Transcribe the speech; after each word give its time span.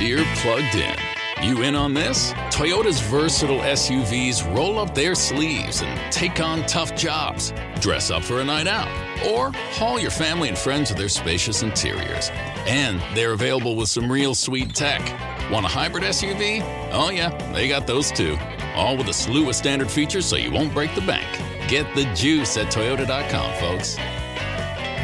Deere 0.00 0.24
plugged 0.36 0.76
in. 0.76 0.96
You 1.42 1.62
in 1.62 1.76
on 1.76 1.92
this? 1.92 2.32
Toyota's 2.48 3.02
versatile 3.02 3.58
SUVs 3.58 4.56
roll 4.56 4.78
up 4.78 4.94
their 4.94 5.14
sleeves 5.14 5.82
and 5.82 6.10
take 6.10 6.40
on 6.40 6.64
tough 6.64 6.96
jobs. 6.96 7.52
Dress 7.80 8.10
up 8.10 8.24
for 8.24 8.40
a 8.40 8.44
night 8.44 8.66
out, 8.66 8.88
or 9.26 9.52
haul 9.74 10.00
your 10.00 10.10
family 10.10 10.48
and 10.48 10.56
friends 10.56 10.88
with 10.88 10.96
their 10.96 11.10
spacious 11.10 11.62
interiors. 11.62 12.30
And 12.66 12.98
they're 13.14 13.34
available 13.34 13.76
with 13.76 13.90
some 13.90 14.10
real 14.10 14.34
sweet 14.34 14.74
tech. 14.74 15.02
Want 15.52 15.66
a 15.66 15.68
hybrid 15.68 16.04
SUV? 16.04 16.62
Oh, 16.92 17.10
yeah, 17.10 17.28
they 17.52 17.68
got 17.68 17.86
those 17.86 18.10
too. 18.10 18.38
All 18.74 18.96
with 18.96 19.08
a 19.08 19.12
slew 19.12 19.50
of 19.50 19.54
standard 19.54 19.90
features 19.90 20.24
so 20.24 20.36
you 20.36 20.50
won't 20.50 20.72
break 20.72 20.94
the 20.94 21.02
bank. 21.02 21.28
Get 21.68 21.94
the 21.94 22.04
juice 22.14 22.56
at 22.56 22.72
Toyota.com, 22.72 23.52
folks. 23.60 23.98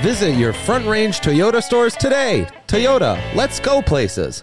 Visit 0.00 0.38
your 0.38 0.54
Front 0.54 0.86
Range 0.86 1.14
Toyota 1.20 1.62
stores 1.62 1.94
today. 1.96 2.46
Toyota, 2.66 3.20
let's 3.34 3.60
go 3.60 3.82
places. 3.82 4.42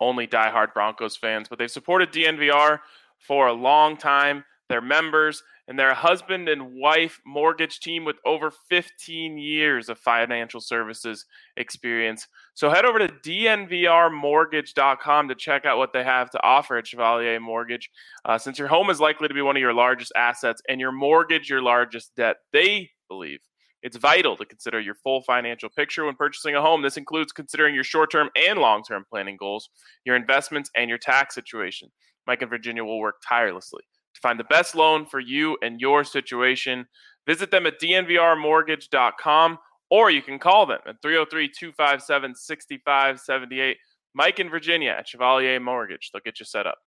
only 0.00 0.26
diehard 0.26 0.74
Broncos 0.74 1.16
fans, 1.16 1.48
but 1.48 1.58
they've 1.58 1.70
supported 1.70 2.12
DNVR 2.12 2.80
for 3.18 3.48
a 3.48 3.52
long 3.52 3.96
time. 3.96 4.44
They're 4.68 4.80
members 4.80 5.42
and 5.70 5.78
they're 5.78 5.90
a 5.90 5.94
husband 5.94 6.48
and 6.48 6.74
wife 6.74 7.20
mortgage 7.24 7.78
team 7.80 8.04
with 8.04 8.16
over 8.26 8.52
15 8.68 9.38
years 9.38 9.88
of 9.88 9.98
financial 9.98 10.60
services 10.60 11.24
experience. 11.56 12.28
So 12.54 12.70
head 12.70 12.84
over 12.84 12.98
to 12.98 13.08
dnvrmortgage.com 13.08 15.28
to 15.28 15.34
check 15.34 15.64
out 15.64 15.78
what 15.78 15.92
they 15.92 16.04
have 16.04 16.30
to 16.30 16.40
offer 16.42 16.76
at 16.76 16.86
Chevalier 16.86 17.40
Mortgage. 17.40 17.90
Uh, 18.24 18.38
since 18.38 18.58
your 18.58 18.68
home 18.68 18.88
is 18.90 19.00
likely 19.00 19.26
to 19.28 19.34
be 19.34 19.42
one 19.42 19.56
of 19.56 19.60
your 19.60 19.74
largest 19.74 20.12
assets 20.16 20.62
and 20.68 20.80
your 20.80 20.92
mortgage 20.92 21.50
your 21.50 21.62
largest 21.62 22.14
debt, 22.16 22.36
they 22.52 22.90
believe 23.08 23.40
it's 23.82 23.96
vital 23.96 24.36
to 24.36 24.44
consider 24.44 24.80
your 24.80 24.94
full 24.94 25.22
financial 25.22 25.68
picture 25.70 26.04
when 26.04 26.14
purchasing 26.14 26.54
a 26.54 26.60
home. 26.60 26.82
This 26.82 26.96
includes 26.96 27.32
considering 27.32 27.74
your 27.74 27.84
short 27.84 28.10
term 28.10 28.30
and 28.36 28.58
long 28.58 28.82
term 28.82 29.04
planning 29.08 29.36
goals, 29.36 29.70
your 30.04 30.16
investments, 30.16 30.70
and 30.76 30.88
your 30.88 30.98
tax 30.98 31.34
situation. 31.34 31.88
Mike 32.26 32.42
and 32.42 32.50
Virginia 32.50 32.84
will 32.84 33.00
work 33.00 33.16
tirelessly 33.26 33.82
to 34.14 34.20
find 34.20 34.38
the 34.38 34.44
best 34.44 34.74
loan 34.74 35.06
for 35.06 35.20
you 35.20 35.56
and 35.62 35.80
your 35.80 36.04
situation. 36.04 36.86
Visit 37.26 37.50
them 37.50 37.66
at 37.66 37.80
dnvrmortgage.com 37.80 39.58
or 39.90 40.10
you 40.10 40.22
can 40.22 40.38
call 40.38 40.66
them 40.66 40.78
at 40.86 40.96
303 41.02 41.48
257 41.48 42.34
6578. 42.34 43.76
Mike 44.14 44.38
and 44.38 44.50
Virginia 44.50 44.90
at 44.98 45.08
Chevalier 45.08 45.60
Mortgage. 45.60 46.10
They'll 46.12 46.22
get 46.24 46.40
you 46.40 46.46
set 46.46 46.66
up. 46.66 46.78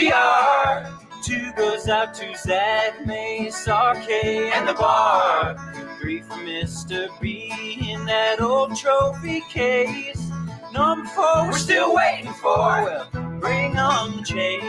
DNVR. 0.00 1.22
Two 1.22 1.52
goes 1.58 1.88
out 1.88 2.14
to 2.14 2.34
Zac 2.34 3.04
Mace, 3.04 3.68
RK, 3.68 4.10
and 4.10 4.66
the 4.66 4.72
bar. 4.72 5.56
Three 6.00 6.22
for 6.22 6.36
Mr. 6.36 7.08
B 7.20 7.52
in 7.86 8.06
that 8.06 8.40
old 8.40 8.74
trophy 8.76 9.42
case. 9.50 10.30
Number 10.72 11.06
four, 11.10 11.48
we're 11.48 11.58
still 11.58 11.94
waiting 11.94 12.32
for. 12.32 12.56
Well, 12.56 13.08
bring 13.40 13.76
on 13.76 14.16
the 14.16 14.22
chase. 14.22 14.64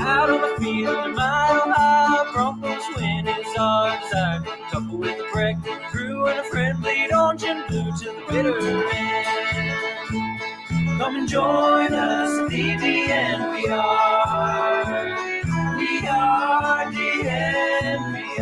Out 0.00 0.30
on 0.30 0.40
the 0.40 0.56
field, 0.60 1.14
mile 1.14 1.72
high, 1.72 2.32
Broncos 2.32 2.82
win 2.96 3.28
is 3.28 3.56
our 3.56 4.00
desire. 4.00 4.42
Couple 4.72 4.98
with 4.98 5.20
a 5.20 5.28
breakfast 5.32 5.82
crew 5.82 6.26
and 6.26 6.40
a 6.40 6.44
friendly 6.44 7.12
orange 7.12 7.44
and 7.44 7.64
blue 7.68 7.92
to 7.92 8.04
the 8.06 8.24
bitter 8.28 8.88
end. 8.92 9.39
Come 11.00 11.16
and 11.16 11.26
join 11.26 11.92
us, 11.94 12.52
DDN, 12.52 13.56
we 13.56 13.66
are. 13.68 15.16
We 15.78 16.06
are 16.06 16.84
DNVR. 16.92 18.36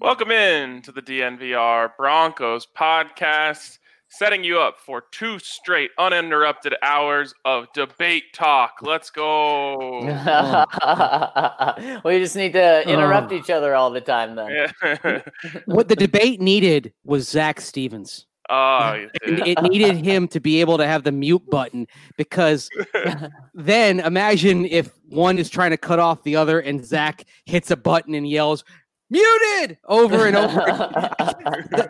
Welcome 0.00 0.32
in 0.32 0.82
to 0.82 0.90
the 0.90 1.00
DNVR 1.00 1.92
Broncos 1.96 2.66
podcast, 2.76 3.78
setting 4.08 4.42
you 4.42 4.58
up 4.58 4.80
for 4.80 5.04
two 5.12 5.38
straight 5.38 5.92
uninterrupted 5.96 6.74
hours 6.82 7.32
of 7.44 7.72
debate 7.72 8.32
talk. 8.34 8.78
Let's 8.82 9.10
go. 9.10 10.00
we 12.04 12.18
just 12.18 12.34
need 12.34 12.54
to 12.54 12.82
interrupt 12.90 13.30
oh. 13.30 13.36
each 13.36 13.48
other 13.48 13.76
all 13.76 13.92
the 13.92 14.00
time 14.00 14.34
then. 14.34 14.66
Yeah. 14.82 15.20
What 15.66 15.86
the 15.86 15.94
debate 15.94 16.40
needed 16.40 16.92
was 17.04 17.28
Zac 17.28 17.60
Stevens. 17.60 18.26
Oh, 18.52 19.06
it 19.22 19.62
needed 19.62 20.04
him 20.04 20.26
to 20.28 20.40
be 20.40 20.60
able 20.60 20.76
to 20.78 20.86
have 20.86 21.04
the 21.04 21.12
mute 21.12 21.48
button 21.48 21.86
because 22.16 22.68
then 23.54 24.00
imagine 24.00 24.66
if 24.66 24.90
one 25.08 25.38
is 25.38 25.48
trying 25.48 25.70
to 25.70 25.76
cut 25.76 26.00
off 26.00 26.24
the 26.24 26.34
other 26.34 26.58
and 26.58 26.84
Zac 26.84 27.24
hits 27.44 27.70
a 27.70 27.76
button 27.76 28.12
and 28.14 28.28
yells, 28.28 28.64
muted 29.08 29.78
over 29.86 30.26
and 30.26 30.36
over. 30.36 30.60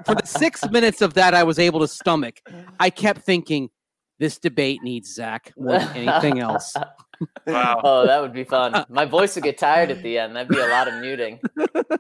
For 0.05 0.15
the 0.15 0.23
six 0.25 0.63
minutes 0.71 1.01
of 1.01 1.15
that, 1.15 1.33
I 1.33 1.45
was 1.45 1.59
able 1.59 1.81
to 1.81 1.89
stomach. 1.89 2.41
I 2.79 2.91
kept 2.91 3.23
thinking, 3.23 3.71
this 4.19 4.39
debate 4.39 4.83
needs 4.83 5.15
Zac 5.15 5.55
more 5.57 5.79
than 5.79 5.97
anything 5.97 6.41
else. 6.41 6.75
Wow. 7.47 7.81
Oh, 7.83 8.07
that 8.07 8.21
would 8.21 8.33
be 8.33 8.45
fun. 8.45 8.85
My 8.89 9.05
voice 9.05 9.35
would 9.35 9.45
get 9.45 9.59
tired 9.59 9.91
at 9.91 10.03
the 10.03 10.19
end. 10.19 10.37
That'd 10.37 10.49
be 10.49 10.59
a 10.59 10.69
lot 10.69 10.89
of 10.89 11.01
muting. 11.01 11.39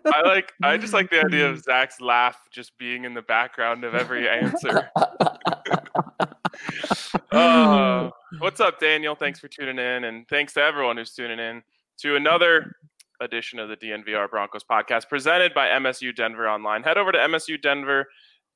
I 0.06 0.22
like. 0.25 0.53
I 0.62 0.76
just 0.76 0.92
like 0.92 1.10
the 1.10 1.25
idea 1.25 1.48
of 1.48 1.62
Zac's 1.62 2.00
laugh 2.00 2.38
just 2.50 2.76
being 2.78 3.04
in 3.04 3.14
the 3.14 3.22
background 3.22 3.84
of 3.84 3.94
every 3.94 4.28
answer. 4.28 4.91
Uh, 7.30 8.10
what's 8.38 8.60
up, 8.60 8.80
Daniel? 8.80 9.14
Thanks 9.14 9.38
for 9.38 9.48
tuning 9.48 9.78
in, 9.78 10.04
and 10.04 10.26
thanks 10.28 10.54
to 10.54 10.60
everyone 10.60 10.97
who's 10.97 11.12
tuning 11.12 11.38
in 11.38 11.62
to 11.98 12.16
another 12.16 12.76
edition 13.20 13.59
of 13.59 13.69
the 13.69 13.76
DNVR 13.76 14.30
Broncos 14.30 14.64
podcast 14.64 15.09
presented 15.09 15.53
by 15.53 15.69
MSU 15.69 16.14
Denver 16.14 16.48
Online. 16.48 16.82
Head 16.82 16.97
over 16.97 17.12
to 17.12 17.19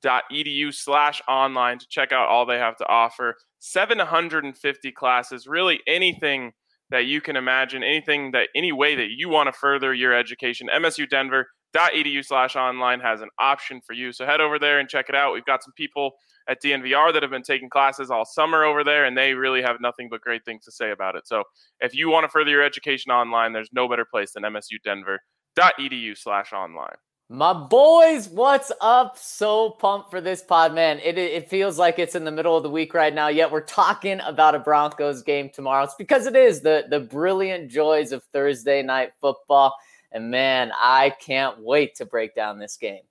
msudenver.edu 0.05 0.75
slash 0.75 1.23
online 1.29 1.79
to 1.79 1.87
check 1.89 2.13
out 2.13 2.29
all 2.29 2.47
they 2.47 2.59
have 2.59 2.77
to 2.77 2.89
offer. 2.89 3.37
750 3.59 4.93
classes, 4.93 5.47
really 5.47 5.81
anything 5.87 6.53
that 6.91 7.07
you 7.07 7.21
can 7.21 7.37
imagine, 7.37 7.83
anything 7.83 8.31
that 8.33 8.49
any 8.55 8.73
way 8.73 8.95
that 8.95 9.11
you 9.11 9.29
want 9.29 9.47
to 9.47 9.53
further 9.53 9.95
your 9.95 10.13
education. 10.13 10.69
msudenver.edu 10.73 12.25
slash 12.25 12.57
online 12.57 13.01
has 13.01 13.21
an 13.21 13.31
option 13.39 13.81
for 13.87 13.95
you. 13.95 14.13
So 14.13 14.27
head 14.27 14.41
over 14.41 14.59
there 14.59 14.79
and 14.79 14.89
check 14.89 15.07
it 15.09 15.15
out. 15.15 15.33
We've 15.33 15.45
got 15.45 15.63
some 15.63 15.73
people 15.77 16.13
at 16.47 16.63
DNVR 16.63 17.13
that 17.13 17.23
have 17.23 17.31
been 17.31 17.43
taking 17.43 17.71
classes 17.71 18.11
all 18.11 18.27
summer 18.27 18.65
over 18.65 18.85
there, 18.85 19.07
and 19.07 19.17
they 19.17 19.33
really 19.33 19.63
have 19.63 19.81
nothing 19.81 20.09
but 20.11 20.21
great 20.21 20.45
things 20.45 20.65
to 20.67 20.73
say 20.73 20.91
about 20.91 21.17
it. 21.17 21.27
So 21.27 21.43
if 21.81 21.95
you 21.95 22.11
want 22.11 22.25
to 22.25 22.29
further 22.29 22.51
your 22.51 22.63
education 22.63 23.11
online, 23.11 23.55
there's 23.55 23.71
no 23.73 23.89
better 23.89 24.05
place 24.05 24.33
than 24.33 24.43
msudenver.edu 24.43 26.19
slash 26.19 26.53
online. 26.53 26.97
My 27.31 27.55
boys, 27.55 28.29
what's 28.29 28.71
up? 28.83 29.17
So 29.17 29.71
pumped 29.71 30.11
for 30.11 30.21
this 30.21 30.43
pod, 30.43 30.75
man. 30.75 31.01
It, 31.03 31.17
it 31.17 31.49
feels 31.49 31.79
like 31.79 31.99
it's 31.99 32.15
in 32.15 32.25
the 32.25 32.31
middle 32.31 32.55
of 32.55 32.62
the 32.62 32.69
week 32.69 32.93
right 32.93 33.15
now, 33.15 33.29
yet 33.29 33.50
we're 33.50 33.62
talking 33.62 34.21
about 34.21 34.55
a 34.55 34.59
Broncos 34.59 35.23
game 35.23 35.49
tomorrow. 35.49 35.85
It's 35.85 35.94
because 35.94 36.26
it 36.26 36.37
is 36.37 36.61
the 36.61 36.85
the 36.91 37.00
brilliant 37.00 37.71
joys 37.71 38.12
of 38.12 38.23
Thursday 38.25 38.82
night 38.82 39.15
football. 39.23 39.75
And 40.12 40.31
man, 40.31 40.71
I 40.79 41.15
can't 41.19 41.59
wait 41.61 41.94
to 41.97 42.05
break 42.05 42.35
down 42.35 42.59
this 42.59 42.76
game. 42.76 43.03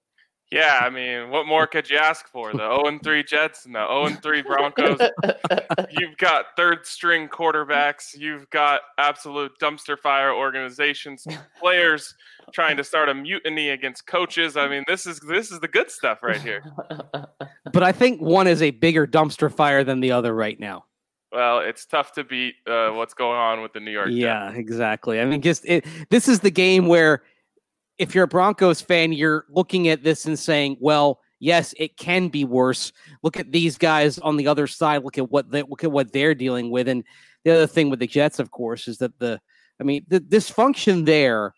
Yeah, 0.53 0.81
I 0.83 0.91
mean, 0.91 1.31
what 1.31 1.47
more 1.47 1.65
could 1.65 1.89
you 1.89 1.97
ask 1.97 2.27
for? 2.27 2.51
The 2.51 2.59
0 2.59 2.83
and 2.87 3.01
3 3.01 3.23
Jets 3.23 3.65
and 3.65 3.73
the 3.73 3.79
0 3.79 4.05
and 4.05 4.21
3 4.21 4.41
Broncos. 4.43 4.99
You've 5.89 6.15
got 6.17 6.45
third 6.55 6.85
string 6.85 7.27
quarterbacks. 7.27 8.15
You've 8.15 8.47
got 8.51 8.81
absolute 8.99 9.53
dumpster 9.59 9.97
fire 9.97 10.31
organizations, 10.31 11.25
players 11.59 12.13
trying 12.53 12.77
to 12.77 12.83
start 12.83 13.09
a 13.09 13.15
mutiny 13.15 13.69
against 13.69 14.05
coaches. 14.05 14.55
I 14.55 14.67
mean, 14.67 14.83
this 14.87 15.07
is 15.07 15.19
this 15.21 15.51
is 15.51 15.59
the 15.59 15.67
good 15.67 15.89
stuff 15.89 16.19
right 16.21 16.41
here. 16.41 16.63
But 17.71 17.81
I 17.81 17.91
think 17.91 18.21
one 18.21 18.45
is 18.45 18.61
a 18.61 18.69
bigger 18.69 19.07
dumpster 19.07 19.51
fire 19.51 19.83
than 19.83 19.99
the 19.99 20.11
other 20.11 20.35
right 20.35 20.59
now. 20.59 20.85
Well, 21.31 21.61
it's 21.61 21.87
tough 21.87 22.11
to 22.13 22.23
beat 22.23 22.53
uh, 22.67 22.91
what's 22.91 23.15
going 23.15 23.39
on 23.39 23.63
with 23.63 23.73
the 23.73 23.79
New 23.79 23.89
York 23.89 24.09
Jets. 24.09 24.17
Yeah, 24.17 24.51
exactly. 24.51 25.19
I 25.19 25.25
mean, 25.25 25.41
just 25.41 25.65
it, 25.65 25.85
this 26.11 26.27
is 26.27 26.41
the 26.41 26.51
game 26.51 26.85
where 26.85 27.23
if 27.97 28.15
you're 28.15 28.23
a 28.23 28.27
Broncos 28.27 28.81
fan, 28.81 29.13
you're 29.13 29.45
looking 29.49 29.87
at 29.87 30.03
this 30.03 30.25
and 30.25 30.37
saying, 30.37 30.77
well, 30.79 31.19
yes, 31.39 31.73
it 31.77 31.97
can 31.97 32.29
be 32.29 32.45
worse. 32.45 32.91
Look 33.21 33.39
at 33.39 33.51
these 33.51 33.77
guys 33.77 34.17
on 34.19 34.37
the 34.37 34.47
other 34.47 34.67
side. 34.67 35.03
Look 35.03 35.17
at 35.17 35.29
what 35.29 35.51
they 35.51 35.61
look 35.63 35.83
at 35.83 35.91
what 35.91 36.11
they're 36.11 36.35
dealing 36.35 36.71
with. 36.71 36.87
And 36.87 37.03
the 37.43 37.51
other 37.51 37.67
thing 37.67 37.89
with 37.89 37.99
the 37.99 38.07
Jets, 38.07 38.39
of 38.39 38.51
course, 38.51 38.87
is 38.87 38.97
that 38.99 39.17
the 39.19 39.39
I 39.79 39.83
mean 39.83 40.05
the 40.07 40.19
dysfunction 40.19 41.05
there. 41.05 41.53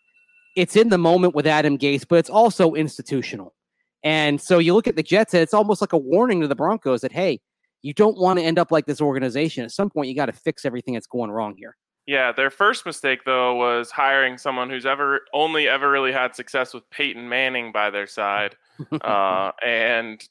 It's 0.56 0.76
in 0.76 0.88
the 0.88 0.98
moment 0.98 1.34
with 1.34 1.46
Adam 1.46 1.76
Gase, 1.76 2.06
but 2.08 2.16
it's 2.16 2.30
also 2.30 2.74
institutional. 2.74 3.54
And 4.02 4.40
so 4.40 4.58
you 4.58 4.72
look 4.72 4.86
at 4.86 4.96
the 4.96 5.02
Jets, 5.02 5.34
and 5.34 5.42
it's 5.42 5.52
almost 5.52 5.80
like 5.82 5.92
a 5.92 5.98
warning 5.98 6.40
to 6.40 6.48
the 6.48 6.54
Broncos 6.54 7.02
that 7.02 7.12
hey, 7.12 7.40
you 7.82 7.92
don't 7.94 8.18
want 8.18 8.38
to 8.38 8.44
end 8.44 8.58
up 8.58 8.70
like 8.70 8.86
this 8.86 9.00
organization. 9.00 9.64
At 9.64 9.72
some 9.72 9.90
point, 9.90 10.08
you 10.08 10.16
got 10.16 10.26
to 10.26 10.32
fix 10.32 10.64
everything 10.64 10.94
that's 10.94 11.06
going 11.06 11.30
wrong 11.30 11.54
here. 11.56 11.76
Yeah, 12.06 12.30
their 12.30 12.50
first 12.50 12.86
mistake 12.86 13.24
though 13.24 13.56
was 13.56 13.90
hiring 13.90 14.38
someone 14.38 14.70
who's 14.70 14.86
ever 14.86 15.22
only 15.34 15.68
ever 15.68 15.90
really 15.90 16.12
had 16.12 16.36
success 16.36 16.72
with 16.72 16.88
Peyton 16.90 17.28
Manning 17.28 17.72
by 17.72 17.90
their 17.90 18.06
side, 18.06 18.54
uh, 19.00 19.50
and 19.64 20.22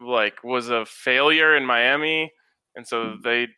like 0.00 0.44
was 0.44 0.68
a 0.68 0.84
failure 0.84 1.56
in 1.56 1.64
Miami, 1.64 2.30
and 2.76 2.86
so 2.86 3.16
they 3.24 3.48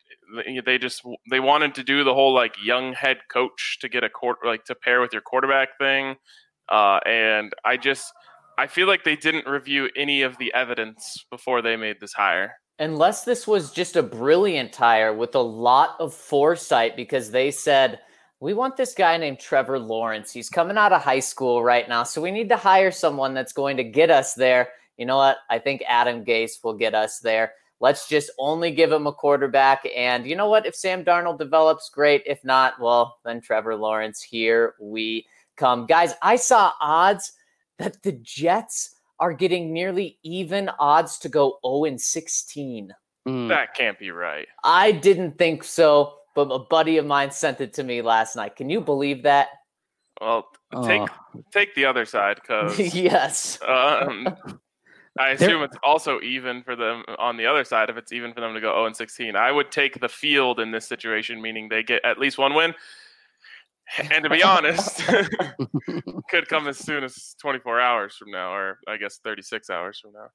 they 0.65 0.77
just 0.77 1.01
they 1.29 1.41
wanted 1.41 1.75
to 1.75 1.83
do 1.83 2.05
the 2.05 2.13
whole 2.13 2.33
like 2.33 2.55
young 2.63 2.93
head 2.93 3.17
coach 3.29 3.79
to 3.81 3.89
get 3.89 4.03
a 4.03 4.09
court 4.09 4.37
like 4.45 4.63
to 4.65 4.75
pair 4.75 5.01
with 5.01 5.11
your 5.11 5.21
quarterback 5.21 5.77
thing, 5.77 6.15
uh, 6.71 6.99
and 7.05 7.51
I 7.65 7.75
just 7.75 8.13
I 8.57 8.67
feel 8.67 8.87
like 8.87 9.03
they 9.03 9.17
didn't 9.17 9.45
review 9.45 9.89
any 9.97 10.21
of 10.21 10.37
the 10.37 10.53
evidence 10.53 11.25
before 11.29 11.61
they 11.61 11.75
made 11.75 11.97
this 11.99 12.13
hire 12.13 12.53
unless 12.79 13.23
this 13.23 13.47
was 13.47 13.71
just 13.71 13.95
a 13.95 14.03
brilliant 14.03 14.75
hire 14.75 15.13
with 15.13 15.35
a 15.35 15.39
lot 15.39 15.95
of 15.99 16.13
foresight 16.13 16.95
because 16.95 17.31
they 17.31 17.51
said 17.51 17.99
we 18.39 18.53
want 18.53 18.77
this 18.77 18.93
guy 18.93 19.17
named 19.17 19.39
Trevor 19.39 19.79
Lawrence. 19.79 20.31
He's 20.31 20.49
coming 20.49 20.77
out 20.77 20.93
of 20.93 21.01
high 21.01 21.19
school 21.19 21.63
right 21.63 21.89
now, 21.89 22.03
so 22.03 22.21
we 22.21 22.31
need 22.31 22.49
to 22.49 22.57
hire 22.57 22.91
someone 22.91 23.33
that's 23.33 23.53
going 23.53 23.77
to 23.77 23.83
get 23.83 24.11
us 24.11 24.35
there. 24.35 24.69
You 24.97 25.05
know 25.05 25.17
what? 25.17 25.37
I 25.49 25.57
think 25.57 25.83
Adam 25.87 26.23
Gase 26.23 26.63
will 26.63 26.75
get 26.75 26.93
us 26.93 27.19
there. 27.19 27.53
Let's 27.79 28.07
just 28.07 28.31
only 28.39 28.71
give 28.71 28.91
him 28.91 29.07
a 29.07 29.13
quarterback. 29.13 29.87
And 29.95 30.27
you 30.27 30.35
know 30.35 30.49
what? 30.49 30.65
If 30.65 30.75
Sam 30.75 31.03
Darnold 31.03 31.37
develops, 31.37 31.89
great. 31.89 32.23
If 32.25 32.43
not, 32.43 32.79
well, 32.79 33.17
then 33.23 33.41
Trevor 33.41 33.75
Lawrence, 33.75 34.21
here 34.21 34.73
we 34.79 35.25
come. 35.55 35.85
Guys, 35.85 36.13
I 36.21 36.35
saw 36.35 36.73
odds 36.81 37.33
that 37.77 38.01
the 38.01 38.13
Jets 38.13 38.96
are 39.19 39.33
getting 39.33 39.73
nearly 39.73 40.17
even 40.23 40.69
odds 40.79 41.17
to 41.19 41.29
go 41.29 41.59
0 41.65 41.85
and 41.85 41.99
16. 42.01 42.91
Mm. 43.27 43.49
That 43.49 43.73
can't 43.73 43.97
be 43.99 44.11
right. 44.11 44.47
I 44.63 44.91
didn't 44.91 45.37
think 45.37 45.63
so, 45.63 46.13
but 46.35 46.49
a 46.51 46.59
buddy 46.59 46.97
of 46.97 47.05
mine 47.05 47.31
sent 47.31 47.59
it 47.61 47.73
to 47.73 47.83
me 47.83 48.01
last 48.01 48.35
night. 48.35 48.55
Can 48.55 48.69
you 48.69 48.79
believe 48.81 49.23
that? 49.23 49.47
Well, 50.21 50.47
take 50.85 51.01
Oh. 51.01 51.43
take 51.51 51.75
the 51.75 51.85
other 51.85 52.05
side 52.05 52.37
because 52.41 52.77
yes. 52.95 53.59
um, 53.67 54.27
I 55.19 55.33
There- 55.33 55.49
assume 55.49 55.63
it's 55.63 55.77
also 55.83 56.21
even 56.21 56.63
for 56.63 56.75
them 56.75 57.03
on 57.19 57.37
the 57.37 57.45
other 57.47 57.63
side. 57.63 57.89
If 57.89 57.97
it's 57.97 58.11
even 58.11 58.33
for 58.33 58.39
them 58.41 58.53
to 58.53 58.61
go 58.61 58.71
0 58.73 58.85
and 58.85 58.95
16, 58.95 59.35
I 59.35 59.51
would 59.51 59.71
take 59.71 59.99
the 59.99 60.09
field 60.09 60.59
in 60.59 60.71
this 60.71 60.87
situation, 60.87 61.41
meaning 61.41 61.69
they 61.69 61.83
get 61.83 62.05
at 62.05 62.19
least 62.19 62.37
one 62.37 62.53
win. 62.53 62.73
And 64.11 64.23
to 64.23 64.29
be 64.29 64.43
honest, 64.43 65.01
could 66.29 66.47
come 66.47 66.67
as 66.67 66.77
soon 66.77 67.03
as 67.03 67.35
24 67.41 67.79
hours 67.79 68.15
from 68.15 68.31
now, 68.31 68.53
or 68.53 68.79
I 68.87 68.97
guess 68.97 69.19
36 69.23 69.69
hours 69.69 69.99
from 69.99 70.13
now. 70.13 70.27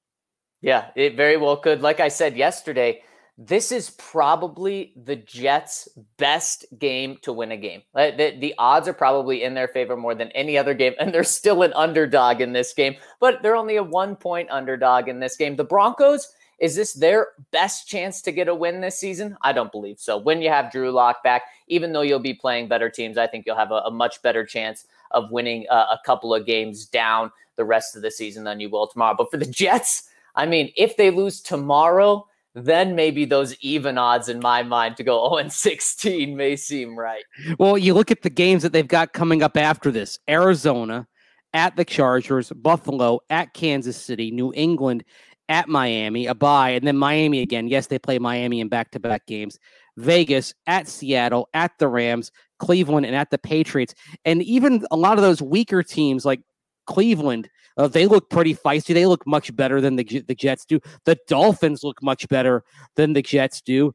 Yeah, 0.61 0.91
it 0.95 1.17
very 1.17 1.37
well 1.37 1.57
could. 1.57 1.83
Like 1.83 2.01
I 2.01 2.09
said 2.09 2.37
yesterday, 2.37 3.03
this 3.37 3.73
is 3.73 3.91
probably 3.91 4.93
the 4.97 5.17
Jets' 5.17 5.89
best 6.19 6.65
game 6.79 7.19
to 7.23 7.33
win 7.33 7.51
a 7.51 7.57
game. 7.57 7.83
The, 7.95 8.37
the 8.39 8.55
odds 8.59 8.87
are 8.89 8.93
probably 8.93 9.43
in 9.43 9.55
their 9.55 9.69
favor 9.69 9.97
more 9.97 10.15
than 10.15 10.31
any 10.33 10.57
other 10.57 10.75
game, 10.75 10.95
and 11.01 11.13
they're 11.13 11.25
still 11.25 11.63
an 11.63 11.73
underdog 11.73 12.41
in 12.41 12.53
this 12.53 12.73
game, 12.73 12.97
but 13.21 13.43
they're 13.43 13.57
only 13.57 13.77
a 13.77 13.83
one 13.83 14.17
point 14.17 14.51
underdog 14.51 15.09
in 15.09 15.19
this 15.19 15.37
game. 15.37 15.57
The 15.57 15.65
Broncos, 15.65 16.33
is 16.63 16.77
this 16.77 16.93
their 16.93 17.27
best 17.51 17.89
chance 17.89 18.23
to 18.23 18.31
get 18.31 18.47
a 18.47 18.55
win 18.55 18.81
this 18.81 18.97
season? 18.97 19.37
I 19.43 19.53
don't 19.53 19.73
believe 19.73 19.99
so. 19.99 20.17
When 20.17 20.41
you 20.41 20.49
have 20.49 20.71
Drew 20.71 20.93
Lock 20.93 21.25
back, 21.25 21.43
even 21.67 21.93
though 21.93 22.03
you'll 22.03 22.21
be 22.21 22.35
playing 22.35 22.69
better 22.69 22.89
teams, 22.89 23.19
I 23.19 23.27
think 23.27 23.47
you'll 23.47 23.57
have 23.57 23.73
a, 23.73 23.83
a 23.85 23.91
much 23.91 24.23
better 24.23 24.47
chance 24.47 24.87
of 25.11 25.33
winning 25.33 25.67
uh, 25.69 25.87
a 25.91 25.99
couple 26.07 26.33
of 26.33 26.47
games 26.47 26.87
down 26.87 27.33
the 27.57 27.65
rest 27.65 27.97
of 27.97 28.03
the 28.03 28.13
season 28.13 28.45
than 28.45 28.61
you 28.61 28.71
will 28.71 28.87
tomorrow. 28.87 29.17
But 29.19 29.29
for 29.33 29.39
the 29.39 29.47
Jets, 29.51 30.09
I 30.37 30.47
mean, 30.47 30.73
if 30.77 30.97
they 30.97 31.11
lose 31.11 31.41
tomorrow, 31.41 32.29
then 32.55 32.95
maybe 32.95 33.25
those 33.25 33.57
even 33.61 33.99
odds 33.99 34.29
in 34.29 34.39
my 34.39 34.63
mind 34.63 34.97
to 34.99 35.03
go 35.03 35.29
0 35.31 35.37
and 35.39 35.53
16 35.53 36.37
may 36.37 36.55
seem 36.55 36.97
right. 36.97 37.25
Well, 37.59 37.77
you 37.77 37.93
look 37.93 38.13
at 38.13 38.23
the 38.23 38.31
games 38.31 38.63
that 38.63 38.73
they've 38.73 38.87
got 38.87 39.13
coming 39.13 39.43
up 39.43 39.57
after 39.57 39.91
this 39.91 40.17
Arizona 40.29 41.09
at 41.55 41.75
the 41.75 41.85
Chargers, 41.85 42.51
Buffalo 42.51 43.19
at 43.31 43.53
Kansas 43.53 43.97
City, 43.97 44.31
New 44.31 44.53
England 44.55 45.03
at 45.53 45.69
Miami, 45.69 46.27
a 46.27 46.35
bye, 46.35 46.71
and 46.71 46.87
then 46.87 46.97
Miami 46.97 47.43
again. 47.43 47.69
Yes, 47.69 47.87
they 47.87 47.99
play 47.99 48.19
Miami 48.19 48.61
in 48.61 48.69
back 48.69 48.91
to 48.93 48.99
back 48.99 49.27
games. 49.27 49.59
Vegas 49.99 50.55
at 50.67 50.89
Seattle, 50.89 51.51
at 51.53 51.73
the 51.79 51.87
Rams, 51.89 52.33
Cleveland, 52.59 53.05
and 53.05 53.15
at 53.15 53.31
the 53.31 53.37
Patriots. 53.37 53.95
And 54.25 54.43
even 54.43 54.87
a 54.91 54.97
lot 54.97 55.19
of 55.19 55.23
those 55.23 55.43
weaker 55.43 55.83
teams 55.83 56.25
like 56.25 56.41
Cleveland, 56.87 57.51
uh, 57.77 57.87
they 57.87 58.07
look 58.07 58.31
pretty 58.31 58.55
feisty. 58.55 58.95
They 58.95 59.05
look 59.05 59.27
much 59.27 59.55
better 59.55 59.83
than 59.83 59.97
the, 59.97 60.05
the 60.27 60.35
Jets 60.35 60.65
do. 60.65 60.81
The 61.05 61.19
Dolphins 61.29 61.85
look 61.85 62.03
much 62.03 62.27
better 62.29 62.65
than 62.97 63.13
the 63.13 63.23
Jets 63.23 63.61
do. 63.61 63.95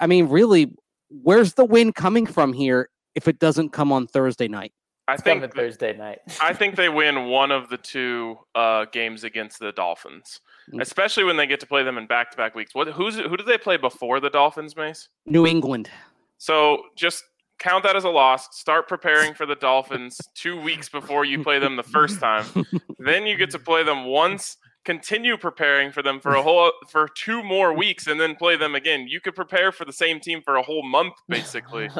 I 0.00 0.06
mean, 0.06 0.28
really, 0.28 0.72
where's 1.08 1.54
the 1.54 1.64
win 1.64 1.92
coming 1.92 2.24
from 2.24 2.52
here 2.52 2.88
if 3.16 3.26
it 3.26 3.40
doesn't 3.40 3.70
come 3.70 3.90
on 3.90 4.06
Thursday 4.06 4.46
night? 4.46 4.72
I 5.06 5.14
It's 5.14 5.22
think 5.22 5.40
coming 5.42 5.50
Thursday 5.50 5.96
night. 5.96 6.20
I 6.40 6.52
think 6.58 6.76
they 6.76 6.88
win 6.88 7.26
one 7.26 7.50
of 7.50 7.68
the 7.68 7.76
two 7.76 8.38
uh, 8.54 8.86
games 8.92 9.24
against 9.24 9.58
the 9.58 9.72
Dolphins, 9.72 10.40
Mm. 10.72 10.80
especially 10.80 11.24
when 11.24 11.36
they 11.36 11.46
get 11.46 11.60
to 11.60 11.66
play 11.66 11.82
them 11.82 11.98
in 11.98 12.06
back-to-back 12.06 12.54
weeks. 12.54 12.74
What 12.74 12.88
who's 12.88 13.16
who 13.18 13.36
did 13.36 13.44
they 13.44 13.58
play 13.58 13.76
before 13.76 14.18
the 14.18 14.30
Dolphins, 14.30 14.74
Mace? 14.76 15.08
New 15.26 15.46
England. 15.46 15.90
So 16.38 16.84
just 16.96 17.22
count 17.58 17.84
that 17.84 17.96
as 17.96 18.04
a 18.04 18.08
loss. 18.08 18.58
Start 18.58 18.88
preparing 18.88 19.34
for 19.34 19.44
the 19.44 19.56
Dolphins 19.56 20.18
two 20.34 20.58
weeks 20.58 20.88
before 20.88 21.26
you 21.26 21.42
play 21.42 21.58
them 21.58 21.76
the 21.76 21.82
first 21.82 22.18
time. 22.18 22.46
then 22.98 23.26
you 23.26 23.36
get 23.36 23.50
to 23.50 23.58
play 23.58 23.82
them 23.82 24.06
once. 24.06 24.56
Continue 24.84 25.36
preparing 25.36 25.90
for 25.92 26.02
them 26.02 26.20
for 26.20 26.34
a 26.34 26.42
whole 26.42 26.70
for 26.88 27.08
two 27.08 27.42
more 27.42 27.72
weeks, 27.72 28.06
and 28.06 28.20
then 28.20 28.36
play 28.36 28.56
them 28.56 28.74
again. 28.74 29.06
You 29.08 29.20
could 29.20 29.34
prepare 29.34 29.72
for 29.72 29.84
the 29.84 29.92
same 29.92 30.20
team 30.20 30.42
for 30.42 30.56
a 30.56 30.62
whole 30.62 30.82
month, 30.82 31.14
basically. 31.28 31.88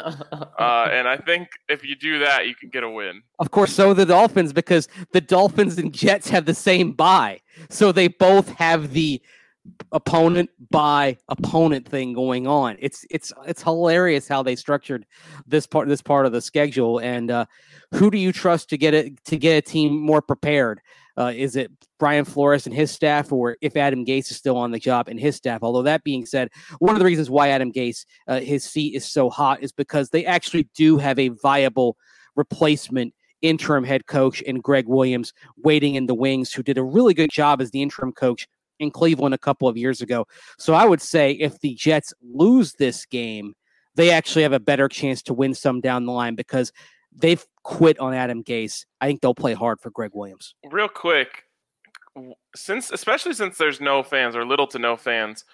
Uh, 0.59 0.89
and 0.91 1.09
I 1.09 1.17
think 1.17 1.49
if 1.69 1.85
you 1.85 1.97
do 1.97 2.21
that, 2.21 2.47
you 2.47 2.55
can 2.55 2.69
get 2.69 2.85
a 2.85 2.89
win. 2.89 3.23
Of 3.39 3.51
course, 3.51 3.73
so 3.73 3.93
the 3.93 4.07
Dolphins 4.07 4.53
because 4.53 4.89
the 5.13 5.21
Dolphins 5.21 5.79
and 5.79 5.93
Jets 5.93 6.29
have 6.29 6.47
the 6.47 6.55
same 6.55 6.93
bye. 6.93 7.41
So 7.71 7.93
they 7.93 8.09
both 8.09 8.49
have 8.51 8.93
the 8.93 9.21
opponent 9.93 10.51
by 10.71 11.17
opponent 11.29 11.89
thing 11.89 12.13
going 12.13 12.47
on. 12.47 12.77
It's 12.79 13.07
it's 13.11 13.33
it's 13.47 13.63
hilarious 13.63 14.29
how 14.29 14.43
they 14.43 14.57
structured 14.57 15.07
this 15.47 15.67
part 15.67 15.89
this 15.89 16.03
part 16.03 16.27
of 16.27 16.33
the 16.33 16.41
schedule. 16.41 16.99
And 16.99 17.31
uh, 17.31 17.47
who 17.93 18.11
do 18.11 18.19
you 18.19 18.33
trust 18.33 18.69
to 18.71 18.79
get 18.79 18.95
it 18.95 19.25
to 19.25 19.37
get 19.37 19.57
a 19.57 19.63
team 19.63 19.99
more 19.99 20.23
prepared? 20.23 20.81
Uh, 21.17 21.33
is 21.35 21.57
it 21.57 21.71
Brian 21.99 22.25
Flores 22.25 22.67
and 22.67 22.75
his 22.75 22.91
staff, 22.91 23.33
or 23.33 23.57
if 23.61 23.77
Adam 23.77 24.05
Gase 24.05 24.31
is 24.31 24.37
still 24.37 24.57
on 24.57 24.73
the 24.73 24.79
job 24.79 25.09
and 25.09 25.19
his 25.19 25.37
staff? 25.37 25.61
Although 25.63 25.83
that 25.83 26.05
being 26.05 26.27
said, 26.27 26.49
one 26.79 26.95
of 26.95 26.99
the 26.99 27.05
reasons 27.05 27.31
why 27.31 27.49
Adam 27.49 27.73
Gase 27.73 28.05
uh, 28.27 28.41
his 28.41 28.65
seat 28.65 28.95
is 28.95 29.05
so 29.11 29.31
hot 29.31 29.63
is 29.63 29.73
because 29.73 30.11
they 30.11 30.27
actually 30.27 30.69
do 30.75 30.99
have 30.99 31.19
a 31.19 31.29
viable 31.29 31.97
replacement 32.37 33.15
interim 33.43 33.85
head 33.85 34.07
coach 34.07 34.41
in 34.43 34.61
Gregg 34.61 34.89
Williams 34.89 35.33
waiting 35.59 35.95
in 35.95 36.07
the 36.07 36.15
wings, 36.15 36.53
who 36.53 36.63
did 36.63 36.79
a 36.79 36.83
really 36.83 37.15
good 37.15 37.31
job 37.31 37.61
as 37.61 37.71
the 37.71 37.83
interim 37.83 38.13
coach 38.13 38.49
in 38.81 38.91
Cleveland 38.91 39.35
a 39.35 39.39
couple 39.39 39.69
of 39.69 39.77
years 39.77 40.01
ago. 40.01 40.27
So 40.59 40.75
I 40.75 40.85
would 40.85 41.01
say 41.01 41.33
if 41.33 41.61
the 41.61 41.75
Jets 41.75 42.13
lose 42.23 42.73
this 42.73 43.07
game, 43.07 43.55
they 43.95 44.11
actually 44.11 44.43
have 44.43 44.53
a 44.53 44.61
better 44.61 44.89
chance 44.89 45.23
to 45.23 45.35
win 45.35 45.55
some 45.55 45.81
down 45.81 46.07
the 46.07 46.13
line 46.13 46.35
because 46.35 46.73
they've 47.15 47.45
quit 47.63 47.99
on 47.99 48.15
Adam 48.15 48.43
Gase. 48.43 48.85
I 49.01 49.07
think 49.07 49.21
they'll 49.21 49.35
play 49.35 49.55
hard 49.55 49.81
for 49.81 49.91
Gregg 49.91 50.11
Williams. 50.15 50.55
real 50.71 50.89
quick 50.89 51.45
since 52.55 52.91
especially 52.93 53.33
since 53.33 53.59
there's 53.59 53.81
no 53.81 54.03
fans 54.03 54.37
or 54.37 54.45
little 54.45 54.67
to 54.69 54.79
no 54.79 54.97
fans 54.97 55.45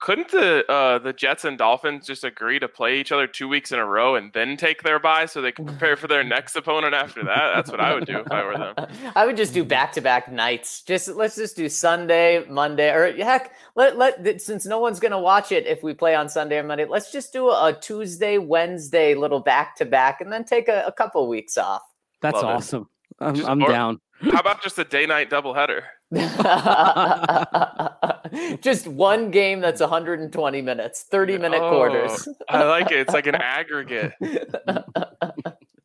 couldn't 0.00 0.30
the 0.30 0.70
uh, 0.70 0.98
the 0.98 1.12
Jets 1.12 1.44
and 1.44 1.56
Dolphins 1.56 2.06
just 2.06 2.24
agree 2.24 2.58
to 2.58 2.68
play 2.68 2.98
each 3.00 3.10
other 3.10 3.26
two 3.26 3.48
weeks 3.48 3.72
in 3.72 3.78
a 3.78 3.86
row 3.86 4.16
and 4.16 4.32
then 4.32 4.56
take 4.56 4.82
their 4.82 4.98
bye 4.98 5.24
so 5.26 5.40
they 5.40 5.52
can 5.52 5.64
prepare 5.64 5.96
for 5.96 6.08
their 6.08 6.22
next 6.22 6.54
opponent 6.56 6.94
after 6.94 7.24
that? 7.24 7.52
That's 7.54 7.70
what 7.70 7.80
I 7.80 7.94
would 7.94 8.04
do 8.06 8.18
if 8.18 8.30
I 8.30 8.44
were 8.44 8.58
them. 8.58 8.86
I 9.16 9.24
would 9.24 9.36
just 9.36 9.54
do 9.54 9.64
back 9.64 9.92
to 9.92 10.00
back 10.00 10.30
nights. 10.30 10.82
Just 10.82 11.08
let's 11.08 11.36
just 11.36 11.56
do 11.56 11.68
Sunday, 11.68 12.44
Monday, 12.48 12.90
or 12.90 13.12
heck, 13.24 13.52
let 13.74 13.96
let 13.96 14.40
since 14.42 14.66
no 14.66 14.78
one's 14.78 15.00
gonna 15.00 15.20
watch 15.20 15.52
it 15.52 15.66
if 15.66 15.82
we 15.82 15.94
play 15.94 16.14
on 16.14 16.28
Sunday 16.28 16.58
or 16.58 16.62
Monday, 16.64 16.84
let's 16.84 17.10
just 17.10 17.32
do 17.32 17.48
a, 17.48 17.76
Tuesday, 17.80 18.36
Wednesday 18.38 19.14
little 19.14 19.40
back 19.40 19.76
to 19.76 19.84
back, 19.86 20.20
and 20.20 20.30
then 20.30 20.44
take 20.44 20.68
a, 20.68 20.84
a 20.86 20.92
couple 20.92 21.26
weeks 21.28 21.56
off. 21.56 21.82
That's 22.20 22.34
Love 22.34 22.44
it. 22.44 22.48
awesome. 22.48 22.88
I'm, 23.20 23.34
Just 23.34 23.48
I'm 23.48 23.62
or- 23.62 23.68
down. 23.68 24.00
How 24.30 24.38
about 24.38 24.62
just 24.62 24.78
a 24.78 24.84
day 24.84 25.06
night 25.06 25.30
doubleheader? 25.30 25.82
just 28.60 28.86
one 28.86 29.30
game 29.30 29.60
that's 29.60 29.80
120 29.80 30.62
minutes, 30.62 31.02
30 31.02 31.38
minute 31.38 31.60
quarters. 31.60 32.28
Oh, 32.28 32.34
I 32.48 32.64
like 32.64 32.90
it. 32.90 32.98
It's 32.98 33.14
like 33.14 33.26
an 33.26 33.36
aggregate. 33.36 34.12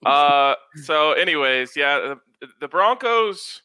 Uh, 0.06 0.54
so, 0.84 1.12
anyways, 1.12 1.76
yeah, 1.76 2.14
the, 2.40 2.48
the 2.62 2.68
Broncos. 2.70 3.64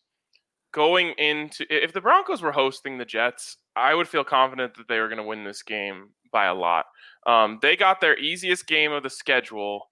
going 0.72 1.10
into 1.18 1.64
if 1.70 1.92
the 1.92 2.00
Broncos 2.00 2.42
were 2.42 2.50
hosting 2.50 2.98
the 2.98 3.04
Jets, 3.04 3.58
I 3.76 3.94
would 3.94 4.08
feel 4.08 4.24
confident 4.24 4.76
that 4.76 4.88
they 4.88 4.98
were 4.98 5.08
going 5.08 5.18
to 5.18 5.24
win 5.24 5.44
this 5.44 5.62
game 5.62 6.08
by 6.32 6.46
a 6.46 6.54
lot. 6.54 6.86
Um, 7.26 7.58
they 7.62 7.76
got 7.76 8.00
their 8.00 8.18
easiest 8.18 8.66
game 8.66 8.90
of 8.90 9.02
the 9.02 9.10
schedule 9.10 9.90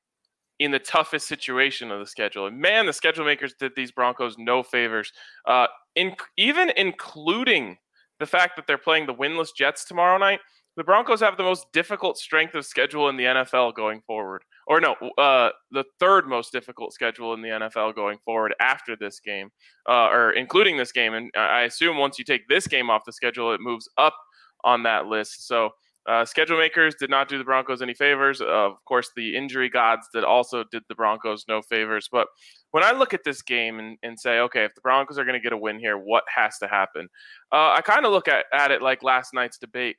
in 0.58 0.72
the 0.72 0.78
toughest 0.78 1.28
situation 1.28 1.90
of 1.90 2.00
the 2.00 2.06
schedule. 2.06 2.46
And 2.46 2.58
man, 2.58 2.86
the 2.86 2.92
schedule 2.92 3.24
makers 3.24 3.54
did 3.58 3.72
these 3.76 3.92
Broncos 3.92 4.36
no 4.38 4.62
favors, 4.62 5.12
uh, 5.46 5.66
in, 5.96 6.14
even 6.36 6.70
including 6.76 7.76
the 8.18 8.26
fact 8.26 8.56
that 8.56 8.66
they're 8.66 8.78
playing 8.78 9.06
the 9.06 9.14
winless 9.14 9.48
Jets 9.56 9.84
tomorrow 9.84 10.18
night. 10.18 10.40
The 10.76 10.84
Broncos 10.84 11.20
have 11.20 11.36
the 11.36 11.42
most 11.42 11.66
difficult 11.72 12.16
strength 12.16 12.54
of 12.54 12.64
schedule 12.64 13.08
in 13.08 13.16
the 13.16 13.24
NFL 13.24 13.74
going 13.74 14.00
forward. 14.06 14.42
Or 14.66 14.80
no, 14.80 14.94
uh, 15.18 15.50
the 15.72 15.84
third 15.98 16.28
most 16.28 16.52
difficult 16.52 16.92
schedule 16.92 17.34
in 17.34 17.42
the 17.42 17.48
NFL 17.48 17.94
going 17.96 18.18
forward 18.24 18.54
after 18.60 18.94
this 18.94 19.18
game, 19.18 19.50
uh, 19.88 20.08
or 20.10 20.30
including 20.30 20.76
this 20.76 20.92
game. 20.92 21.14
And 21.14 21.30
I 21.34 21.62
assume 21.62 21.98
once 21.98 22.18
you 22.18 22.24
take 22.24 22.46
this 22.48 22.68
game 22.68 22.88
off 22.88 23.02
the 23.04 23.12
schedule, 23.12 23.52
it 23.52 23.60
moves 23.60 23.88
up 23.98 24.14
on 24.62 24.84
that 24.84 25.06
list. 25.06 25.48
So 25.48 25.70
uh, 26.08 26.24
schedule 26.24 26.58
makers 26.58 26.94
did 26.98 27.10
not 27.10 27.28
do 27.28 27.38
the 27.38 27.44
Broncos 27.44 27.82
any 27.82 27.94
favors. 27.94 28.40
Uh, 28.40 28.46
of 28.46 28.84
course, 28.86 29.10
the 29.14 29.36
injury 29.36 29.68
gods 29.68 30.08
that 30.14 30.24
also 30.24 30.64
did 30.70 30.82
the 30.88 30.94
Broncos 30.94 31.44
no 31.48 31.60
favors. 31.62 32.08
But 32.10 32.26
when 32.70 32.82
I 32.82 32.92
look 32.92 33.12
at 33.12 33.20
this 33.24 33.42
game 33.42 33.78
and, 33.78 33.98
and 34.02 34.18
say, 34.18 34.38
okay, 34.40 34.64
if 34.64 34.74
the 34.74 34.80
Broncos 34.80 35.18
are 35.18 35.24
going 35.24 35.38
to 35.38 35.42
get 35.42 35.52
a 35.52 35.58
win 35.58 35.78
here, 35.78 35.98
what 35.98 36.24
has 36.34 36.56
to 36.58 36.68
happen? 36.68 37.08
Uh, 37.52 37.72
I 37.72 37.82
kind 37.82 38.06
of 38.06 38.12
look 38.12 38.28
at, 38.28 38.46
at 38.52 38.70
it 38.70 38.82
like 38.82 39.02
last 39.02 39.34
night's 39.34 39.58
debate. 39.58 39.96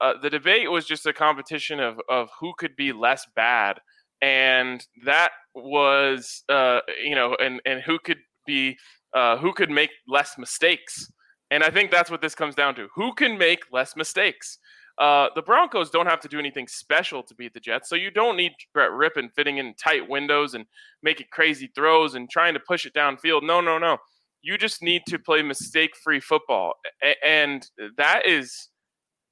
Uh, 0.00 0.14
the 0.20 0.30
debate 0.30 0.70
was 0.70 0.86
just 0.86 1.06
a 1.06 1.12
competition 1.12 1.78
of, 1.78 2.00
of 2.08 2.28
who 2.40 2.52
could 2.58 2.74
be 2.76 2.92
less 2.92 3.24
bad. 3.36 3.78
And 4.20 4.84
that 5.04 5.30
was, 5.54 6.42
uh, 6.48 6.80
you 7.02 7.14
know, 7.14 7.36
and, 7.40 7.60
and 7.64 7.80
who 7.80 7.98
could 7.98 8.18
be, 8.46 8.76
uh, 9.14 9.36
who 9.36 9.52
could 9.52 9.70
make 9.70 9.90
less 10.08 10.36
mistakes. 10.36 11.10
And 11.50 11.62
I 11.62 11.70
think 11.70 11.90
that's 11.90 12.10
what 12.10 12.22
this 12.22 12.34
comes 12.34 12.56
down 12.56 12.74
to. 12.74 12.88
Who 12.96 13.14
can 13.14 13.38
make 13.38 13.60
less 13.70 13.94
mistakes? 13.94 14.58
Uh, 14.98 15.28
the 15.34 15.42
Broncos 15.42 15.90
don't 15.90 16.06
have 16.06 16.20
to 16.20 16.28
do 16.28 16.38
anything 16.38 16.68
special 16.68 17.22
to 17.24 17.34
beat 17.34 17.52
the 17.52 17.60
Jets, 17.60 17.88
so 17.88 17.96
you 17.96 18.10
don't 18.10 18.36
need 18.36 18.52
Brett 18.72 18.90
Rypien 18.90 19.28
fitting 19.34 19.58
in 19.58 19.74
tight 19.74 20.08
windows 20.08 20.54
and 20.54 20.64
making 21.02 21.26
crazy 21.32 21.70
throws 21.74 22.14
and 22.14 22.30
trying 22.30 22.54
to 22.54 22.60
push 22.60 22.86
it 22.86 22.94
downfield. 22.94 23.42
No, 23.42 23.60
no, 23.60 23.78
no. 23.78 23.98
You 24.42 24.56
just 24.56 24.82
need 24.82 25.02
to 25.08 25.18
play 25.18 25.42
mistake-free 25.42 26.20
football, 26.20 26.74
A- 27.02 27.26
and 27.26 27.66
that 27.96 28.26
is 28.26 28.68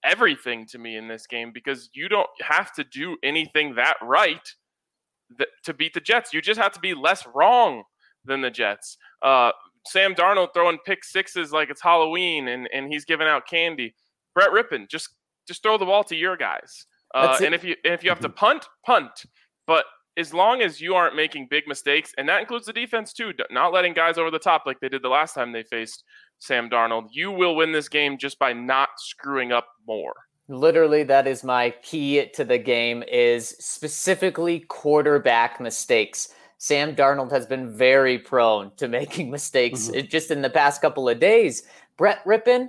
everything 0.04 0.66
to 0.66 0.78
me 0.78 0.96
in 0.96 1.06
this 1.06 1.28
game 1.28 1.52
because 1.52 1.90
you 1.94 2.08
don't 2.08 2.26
have 2.40 2.72
to 2.72 2.82
do 2.82 3.16
anything 3.22 3.76
that 3.76 3.94
right 4.02 4.52
th- 5.38 5.48
to 5.62 5.72
beat 5.72 5.94
the 5.94 6.00
Jets. 6.00 6.32
You 6.34 6.42
just 6.42 6.60
have 6.60 6.72
to 6.72 6.80
be 6.80 6.92
less 6.92 7.24
wrong 7.34 7.84
than 8.24 8.40
the 8.40 8.50
Jets. 8.50 8.96
Uh, 9.22 9.52
Sam 9.86 10.14
Darnold 10.14 10.54
throwing 10.54 10.78
pick 10.84 11.04
sixes 11.04 11.52
like 11.52 11.70
it's 11.70 11.82
Halloween, 11.82 12.48
and 12.48 12.68
and 12.72 12.92
he's 12.92 13.04
giving 13.04 13.28
out 13.28 13.46
candy. 13.46 13.94
Brett 14.34 14.50
Rypien 14.50 14.88
just 14.88 15.10
just 15.46 15.62
throw 15.62 15.78
the 15.78 15.84
ball 15.84 16.04
to 16.04 16.16
your 16.16 16.36
guys. 16.36 16.86
Uh, 17.14 17.36
and 17.44 17.54
if 17.54 17.62
you 17.62 17.76
and 17.84 17.92
if 17.92 18.02
you 18.02 18.10
have 18.10 18.20
to 18.20 18.28
punt, 18.28 18.66
punt. 18.84 19.24
But 19.66 19.84
as 20.16 20.34
long 20.34 20.60
as 20.60 20.80
you 20.80 20.94
aren't 20.94 21.16
making 21.16 21.48
big 21.50 21.66
mistakes, 21.66 22.12
and 22.18 22.28
that 22.28 22.40
includes 22.40 22.66
the 22.66 22.72
defense 22.72 23.12
too, 23.12 23.32
not 23.50 23.72
letting 23.72 23.94
guys 23.94 24.18
over 24.18 24.30
the 24.30 24.38
top 24.38 24.64
like 24.66 24.80
they 24.80 24.88
did 24.88 25.02
the 25.02 25.08
last 25.08 25.34
time 25.34 25.52
they 25.52 25.62
faced 25.62 26.04
Sam 26.38 26.68
Darnold, 26.68 27.08
you 27.12 27.30
will 27.30 27.56
win 27.56 27.72
this 27.72 27.88
game 27.88 28.18
just 28.18 28.38
by 28.38 28.52
not 28.52 28.88
screwing 28.98 29.52
up 29.52 29.68
more. 29.86 30.14
Literally, 30.48 31.02
that 31.04 31.26
is 31.26 31.44
my 31.44 31.70
key 31.82 32.26
to 32.34 32.44
the 32.44 32.58
game 32.58 33.02
is 33.10 33.50
specifically 33.60 34.60
quarterback 34.60 35.60
mistakes. 35.60 36.28
Sam 36.58 36.94
Darnold 36.94 37.30
has 37.30 37.46
been 37.46 37.72
very 37.72 38.18
prone 38.18 38.72
to 38.76 38.88
making 39.00 39.30
mistakes 39.30 39.88
mm-hmm. 39.88 40.06
just 40.08 40.30
in 40.30 40.42
the 40.42 40.50
past 40.50 40.80
couple 40.80 41.08
of 41.08 41.20
days. 41.20 41.62
Brett 41.96 42.24
Rypien, 42.24 42.68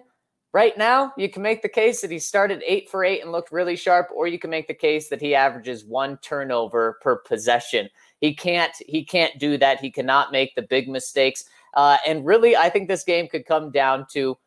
Right 0.53 0.77
now, 0.77 1.13
you 1.17 1.29
can 1.29 1.41
make 1.41 1.63
the 1.63 1.69
case 1.69 2.01
that 2.01 2.11
he 2.11 2.19
started 2.19 2.61
eight 2.63 2.87
for 2.87 3.03
eight 3.03 3.23
and 3.23 3.31
looked 3.31 3.51
really 3.51 3.75
sharp, 3.75 4.09
or 4.13 4.27
you 4.27 4.37
can 4.37 4.51
make 4.51 4.67
the 4.67 4.73
case 4.75 5.09
that 5.09 5.19
he 5.19 5.33
averages 5.33 5.83
one 5.83 6.17
turnover 6.17 6.99
per 7.01 7.15
possession. 7.15 7.89
He 8.21 8.35
can't. 8.35 8.71
He 8.87 9.03
can't 9.03 9.39
do 9.39 9.57
that. 9.57 9.79
He 9.79 9.89
cannot 9.89 10.31
make 10.31 10.53
the 10.53 10.61
big 10.61 10.87
mistakes. 10.87 11.45
Uh, 11.73 11.97
and 12.05 12.23
really, 12.23 12.55
I 12.55 12.69
think 12.69 12.87
this 12.87 13.03
game 13.03 13.27
could 13.27 13.47
come 13.47 13.71
down 13.71 14.05
to 14.11 14.37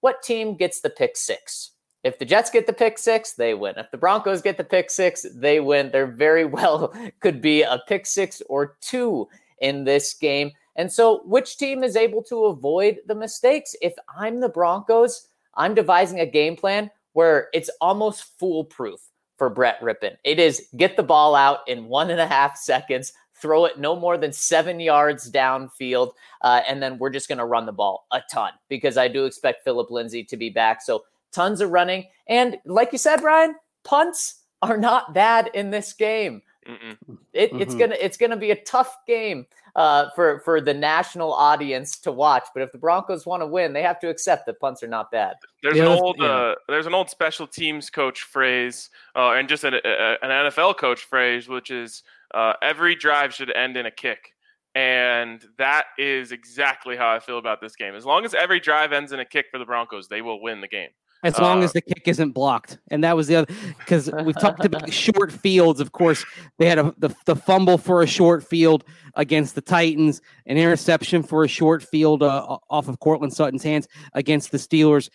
what 0.00 0.22
team 0.22 0.56
gets 0.56 0.80
the 0.80 0.88
pick 0.88 1.14
six. 1.14 1.72
If 2.04 2.18
the 2.18 2.24
Jets 2.24 2.48
get 2.48 2.66
the 2.66 2.72
pick 2.72 2.96
six, 2.96 3.34
they 3.34 3.52
win. 3.52 3.74
If 3.76 3.90
the 3.90 3.98
Broncos 3.98 4.40
get 4.40 4.56
the 4.56 4.64
pick 4.64 4.90
six, 4.90 5.26
they 5.34 5.60
win. 5.60 5.90
There 5.90 6.06
very 6.06 6.44
well 6.46 6.94
could 7.20 7.42
be 7.42 7.60
a 7.62 7.82
pick 7.86 8.06
six 8.06 8.40
or 8.48 8.78
two 8.80 9.28
in 9.60 9.84
this 9.84 10.14
game. 10.14 10.52
And 10.76 10.90
so, 10.90 11.20
which 11.26 11.58
team 11.58 11.84
is 11.84 11.96
able 11.96 12.22
to 12.24 12.46
avoid 12.46 13.00
the 13.06 13.14
mistakes? 13.14 13.76
If 13.82 13.92
I'm 14.16 14.40
the 14.40 14.48
Broncos, 14.48 15.28
I'm 15.54 15.74
devising 15.74 16.20
a 16.20 16.26
game 16.26 16.56
plan 16.56 16.90
where 17.12 17.48
it's 17.52 17.70
almost 17.80 18.38
foolproof 18.38 19.00
for 19.36 19.50
Brett 19.50 19.80
Rypien. 19.80 20.16
It 20.24 20.38
is 20.38 20.68
get 20.76 20.96
the 20.96 21.02
ball 21.02 21.34
out 21.34 21.60
in 21.66 21.86
one 21.86 22.10
and 22.10 22.20
a 22.20 22.26
half 22.26 22.56
seconds, 22.56 23.12
throw 23.40 23.64
it 23.64 23.78
no 23.78 23.96
more 23.96 24.18
than 24.18 24.32
seven 24.32 24.80
yards 24.80 25.30
downfield, 25.30 26.12
uh, 26.42 26.60
and 26.68 26.82
then 26.82 26.98
we're 26.98 27.10
just 27.10 27.28
going 27.28 27.38
to 27.38 27.46
run 27.46 27.66
the 27.66 27.72
ball 27.72 28.06
a 28.12 28.20
ton 28.30 28.52
because 28.68 28.96
I 28.96 29.08
do 29.08 29.24
expect 29.24 29.64
Phillip 29.64 29.90
Lindsay 29.90 30.24
to 30.24 30.36
be 30.36 30.50
back. 30.50 30.82
So 30.82 31.04
tons 31.32 31.60
of 31.60 31.70
running. 31.70 32.06
And 32.28 32.58
like 32.66 32.92
you 32.92 32.98
said, 32.98 33.22
Brian, 33.22 33.54
punts 33.82 34.42
are 34.62 34.76
not 34.76 35.14
bad 35.14 35.50
in 35.54 35.70
this 35.70 35.92
game. 35.92 36.42
It, 37.32 37.50
mm-hmm. 37.50 37.62
It's 37.62 37.74
gonna 37.74 37.96
it's 37.98 38.16
gonna 38.16 38.36
be 38.36 38.50
a 38.50 38.62
tough 38.62 38.96
game 39.06 39.46
uh, 39.76 40.06
for 40.14 40.40
for 40.40 40.60
the 40.60 40.74
national 40.74 41.32
audience 41.32 41.98
to 42.00 42.12
watch. 42.12 42.44
But 42.54 42.62
if 42.62 42.72
the 42.72 42.78
Broncos 42.78 43.26
want 43.26 43.42
to 43.42 43.46
win, 43.46 43.72
they 43.72 43.82
have 43.82 44.00
to 44.00 44.08
accept 44.08 44.46
that 44.46 44.60
punts 44.60 44.82
are 44.82 44.88
not 44.88 45.10
bad. 45.10 45.36
There's 45.62 45.78
an 45.78 45.86
old 45.86 46.16
yeah. 46.18 46.26
uh, 46.26 46.54
there's 46.68 46.86
an 46.86 46.94
old 46.94 47.10
special 47.10 47.46
teams 47.46 47.90
coach 47.90 48.22
phrase, 48.22 48.90
uh, 49.16 49.30
and 49.32 49.48
just 49.48 49.64
an, 49.64 49.74
a, 49.74 50.16
an 50.22 50.50
NFL 50.50 50.76
coach 50.78 51.02
phrase, 51.04 51.48
which 51.48 51.70
is 51.70 52.02
uh, 52.34 52.54
every 52.62 52.94
drive 52.94 53.34
should 53.34 53.54
end 53.54 53.76
in 53.76 53.86
a 53.86 53.90
kick. 53.90 54.34
And 54.76 55.44
that 55.58 55.86
is 55.98 56.30
exactly 56.30 56.96
how 56.96 57.10
I 57.10 57.18
feel 57.18 57.38
about 57.38 57.60
this 57.60 57.74
game. 57.74 57.96
As 57.96 58.06
long 58.06 58.24
as 58.24 58.34
every 58.34 58.60
drive 58.60 58.92
ends 58.92 59.10
in 59.10 59.18
a 59.18 59.24
kick 59.24 59.46
for 59.50 59.58
the 59.58 59.64
Broncos, 59.64 60.06
they 60.06 60.22
will 60.22 60.40
win 60.40 60.60
the 60.60 60.68
game 60.68 60.90
as 61.22 61.38
long 61.38 61.60
uh, 61.60 61.64
as 61.64 61.72
the 61.72 61.80
kick 61.80 62.06
isn't 62.06 62.32
blocked. 62.32 62.78
And 62.88 63.04
that 63.04 63.16
was 63.16 63.26
the 63.26 63.36
other 63.36 63.54
because 63.78 64.10
we've 64.24 64.38
talked 64.38 64.64
about 64.64 64.92
short 64.92 65.32
fields. 65.32 65.80
Of 65.80 65.92
course, 65.92 66.24
they 66.58 66.66
had 66.66 66.78
a, 66.78 66.94
the 66.98 67.14
the 67.26 67.36
fumble 67.36 67.78
for 67.78 68.02
a 68.02 68.06
short 68.06 68.44
field 68.44 68.84
against 69.14 69.54
the 69.54 69.60
Titans, 69.60 70.20
an 70.46 70.56
interception 70.56 71.22
for 71.22 71.44
a 71.44 71.48
short 71.48 71.82
field 71.82 72.22
uh, 72.22 72.58
off 72.70 72.88
of 72.88 72.98
Courtland 73.00 73.32
Sutton's 73.32 73.62
hands 73.62 73.88
against 74.14 74.50
the 74.50 74.58
Steelers, 74.58 75.10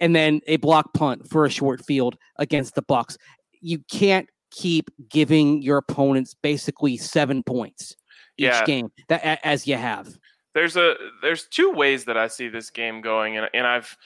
and 0.00 0.14
then 0.14 0.40
a 0.46 0.56
block 0.56 0.92
punt 0.94 1.28
for 1.28 1.44
a 1.44 1.50
short 1.50 1.84
field 1.84 2.16
against 2.36 2.74
the 2.74 2.82
Bucks. 2.82 3.16
You 3.60 3.80
can't 3.90 4.28
keep 4.50 4.90
giving 5.08 5.62
your 5.62 5.78
opponents 5.78 6.34
basically 6.34 6.96
seven 6.96 7.42
points 7.42 7.96
each 8.38 8.64
game 8.64 8.90
that 9.08 9.40
as 9.44 9.66
you 9.66 9.76
have. 9.76 10.16
There's 10.54 10.76
a 10.76 10.94
there's 11.22 11.46
two 11.46 11.72
ways 11.72 12.04
that 12.06 12.16
I 12.16 12.28
see 12.28 12.48
this 12.48 12.70
game 12.70 13.00
going, 13.00 13.36
and 13.36 13.48
and 13.52 13.66
I've 13.66 13.96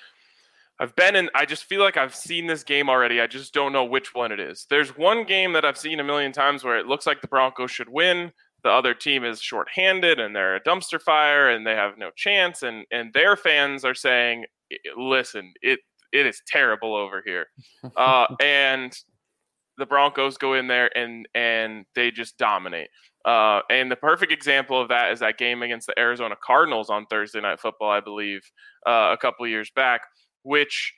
I've 0.83 0.97
been 0.97 1.15
in. 1.15 1.31
I 1.33 1.47
just 1.47 1.67
feel 1.67 1.81
like 1.81 1.97
I've 1.97 2.15
seen 2.15 2.49
this 2.49 2.65
game 2.65 2.91
already. 2.91 3.21
I 3.21 3.29
just 3.29 3.55
don't 3.55 3.73
know 3.73 3.85
which 3.85 4.17
one 4.17 4.33
it 4.33 4.41
is. 4.41 4.67
There's 4.69 4.97
one 4.97 5.23
game 5.25 5.53
that 5.53 5.65
I've 5.65 5.79
seen 5.79 6.01
a 6.01 6.05
million 6.05 6.33
times 6.33 6.65
where 6.65 6.77
it 6.77 6.87
looks 6.87 7.07
like 7.07 7.21
the 7.21 7.29
Broncos 7.29 7.71
should 7.71 7.89
win. 7.89 8.33
The 8.65 8.71
other 8.71 8.93
team 8.93 9.25
is 9.25 9.41
shorthanded 9.41 10.19
and 10.19 10.35
they're 10.35 10.57
a 10.57 10.63
dumpster 10.65 11.01
fire 11.01 11.51
and 11.51 11.65
they 11.65 11.77
have 11.77 11.99
no 11.99 12.11
chance. 12.17 12.65
And 12.65 12.85
and 12.91 13.13
their 13.13 13.37
fans 13.37 13.85
are 13.85 13.95
saying, 13.95 14.45
"Listen, 14.97 15.53
it 15.63 15.79
it 16.13 16.27
is 16.27 16.43
terrible 16.49 16.97
over 16.97 17.23
here," 17.25 17.47
uh, 17.97 18.27
and 18.41 18.93
the 19.79 19.87
Broncos 19.87 20.37
go 20.37 20.55
in 20.55 20.67
there 20.67 20.91
and 20.99 21.29
and 21.33 21.85
they 21.95 22.11
just 22.11 22.39
dominate. 22.39 22.89
Uh, 23.25 23.61
and 23.71 23.89
the 23.89 23.95
perfect 23.95 24.33
example 24.33 24.83
of 24.83 24.89
that 24.89 25.13
is 25.13 25.21
that 25.21 25.39
game 25.39 25.63
against 25.63 25.87
the 25.87 25.97
Arizona 25.97 26.35
Cardinals 26.45 26.91
on 26.91 27.07
Thursday 27.07 27.41
Night 27.41 27.61
Football, 27.61 27.93
I 27.93 28.01
believe, 28.01 28.41
uh, 28.85 29.11
a 29.13 29.17
couple 29.17 29.47
years 29.47 29.71
back 29.77 30.01
which 30.43 30.95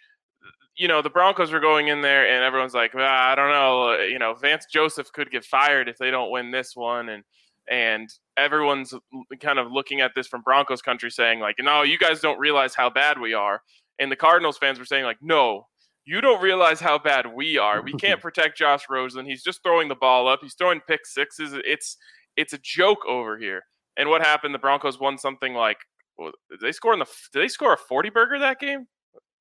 you 0.76 0.88
know 0.88 1.02
the 1.02 1.10
Broncos 1.10 1.52
were 1.52 1.60
going 1.60 1.88
in 1.88 2.02
there, 2.02 2.28
and 2.28 2.44
everyone's 2.44 2.74
like, 2.74 2.92
ah, 2.96 3.30
I 3.30 3.34
don't 3.34 3.50
know, 3.50 3.94
uh, 3.94 4.02
you 4.02 4.18
know, 4.18 4.34
Vance 4.34 4.66
Joseph 4.70 5.12
could 5.12 5.30
get 5.30 5.44
fired 5.44 5.88
if 5.88 5.98
they 5.98 6.10
don't 6.10 6.30
win 6.30 6.50
this 6.50 6.74
one, 6.74 7.08
and 7.08 7.24
and 7.68 8.08
everyone's 8.36 8.92
kind 9.40 9.58
of 9.58 9.72
looking 9.72 10.00
at 10.00 10.12
this 10.14 10.26
from 10.26 10.42
Broncos 10.42 10.82
country, 10.82 11.10
saying 11.10 11.40
like, 11.40 11.56
no, 11.58 11.82
you 11.82 11.98
guys 11.98 12.20
don't 12.20 12.38
realize 12.38 12.74
how 12.74 12.90
bad 12.90 13.20
we 13.20 13.34
are, 13.34 13.62
and 13.98 14.10
the 14.10 14.16
Cardinals 14.16 14.58
fans 14.58 14.78
were 14.78 14.84
saying 14.84 15.04
like, 15.04 15.18
no. 15.20 15.66
You 16.06 16.20
don't 16.20 16.42
realize 16.42 16.80
how 16.80 16.98
bad 16.98 17.32
we 17.34 17.56
are. 17.56 17.80
We 17.80 17.94
can't 17.94 18.20
protect 18.20 18.58
Josh 18.58 18.82
Rosen. 18.90 19.24
He's 19.24 19.42
just 19.42 19.62
throwing 19.62 19.88
the 19.88 19.94
ball 19.94 20.28
up. 20.28 20.40
He's 20.42 20.52
throwing 20.52 20.82
pick 20.86 21.06
sixes. 21.06 21.54
It's 21.64 21.96
it's 22.36 22.52
a 22.52 22.58
joke 22.58 23.06
over 23.08 23.38
here. 23.38 23.62
And 23.96 24.10
what 24.10 24.20
happened? 24.20 24.54
The 24.54 24.58
Broncos 24.58 25.00
won 25.00 25.16
something 25.16 25.54
like 25.54 25.78
did 26.18 26.60
they 26.60 26.72
score 26.72 26.92
in 26.92 26.98
the 26.98 27.06
did 27.32 27.40
they 27.40 27.48
score 27.48 27.72
a 27.72 27.78
40 27.78 28.10
burger 28.10 28.38
that 28.38 28.60
game? 28.60 28.86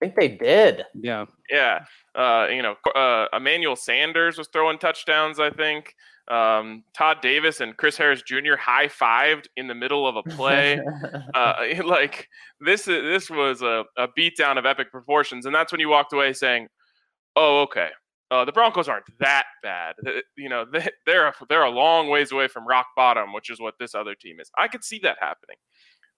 Think 0.03 0.15
they 0.15 0.27
did. 0.29 0.83
Yeah. 0.93 1.25
Yeah. 1.49 1.85
Uh, 2.15 2.47
you 2.49 2.61
know, 2.61 2.75
uh, 2.95 3.27
Emmanuel 3.33 3.75
Sanders 3.75 4.37
was 4.37 4.47
throwing 4.51 4.77
touchdowns, 4.77 5.39
I 5.39 5.49
think. 5.49 5.95
Um, 6.29 6.83
Todd 6.95 7.17
Davis 7.21 7.59
and 7.59 7.75
Chris 7.75 7.97
Harris 7.97 8.21
Jr. 8.21 8.55
high 8.57 8.87
fived 8.87 9.45
in 9.57 9.67
the 9.67 9.75
middle 9.75 10.07
of 10.07 10.15
a 10.15 10.23
play. 10.23 10.79
uh, 11.33 11.53
like 11.85 12.27
this, 12.61 12.85
this 12.85 13.29
was 13.29 13.61
a, 13.61 13.83
a 13.97 14.07
beatdown 14.17 14.57
of 14.57 14.65
epic 14.65 14.91
proportions, 14.91 15.45
and 15.45 15.53
that's 15.53 15.71
when 15.71 15.81
you 15.81 15.89
walked 15.89 16.13
away 16.13 16.31
saying, 16.31 16.67
"Oh, 17.35 17.63
okay, 17.63 17.89
uh, 18.33 18.43
the 18.43 18.51
Broncos 18.51 18.89
aren't 18.89 19.05
that 19.19 19.45
bad. 19.61 19.93
You 20.35 20.49
know, 20.49 20.65
they, 20.71 20.87
they're 21.05 21.31
they're 21.49 21.63
a 21.63 21.69
long 21.69 22.09
ways 22.09 22.31
away 22.31 22.47
from 22.47 22.67
rock 22.67 22.87
bottom, 22.95 23.31
which 23.31 23.51
is 23.51 23.59
what 23.59 23.75
this 23.79 23.93
other 23.93 24.15
team 24.15 24.39
is. 24.39 24.49
I 24.57 24.67
could 24.67 24.83
see 24.83 24.99
that 25.03 25.17
happening. 25.19 25.57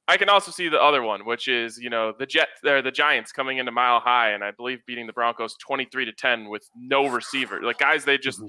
I 0.08 0.18
can 0.18 0.30
also 0.30 0.52
see 0.52 0.70
the 0.70 0.82
other 0.82 1.02
one, 1.02 1.26
which 1.26 1.48
is 1.48 1.78
you 1.78 1.90
know 1.90 2.14
the 2.18 2.26
Jet 2.26 2.50
or 2.66 2.82
the 2.82 2.92
Giants 2.92 3.32
coming 3.32 3.58
into 3.58 3.72
Mile 3.72 4.00
High, 4.00 4.32
and 4.32 4.44
I 4.44 4.52
believe 4.52 4.80
beating 4.86 5.08
the 5.08 5.14
Broncos 5.14 5.56
twenty 5.58 5.86
three 5.92 6.06
to 6.06 6.12
ten 6.12 6.50
with 6.50 6.70
no 6.76 7.08
receiver, 7.08 7.62
like 7.64 7.80
guys 7.80 8.06
they 8.06 8.18
just 8.18 8.42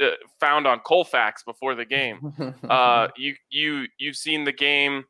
uh, 0.00 0.06
found 0.40 0.66
on 0.66 0.80
Colfax 0.84 1.42
before 1.42 1.74
the 1.74 1.84
game. 1.84 2.32
Uh, 2.68 3.08
you 3.16 3.34
you 3.50 3.86
you've 3.98 4.16
seen 4.16 4.44
the 4.44 4.52
game 4.52 5.04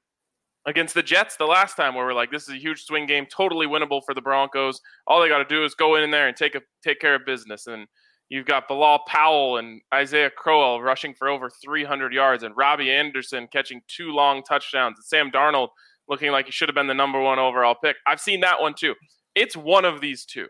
against 0.66 0.94
the 0.94 1.02
Jets 1.02 1.37
the 1.37 1.47
last 1.47 1.76
time 1.76 1.94
where 1.94 2.04
we're 2.04 2.12
like, 2.12 2.30
this 2.30 2.42
is 2.42 2.54
a 2.54 2.58
huge 2.58 2.85
swing 2.85 3.06
game, 3.06 3.26
totally 3.26 3.66
winnable 3.66 4.02
for 4.04 4.14
the 4.14 4.20
Broncos. 4.20 4.80
All 5.06 5.20
they 5.20 5.28
got 5.28 5.38
to 5.38 5.44
do 5.44 5.64
is 5.64 5.75
go 5.75 5.97
in 5.97 6.11
there 6.11 6.28
and 6.28 6.37
take 6.37 6.54
a 6.54 6.61
take 6.85 7.00
care 7.00 7.14
of 7.14 7.25
business. 7.25 7.66
And 7.66 7.87
you've 8.28 8.47
got 8.47 8.68
Bilal 8.68 9.00
Powell 9.06 9.56
and 9.56 9.80
Isaiah 9.92 10.30
Crowell 10.30 10.82
rushing 10.82 11.14
for 11.14 11.28
over 11.28 11.50
300 11.50 12.12
yards, 12.12 12.42
and 12.42 12.56
Robby 12.56 12.90
Anderson 12.90 13.49
catching 13.50 13.80
two 13.88 14.11
long 14.11 14.42
touchdowns, 14.42 14.99
and 14.99 15.04
Sam 15.04 15.30
Darnold 15.30 15.68
looking 16.08 16.30
like 16.30 16.47
he 16.47 16.52
should 16.52 16.68
have 16.68 16.75
been 16.75 16.87
the 16.87 16.94
number 16.94 17.20
one 17.20 17.38
overall 17.38 17.75
pick. 17.82 17.97
I've 18.06 18.20
seen 18.20 18.40
that 18.40 18.61
one 18.61 18.75
too. 18.75 18.94
It's 19.35 19.56
one 19.56 19.85
of 19.85 20.00
these 20.00 20.25
two. 20.25 20.47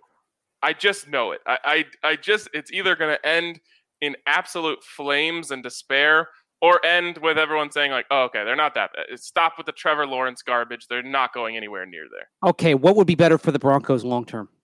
I 0.62 0.72
just 0.72 1.08
know 1.08 1.32
it. 1.32 1.40
I 1.46 1.84
I, 2.02 2.08
I 2.08 2.16
just 2.16 2.48
it's 2.52 2.72
either 2.72 2.96
going 2.96 3.16
to 3.16 3.26
end 3.26 3.60
in 4.00 4.16
absolute 4.26 4.82
flames 4.82 5.50
and 5.50 5.62
despair 5.62 6.28
or 6.60 6.84
end 6.84 7.18
with 7.18 7.38
everyone 7.38 7.70
saying 7.70 7.92
like, 7.92 8.06
"Oh, 8.10 8.24
okay, 8.24 8.44
they're 8.44 8.56
not 8.56 8.74
that 8.74 8.90
bad." 8.92 9.18
Stop 9.20 9.54
with 9.56 9.66
the 9.66 9.72
Trevor 9.72 10.06
Lawrence 10.06 10.42
garbage. 10.42 10.86
They're 10.88 11.02
not 11.02 11.32
going 11.32 11.56
anywhere 11.56 11.86
near 11.86 12.06
there. 12.10 12.50
Okay, 12.50 12.74
what 12.74 12.96
would 12.96 13.06
be 13.06 13.14
better 13.14 13.38
for 13.38 13.52
the 13.52 13.58
Broncos 13.58 14.04
long 14.04 14.24
term? 14.24 14.48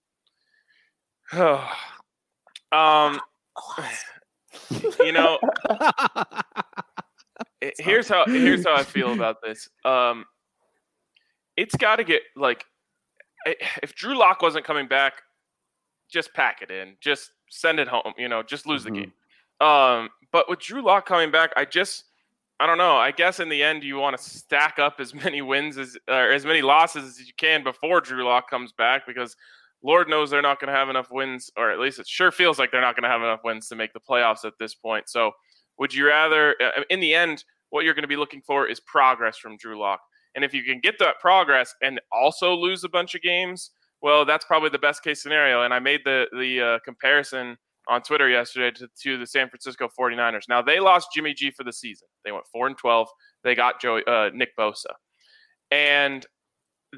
um, 2.75 3.19
you 5.03 5.11
know, 5.11 5.39
here's 7.79 8.07
how 8.07 8.25
here's 8.25 8.65
how 8.65 8.75
I 8.75 8.83
feel 8.83 9.13
about 9.13 9.41
this. 9.41 9.69
Um, 9.83 10.25
it's 11.55 11.75
got 11.75 11.97
to 11.97 12.03
get 12.03 12.21
like, 12.35 12.65
if 13.81 13.95
Drew 13.95 14.17
Lock 14.17 14.41
wasn't 14.41 14.65
coming 14.65 14.87
back, 14.87 15.13
just 16.11 16.33
pack 16.33 16.61
it 16.61 16.71
in, 16.71 16.95
just 16.99 17.31
send 17.49 17.79
it 17.79 17.87
home. 17.87 18.13
You 18.17 18.27
know, 18.27 18.43
just 18.43 18.67
lose 18.67 18.83
mm-hmm. 18.83 18.93
the 18.93 18.99
game. 19.01 19.13
Um, 19.61 20.09
but 20.31 20.49
with 20.49 20.59
Drew 20.59 20.83
Lock 20.83 21.05
coming 21.05 21.31
back, 21.31 21.51
I 21.55 21.65
just 21.65 22.05
I 22.59 22.67
don't 22.67 22.77
know. 22.77 22.97
I 22.97 23.11
guess 23.11 23.39
in 23.39 23.49
the 23.49 23.63
end, 23.63 23.83
you 23.83 23.97
want 23.97 24.17
to 24.17 24.23
stack 24.23 24.79
up 24.79 24.99
as 24.99 25.13
many 25.13 25.41
wins 25.41 25.77
as 25.77 25.97
or 26.07 26.31
as 26.31 26.45
many 26.45 26.61
losses 26.61 27.19
as 27.19 27.27
you 27.27 27.33
can 27.37 27.63
before 27.63 28.01
Drew 28.01 28.25
Lock 28.25 28.49
comes 28.49 28.73
back, 28.73 29.07
because 29.07 29.35
Lord 29.85 30.09
knows 30.09 30.31
they're 30.31 30.41
not 30.41 30.59
going 30.59 30.73
to 30.73 30.77
have 30.77 30.89
enough 30.89 31.11
wins, 31.11 31.51
or 31.55 31.69
at 31.71 31.79
least 31.79 31.99
it 31.99 32.07
sure 32.07 32.31
feels 32.31 32.57
like 32.57 32.71
they're 32.71 32.81
not 32.81 32.95
going 32.95 33.03
to 33.03 33.09
have 33.09 33.21
enough 33.21 33.41
wins 33.43 33.67
to 33.67 33.75
make 33.75 33.93
the 33.93 33.99
playoffs 33.99 34.43
at 34.43 34.53
this 34.59 34.73
point. 34.73 35.07
So, 35.07 35.31
would 35.77 35.93
you 35.93 36.07
rather, 36.07 36.55
uh, 36.61 36.81
in 36.89 36.99
the 36.99 37.13
end, 37.13 37.43
what 37.69 37.85
you're 37.85 37.93
going 37.93 38.03
to 38.03 38.07
be 38.07 38.15
looking 38.15 38.41
for 38.41 38.67
is 38.67 38.79
progress 38.79 39.37
from 39.37 39.57
Drew 39.57 39.79
Lock, 39.79 39.99
and 40.33 40.43
if 40.43 40.53
you 40.53 40.63
can 40.63 40.79
get 40.79 40.97
that 40.99 41.19
progress 41.19 41.75
and 41.83 42.01
also 42.11 42.55
lose 42.55 42.83
a 42.83 42.89
bunch 42.89 43.13
of 43.13 43.21
games, 43.21 43.71
well, 44.01 44.25
that's 44.25 44.45
probably 44.45 44.69
the 44.69 44.79
best 44.79 45.03
case 45.03 45.21
scenario. 45.21 45.63
And 45.63 45.73
I 45.73 45.79
made 45.79 46.01
the 46.03 46.25
the 46.33 46.61
uh, 46.61 46.79
comparison 46.83 47.55
on 47.87 48.01
Twitter 48.01 48.27
yesterday 48.27 48.71
to, 48.71 48.87
to, 49.03 49.17
the 49.19 49.27
San 49.27 49.47
Francisco 49.47 49.87
49ers. 49.99 50.49
Now 50.49 50.61
they 50.61 50.79
lost 50.79 51.09
Jimmy 51.13 51.35
G 51.35 51.51
for 51.51 51.63
the 51.63 51.71
season. 51.71 52.07
They 52.23 52.31
went 52.31 52.47
4 52.51 52.65
and 52.67 52.77
12. 52.77 53.07
They 53.43 53.53
got 53.53 53.79
Joey 53.79 54.01
uh, 54.07 54.31
Nick 54.33 54.57
Bosa. 54.57 54.93
And 55.69 56.25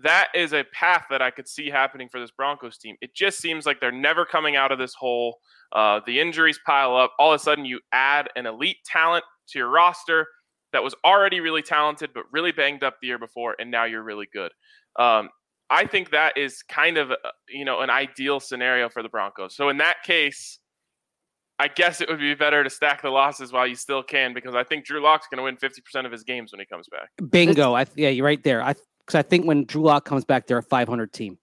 that 0.04 0.30
is 0.34 0.54
a 0.54 0.64
path 0.74 1.06
that 1.10 1.22
I 1.22 1.32
could 1.32 1.48
see 1.48 1.70
happening 1.70 2.10
for 2.10 2.20
this 2.20 2.32
Broncos 2.32 2.78
team. 2.78 2.96
It 3.02 3.14
just 3.16 3.40
seems 3.40 3.66
like 3.66 3.80
they're 3.80 3.92
never 3.92 4.26
coming 4.26 4.56
out 4.56 4.72
of 4.72 4.80
this 4.80 4.94
hole. 4.94 5.38
Uh, 5.72 6.02
the 6.06 6.20
injuries 6.20 6.60
pile 6.66 6.96
up. 6.96 7.14
All 7.20 7.32
of 7.32 7.40
a 7.40 7.44
sudden, 7.44 7.66
you 7.66 7.80
add 7.92 8.30
an 8.36 8.46
elite 8.46 8.78
talent 8.86 9.24
to 9.50 9.60
your 9.60 9.70
roster 9.70 10.28
that 10.74 10.84
was 10.84 10.96
already 11.06 11.40
really 11.40 11.62
talented, 11.62 12.12
but 12.14 12.24
really 12.32 12.52
banged 12.52 12.84
up 12.84 12.96
the 13.02 13.08
year 13.08 13.20
before, 13.20 13.56
and 13.60 13.72
now 13.72 13.86
you're 13.86 14.04
really 14.04 14.28
good. 14.32 14.52
Um, 14.98 15.30
I 15.70 15.86
think 15.86 16.12
that 16.12 16.38
is 16.38 16.64
kind 16.64 16.98
of 16.98 17.12
uh, 17.12 17.16
you 17.50 17.66
know 17.66 17.82
an 17.82 17.90
ideal 17.90 18.40
scenario 18.40 18.90
for 18.90 19.04
the 19.04 19.10
Broncos. 19.10 19.56
So 19.56 19.70
in 19.70 19.78
that 19.78 19.98
case, 20.04 20.60
I 21.60 21.68
guess 21.68 22.02
it 22.02 22.10
would 22.10 22.20
be 22.20 22.36
better 22.36 22.64
to 22.64 22.70
stack 22.70 23.02
the 23.02 23.10
losses 23.10 23.52
while 23.52 23.66
you 23.66 23.76
still 23.76 24.04
can 24.04 24.34
because 24.34 24.56
I 24.56 24.64
think 24.64 24.86
Drew 24.86 25.02
Lock's 25.02 25.28
going 25.28 25.38
to 25.38 25.44
win 25.44 25.58
50% 25.58 26.06
of 26.06 26.12
his 26.12 26.24
games 26.24 26.52
when 26.52 26.60
he 26.60 26.66
comes 26.66 26.88
back. 26.88 27.10
Bingo. 27.30 27.76
I, 27.76 27.86
yeah, 27.96 28.10
you're 28.10 28.26
right 28.26 28.44
there. 28.44 28.62
I 28.62 28.76
because 29.08 29.18
I 29.18 29.24
think 29.24 29.46
when 29.46 29.64
Drew 29.64 29.84
Lock 29.84 30.06
comes 30.06 30.26
back, 30.26 30.48
they're 30.48 30.58
a 30.58 30.64
500 30.64 31.14
team. 31.14 31.38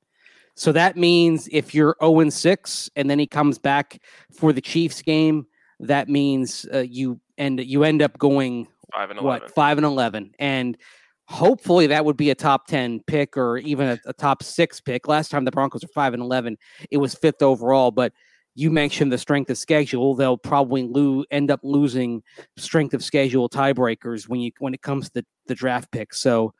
So 0.55 0.71
that 0.73 0.97
means 0.97 1.49
if 1.51 1.75
you're 1.75 1.97
0 2.01 2.29
6 2.29 2.91
and 2.95 3.11
then 3.11 3.19
he 3.19 3.27
comes 3.27 3.59
back 3.59 4.01
for 4.33 4.53
the 4.53 4.61
Chiefs 4.61 5.03
game, 5.03 5.47
that 5.81 6.09
means 6.09 6.67
uh, 6.73 6.85
you 6.89 7.21
end 7.37 7.61
you 7.65 7.83
end 7.83 8.03
up 8.03 8.17
going 8.19 8.69
five 8.95 9.11
and 9.11 9.19
11. 9.19 9.25
what 9.25 9.51
five 9.53 9.77
and 9.77 9.85
11 9.85 10.33
and 10.39 10.79
hopefully 11.27 11.89
that 11.89 12.05
would 12.05 12.17
be 12.17 12.31
a 12.31 12.35
top 12.35 12.69
10 12.69 13.01
pick 13.09 13.37
or 13.37 13.59
even 13.59 13.89
a, 13.89 13.99
a 14.07 14.13
top 14.13 14.41
six 14.45 14.81
pick 14.81 15.09
last 15.09 15.33
time 15.33 15.45
the 15.45 15.51
broncos 15.51 15.83
were 15.83 15.89
5 15.89 16.15
and 16.15 16.23
11 16.23 16.57
it 16.93 16.99
was 16.99 17.13
fifth 17.17 17.43
overall 17.43 17.91
but 17.91 18.13
you 18.55 18.71
mentioned 18.71 19.13
the 19.13 19.19
strength 19.19 19.51
of 19.51 19.59
schedule. 19.59 20.15
They'll 20.15 20.39
probably 20.39 20.85
lose, 20.85 21.27
end 21.31 21.51
up 21.51 21.61
losing 21.63 22.23
strength 22.57 22.95
of 22.95 23.03
schedule 23.03 23.49
tiebreakers 23.49 24.29
when 24.29 24.41
you 24.41 24.53
when 24.59 24.75
it 24.75 24.83
comes 24.83 25.09
to 25.09 25.15
the, 25.15 25.27
the 25.47 25.55
draft 25.55 25.91
picks. 25.91 26.21
So, 26.21 26.55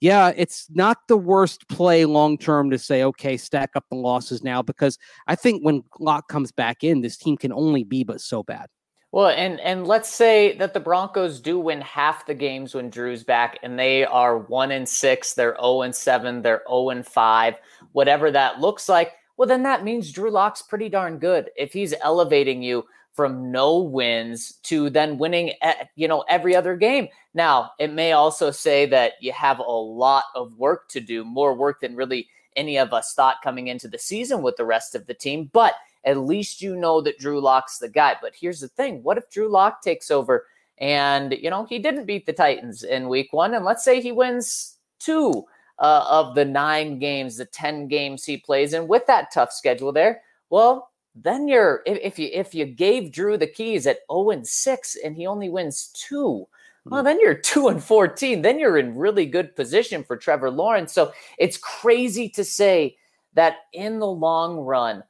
yeah, 0.00 0.32
it's 0.36 0.66
not 0.70 0.98
the 1.08 1.16
worst 1.16 1.68
play 1.68 2.04
long 2.04 2.38
term 2.38 2.70
to 2.70 2.78
say, 2.78 3.04
okay, 3.04 3.36
stack 3.36 3.70
up 3.74 3.84
the 3.90 3.96
losses 3.96 4.42
now, 4.42 4.62
because 4.62 4.98
I 5.26 5.36
think 5.36 5.62
when 5.62 5.84
Lock 5.98 6.28
comes 6.28 6.52
back 6.52 6.82
in, 6.82 7.00
this 7.00 7.16
team 7.16 7.36
can 7.36 7.52
only 7.52 7.84
be 7.84 8.04
but 8.04 8.20
so 8.20 8.42
bad. 8.42 8.66
Well, 9.12 9.30
and 9.30 9.58
and 9.60 9.86
let's 9.86 10.08
say 10.08 10.56
that 10.58 10.72
the 10.72 10.80
Broncos 10.80 11.40
do 11.40 11.58
win 11.58 11.80
half 11.80 12.26
the 12.26 12.34
games 12.34 12.74
when 12.74 12.90
Drew's 12.90 13.24
back, 13.24 13.58
and 13.62 13.78
they 13.78 14.04
are 14.04 14.38
one 14.38 14.70
and 14.70 14.88
six, 14.88 15.34
they're 15.34 15.54
zero 15.54 15.58
oh 15.60 15.82
and 15.82 15.94
seven, 15.94 16.42
they're 16.42 16.58
zero 16.58 16.68
oh 16.68 16.90
and 16.90 17.06
five, 17.06 17.56
whatever 17.92 18.30
that 18.30 18.60
looks 18.60 18.88
like 18.88 19.12
well, 19.40 19.48
then 19.48 19.62
that 19.62 19.84
means 19.84 20.12
Drew 20.12 20.30
Lock's 20.30 20.60
pretty 20.60 20.90
darn 20.90 21.16
good. 21.16 21.48
If 21.56 21.72
he's 21.72 21.94
elevating 22.02 22.62
you 22.62 22.84
from 23.20 23.52
no 23.52 23.78
wins 23.78 24.52
to 24.62 24.88
then 24.88 25.18
winning, 25.18 25.52
you 25.94 26.08
know, 26.08 26.24
every 26.26 26.56
other 26.56 26.74
game. 26.74 27.06
Now, 27.34 27.72
it 27.78 27.92
may 27.92 28.12
also 28.12 28.50
say 28.50 28.86
that 28.86 29.12
you 29.20 29.30
have 29.32 29.58
a 29.58 29.62
lot 29.62 30.24
of 30.34 30.56
work 30.56 30.88
to 30.88 31.00
do, 31.00 31.22
more 31.22 31.52
work 31.52 31.82
than 31.82 31.96
really 31.96 32.28
any 32.56 32.78
of 32.78 32.94
us 32.94 33.12
thought 33.12 33.42
coming 33.44 33.66
into 33.66 33.88
the 33.88 33.98
season 33.98 34.40
with 34.40 34.56
the 34.56 34.64
rest 34.64 34.94
of 34.94 35.06
the 35.06 35.12
team. 35.12 35.50
But 35.52 35.74
at 36.06 36.16
least 36.16 36.62
you 36.62 36.76
know 36.76 37.02
that 37.02 37.18
Drew 37.18 37.42
Lock's 37.42 37.76
the 37.76 37.90
guy. 37.90 38.16
But 38.22 38.32
here's 38.34 38.60
the 38.60 38.68
thing: 38.68 39.02
what 39.02 39.18
if 39.18 39.28
Drew 39.28 39.50
Lock 39.50 39.82
takes 39.82 40.10
over 40.10 40.46
and 40.78 41.34
you 41.34 41.50
know 41.50 41.66
he 41.66 41.78
didn't 41.78 42.06
beat 42.06 42.24
the 42.24 42.32
Titans 42.32 42.84
in 42.84 43.10
Week 43.10 43.34
One, 43.34 43.52
and 43.52 43.66
let's 43.66 43.84
say 43.84 44.00
he 44.00 44.12
wins 44.12 44.78
two? 44.98 45.44
uh, 45.80 46.04
of 46.08 46.34
the 46.34 46.44
nine 46.44 46.98
games, 46.98 47.38
the 47.38 47.46
10 47.46 47.88
games 47.88 48.24
he 48.24 48.36
plays 48.36 48.74
and 48.74 48.86
with 48.86 49.06
that 49.06 49.32
tough 49.32 49.50
schedule 49.50 49.92
there, 49.92 50.20
well, 50.50 50.89
then 51.14 51.48
you're 51.48 51.82
if, 51.86 51.98
if 52.02 52.18
you 52.18 52.30
if 52.32 52.54
you 52.54 52.66
gave 52.66 53.12
Drew 53.12 53.36
the 53.36 53.46
keys 53.46 53.86
at 53.86 54.00
0 54.10 54.30
and 54.30 54.46
6 54.46 54.96
and 55.04 55.16
he 55.16 55.26
only 55.26 55.48
wins 55.48 55.90
two, 55.94 56.46
well, 56.84 57.00
hmm. 57.00 57.06
then 57.06 57.20
you're 57.20 57.34
2 57.42 57.68
and 57.68 57.82
14. 57.82 58.42
Then 58.42 58.58
you're 58.58 58.78
in 58.78 58.96
really 58.96 59.26
good 59.26 59.54
position 59.56 60.04
for 60.04 60.16
Trevor 60.16 60.50
Lawrence. 60.50 60.92
So 60.92 61.12
it's 61.38 61.56
crazy 61.56 62.28
to 62.30 62.44
say 62.44 62.96
that 63.34 63.56
in 63.72 63.98
the 63.98 64.06
long 64.06 64.58
run, 64.58 65.02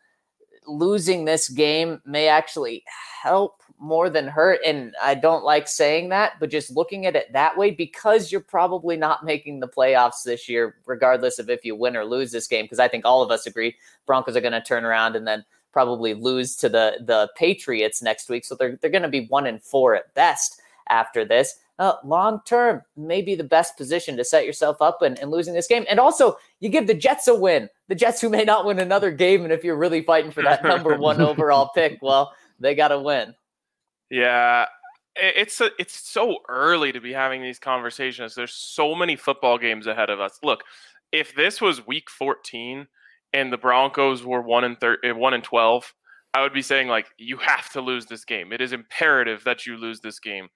losing 0.67 1.25
this 1.25 1.49
game 1.49 2.01
may 2.05 2.29
actually 2.29 2.85
help 3.23 3.63
more 3.79 4.11
than 4.11 4.29
hurt. 4.29 4.61
And 4.65 4.95
I 5.03 5.15
don't 5.15 5.43
like 5.43 5.67
saying 5.67 6.11
that, 6.11 6.35
but 6.39 6.51
just 6.51 6.71
looking 6.71 7.07
at 7.07 7.17
it 7.17 7.33
that 7.33 7.57
way, 7.57 7.71
because 7.71 8.31
you're 8.31 8.43
probably 8.43 8.97
not 8.97 9.25
making 9.25 9.61
the 9.61 9.69
playoffs 9.69 10.23
this 10.25 10.49
year, 10.49 10.77
regardless 10.87 11.39
of 11.39 11.49
if 11.49 11.65
you 11.65 11.75
win 11.75 11.97
or 11.97 12.05
lose 12.05 12.31
this 12.31 12.47
game, 12.47 12.67
because 12.67 12.79
I 12.79 12.89
think 12.89 13.05
all 13.05 13.23
of 13.23 13.31
us 13.31 13.47
agree 13.47 13.77
Broncos 14.07 14.37
are 14.37 14.43
going 14.43 14.53
to 14.53 14.61
turn 14.61 14.85
around 14.85 15.17
and 15.17 15.27
then 15.27 15.45
probably 15.73 16.15
lose 16.15 16.57
to 16.57 16.69
the 16.69 16.99
the 17.05 17.31
Patriots 17.37 18.03
next 18.03 18.29
week. 18.29 18.45
So 18.45 18.55
they're 18.55 18.77
they're 18.77 18.91
going 18.91 19.03
to 19.03 19.09
be 19.09 19.27
one 19.27 19.47
and 19.47 19.63
four 19.63 19.95
at 19.95 20.13
best 20.15 20.61
after 20.89 21.25
this. 21.25 21.55
Uh, 21.79 21.97
long 22.05 22.43
term, 22.45 22.83
maybe 22.95 23.35
the 23.35 23.43
best 23.43 23.75
position 23.79 24.15
to 24.15 24.23
set 24.23 24.45
yourself 24.45 24.83
up 24.83 25.01
and, 25.01 25.19
and 25.19 25.31
losing 25.31 25.55
this 25.55 25.67
game. 25.67 25.87
And 25.89 25.99
also, 25.99 26.37
you 26.59 26.69
give 26.69 26.87
the 26.87 26.93
Jets 26.93 27.27
a 27.27 27.35
win. 27.35 27.71
The 27.89 27.95
Jets, 27.95 28.21
who 28.21 28.29
may 28.29 28.45
not 28.45 28.67
win 28.67 28.79
another 28.79 29.11
game, 29.11 29.45
and 29.45 29.53
if 29.53 29.65
you're 29.65 29.79
really 29.79 30.03
fighting 30.03 30.31
for 30.31 30.43
that 30.43 30.63
number 30.63 30.99
one 30.99 31.21
overall 31.23 31.71
pick, 31.75 31.99
well, 32.03 32.35
they 32.59 32.75
got 32.75 32.89
to 32.89 33.01
win. 33.01 33.35
Yeah, 34.11 34.67
it's 35.17 35.61
a, 35.63 35.71
it's 35.79 35.99
so 35.99 36.39
early 36.51 36.93
to 36.93 37.01
be 37.01 37.15
having 37.15 37.41
these 37.41 37.59
conversations. 37.59 38.35
There's 38.35 38.53
so 38.53 38.95
many 38.95 39.17
football 39.17 39.57
games 39.57 39.87
ahead 39.87 40.11
of 40.11 40.21
us. 40.21 40.39
Look, 40.43 40.65
if 41.13 41.35
this 41.35 41.63
was 41.63 41.87
week 41.87 42.11
14 42.11 42.87
and 43.33 43.53
the 43.53 43.59
Broncos 43.59 44.25
were 44.25 44.43
one 44.43 44.65
and 44.65 44.79
thir- 44.79 44.99
uh, 45.05 45.15
one 45.15 45.35
and 45.35 45.45
twelve, 45.45 45.93
I 46.35 46.43
would 46.43 46.53
be 46.53 46.63
saying 46.63 46.89
like 46.89 47.07
you 47.19 47.37
have 47.39 47.71
to 47.73 47.81
lose 47.81 48.07
this 48.07 48.25
game. 48.25 48.53
It 48.53 48.61
is 48.61 48.73
imperative 48.73 49.45
that 49.45 49.67
you 49.67 49.77
lose 49.77 50.01
this 50.01 50.19
game. 50.19 50.49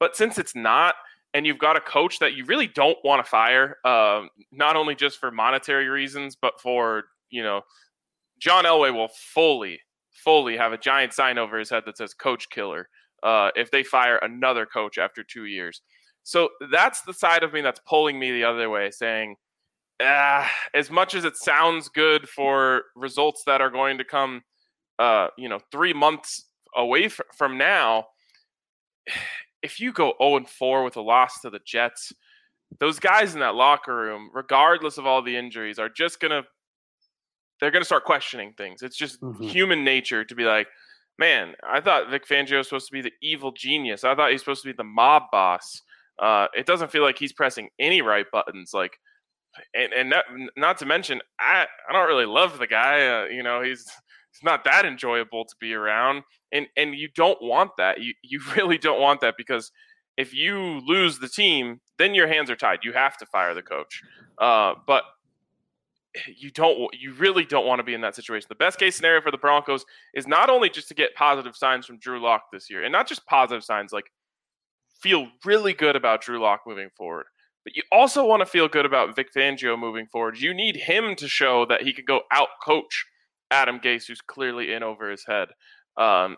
But 0.00 0.16
since 0.16 0.38
it's 0.38 0.54
not, 0.54 0.94
and 1.32 1.46
you've 1.46 1.58
got 1.58 1.76
a 1.76 1.80
coach 1.80 2.18
that 2.18 2.34
you 2.34 2.44
really 2.44 2.66
don't 2.66 2.98
want 3.04 3.24
to 3.24 3.28
fire, 3.28 3.76
um, 3.84 4.28
not 4.52 4.76
only 4.76 4.94
just 4.94 5.18
for 5.18 5.30
monetary 5.30 5.88
reasons, 5.88 6.36
but 6.36 6.60
for 6.60 7.04
you 7.30 7.42
know, 7.42 7.62
John 8.38 8.64
Elway 8.64 8.94
will 8.94 9.10
fully, 9.34 9.80
fully 10.12 10.56
have 10.56 10.72
a 10.72 10.78
giant 10.78 11.12
sign 11.12 11.38
over 11.38 11.58
his 11.58 11.70
head 11.70 11.84
that 11.86 11.96
says 11.96 12.14
"Coach 12.14 12.50
Killer" 12.50 12.88
uh, 13.22 13.50
if 13.56 13.70
they 13.70 13.82
fire 13.82 14.18
another 14.18 14.66
coach 14.66 14.98
after 14.98 15.24
two 15.24 15.46
years. 15.46 15.82
So 16.22 16.48
that's 16.70 17.02
the 17.02 17.12
side 17.12 17.42
of 17.42 17.52
me 17.52 17.60
that's 17.60 17.80
pulling 17.86 18.18
me 18.18 18.32
the 18.32 18.44
other 18.44 18.70
way, 18.70 18.90
saying, 18.90 19.36
ah, 20.02 20.50
as 20.74 20.90
much 20.90 21.14
as 21.14 21.24
it 21.24 21.36
sounds 21.36 21.88
good 21.88 22.28
for 22.28 22.84
results 22.96 23.42
that 23.46 23.60
are 23.60 23.70
going 23.70 23.98
to 23.98 24.04
come, 24.04 24.42
uh, 24.98 25.28
you 25.38 25.48
know, 25.48 25.60
three 25.70 25.92
months 25.92 26.46
away 26.76 27.04
f- 27.04 27.20
from 27.36 27.56
now, 27.58 28.06
if 29.62 29.80
you 29.80 29.92
go 29.92 30.14
0 30.20 30.36
and 30.38 30.48
4 30.48 30.84
with 30.84 30.96
a 30.96 31.00
loss 31.00 31.40
to 31.40 31.50
the 31.50 31.60
Jets, 31.64 32.12
those 32.80 32.98
guys 32.98 33.34
in 33.34 33.40
that 33.40 33.54
locker 33.54 33.96
room, 33.96 34.30
regardless 34.34 34.98
of 34.98 35.06
all 35.06 35.22
the 35.22 35.36
injuries, 35.36 35.78
are 35.78 35.88
just 35.88 36.20
gonna 36.20 36.42
they're 37.60 37.70
gonna 37.70 37.84
start 37.84 38.04
questioning 38.04 38.52
things. 38.58 38.82
It's 38.82 38.96
just 38.96 39.20
Mhm. 39.22 39.48
human 39.48 39.84
nature 39.84 40.24
to 40.24 40.34
be 40.34 40.44
like, 40.44 40.66
man, 41.18 41.54
I 41.62 41.80
thought 41.80 42.10
Vic 42.10 42.26
Fangio 42.26 42.58
was 42.58 42.68
supposed 42.68 42.88
to 42.88 42.92
be 42.92 43.00
the 43.00 43.12
evil 43.22 43.52
genius. 43.52 44.02
I 44.04 44.14
thought 44.14 44.32
he's 44.32 44.40
supposed 44.40 44.62
to 44.64 44.68
be 44.68 44.76
the 44.76 44.82
mob 44.84 45.24
boss. 45.30 45.80
Uh, 46.18 46.48
it 46.54 46.66
doesn't 46.66 46.90
feel 46.90 47.02
like 47.02 47.16
he's 47.18 47.32
pressing 47.32 47.70
any 47.78 48.02
right 48.02 48.26
buttons. 48.32 48.72
Like, 48.74 48.98
and 49.74 49.92
and 49.92 50.10
not, 50.10 50.24
not 50.56 50.78
to 50.78 50.86
mention, 50.86 51.20
I 51.38 51.66
I 51.88 51.92
don't 51.92 52.08
really 52.08 52.26
love 52.26 52.58
the 52.58 52.66
guy. 52.66 53.06
Uh, 53.06 53.24
you 53.26 53.42
know, 53.42 53.62
he's 53.62 53.86
it's 54.30 54.42
not 54.42 54.64
that 54.64 54.84
enjoyable 54.84 55.44
to 55.44 55.54
be 55.60 55.74
around, 55.74 56.22
and 56.52 56.66
and 56.76 56.94
you 56.94 57.08
don't 57.14 57.40
want 57.40 57.72
that. 57.78 58.00
You 58.00 58.14
you 58.22 58.40
really 58.56 58.78
don't 58.78 59.00
want 59.00 59.20
that 59.20 59.34
because 59.36 59.70
if 60.16 60.34
you 60.34 60.80
lose 60.86 61.18
the 61.18 61.28
team, 61.28 61.80
then 61.98 62.14
your 62.14 62.28
hands 62.28 62.50
are 62.50 62.56
tied. 62.56 62.80
You 62.82 62.92
have 62.92 63.16
to 63.18 63.26
fire 63.26 63.54
the 63.54 63.62
coach. 63.62 64.00
Uh, 64.38 64.74
but 64.86 65.04
you 66.36 66.50
don't 66.50 66.94
you 66.94 67.12
really 67.14 67.44
don't 67.44 67.66
want 67.66 67.78
to 67.78 67.84
be 67.84 67.94
in 67.94 68.00
that 68.02 68.14
situation. 68.14 68.46
The 68.48 68.54
best 68.54 68.78
case 68.78 68.96
scenario 68.96 69.20
for 69.20 69.30
the 69.30 69.38
Broncos 69.38 69.84
is 70.14 70.26
not 70.26 70.50
only 70.50 70.68
just 70.68 70.88
to 70.88 70.94
get 70.94 71.14
positive 71.14 71.56
signs 71.56 71.86
from 71.86 71.98
Drew 71.98 72.20
Lock 72.20 72.44
this 72.52 72.70
year, 72.70 72.84
and 72.84 72.92
not 72.92 73.06
just 73.06 73.26
positive 73.26 73.64
signs 73.64 73.92
like 73.92 74.10
feel 75.00 75.28
really 75.44 75.74
good 75.74 75.96
about 75.96 76.22
Drew 76.22 76.40
Lock 76.40 76.62
moving 76.66 76.88
forward, 76.96 77.26
but 77.64 77.74
you 77.74 77.82
also 77.90 78.26
want 78.26 78.40
to 78.40 78.46
feel 78.46 78.68
good 78.68 78.86
about 78.86 79.16
Vic 79.16 79.28
Fangio 79.34 79.78
moving 79.78 80.06
forward. 80.06 80.38
You 80.38 80.54
need 80.54 80.76
him 80.76 81.16
to 81.16 81.26
show 81.26 81.64
that 81.66 81.82
he 81.82 81.92
can 81.92 82.04
go 82.06 82.20
out 82.30 82.48
coach 82.62 83.06
Adam 83.50 83.80
Gase, 83.80 84.06
who's 84.06 84.20
clearly 84.20 84.72
in 84.72 84.82
over 84.82 85.10
his 85.10 85.24
head. 85.26 85.48
Um, 85.96 86.36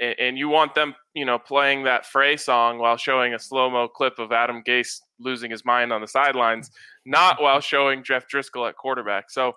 and, 0.00 0.14
and 0.18 0.38
you 0.38 0.48
want 0.48 0.74
them, 0.74 0.94
you 1.14 1.24
know, 1.24 1.38
playing 1.38 1.84
that 1.84 2.06
Frey 2.06 2.36
song 2.36 2.78
while 2.78 2.96
showing 2.96 3.34
a 3.34 3.38
slow 3.38 3.70
mo 3.70 3.88
clip 3.88 4.18
of 4.18 4.32
Adam 4.32 4.62
Gase 4.66 5.00
losing 5.18 5.50
his 5.50 5.64
mind 5.64 5.92
on 5.92 6.00
the 6.00 6.08
sidelines, 6.08 6.70
not 7.06 7.40
while 7.40 7.60
showing 7.60 8.04
Jeff 8.04 8.26
Driskel 8.28 8.68
at 8.68 8.76
quarterback. 8.76 9.30
So 9.30 9.54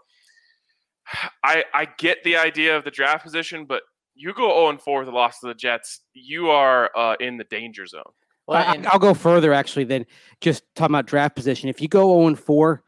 I 1.44 1.64
I 1.74 1.88
get 1.98 2.24
the 2.24 2.38
idea 2.38 2.78
of 2.78 2.84
the 2.84 2.92
draft 2.92 3.24
position, 3.24 3.66
but 3.66 3.82
you 4.16 4.34
go 4.34 4.50
0 4.50 4.70
and 4.70 4.82
4 4.82 5.00
with 5.00 5.10
a 5.10 5.12
loss 5.12 5.40
to 5.40 5.48
the 5.48 5.54
Jets, 5.54 6.02
you 6.14 6.50
are 6.50 6.92
uh, 6.96 7.16
in 7.20 7.38
the 7.38 7.46
danger 7.46 7.86
zone. 7.86 8.04
Well, 8.50 8.58
I, 8.68 8.74
and- 8.76 8.88
I'll 8.88 9.00
go 9.00 9.14
further 9.14 9.54
actually 9.54 9.86
than 9.86 10.06
just 10.42 10.64
talking 10.76 10.94
about 10.96 11.06
draft 11.08 11.36
position. 11.36 11.70
If 11.70 11.82
you 11.82 11.88
go 11.88 12.14
0 12.18 12.28
and 12.28 12.40
4, 12.40 12.84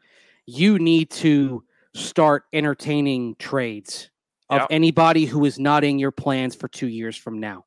you 0.46 0.78
need 0.78 1.10
to 1.10 1.62
start 1.94 2.44
entertaining 2.52 3.36
trades 3.38 4.10
of 4.50 4.60
Yep. 4.62 4.66
anybody 4.70 5.24
who 5.24 5.44
is 5.44 5.58
not 5.58 5.84
in 5.84 5.98
your 5.98 6.10
plans 6.10 6.54
for 6.54 6.68
two 6.68 6.88
years 6.88 7.16
from 7.16 7.38
now. 7.38 7.64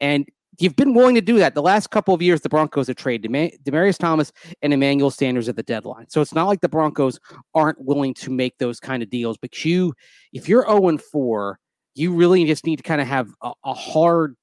And 0.00 0.26
you've 0.58 0.76
been 0.76 0.94
willing 0.94 1.14
to 1.16 1.20
do 1.20 1.38
that. 1.38 1.54
The 1.54 1.62
last 1.62 1.90
couple 1.90 2.14
of 2.14 2.22
years, 2.22 2.40
the 2.42 2.48
Broncos 2.48 2.86
have 2.86 2.96
traded 2.96 3.30
Dema- 3.30 3.60
Demaryius 3.64 3.98
Thomas 3.98 4.32
and 4.62 4.72
Emmanuel 4.72 5.10
Sanders 5.10 5.48
at 5.48 5.56
the 5.56 5.62
deadline. 5.62 6.06
So 6.10 6.20
it's 6.20 6.34
not 6.34 6.46
like 6.46 6.60
the 6.60 6.68
Broncos 6.68 7.18
aren't 7.54 7.80
willing 7.80 8.14
to 8.14 8.30
make 8.30 8.58
those 8.58 8.78
kind 8.78 9.02
of 9.02 9.10
deals. 9.10 9.36
But 9.36 9.64
you, 9.64 9.94
if 10.32 10.48
you're 10.48 10.64
0 10.66 10.88
and 10.88 11.02
4, 11.02 11.58
you 11.94 12.14
really 12.14 12.44
just 12.44 12.64
need 12.66 12.76
to 12.76 12.82
kind 12.82 13.00
of 13.00 13.06
have 13.08 13.30
a, 13.42 13.52
a 13.64 13.74
hard, 13.74 14.36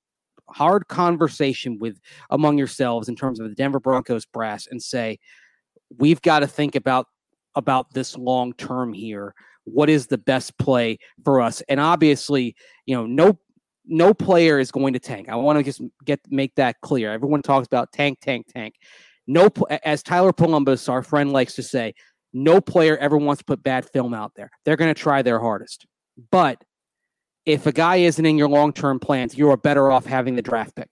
hard 0.54 0.88
conversation 0.88 1.78
with 1.80 2.00
among 2.30 2.58
yourselves 2.58 3.10
in 3.10 3.16
terms 3.16 3.40
of 3.40 3.50
the 3.50 3.56
Denver 3.56 3.80
Broncos 3.80 4.26
brass 4.26 4.68
and 4.68 4.82
say, 4.82 5.20
we've 5.98 6.22
got 6.22 6.40
to 6.40 6.48
think 6.48 6.76
about 6.76 7.08
about 7.56 7.94
this 7.94 8.18
long 8.18 8.54
term 8.54 8.94
here. 8.94 9.34
What 9.66 9.90
is 9.90 10.08
the 10.08 10.18
best 10.18 10.58
play 10.58 11.00
for 11.24 11.42
us? 11.42 11.62
And 11.68 11.80
obviously, 11.80 12.56
you 12.86 12.96
know, 12.96 13.06
no 13.06 13.40
no 13.86 14.14
player 14.14 14.60
is 14.60 14.72
going 14.72 14.94
to 14.94 15.00
tank. 15.00 15.30
I 15.30 15.36
want 15.36 15.58
to 15.58 15.64
just 15.64 15.82
get 16.06 16.20
make 16.30 16.56
that 16.56 16.80
clear. 16.82 17.12
Everyone 17.12 17.42
talks 17.42 17.68
about 17.68 17.92
tank, 17.92 18.20
tank, 18.22 18.48
tank. 18.54 18.76
No, 19.28 19.50
as 19.84 20.02
Tyler 20.02 20.34
Polumbus, 20.34 20.90
our 20.90 21.04
friend, 21.04 21.32
likes 21.32 21.54
to 21.56 21.64
say, 21.64 21.94
no 22.34 22.62
player 22.62 22.98
ever 22.98 23.18
wants 23.18 23.40
to 23.40 23.46
put 23.46 23.62
bad 23.62 23.88
film 23.90 24.14
out 24.14 24.32
there. 24.36 24.50
They're 24.66 24.76
going 24.76 24.94
to 24.94 25.00
try 25.00 25.22
their 25.22 25.40
hardest. 25.40 25.86
But 26.32 26.64
if 27.46 27.66
a 27.66 27.72
guy 27.72 27.98
isn't 27.98 28.26
in 28.26 28.38
your 28.38 28.50
long 28.50 28.74
term 28.74 29.00
plans, 29.00 29.38
you 29.38 29.50
are 29.50 29.58
better 29.58 29.92
off 29.92 30.06
having 30.06 30.36
the 30.36 30.42
draft 30.42 30.76
pick. 30.76 30.88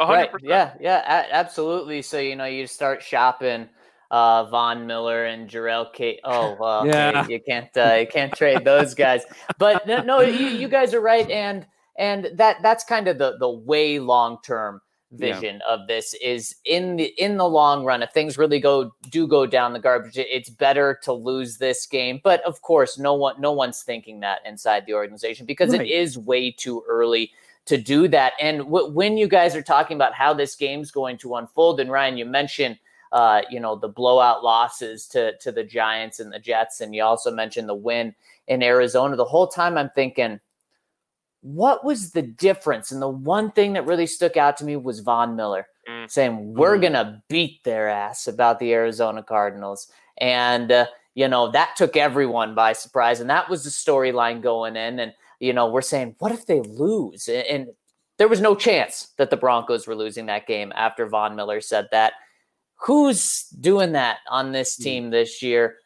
A 0.00 0.06
hundred 0.06 0.18
Right. 0.32 0.42
Yeah. 0.42 0.74
Yeah. 0.80 0.98
A- 1.00 1.34
absolutely. 1.34 2.02
So 2.02 2.18
you 2.18 2.36
know, 2.36 2.46
you 2.46 2.66
start 2.66 3.02
shopping 3.02 3.68
uh 4.10 4.44
Von 4.44 4.86
Miller 4.86 5.24
and 5.24 5.48
Jurrell 5.48 5.92
Kate. 5.92 6.20
Oh 6.24 6.56
well, 6.58 6.86
Yeah. 6.86 7.26
you, 7.26 7.34
you 7.34 7.40
can't 7.46 7.74
uh, 7.76 7.94
you 8.00 8.06
can't 8.06 8.34
trade 8.34 8.64
those 8.64 8.94
guys. 8.94 9.22
But 9.58 9.86
no, 9.86 10.02
no 10.02 10.20
you, 10.20 10.48
you 10.48 10.68
guys 10.68 10.94
are 10.94 11.00
right, 11.00 11.28
and 11.30 11.66
and 11.96 12.30
that 12.34 12.60
that's 12.62 12.84
kind 12.84 13.08
of 13.08 13.18
the 13.18 13.36
the 13.38 13.48
way 13.48 13.98
long 13.98 14.38
term 14.44 14.80
Yeah. 15.16 15.34
vision 15.34 15.62
of 15.68 15.86
this 15.86 16.14
is 16.14 16.56
in 16.64 16.96
the 16.96 17.04
in 17.22 17.36
the 17.36 17.48
long 17.48 17.84
run 17.84 18.02
if 18.02 18.10
things 18.10 18.36
really 18.38 18.58
go 18.60 18.92
do 19.10 19.26
go 19.26 19.46
down 19.46 19.72
the 19.72 19.78
garbage 19.78 20.16
it's 20.16 20.50
better 20.50 20.98
to 21.02 21.12
lose 21.12 21.58
this 21.58 21.86
game 21.86 22.20
but 22.24 22.42
of 22.42 22.60
course 22.62 22.98
no 22.98 23.14
one 23.14 23.40
no 23.40 23.52
one's 23.52 23.82
thinking 23.82 24.20
that 24.20 24.40
inside 24.44 24.84
the 24.86 24.94
organization 24.94 25.46
because 25.46 25.70
Right. 25.72 25.82
it 25.82 25.88
is 25.90 26.18
way 26.18 26.50
too 26.50 26.82
early 26.88 27.30
to 27.66 27.76
do 27.78 28.08
that 28.08 28.32
and 28.40 28.58
w- 28.60 28.90
when 28.92 29.16
you 29.16 29.28
guys 29.28 29.54
are 29.56 29.62
talking 29.62 29.96
about 29.96 30.14
how 30.14 30.34
this 30.34 30.54
game's 30.56 30.90
going 30.90 31.16
to 31.18 31.36
unfold 31.36 31.80
and 31.80 31.90
Ryan 31.90 32.16
you 32.18 32.24
mentioned 32.26 32.78
uh, 33.12 33.42
you 33.48 33.60
know 33.60 33.76
the 33.76 33.88
blowout 33.88 34.42
losses 34.42 35.06
to 35.08 35.36
to 35.38 35.52
the 35.52 35.62
Giants 35.62 36.18
and 36.20 36.32
the 36.32 36.38
Jets 36.40 36.80
and 36.80 36.94
you 36.94 37.02
also 37.04 37.30
mentioned 37.30 37.68
the 37.68 37.74
win 37.74 38.12
in 38.48 38.62
Arizona 38.62 39.14
the 39.16 39.24
whole 39.24 39.46
time 39.46 39.78
I'm 39.78 39.90
thinking 39.94 40.40
what 41.44 41.84
was 41.84 42.12
the 42.12 42.22
difference? 42.22 42.90
And 42.90 43.02
the 43.02 43.08
one 43.08 43.52
thing 43.52 43.74
that 43.74 43.86
really 43.86 44.06
stuck 44.06 44.38
out 44.38 44.56
to 44.56 44.64
me 44.64 44.76
was 44.76 45.00
Von 45.00 45.36
Miller 45.36 45.66
Mm. 45.86 46.10
saying, 46.10 46.54
We're 46.54 46.78
Mhm. 46.78 46.80
going 46.80 46.92
to 46.94 47.22
beat 47.28 47.62
their 47.64 47.90
ass 47.90 48.26
about 48.26 48.58
the 48.58 48.72
Arizona 48.72 49.22
Cardinals. 49.22 49.86
And, 50.16 50.72
uh, 50.72 50.86
you 51.14 51.28
know, 51.28 51.50
that 51.50 51.76
took 51.76 51.98
everyone 51.98 52.54
by 52.54 52.72
surprise. 52.72 53.20
And 53.20 53.28
that 53.28 53.50
was 53.50 53.64
the 53.64 53.70
storyline 53.70 54.40
going 54.40 54.74
in. 54.76 54.98
And, 54.98 55.12
you 55.40 55.52
know, 55.52 55.66
we're 55.66 55.82
saying, 55.82 56.16
What 56.18 56.32
if 56.32 56.46
they 56.46 56.62
lose? 56.62 57.28
A- 57.28 57.50
And 57.52 57.68
there 58.16 58.28
was 58.28 58.40
no 58.40 58.54
chance 58.54 59.12
that 59.18 59.28
the 59.28 59.36
Broncos 59.36 59.86
were 59.86 59.94
losing 59.94 60.24
that 60.26 60.46
game 60.46 60.72
after 60.74 61.06
Von 61.06 61.36
Miller 61.36 61.60
said 61.60 61.88
that. 61.90 62.14
Who's 62.86 63.44
doing 63.60 63.92
that 63.92 64.18
on 64.28 64.52
this 64.52 64.76
team 64.76 65.10
this 65.10 65.42
year? 65.42 65.76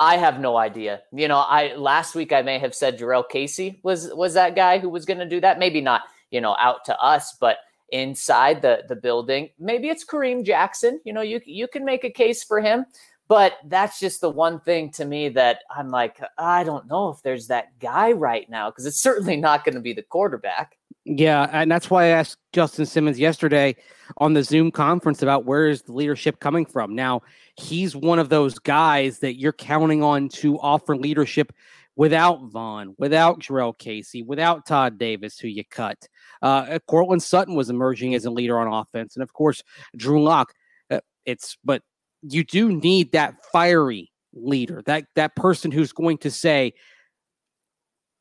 I 0.00 0.16
have 0.16 0.40
no 0.40 0.56
idea. 0.56 1.02
You 1.12 1.28
know, 1.28 1.38
I 1.38 1.74
last 1.76 2.14
week 2.14 2.32
I 2.32 2.42
may 2.42 2.58
have 2.58 2.74
said 2.74 2.98
Jurrell 2.98 3.28
Casey 3.28 3.80
was 3.82 4.12
was 4.12 4.34
that 4.34 4.56
guy 4.56 4.78
who 4.78 4.88
was 4.88 5.04
going 5.04 5.18
to 5.18 5.28
do 5.28 5.40
that. 5.40 5.58
Maybe 5.58 5.80
not, 5.80 6.02
you 6.30 6.40
know, 6.40 6.56
out 6.58 6.84
to 6.86 6.98
us, 6.98 7.36
but 7.40 7.58
inside 7.90 8.60
the 8.62 8.82
the 8.88 8.96
building, 8.96 9.50
maybe 9.58 9.88
it's 9.88 10.04
Kareem 10.04 10.44
Jackson. 10.44 11.00
You 11.04 11.12
know, 11.12 11.22
you 11.22 11.40
you 11.46 11.68
can 11.68 11.84
make 11.84 12.02
a 12.04 12.10
case 12.10 12.42
for 12.42 12.60
him, 12.60 12.86
but 13.28 13.54
that's 13.66 14.00
just 14.00 14.20
the 14.20 14.30
one 14.30 14.60
thing 14.60 14.90
to 14.92 15.04
me 15.04 15.28
that 15.30 15.60
I'm 15.74 15.90
like, 15.90 16.20
I 16.38 16.64
don't 16.64 16.88
know 16.88 17.10
if 17.10 17.22
there's 17.22 17.46
that 17.48 17.78
guy 17.78 18.12
right 18.12 18.48
now 18.50 18.70
because 18.70 18.86
it's 18.86 19.00
certainly 19.00 19.36
not 19.36 19.64
going 19.64 19.76
to 19.76 19.80
be 19.80 19.92
the 19.92 20.02
quarterback. 20.02 20.76
Yeah, 21.04 21.50
and 21.52 21.70
that's 21.70 21.90
why 21.90 22.04
I 22.04 22.08
asked 22.08 22.38
Justin 22.52 22.86
Simmons 22.86 23.18
yesterday 23.18 23.76
on 24.18 24.32
the 24.32 24.42
Zoom 24.42 24.70
conference 24.70 25.22
about 25.22 25.44
where 25.44 25.68
is 25.68 25.82
the 25.82 25.92
leadership 25.92 26.40
coming 26.40 26.64
from. 26.64 26.94
Now, 26.94 27.20
he's 27.56 27.94
one 27.94 28.18
of 28.18 28.30
those 28.30 28.58
guys 28.58 29.18
that 29.18 29.38
you're 29.38 29.52
counting 29.52 30.02
on 30.02 30.30
to 30.30 30.58
offer 30.60 30.96
leadership 30.96 31.52
without 31.96 32.50
Von, 32.50 32.94
without 32.98 33.38
Jurrell 33.38 33.76
Casey, 33.76 34.22
without 34.22 34.66
Todd 34.66 34.98
Davis, 34.98 35.38
who 35.38 35.48
you 35.48 35.62
cut. 35.70 36.08
Uh, 36.40 36.78
Courtland 36.88 37.22
Sutton 37.22 37.54
was 37.54 37.68
emerging 37.68 38.14
as 38.14 38.24
a 38.24 38.30
leader 38.30 38.58
on 38.58 38.72
offense, 38.72 39.14
and 39.14 39.22
of 39.22 39.32
course, 39.34 39.62
Drew 39.96 40.22
Lock. 40.22 40.54
Uh, 40.90 41.00
it's 41.26 41.58
but 41.64 41.82
you 42.22 42.44
do 42.44 42.72
need 42.72 43.12
that 43.12 43.34
fiery 43.52 44.10
leader, 44.32 44.82
that 44.86 45.04
that 45.16 45.36
person 45.36 45.70
who's 45.70 45.92
going 45.92 46.18
to 46.18 46.30
say, 46.30 46.72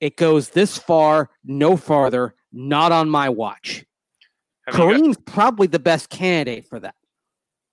"It 0.01 0.17
goes 0.17 0.49
this 0.49 0.77
far, 0.77 1.29
no 1.43 1.77
farther, 1.77 2.35
not 2.53 2.91
on 2.91 3.09
my 3.09 3.29
watch." 3.29 3.83
Have 4.67 4.75
you 4.75 4.81
gu- 4.81 4.87
Kareem's 4.87 5.17
probably 5.25 5.67
the 5.67 5.79
best 5.79 6.09
candidate 6.09 6.65
for 6.65 6.79
that. 6.79 6.95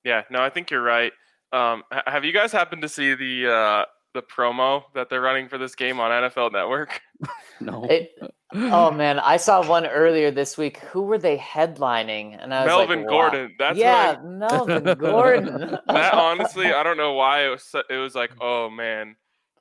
Yeah, 0.05 0.23
no, 0.31 0.43
I 0.43 0.51
think 0.51 0.71
you're 0.71 0.83
right. 0.83 1.13
Um, 1.53 1.83
have 2.07 2.25
you 2.25 2.33
guys 2.33 2.53
happened 2.53 2.83
to 2.83 2.89
see 2.89 3.15
the 3.15 3.51
uh, 3.53 3.85
the 4.15 4.23
promo 4.23 4.85
that 4.95 5.09
they're 5.09 5.21
running 5.21 5.49
for 5.49 5.59
this 5.59 5.75
game 5.75 6.01
on 6.01 6.11
NFL 6.11 6.53
Network? 6.53 7.01
No. 7.63 7.85
It, 7.85 8.13
oh 8.55 8.91
man, 8.91 9.19
I 9.19 9.37
saw 9.37 9.63
one 9.67 9.87
earlier 9.87 10.31
this 10.31 10.57
week. 10.57 10.79
Who 10.79 11.03
were 11.03 11.19
they 11.19 11.37
headlining? 11.37 12.43
And 12.43 12.55
I 12.55 12.65
was 12.65 12.69
Melvin 12.69 13.01
like, 13.01 13.11
wow. 13.11 13.13
Gordon. 13.13 13.55
That's 13.59 13.73
right. 13.73 13.79
yeah, 13.79 14.09
like 14.09 14.25
Melvin 14.25 14.99
Gordon. 14.99 15.79
that. 15.87 16.15
Honestly, 16.15 16.67
I 16.73 16.83
don't 16.83 16.97
know 16.97 17.13
why 17.13 17.45
it 17.45 17.49
was. 17.51 17.75
It 17.91 17.97
was 17.97 18.15
like, 18.15 18.31
oh 18.41 18.71
man, 18.71 19.17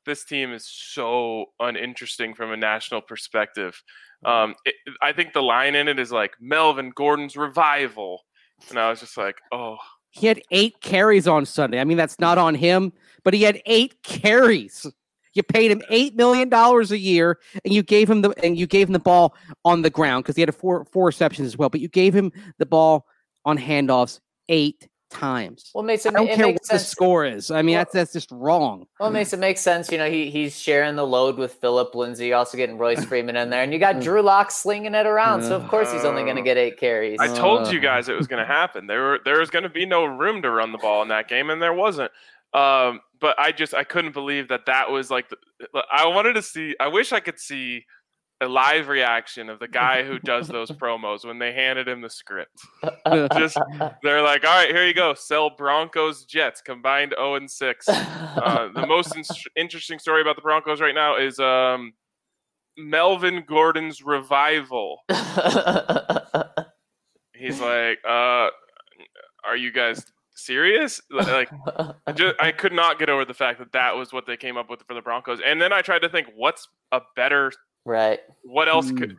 this 0.06 0.24
team 0.26 0.54
is 0.54 0.66
so 0.68 1.46
uninteresting 1.60 2.34
from 2.34 2.52
a 2.52 2.58
national 2.58 3.02
perspective. 3.02 3.82
Um, 4.26 4.56
it, 4.66 4.76
I 5.02 5.14
think 5.14 5.34
the 5.34 5.42
line 5.44 5.76
in 5.76 5.88
it 5.88 6.00
is 6.00 6.12
like 6.12 6.34
Melvin 6.40 6.92
Gordon's 6.96 7.38
revival, 7.38 8.24
and 8.70 8.78
I 8.78 8.90
was 8.90 9.00
just 9.00 9.18
like, 9.18 9.38
oh, 9.52 9.78
He 10.12 10.28
had 10.28 10.42
eight 10.52 10.82
carries 10.82 11.28
on 11.28 11.46
Sunday. 11.46 11.80
I 11.80 11.84
mean, 11.84 11.98
that's 11.98 12.20
not 12.20 12.38
on 12.38 12.56
him, 12.56 12.92
but 13.24 13.34
he 13.34 13.44
had 13.44 13.62
eight 13.66 14.02
carries. 14.04 14.86
You 15.34 15.44
paid 15.44 15.72
him 15.72 15.82
eight 15.90 16.16
million 16.16 16.50
dollars 16.50 16.92
a 16.92 16.98
year, 16.98 17.40
and 17.64 17.74
you 17.74 17.84
gave 17.84 18.10
him 18.10 18.22
the 18.22 18.32
and 18.44 18.58
you 18.58 18.68
gave 18.68 18.88
him 18.88 18.94
the 18.94 19.00
ball 19.00 19.36
on 19.64 19.84
the 19.84 19.90
ground 19.90 20.24
because 20.24 20.36
he 20.36 20.42
had 20.42 20.50
a 20.50 20.54
four 20.54 20.86
four 20.86 21.06
receptions 21.06 21.46
as 21.46 21.58
well. 21.58 21.70
But 21.70 21.82
you 21.82 21.88
gave 21.88 22.14
him 22.14 22.32
the 22.58 22.66
ball 22.66 23.06
on 23.46 23.58
handoffs 23.58 24.20
eight 24.50 24.90
times. 25.10 25.72
well, 25.74 25.84
Mason, 25.84 26.16
I 26.16 26.20
don't 26.20 26.30
it 26.30 26.36
care 26.36 26.46
makes 26.48 26.70
what 26.70 26.80
the 26.80 26.80
score 26.80 27.26
is. 27.26 27.52
I 27.52 27.62
mean, 27.62 27.76
Well- 27.76 27.82
that's 27.82 27.94
that's 27.94 28.14
just 28.14 28.30
wrong. 28.32 28.86
Well, 29.00 29.10
it 29.10 29.14
makes 29.14 29.34
it 29.34 29.40
makes 29.40 29.62
sense. 29.62 29.92
You 29.92 29.98
know, 29.98 30.10
he 30.10 30.30
he's 30.30 30.60
sharing 30.60 30.96
the 30.96 31.06
load 31.06 31.38
with 31.38 31.54
Phillip 31.56 31.96
Lindsay, 31.96 32.34
also 32.34 32.58
getting 32.58 32.78
Royce 32.78 33.04
Freeman 33.10 33.36
in 33.36 33.50
there, 33.50 33.64
and 33.64 33.74
you 33.74 33.80
got 33.80 34.00
Drew 34.00 34.22
Lock 34.22 34.52
slinging 34.52 34.96
it 34.96 35.06
around. 35.06 35.44
So 35.44 35.56
of 35.56 35.68
course 35.68 35.92
he's 35.92 36.06
only 36.06 36.24
going 36.24 36.36
to 36.36 36.42
Uh, 36.42 36.46
get 36.46 36.58
eight 36.58 36.78
carries. 36.80 37.20
I 37.20 37.28
told 37.28 37.72
you 37.72 37.80
Uh. 37.80 37.84
guys 37.84 38.10
it 38.10 38.16
was 38.18 38.28
going 38.28 38.42
to 38.42 38.48
happen. 38.48 38.88
There 38.88 39.02
were 39.02 39.20
there 39.26 39.40
was 39.40 39.50
going 39.50 39.64
to 39.64 39.70
be 39.70 39.86
no 39.86 40.06
room 40.06 40.42
to 40.44 40.50
run 40.52 40.72
the 40.72 40.78
ball 40.78 41.02
in 41.02 41.08
that 41.10 41.28
game, 41.28 41.50
and 41.50 41.62
there 41.62 41.74
wasn't. 41.74 42.12
Um, 42.54 43.02
but 43.20 43.38
I 43.40 43.52
just 43.52 43.74
I 43.74 43.84
couldn't 43.84 44.14
believe 44.14 44.48
that 44.48 44.66
that 44.66 44.90
was 44.90 45.12
like 45.12 45.30
the, 45.30 45.38
I 45.92 46.08
wanted 46.08 46.34
to 46.34 46.42
see. 46.42 46.76
I 46.80 46.88
wish 46.88 47.12
I 47.14 47.20
could 47.20 47.40
see 47.40 47.86
a 48.42 48.48
live 48.48 48.88
reaction 48.88 49.50
of 49.50 49.60
the 49.60 49.68
guy 49.68 50.04
who 50.04 50.20
does 50.20 50.48
those 50.50 50.72
promos 50.72 51.26
when 51.26 51.40
they 51.40 51.52
handed 51.54 51.88
him 51.88 52.02
the 52.02 52.10
script. 52.10 52.60
Just 53.38 53.58
they're 54.04 54.22
like, 54.22 54.46
"All 54.46 54.56
right, 54.56 54.70
here 54.70 54.86
you 54.86 54.94
go. 54.94 55.14
Sell 55.14 55.50
Broncos 55.50 56.26
Jets 56.26 56.62
combined 56.62 57.14
0 57.18 57.36
and 57.36 57.50
6." 57.50 57.90
Uh, 58.30 58.70
the 58.74 58.86
most 58.88 59.16
in- 59.16 59.24
interesting 59.56 60.00
story 60.00 60.22
about 60.22 60.36
the 60.36 60.42
Broncos 60.42 60.80
right 60.80 60.96
now 60.96 61.18
is 61.18 61.40
um, 61.40 61.94
Melvin 62.78 63.44
Gordon's 63.46 64.02
revival. 64.02 65.00
He's 67.36 67.60
like, 67.60 67.98
uh, 68.08 68.50
"Are 69.46 69.58
you 69.58 69.72
guys 69.74 70.06
serious?" 70.36 71.02
Like, 71.10 71.50
I 72.08 72.12
just 72.14 72.36
I 72.40 72.52
could 72.52 72.72
not 72.72 73.00
get 73.00 73.10
over 73.10 73.26
the 73.26 73.34
fact 73.34 73.60
that 73.60 73.72
that 73.74 73.98
was 73.98 74.14
what 74.14 74.26
they 74.26 74.38
came 74.38 74.56
up 74.58 74.70
with 74.70 74.84
for 74.88 74.94
the 74.94 75.02
Broncos. 75.02 75.40
And 75.46 75.62
then 75.62 75.74
I 75.74 75.82
tried 75.82 76.04
to 76.04 76.10
think, 76.10 76.28
what's 76.36 76.68
a 76.92 77.02
better? 77.16 77.52
Right. 77.86 78.20
What 78.44 78.68
else 78.68 78.92
could 78.92 79.12
mm. 79.12 79.18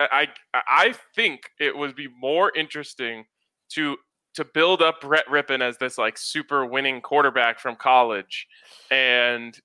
I? 0.00 0.28
I 0.52 0.60
I 0.66 0.94
think 1.14 1.50
it 1.58 1.76
would 1.76 1.96
be 1.96 2.08
more 2.20 2.52
interesting 2.56 3.24
to 3.70 3.96
to 4.34 4.44
build 4.44 4.82
up 4.82 5.00
Brett 5.00 5.26
Rypien 5.26 5.60
as 5.60 5.78
this 5.78 5.96
like 5.96 6.18
super 6.18 6.66
winning 6.66 7.00
quarterback 7.00 7.58
from 7.58 7.76
college, 7.76 8.46
and 8.90 9.58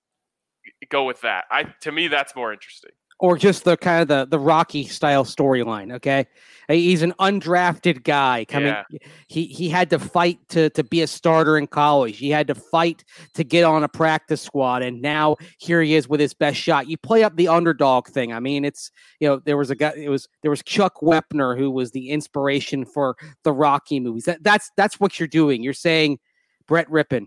go 0.90 1.06
with 1.06 1.22
that. 1.22 1.46
I 1.52 1.66
to 1.82 1.92
me 1.92 2.08
that's 2.08 2.36
more 2.36 2.54
interesting. 2.54 2.92
Or 3.22 3.38
just 3.38 3.66
the 3.66 3.76
kind 3.76 4.02
of 4.02 4.08
the 4.08 4.26
the 4.26 4.40
Rocky 4.40 4.86
style 4.86 5.26
storyline. 5.26 5.94
Okay, 5.96 6.26
he's 6.70 7.02
an 7.02 7.14
undrafted 7.20 8.04
guy 8.04 8.46
coming. 8.48 8.70
Yeah. 8.70 8.84
He 9.28 9.46
he 9.46 9.68
had 9.68 9.90
to 9.90 10.00
fight 10.00 10.40
to 10.50 10.70
to 10.70 10.86
be 10.86 11.02
a 11.02 11.08
starter 11.08 11.58
in 11.58 11.68
college. 11.68 12.18
He 12.18 12.30
had 12.30 12.48
to 12.48 12.56
fight 12.56 13.04
to 13.34 13.44
get 13.44 13.66
on 13.66 13.84
a 13.84 13.90
practice 13.90 14.42
squad, 14.42 14.84
and 14.84 15.02
now 15.02 15.36
here 15.58 15.82
he 15.82 15.96
is 15.96 16.08
with 16.08 16.22
his 16.22 16.34
best 16.34 16.58
shot. 16.58 16.88
You 16.88 16.98
play 16.98 17.24
up 17.24 17.36
the 17.36 17.50
underdog 17.50 18.08
thing. 18.08 18.32
I 18.32 18.40
mean, 18.40 18.64
it's 18.64 18.90
you 19.20 19.28
know 19.28 19.42
there 19.44 19.58
was 19.58 19.70
a 19.70 19.76
guy. 19.76 19.92
It 19.98 20.08
was 20.10 20.30
there 20.42 20.52
was 20.52 20.64
Chuck 20.64 21.02
Wepner 21.02 21.58
who 21.58 21.70
was 21.72 21.92
the 21.92 22.12
inspiration 22.12 22.86
for 22.86 23.18
the 23.44 23.52
Rocky 23.52 24.00
movies. 24.00 24.24
That 24.24 24.44
that's 24.44 24.72
that's 24.78 24.98
what 24.98 25.20
you're 25.20 25.28
doing. 25.28 25.62
You're 25.62 25.74
saying 25.74 26.20
Brett 26.68 26.88
Rypien, 26.90 27.26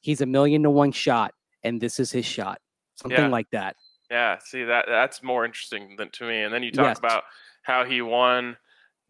he's 0.00 0.22
a 0.22 0.26
million 0.26 0.62
to 0.62 0.70
one 0.70 0.92
shot, 0.92 1.34
and 1.62 1.82
this 1.82 2.00
is 2.00 2.10
his 2.10 2.24
shot. 2.24 2.60
Something 2.94 3.24
Yeah. 3.24 3.28
like 3.28 3.50
that. 3.52 3.76
Yeah, 4.14 4.38
see 4.38 4.62
that 4.62 4.84
that's 4.86 5.24
more 5.24 5.44
interesting 5.44 5.96
than 5.98 6.08
to 6.10 6.24
me. 6.24 6.42
And 6.42 6.54
then 6.54 6.62
you 6.62 6.70
talk 6.70 6.86
Yes. 6.86 6.98
about 6.98 7.24
how 7.62 7.84
he 7.84 8.00
won 8.00 8.56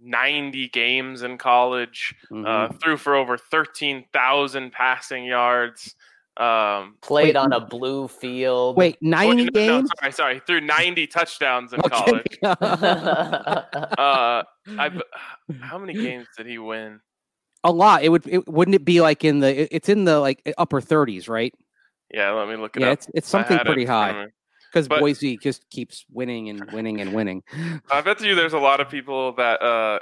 90 0.00 0.70
games 0.70 1.22
in 1.22 1.36
college, 1.36 2.14
uh, 2.32 2.68
Mhm. 2.68 2.80
threw 2.80 2.96
for 2.96 3.14
over 3.14 3.36
13,000 3.36 4.72
passing 4.72 5.26
yards. 5.26 5.94
Um, 6.38 6.96
Played 7.02 7.26
Wait, 7.26 7.36
on 7.36 7.52
a 7.52 7.60
blue 7.60 8.08
field. 8.08 8.78
Wait, 8.78 8.96
well, 9.02 9.10
90 9.10 9.44
no, 9.44 9.50
no, 9.52 9.54
games? 9.66 9.90
sorry, 10.00 10.12
sorry, 10.12 10.40
threw 10.46 10.62
90 10.62 11.06
touchdowns 11.06 11.74
in 11.74 11.82
college. 11.82 12.26
Uh, 12.42 12.56
I, 14.78 14.90
how 15.60 15.76
many 15.78 15.92
games 15.92 16.28
did 16.34 16.46
he 16.46 16.56
win? 16.56 16.98
a 17.62 17.70
lot. 17.70 18.02
It 18.02 18.08
would 18.08 18.26
it 18.26 18.48
wouldn't 18.48 18.74
it 18.74 18.86
be 18.86 19.02
like 19.02 19.22
in 19.22 19.40
the 19.40 19.60
it- 19.62 19.68
it's 19.70 19.88
in 19.90 20.04
the 20.04 20.18
like 20.18 20.40
upper 20.56 20.80
30s, 20.80 21.28
right? 21.28 21.52
Yeah, 22.12 22.30
let 22.32 22.48
me 22.48 22.56
look 22.56 22.76
it 22.76 22.80
Yeah, 22.80 22.88
up. 22.88 22.92
it's 22.94 23.08
it's 23.14 23.28
something 23.28 23.56
had 23.58 23.66
it 23.66 23.66
pretty 23.66 23.82
in 23.82 23.88
front 23.88 24.10
of 24.10 24.16
high 24.16 24.24
me. 24.24 24.30
Because 24.74 24.88
Boise 24.88 25.37
just 25.37 25.70
keeps 25.70 26.04
winning 26.12 26.48
and 26.48 26.68
winning 26.72 27.00
and 27.00 27.12
winning. 27.14 27.44
I 27.92 28.00
bet 28.00 28.20
you 28.20 28.34
there's 28.34 28.54
a 28.54 28.58
lot 28.58 28.80
of 28.80 28.88
people 28.90 29.32
that 29.34 29.62
uh, 29.62 30.00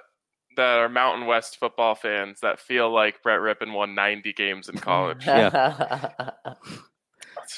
that 0.57 0.79
are 0.79 0.89
Mountain 0.89 1.27
West 1.27 1.59
football 1.59 1.95
fans 1.95 2.41
that 2.41 2.59
feel 2.59 2.91
like 2.91 3.23
Brett 3.23 3.41
Rypien 3.41 3.75
won 3.75 3.95
90 3.95 4.33
games 4.33 4.71
in 4.71 4.79
college. 4.79 5.27
Yeah. 5.27 6.31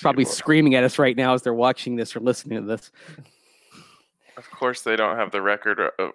Probably 0.01 0.25
screaming 0.25 0.75
at 0.75 0.83
us 0.83 0.99
right 0.99 1.17
now 1.17 1.35
as 1.35 1.43
they're 1.43 1.55
watching 1.55 1.95
this 1.97 2.17
or 2.17 2.21
listening 2.21 2.61
to 2.61 2.67
this. 2.67 2.91
Of 4.37 4.51
course, 4.51 4.83
they 4.83 4.97
don't 4.97 5.17
have 5.17 5.31
the 5.31 5.41
record 5.41 5.79
uh, 5.81 6.09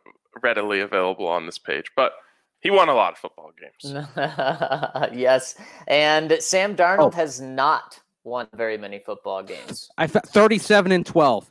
readily 0.43 0.81
available 0.81 1.27
on 1.27 1.45
this 1.45 1.57
page, 1.57 1.85
but 1.95 2.11
he 2.59 2.69
won 2.71 2.89
a 2.89 2.93
lot 2.93 3.13
of 3.13 3.19
football 3.19 3.51
games. 3.57 4.05
yes, 5.17 5.55
and 5.87 6.35
Sam 6.41 6.75
Darnold 6.75 7.13
Oh. 7.13 7.15
has 7.15 7.39
not 7.39 7.99
won 8.23 8.47
very 8.55 8.77
many 8.77 8.99
football 8.99 9.43
games. 9.43 9.89
I 9.97 10.07
37 10.07 10.91
and 10.91 11.05
12. 11.05 11.49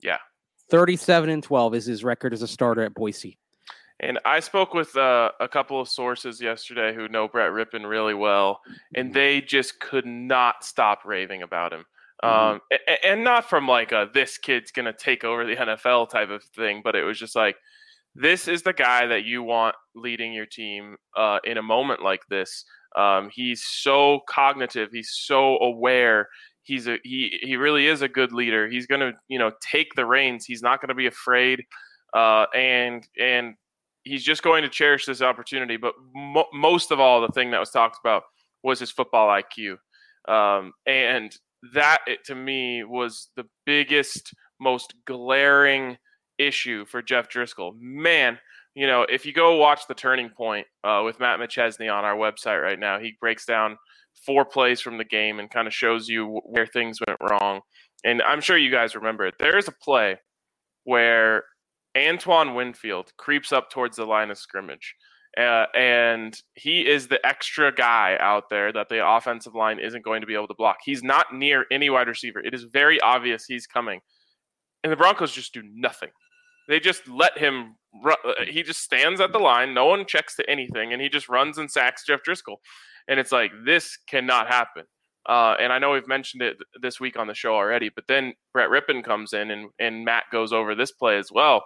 Yeah. 0.00 0.18
37 0.70 1.30
and 1.30 1.42
12 1.42 1.74
is 1.74 1.86
his 1.86 2.04
record 2.04 2.32
as 2.32 2.42
a 2.42 2.48
starter 2.48 2.82
at 2.82 2.94
Boise. 2.94 3.38
And 4.00 4.18
I 4.24 4.38
spoke 4.40 4.74
with 4.74 4.96
uh, 4.96 5.32
a 5.40 5.48
couple 5.48 5.80
of 5.80 5.88
sources 5.88 6.40
yesterday 6.40 6.94
who 6.94 7.08
know 7.08 7.26
Brett 7.26 7.50
Rypien 7.50 7.88
really 7.88 8.14
well, 8.14 8.60
and 8.94 9.12
they 9.12 9.40
just 9.40 9.80
could 9.80 10.06
not 10.06 10.62
stop 10.64 11.00
raving 11.04 11.42
about 11.42 11.72
him. 11.72 11.84
Um, 12.22 12.60
a- 12.72 12.78
a- 12.88 13.06
and 13.06 13.24
not 13.24 13.48
from 13.48 13.66
like 13.66 13.90
a 13.92 14.08
this 14.12 14.38
kid's 14.38 14.70
gonna 14.72 14.92
take 14.92 15.24
over 15.24 15.44
the 15.44 15.56
NFL 15.56 16.10
type 16.10 16.30
of 16.30 16.44
thing, 16.44 16.80
but 16.84 16.94
it 16.96 17.02
was 17.02 17.18
just 17.18 17.34
like 17.34 17.56
this 18.14 18.46
is 18.48 18.62
the 18.62 18.72
guy 18.72 19.06
that 19.06 19.24
you 19.24 19.42
want 19.42 19.74
leading 19.94 20.32
your 20.32 20.46
team 20.46 20.96
uh, 21.16 21.38
in 21.44 21.58
a 21.58 21.62
moment 21.62 22.02
like 22.02 22.22
this. 22.28 22.64
Um, 22.96 23.30
he's 23.32 23.64
so 23.64 24.20
cognitive, 24.28 24.90
he's 24.92 25.12
so 25.12 25.58
aware. 25.58 26.28
He's 26.62 26.86
a 26.86 26.98
he 27.02 27.38
he 27.42 27.56
really 27.56 27.86
is 27.86 28.02
a 28.02 28.08
good 28.08 28.32
leader. 28.32 28.68
He's 28.68 28.86
gonna 28.86 29.12
you 29.28 29.38
know 29.38 29.52
take 29.60 29.94
the 29.94 30.04
reins. 30.04 30.44
He's 30.44 30.62
not 30.62 30.80
gonna 30.80 30.94
be 30.94 31.06
afraid, 31.06 31.64
uh, 32.14 32.46
and 32.54 33.06
and 33.18 33.54
he's 34.04 34.24
just 34.24 34.42
going 34.42 34.62
to 34.62 34.68
cherish 34.68 35.06
this 35.06 35.22
opportunity. 35.22 35.76
But 35.76 35.94
mo- 36.14 36.48
most 36.52 36.90
of 36.90 37.00
all, 37.00 37.20
the 37.20 37.28
thing 37.28 37.50
that 37.52 37.60
was 37.60 37.70
talked 37.70 37.98
about 38.02 38.24
was 38.62 38.80
his 38.80 38.90
football 38.90 39.28
IQ, 39.28 39.76
um, 40.28 40.72
and 40.86 41.34
that 41.74 41.98
it, 42.06 42.24
to 42.24 42.34
me 42.34 42.84
was 42.84 43.30
the 43.36 43.46
biggest, 43.64 44.34
most 44.60 44.94
glaring 45.06 45.96
issue 46.38 46.84
for 46.86 47.02
Jeff 47.02 47.28
Driskel. 47.28 47.72
Man, 47.78 48.38
you 48.78 48.86
know, 48.86 49.04
if 49.10 49.26
you 49.26 49.32
go 49.32 49.56
watch 49.56 49.88
the 49.88 49.94
Turning 49.94 50.28
Point 50.28 50.64
uh, 50.84 51.02
with 51.04 51.18
Matt 51.18 51.40
McChesney 51.40 51.92
on 51.92 52.04
our 52.04 52.14
website 52.14 52.62
right 52.62 52.78
now, 52.78 53.00
he 53.00 53.16
breaks 53.20 53.44
down 53.44 53.76
four 54.24 54.44
plays 54.44 54.80
from 54.80 54.98
the 54.98 55.04
game 55.04 55.40
and 55.40 55.50
kind 55.50 55.66
of 55.66 55.74
shows 55.74 56.08
you 56.08 56.40
where 56.44 56.64
things 56.64 57.00
went 57.04 57.18
wrong. 57.20 57.60
And 58.04 58.22
I'm 58.22 58.40
sure 58.40 58.56
you 58.56 58.70
guys 58.70 58.94
remember 58.94 59.26
it. 59.26 59.34
There 59.40 59.58
is 59.58 59.66
a 59.66 59.72
play 59.72 60.18
where 60.84 61.42
Antoine 61.96 62.54
Winfield 62.54 63.10
creeps 63.16 63.50
up 63.50 63.68
towards 63.68 63.96
the 63.96 64.06
line 64.06 64.30
of 64.30 64.38
scrimmage. 64.38 64.94
Uh, 65.36 65.66
and 65.74 66.40
he 66.54 66.88
is 66.88 67.08
the 67.08 67.26
extra 67.26 67.74
guy 67.74 68.16
out 68.20 68.48
there 68.48 68.72
that 68.72 68.88
the 68.88 69.04
offensive 69.04 69.56
line 69.56 69.80
isn't 69.80 70.04
going 70.04 70.20
to 70.20 70.26
be 70.28 70.34
able 70.36 70.46
to 70.46 70.54
block. 70.54 70.76
He's 70.84 71.02
not 71.02 71.34
near 71.34 71.66
any 71.72 71.90
wide 71.90 72.06
receiver. 72.06 72.38
It 72.38 72.54
is 72.54 72.62
very 72.62 73.00
obvious 73.00 73.44
he's 73.44 73.66
coming. 73.66 73.98
And 74.84 74.92
the 74.92 74.96
Broncos 74.96 75.32
just 75.32 75.52
do 75.52 75.64
nothing. 75.74 76.10
They 76.68 76.78
just 76.78 77.08
let 77.08 77.36
him 77.36 77.76
run. 78.04 78.16
He 78.46 78.62
just 78.62 78.82
stands 78.82 79.20
at 79.20 79.32
the 79.32 79.38
line. 79.38 79.74
No 79.74 79.86
one 79.86 80.06
checks 80.06 80.36
to 80.36 80.48
anything. 80.48 80.92
And 80.92 81.02
he 81.02 81.08
just 81.08 81.28
runs 81.28 81.58
and 81.58 81.70
sacks 81.70 82.04
Jeff 82.06 82.20
Driskel. 82.22 82.56
And 83.08 83.18
it's 83.18 83.32
like, 83.32 83.50
this 83.64 83.98
cannot 84.06 84.48
happen. 84.48 84.84
Uh, 85.28 85.56
and 85.60 85.72
I 85.72 85.78
know 85.78 85.92
we've 85.92 86.08
mentioned 86.08 86.42
it 86.42 86.56
this 86.80 87.00
week 87.00 87.18
on 87.18 87.26
the 87.26 87.34
show 87.34 87.54
already, 87.54 87.90
but 87.94 88.04
then 88.06 88.32
Brett 88.52 88.70
Rippon 88.70 89.02
comes 89.02 89.32
in 89.32 89.50
and, 89.50 89.70
and 89.78 90.04
Matt 90.04 90.24
goes 90.32 90.52
over 90.52 90.74
this 90.74 90.92
play 90.92 91.18
as 91.18 91.30
well. 91.32 91.64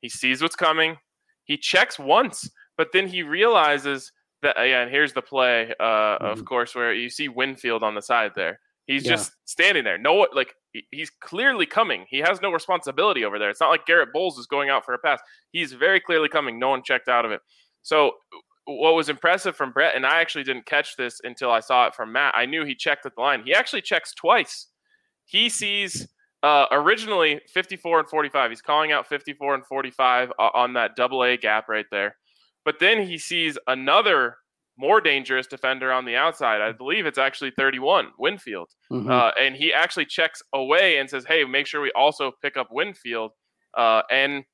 He 0.00 0.08
sees 0.08 0.42
what's 0.42 0.56
coming. 0.56 0.96
He 1.44 1.56
checks 1.56 1.98
once, 1.98 2.48
but 2.76 2.88
then 2.92 3.08
he 3.08 3.22
realizes 3.22 4.12
that, 4.42 4.58
uh, 4.58 4.62
yeah, 4.62 4.82
and 4.82 4.90
here's 4.90 5.12
the 5.12 5.22
play, 5.22 5.74
uh, 5.80 6.18
of 6.20 6.44
course, 6.44 6.74
where 6.74 6.94
you 6.94 7.10
see 7.10 7.28
Winfield 7.28 7.82
on 7.82 7.94
the 7.94 8.02
side 8.02 8.32
there. 8.36 8.60
He's 8.86 9.04
Yeah. 9.04 9.12
just 9.12 9.32
standing 9.44 9.84
there. 9.84 9.98
No, 9.98 10.26
like 10.32 10.54
he- 10.72 10.86
he's 10.90 11.10
clearly 11.10 11.66
coming. 11.66 12.06
He 12.08 12.18
has 12.18 12.40
no 12.40 12.50
responsibility 12.50 13.24
over 13.24 13.38
there. 13.38 13.50
It's 13.50 13.60
not 13.60 13.70
like 13.70 13.86
Garett 13.86 14.12
Bolles 14.12 14.38
is 14.38 14.46
going 14.46 14.68
out 14.68 14.84
for 14.84 14.94
a 14.94 14.98
pass. 14.98 15.20
He's 15.52 15.72
very 15.72 16.00
clearly 16.00 16.28
coming. 16.28 16.58
No 16.58 16.68
one 16.70 16.82
checked 16.82 17.08
out 17.08 17.24
of 17.24 17.30
it. 17.32 17.40
So 17.82 18.16
what 18.64 18.94
was 18.94 19.08
impressive 19.08 19.56
from 19.56 19.72
Brett, 19.72 19.96
and 19.96 20.06
I 20.06 20.20
actually 20.20 20.44
didn't 20.44 20.66
catch 20.66 20.96
this 20.96 21.20
until 21.24 21.50
I 21.50 21.60
saw 21.60 21.86
it 21.86 21.94
from 21.94 22.12
Matt. 22.12 22.34
I 22.36 22.46
knew 22.46 22.64
he 22.64 22.74
checked 22.74 23.06
at 23.06 23.14
the 23.14 23.20
line. 23.20 23.42
He 23.44 23.54
actually 23.54 23.82
checks 23.82 24.12
twice. 24.14 24.68
He 25.24 25.48
sees 25.48 26.08
uh, 26.42 26.66
originally 26.70 27.40
54 27.52 28.00
and 28.00 28.08
45. 28.08 28.50
He's 28.50 28.62
calling 28.62 28.92
out 28.92 29.06
54 29.06 29.54
and 29.56 29.66
45 29.66 30.32
on 30.38 30.72
that 30.74 30.96
double 30.96 31.22
A 31.24 31.36
gap 31.36 31.68
right 31.68 31.86
there. 31.90 32.16
But 32.64 32.78
then 32.78 33.02
he 33.06 33.18
sees 33.18 33.58
another 33.66 34.36
more 34.80 35.00
dangerous 35.00 35.46
defender 35.46 35.92
on 35.92 36.06
the 36.06 36.16
outside. 36.16 36.62
I 36.62 36.72
believe 36.72 37.04
it's 37.04 37.18
actually 37.18 37.50
31, 37.50 38.12
Winfield. 38.18 38.70
Mhm. 38.90 39.10
Uh, 39.10 39.32
and 39.38 39.54
he 39.54 39.72
actually 39.74 40.06
checks 40.06 40.42
away 40.54 40.96
and 40.98 41.08
says, 41.08 41.26
"Hey, 41.26 41.44
make 41.44 41.66
sure 41.66 41.80
we 41.82 41.92
also 41.92 42.32
pick 42.42 42.56
up 42.56 42.68
Winfield." 42.70 43.32
Uh, 43.76 44.02
and 44.10 44.44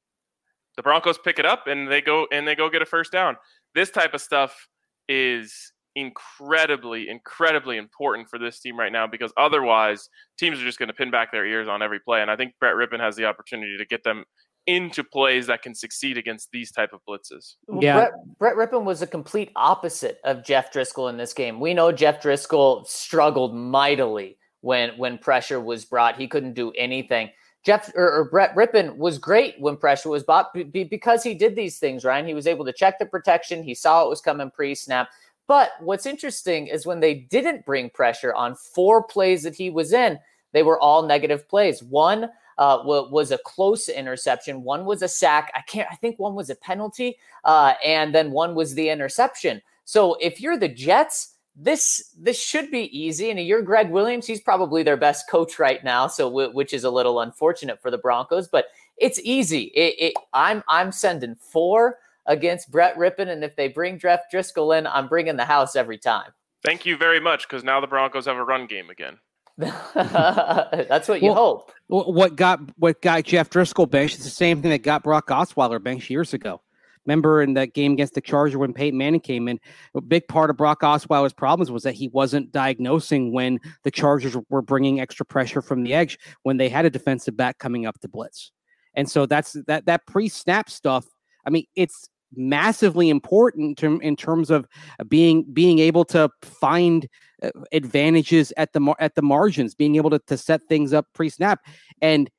the 0.77 0.83
Broncos 0.83 1.17
pick 1.19 1.39
it 1.39 1.47
up 1.47 1.67
and 1.69 1.91
they 1.91 2.03
go 2.03 2.27
and 2.33 2.47
they 2.47 2.55
go 2.55 2.69
get 2.69 2.83
a 2.83 2.87
first 2.87 3.13
down. 3.13 3.37
This 3.75 3.91
type 3.91 4.13
of 4.13 4.21
stuff 4.21 4.69
is 5.09 5.73
incredibly, 5.95 7.09
incredibly 7.09 7.79
important 7.79 8.29
for 8.29 8.39
this 8.39 8.61
team 8.61 8.79
right 8.79 8.93
now 8.93 9.07
because 9.07 9.33
otherwise 9.39 10.11
teams 10.39 10.61
are 10.61 10.65
just 10.65 10.79
going 10.79 10.89
to 10.89 10.93
pin 10.93 11.11
back 11.11 11.33
their 11.33 11.47
ears 11.47 11.69
on 11.69 11.83
every 11.83 12.01
play. 12.01 12.21
And 12.21 12.31
I 12.31 12.37
think 12.37 12.53
Brett 12.61 12.75
Rypien 12.75 13.01
has 13.01 13.17
the 13.17 13.25
opportunity 13.25 13.79
to 13.79 13.87
get 13.87 14.03
them 14.05 14.25
into 14.67 15.05
plays 15.05 15.47
that 15.47 15.63
can 15.63 15.75
succeed 15.75 16.19
against 16.19 16.51
these 16.51 16.71
type 16.71 16.93
of 16.93 17.01
blitzes. 17.09 17.55
Yeah. 17.81 18.09
Brett, 18.39 18.39
Brett 18.39 18.57
Rypien 18.57 18.85
was 18.85 19.03
a 19.03 19.07
complete 19.07 19.53
opposite 19.55 20.21
of 20.25 20.45
Jeff 20.45 20.73
Driskel 20.73 21.09
in 21.09 21.17
this 21.17 21.33
game. 21.33 21.61
We 21.61 21.75
know 21.75 21.93
Jeff 21.93 22.23
Driskel 22.23 22.87
struggled 22.87 23.55
mightily 23.55 24.39
when 24.61 24.91
when 24.99 25.19
pressure 25.19 25.61
was 25.61 25.85
brought. 25.85 26.17
He 26.17 26.27
couldn't 26.27 26.55
do 26.55 26.73
anything. 26.73 27.31
Jeff 27.65 27.93
or, 27.95 28.13
or 28.13 28.25
Brett 28.31 28.55
Rypien 28.55 28.97
was 28.97 29.19
great 29.19 29.55
when 29.61 29.77
pressure 29.77 30.09
was 30.09 30.23
brought 30.23 30.53
be- 30.55 30.65
be- 30.65 30.85
because 30.85 31.23
he 31.23 31.35
did 31.35 31.57
these 31.57 31.79
things. 31.79 32.05
Ryan, 32.05 32.27
he 32.27 32.35
was 32.35 32.47
able 32.47 32.65
to 32.65 32.73
check 32.73 32.99
the 32.99 33.07
protection. 33.07 33.63
He 33.63 33.75
saw 33.75 34.05
it 34.05 34.09
was 34.09 34.21
coming 34.21 34.51
pre-snap. 34.51 35.09
But 35.49 35.71
what's 35.81 36.07
interesting 36.07 36.67
is 36.67 36.87
when 36.87 37.01
they 37.01 37.15
didn't 37.15 37.65
bring 37.65 37.91
pressure 37.91 38.35
on 38.35 38.57
four 38.57 39.03
plays 39.05 39.45
that 39.45 39.55
he 39.55 39.71
was 39.71 39.93
in, 39.93 40.19
they 40.53 40.63
were 40.65 40.81
all 40.81 41.07
negative 41.07 41.49
plays. 41.49 41.83
One 41.83 42.31
uh, 42.59 42.83
wa- 42.85 43.09
was 43.09 43.31
a 43.31 43.39
close 43.39 43.89
interception. 43.89 44.63
One 44.63 44.85
was 44.85 45.03
a 45.03 45.09
sack. 45.09 45.53
I 45.55 45.61
can't. 45.63 45.89
I 45.91 45.97
think 45.97 46.19
one 46.19 46.35
was 46.35 46.51
a 46.51 46.55
penalty, 46.57 47.19
uh, 47.45 47.75
and 47.85 48.15
then 48.15 48.31
one 48.31 48.55
was 48.55 48.75
the 48.75 48.89
interception. 48.89 49.63
So 49.85 50.15
if 50.21 50.41
you're 50.41 50.57
the 50.59 50.69
Jets, 50.69 51.35
this 51.55 52.15
this 52.19 52.41
should 52.43 52.71
be 52.71 52.97
easy. 52.97 53.31
And 53.31 53.41
you're 53.41 53.63
Gregg 53.63 53.91
Williams. 53.91 54.27
He's 54.27 54.41
probably 54.41 54.83
their 54.83 54.97
best 54.97 55.29
coach 55.31 55.59
right 55.59 55.83
now. 55.85 56.07
So 56.07 56.31
wh- 56.31 56.55
which 56.55 56.73
is 56.73 56.85
a 56.85 56.91
little 56.91 57.21
unfortunate 57.21 57.81
for 57.81 57.91
the 57.91 57.99
Broncos, 57.99 58.49
but 58.49 58.67
it's 58.97 59.21
easy. 59.23 59.65
It, 59.75 59.95
it, 59.99 60.15
I'm 60.33 60.63
I'm 60.69 60.93
sending 60.93 61.35
four 61.37 61.99
against 62.27 62.71
Brett 62.71 62.97
Rypien, 62.97 63.29
and 63.29 63.45
if 63.45 63.55
they 63.57 63.69
bring 63.69 63.99
Jeff 63.99 64.23
Driskel 64.33 64.77
in, 64.77 64.87
I'm 64.87 65.09
bringing 65.09 65.37
the 65.37 65.45
house 65.45 65.77
every 65.77 65.99
time. 65.99 66.33
Thank 66.65 66.85
you 66.85 66.97
very 66.97 67.21
much 67.21 67.49
because 67.49 67.63
now 67.63 67.81
the 67.81 67.87
Broncos 67.87 68.27
have 68.27 68.37
a 68.37 68.45
run 68.45 68.67
game 68.67 68.91
again. 68.91 69.19
That's 69.95 71.09
what 71.09 71.23
you 71.23 71.29
Well, 71.29 71.35
hope. 71.35 71.73
What 71.89 72.37
got 72.37 72.61
what 72.79 73.01
got 73.01 73.25
Jeff 73.25 73.49
Driskel 73.49 73.91
benched 73.91 74.19
is 74.19 74.25
the 74.25 74.31
same 74.31 74.61
thing 74.61 74.71
that 74.71 74.83
got 74.83 75.03
Brock 75.03 75.29
Osweiler 75.29 75.83
benched 75.83 76.11
years 76.11 76.35
ago. 76.35 76.61
Remember 77.07 77.41
in 77.41 77.55
that 77.55 77.73
game 77.73 77.93
against 77.93 78.15
the 78.15 78.21
Charger 78.21 78.59
when 78.59 78.73
Peyton 78.73 78.99
Manning 78.99 79.21
came 79.21 79.47
in, 79.49 79.61
a 79.95 80.01
big 80.01 80.27
part 80.27 80.51
of 80.51 80.57
Brock 80.57 80.81
Osweiler's 80.81 81.33
problems 81.33 81.71
was 81.71 81.85
that 81.85 81.95
he 81.95 82.09
wasn't 82.09 82.51
diagnosing 82.51 83.33
when 83.33 83.61
the 83.85 83.93
Chargers 83.93 84.37
were 84.51 84.63
bringing 84.63 85.01
extra 85.01 85.25
pressure 85.25 85.63
from 85.63 85.85
the 85.85 85.95
edge 85.95 86.19
when 86.43 86.57
they 86.57 86.69
had 86.69 86.85
a 86.85 86.91
defensive 86.91 87.37
back 87.37 87.59
coming 87.59 87.87
up 87.87 87.99
to 88.01 88.09
blitz. 88.09 88.51
And 88.95 89.09
so 89.09 89.25
that's 89.25 89.53
that 89.67 89.87
that 89.87 90.07
pre-snap 90.07 90.69
stuff. 90.69 91.07
I 91.47 91.51
mean, 91.51 91.65
it's 91.77 92.09
massively 92.35 93.09
important 93.11 93.79
to, 93.79 93.99
in 94.01 94.17
terms 94.17 94.51
of 94.51 94.67
being 95.09 95.45
being 95.53 95.79
able 95.79 96.05
to 96.05 96.29
find 96.43 97.07
uh, 97.43 97.51
advantages 97.73 98.53
at 98.57 98.73
the 98.73 98.95
at 98.99 99.15
the 99.15 99.23
margins, 99.23 99.75
being 99.75 99.97
able 99.97 100.11
to, 100.11 100.19
to 100.27 100.37
set 100.37 100.61
things 100.69 100.93
up 100.93 101.07
pre-snap. 101.15 101.61
And 102.03 102.31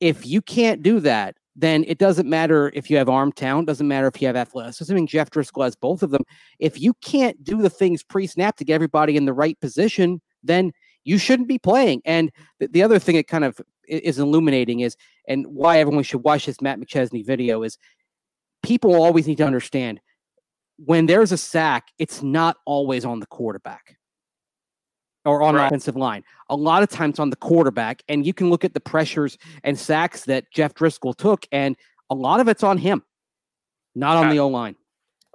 if 0.00 0.26
you 0.26 0.40
can't 0.40 0.82
do 0.82 1.00
that, 1.00 1.36
then 1.56 1.84
it 1.88 1.98
doesn't 1.98 2.28
matter 2.28 2.70
if 2.72 2.88
you 2.88 2.96
have 2.96 3.08
arm 3.08 3.32
talent, 3.32 3.66
doesn't 3.66 3.88
matter 3.88 4.06
if 4.06 4.22
you 4.22 4.28
have 4.28 4.36
athleticism. 4.36 4.96
And 4.96 5.08
Jeff 5.08 5.30
Driskel 5.30 5.64
has 5.64 5.74
both 5.74 6.02
of 6.02 6.10
them. 6.10 6.22
If 6.60 6.80
you 6.80 6.94
can't 7.02 7.42
do 7.42 7.60
the 7.60 7.70
things 7.70 8.04
pre-snap 8.04 8.56
to 8.56 8.64
get 8.64 8.74
everybody 8.74 9.16
in 9.16 9.24
the 9.24 9.32
right 9.32 9.58
position, 9.60 10.20
then 10.44 10.72
you 11.02 11.18
shouldn't 11.18 11.48
be 11.48 11.58
playing. 11.58 12.02
And 12.04 12.30
the, 12.60 12.68
the 12.68 12.82
other 12.82 13.00
thing 13.00 13.16
that 13.16 13.26
kind 13.26 13.44
of 13.44 13.60
is 13.88 14.18
illuminating 14.18 14.80
is, 14.80 14.96
and 15.26 15.46
why 15.46 15.78
everyone 15.78 16.04
should 16.04 16.22
watch 16.22 16.46
this 16.46 16.60
Matt 16.60 16.78
McChesney 16.78 17.26
video 17.26 17.62
is, 17.62 17.76
people 18.62 18.94
always 18.94 19.26
need 19.26 19.38
to 19.38 19.44
understand 19.44 20.00
when 20.78 21.06
there's 21.06 21.32
a 21.32 21.36
sack, 21.38 21.88
it's 21.98 22.22
not 22.22 22.56
always 22.64 23.04
on 23.04 23.20
the 23.20 23.26
quarterback 23.26 23.96
or 25.24 25.42
on 25.42 25.54
the 25.54 25.66
offensive 25.66 25.96
line. 25.96 26.22
A 26.48 26.56
lot 26.56 26.82
of 26.82 26.88
times 26.88 27.18
on 27.18 27.30
the 27.30 27.36
quarterback, 27.36 28.02
and 28.08 28.24
you 28.24 28.32
can 28.32 28.48
look 28.48 28.64
at 28.64 28.74
the 28.74 28.80
pressures 28.80 29.36
and 29.64 29.78
sacks 29.78 30.24
that 30.24 30.50
Jeff 30.52 30.74
Driskel 30.74 31.16
took, 31.16 31.46
and 31.50 31.76
a 32.10 32.14
lot 32.14 32.40
of 32.40 32.48
it's 32.48 32.62
on 32.62 32.78
him, 32.78 33.02
not 33.94 34.16
on 34.16 34.24
Yeah. 34.24 34.34
the 34.34 34.38
O 34.40 34.48
line. 34.48 34.76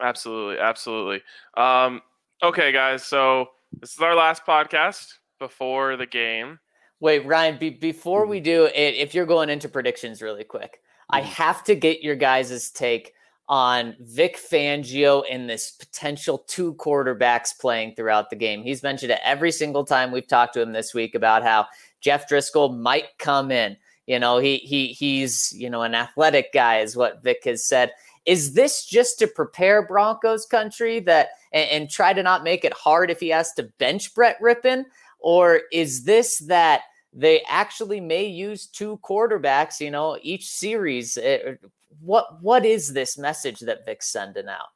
Absolutely, 0.01 0.59
absolutely. 0.59 1.21
Um, 1.55 2.01
okay, 2.41 2.71
guys. 2.71 3.05
So 3.05 3.49
this 3.79 3.93
is 3.93 3.99
our 3.99 4.15
last 4.15 4.45
podcast 4.45 5.13
before 5.39 5.97
the 5.97 6.05
game. 6.05 6.59
Wait, 6.99 7.25
Ryan, 7.25 7.57
be, 7.57 7.69
before 7.69 8.25
we 8.25 8.39
do 8.39 8.65
it, 8.65 8.95
if 8.95 9.13
you're 9.13 9.25
going 9.25 9.49
into 9.49 9.67
predictions 9.67 10.21
really 10.21 10.45
quick, 10.45 10.79
I 11.09 11.21
mm. 11.21 11.25
have 11.25 11.63
to 11.65 11.75
get 11.75 12.03
your 12.03 12.15
guys' 12.15 12.71
take 12.71 13.13
on 13.49 13.95
Vic 13.99 14.37
Fangio 14.37 15.23
and 15.29 15.49
this 15.49 15.71
potential 15.71 16.39
two 16.47 16.75
quarterbacks 16.75 17.57
playing 17.59 17.93
throughout 17.95 18.29
the 18.29 18.35
game. 18.35 18.63
He's 18.63 18.83
mentioned 18.83 19.11
it 19.11 19.19
every 19.23 19.51
single 19.51 19.83
time 19.83 20.11
we've 20.11 20.27
talked 20.27 20.53
to 20.53 20.61
him 20.61 20.71
this 20.71 20.93
week 20.93 21.13
about 21.13 21.43
how 21.43 21.67
Jeff 21.99 22.29
Driskel 22.29 22.77
might 22.77 23.17
come 23.19 23.51
in. 23.51 23.77
You 24.07 24.19
know, 24.19 24.37
he 24.37 24.57
he 24.57 24.87
he's, 24.87 25.53
you 25.53 25.69
know, 25.69 25.81
an 25.83 25.95
athletic 25.95 26.53
guy 26.53 26.79
is 26.79 26.95
what 26.95 27.23
Vic 27.23 27.43
has 27.45 27.65
said. 27.65 27.91
Is 28.25 28.53
this 28.53 28.85
just 28.85 29.19
to 29.19 29.27
prepare 29.27 29.85
Broncos 29.85 30.45
country 30.45 30.99
that 31.01 31.29
and, 31.51 31.69
and 31.69 31.89
try 31.89 32.13
to 32.13 32.23
not 32.23 32.43
make 32.43 32.63
it 32.63 32.73
hard 32.73 33.11
if 33.11 33.19
he 33.19 33.29
has 33.29 33.53
to 33.53 33.63
bench 33.63 34.13
Brett 34.13 34.39
Rypien? 34.41 34.85
Or 35.19 35.61
is 35.71 36.03
this 36.03 36.39
that 36.47 36.81
they 37.13 37.41
actually 37.47 38.01
may 38.01 38.25
use 38.25 38.67
two 38.67 38.99
quarterbacks, 39.03 39.79
you 39.79 39.91
know, 39.91 40.17
each 40.21 40.47
series? 40.47 41.17
Eh, 41.17 41.55
what 42.01 42.41
what 42.41 42.65
is 42.65 42.93
this 42.93 43.17
message 43.17 43.59
that 43.61 43.85
Vic's 43.85 44.07
sending 44.07 44.47
out? 44.47 44.69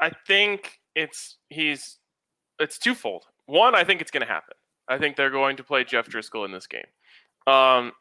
I 0.00 0.10
think 0.26 0.80
it's 0.94 1.36
he's 1.48 1.98
it's 2.58 2.78
twofold. 2.78 3.24
One, 3.46 3.74
I 3.74 3.84
think 3.84 4.00
it's 4.00 4.10
going 4.10 4.26
to 4.26 4.32
happen. 4.32 4.54
I 4.88 4.98
think 4.98 5.16
they're 5.16 5.30
going 5.30 5.56
to 5.56 5.64
play 5.64 5.84
Jeff 5.84 6.08
Driskel 6.08 6.44
in 6.44 6.52
this 6.52 6.66
game. 6.66 6.86
Um, 7.46 7.92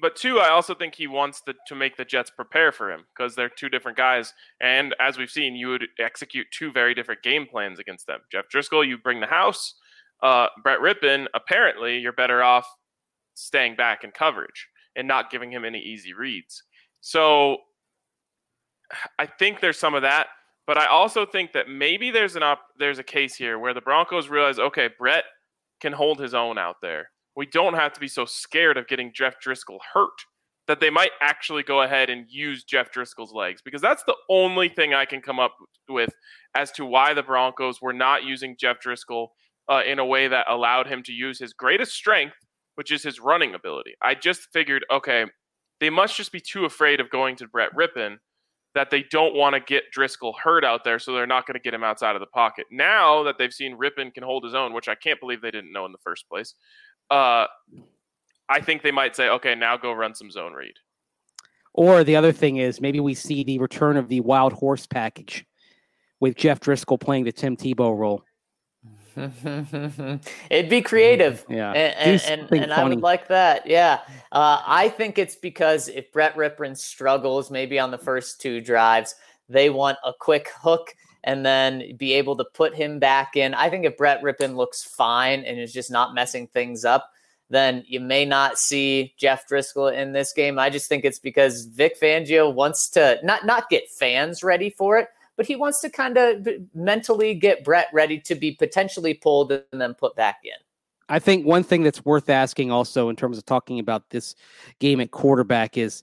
but 0.00 0.16
two, 0.16 0.40
I 0.40 0.48
also 0.48 0.74
think 0.74 0.94
he 0.94 1.06
wants 1.06 1.42
the, 1.46 1.54
to 1.68 1.74
make 1.76 1.96
the 1.96 2.04
Jets 2.04 2.30
prepare 2.30 2.72
for 2.72 2.90
him 2.90 3.04
because 3.14 3.36
they're 3.36 3.48
two 3.48 3.68
different 3.68 3.96
guys. 3.96 4.34
And 4.60 4.94
as 4.98 5.16
we've 5.16 5.30
seen, 5.30 5.54
you 5.54 5.68
would 5.68 5.86
execute 6.00 6.48
two 6.50 6.72
very 6.72 6.94
different 6.94 7.22
game 7.22 7.46
plans 7.46 7.78
against 7.78 8.08
them. 8.08 8.20
Jeff 8.30 8.46
Driskel, 8.52 8.86
you 8.86 8.98
bring 8.98 9.20
the 9.20 9.26
house. 9.26 9.74
Uh, 10.22 10.48
Brett 10.62 10.80
Rypien, 10.80 11.26
apparently, 11.34 11.98
you're 11.98 12.12
better 12.12 12.42
off 12.42 12.66
staying 13.34 13.76
back 13.76 14.04
in 14.04 14.10
coverage 14.10 14.68
and 14.96 15.08
not 15.08 15.30
giving 15.30 15.50
him 15.50 15.64
any 15.64 15.80
easy 15.80 16.12
reads. 16.12 16.62
So 17.00 17.58
I 19.18 19.26
think 19.26 19.60
there's 19.60 19.78
some 19.78 19.94
of 19.94 20.02
that, 20.02 20.28
but 20.66 20.78
I 20.78 20.86
also 20.86 21.24
think 21.24 21.52
that 21.52 21.68
maybe 21.68 22.10
there's 22.10 22.36
an 22.36 22.42
op- 22.42 22.68
there's 22.78 22.98
a 22.98 23.04
case 23.04 23.34
here 23.34 23.58
where 23.58 23.74
the 23.74 23.80
Broncos 23.80 24.28
realize, 24.28 24.58
okay, 24.58 24.90
Brett 24.98 25.24
can 25.80 25.92
hold 25.92 26.20
his 26.20 26.34
own 26.34 26.58
out 26.58 26.76
there. 26.82 27.10
We 27.34 27.46
don't 27.46 27.74
have 27.74 27.92
to 27.94 28.00
be 28.00 28.08
so 28.08 28.24
scared 28.24 28.76
of 28.76 28.86
getting 28.86 29.12
Jeff 29.14 29.34
Driskel 29.44 29.78
hurt 29.94 30.10
that 30.68 30.80
they 30.80 30.90
might 30.90 31.10
actually 31.20 31.62
go 31.62 31.82
ahead 31.82 32.08
and 32.08 32.26
use 32.28 32.64
Jeff 32.64 32.92
Driskel's 32.92 33.32
legs 33.32 33.60
because 33.64 33.80
that's 33.80 34.04
the 34.04 34.14
only 34.28 34.68
thing 34.68 34.94
I 34.94 35.04
can 35.04 35.20
come 35.20 35.40
up 35.40 35.56
with 35.88 36.14
as 36.54 36.70
to 36.72 36.84
why 36.84 37.14
the 37.14 37.22
Broncos 37.22 37.82
were 37.82 37.92
not 37.92 38.22
using 38.22 38.56
Jeff 38.58 38.76
Driskel 38.80 39.28
uh, 39.68 39.82
in 39.86 39.98
a 39.98 40.06
way 40.06 40.28
that 40.28 40.46
allowed 40.48 40.86
him 40.86 41.02
to 41.04 41.12
use 41.12 41.38
his 41.38 41.52
greatest 41.52 41.92
strength, 41.92 42.36
which 42.74 42.90
is 42.90 43.02
his 43.02 43.20
running 43.20 43.54
ability. 43.54 43.94
I 44.02 44.14
just 44.14 44.48
figured, 44.52 44.84
okay, 44.90 45.26
they 45.80 45.90
must 45.90 46.16
just 46.16 46.32
be 46.32 46.40
too 46.40 46.64
afraid 46.64 47.00
of 47.00 47.10
going 47.10 47.36
to 47.36 47.48
Brett 47.48 47.70
Rypien 47.74 48.16
that 48.74 48.90
they 48.90 49.04
don't 49.10 49.34
want 49.34 49.54
to 49.54 49.60
get 49.60 49.84
Driskel 49.96 50.32
hurt 50.42 50.64
out 50.64 50.82
there, 50.84 50.98
so 50.98 51.12
they're 51.12 51.26
not 51.26 51.46
going 51.46 51.54
to 51.54 51.60
get 51.60 51.74
him 51.74 51.84
outside 51.84 52.16
of 52.16 52.20
the 52.20 52.26
pocket. 52.26 52.66
Now 52.70 53.22
that 53.24 53.36
they've 53.38 53.52
seen 53.52 53.76
Rypien 53.76 54.14
can 54.14 54.22
hold 54.22 54.44
his 54.44 54.54
own, 54.54 54.72
which 54.72 54.88
I 54.88 54.94
can't 54.94 55.20
believe 55.20 55.42
they 55.42 55.50
didn't 55.50 55.72
know 55.72 55.84
in 55.84 55.92
the 55.92 55.98
first 56.02 56.28
place, 56.28 56.54
uh, 57.10 57.46
I 58.48 58.60
think 58.60 58.82
they 58.82 58.90
might 58.90 59.14
say, 59.14 59.28
okay, 59.28 59.54
now 59.54 59.76
go 59.76 59.92
run 59.92 60.14
some 60.14 60.30
zone 60.30 60.54
read. 60.54 60.74
Or 61.74 62.04
the 62.04 62.16
other 62.16 62.32
thing 62.32 62.56
is 62.56 62.80
maybe 62.80 63.00
we 63.00 63.14
see 63.14 63.44
the 63.44 63.58
return 63.58 63.96
of 63.96 64.08
the 64.08 64.20
wild 64.20 64.52
horse 64.52 64.86
package 64.86 65.44
with 66.20 66.36
Jeff 66.36 66.60
Driskel 66.60 67.00
playing 67.00 67.24
the 67.24 67.32
Tim 67.32 67.56
Tebow 67.56 67.96
role. 67.96 68.22
It'd 70.50 70.70
be 70.70 70.82
creative. 70.82 71.44
Yeah. 71.48 71.72
And, 71.72 72.20
and, 72.22 72.40
and, 72.50 72.62
and 72.64 72.72
I 72.72 72.84
would 72.84 73.00
like 73.00 73.28
that. 73.28 73.66
Yeah. 73.66 74.00
Uh, 74.30 74.62
I 74.66 74.88
think 74.88 75.18
it's 75.18 75.36
because 75.36 75.88
if 75.88 76.12
Brett 76.12 76.36
Rypien 76.36 76.76
struggles 76.76 77.50
maybe 77.50 77.78
on 77.78 77.90
the 77.90 77.98
first 77.98 78.40
two 78.40 78.60
drives, 78.60 79.14
they 79.48 79.70
want 79.70 79.98
a 80.04 80.12
quick 80.18 80.50
hook 80.60 80.94
and 81.24 81.46
then 81.46 81.96
be 81.96 82.14
able 82.14 82.36
to 82.36 82.44
put 82.44 82.74
him 82.74 82.98
back 82.98 83.36
in. 83.36 83.54
I 83.54 83.70
think 83.70 83.84
if 83.84 83.96
Brett 83.96 84.22
Rypien 84.22 84.56
looks 84.56 84.82
fine 84.82 85.44
and 85.44 85.58
is 85.58 85.72
just 85.72 85.90
not 85.90 86.14
messing 86.14 86.48
things 86.48 86.84
up, 86.84 87.10
then 87.52 87.84
you 87.86 88.00
may 88.00 88.24
not 88.24 88.58
see 88.58 89.14
Jeff 89.18 89.46
Driskel 89.48 89.94
in 89.94 90.12
this 90.12 90.32
game. 90.32 90.58
I 90.58 90.70
just 90.70 90.88
think 90.88 91.04
it's 91.04 91.18
because 91.18 91.66
Vic 91.66 92.00
Fangio 92.00 92.52
wants 92.52 92.88
to 92.90 93.18
not 93.22 93.44
not 93.44 93.68
get 93.68 93.90
fans 93.90 94.42
ready 94.42 94.70
for 94.70 94.98
it, 94.98 95.08
but 95.36 95.46
he 95.46 95.56
wants 95.56 95.80
to 95.80 95.90
kind 95.90 96.18
of 96.18 96.46
mentally 96.74 97.34
get 97.34 97.64
Brett 97.64 97.88
ready 97.92 98.18
to 98.20 98.34
be 98.34 98.52
potentially 98.52 99.14
pulled 99.14 99.52
and 99.52 99.80
then 99.80 99.94
put 99.94 100.14
back 100.14 100.40
in. 100.44 100.52
I 101.08 101.18
think 101.18 101.46
one 101.46 101.62
thing 101.62 101.82
that's 101.82 102.04
worth 102.04 102.30
asking 102.30 102.70
also 102.70 103.08
in 103.08 103.16
terms 103.16 103.36
of 103.38 103.44
talking 103.44 103.78
about 103.78 104.10
this 104.10 104.34
game 104.78 105.00
at 105.00 105.10
quarterback 105.10 105.76
is 105.76 106.02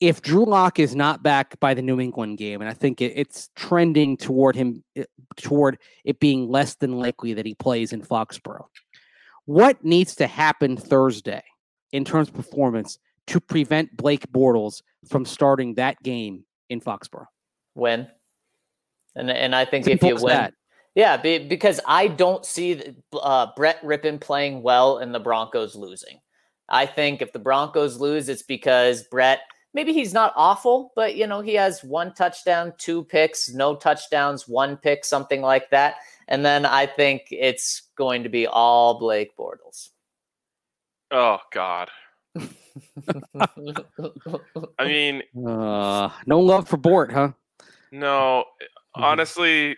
if 0.00 0.22
Drew 0.22 0.44
Lock 0.44 0.78
is 0.78 0.96
not 0.96 1.22
back 1.22 1.58
by 1.60 1.72
the 1.72 1.82
New 1.82 2.00
England 2.00 2.38
game, 2.38 2.60
and 2.60 2.68
I 2.68 2.74
think 2.74 3.00
it, 3.00 3.12
it's 3.16 3.50
trending 3.54 4.16
toward 4.16 4.56
him 4.56 4.82
eh, 4.96 5.04
toward 5.36 5.78
it 6.04 6.20
being 6.20 6.48
less 6.48 6.74
than 6.74 6.98
likely 6.98 7.34
that 7.34 7.46
he 7.46 7.54
plays 7.54 7.92
in 7.92 8.02
Foxborough. 8.02 8.66
What 9.46 9.84
needs 9.84 10.14
to 10.16 10.26
happen 10.26 10.76
Thursday 10.76 11.42
in 11.92 12.04
terms 12.04 12.28
of 12.28 12.34
performance 12.34 12.98
to 13.28 13.40
prevent 13.40 13.96
Blake 13.96 14.30
Bortles 14.32 14.82
from 15.08 15.24
starting 15.24 15.74
that 15.74 16.02
game 16.02 16.44
in 16.68 16.80
Foxborough? 16.80 17.26
Win. 17.74 18.08
And 19.16 19.30
and 19.30 19.54
I 19.54 19.64
think 19.64 19.84
Simple 19.84 20.08
if 20.08 20.18
you 20.18 20.24
win, 20.24 20.34
that. 20.34 20.54
yeah, 20.94 21.16
be, 21.16 21.38
because 21.38 21.80
I 21.86 22.08
don't 22.08 22.44
see 22.44 22.82
uh, 23.12 23.48
Brett 23.56 23.80
Rypien 23.82 24.20
playing 24.20 24.62
well 24.62 24.98
and 24.98 25.14
the 25.14 25.20
Broncos 25.20 25.74
losing. 25.76 26.20
I 26.68 26.86
think 26.86 27.22
if 27.22 27.32
the 27.32 27.38
Broncos 27.38 27.98
lose, 28.00 28.28
it's 28.28 28.42
because 28.42 29.04
Brett 29.04 29.40
maybe 29.72 29.92
he's 29.92 30.12
not 30.14 30.32
awful, 30.36 30.92
but 30.96 31.14
you 31.16 31.26
know 31.26 31.40
he 31.40 31.54
has 31.54 31.84
one 31.84 32.12
touchdown, 32.14 32.72
two 32.78 33.04
picks, 33.04 33.50
no 33.52 33.76
touchdowns, 33.76 34.48
one 34.48 34.76
pick, 34.76 35.04
something 35.04 35.42
like 35.42 35.70
that. 35.70 35.96
And 36.28 36.44
then 36.44 36.64
I 36.64 36.86
think 36.86 37.26
it's 37.30 37.82
going 37.96 38.22
to 38.22 38.28
be 38.30 38.46
all 38.46 38.98
Blake 38.98 39.36
Bortles. 39.36 39.90
Oh 41.10 41.38
God. 41.52 41.88
I 44.78 44.84
mean, 44.84 45.22
Uh, 45.46 46.10
no 46.26 46.40
love 46.40 46.68
for 46.68 46.76
Bort, 46.78 47.12
huh? 47.12 47.32
no. 47.92 48.44
Mhm. 48.96 49.02
Honestly, 49.02 49.76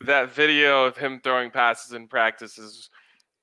that 0.00 0.32
video 0.32 0.84
of 0.84 0.96
him 0.96 1.20
throwing 1.22 1.50
passes 1.50 1.92
in 1.92 2.08
practice 2.08 2.58
is 2.58 2.90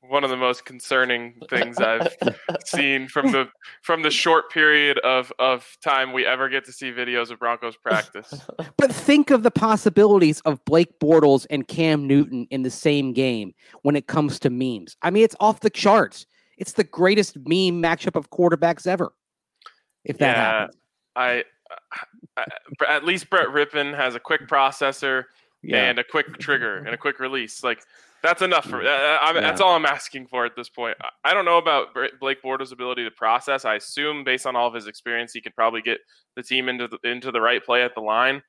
one 0.01 0.25
of 0.25 0.29
the 0.29 0.35
most 0.35 0.65
concerning 0.65 1.39
things 1.49 1.79
I've 1.79 2.13
seen 2.65 3.07
from 3.07 3.31
the 3.31 3.47
from 3.83 4.01
the 4.01 4.11
short 4.11 4.51
period 4.51 4.99
of 4.99 5.31
of 5.39 5.77
time 5.81 6.11
we 6.11 6.25
ever 6.25 6.49
get 6.49 6.65
to 6.65 6.73
see 6.73 6.91
videos 6.91 7.31
of 7.31 7.39
Broncos 7.39 7.77
practice. 7.77 8.33
But 8.77 8.91
think 8.93 9.29
of 9.31 9.43
the 9.43 9.51
possibilities 9.51 10.41
of 10.41 10.63
Blake 10.65 10.99
Bortles 10.99 11.45
and 11.49 11.65
Cam 11.67 12.05
Newton 12.05 12.47
in 12.49 12.63
the 12.63 12.69
same 12.69 13.13
game 13.13 13.53
when 13.83 13.95
it 13.95 14.07
comes 14.07 14.39
to 14.39 14.49
memes. 14.49 14.97
I 15.01 15.09
mean, 15.09 15.23
it's 15.23 15.35
off 15.39 15.61
the 15.61 15.69
charts. 15.69 16.25
It's 16.57 16.73
the 16.73 16.83
greatest 16.83 17.37
meme 17.37 17.81
matchup 17.81 18.17
of 18.17 18.29
quarterbacks 18.29 18.85
ever. 18.85 19.13
If 20.03 20.17
that 20.17 20.35
Yeah, 20.35 20.43
happens. 20.43 20.77
I, 21.15 21.43
at 22.87 23.03
least 23.05 23.29
Brett 23.29 23.47
Rypien 23.47 23.95
has 23.95 24.15
a 24.15 24.19
quick 24.19 24.47
processor 24.47 25.25
and 25.89 25.99
a 25.99 26.03
quick 26.03 26.39
trigger 26.39 26.77
and 26.77 26.89
a 26.89 26.97
quick 26.97 27.19
release. 27.19 27.63
Like 27.63 27.81
that's 28.21 28.41
enough 28.41 28.65
for. 28.65 28.81
Uh, 28.81 29.17
I'm, 29.21 29.35
That's 29.41 29.59
all 29.61 29.75
I'm 29.75 29.85
asking 29.85 30.27
for 30.27 30.45
at 30.45 30.55
this 30.55 30.69
point. 30.69 30.97
I- 31.01 31.09
I 31.29 31.33
don't 31.33 31.45
know 31.45 31.57
about 31.57 31.87
Blake 32.19 32.41
Bortles' 32.41 32.71
ability 32.71 33.03
to 33.03 33.11
process. 33.11 33.65
I 33.65 33.75
assume 33.75 34.23
based 34.23 34.45
on 34.45 34.55
all 34.55 34.67
of 34.67 34.73
his 34.73 34.87
experience, 34.87 35.33
he 35.33 35.41
could 35.41 35.55
probably 35.55 35.81
get 35.81 35.99
the 36.35 36.43
team 36.43 36.69
into 36.69 36.87
the, 36.87 36.97
into 37.09 37.31
the 37.31 37.41
right 37.41 37.63
play 37.63 37.83
at 37.83 37.95
the 37.95 38.01
line. 38.01 38.41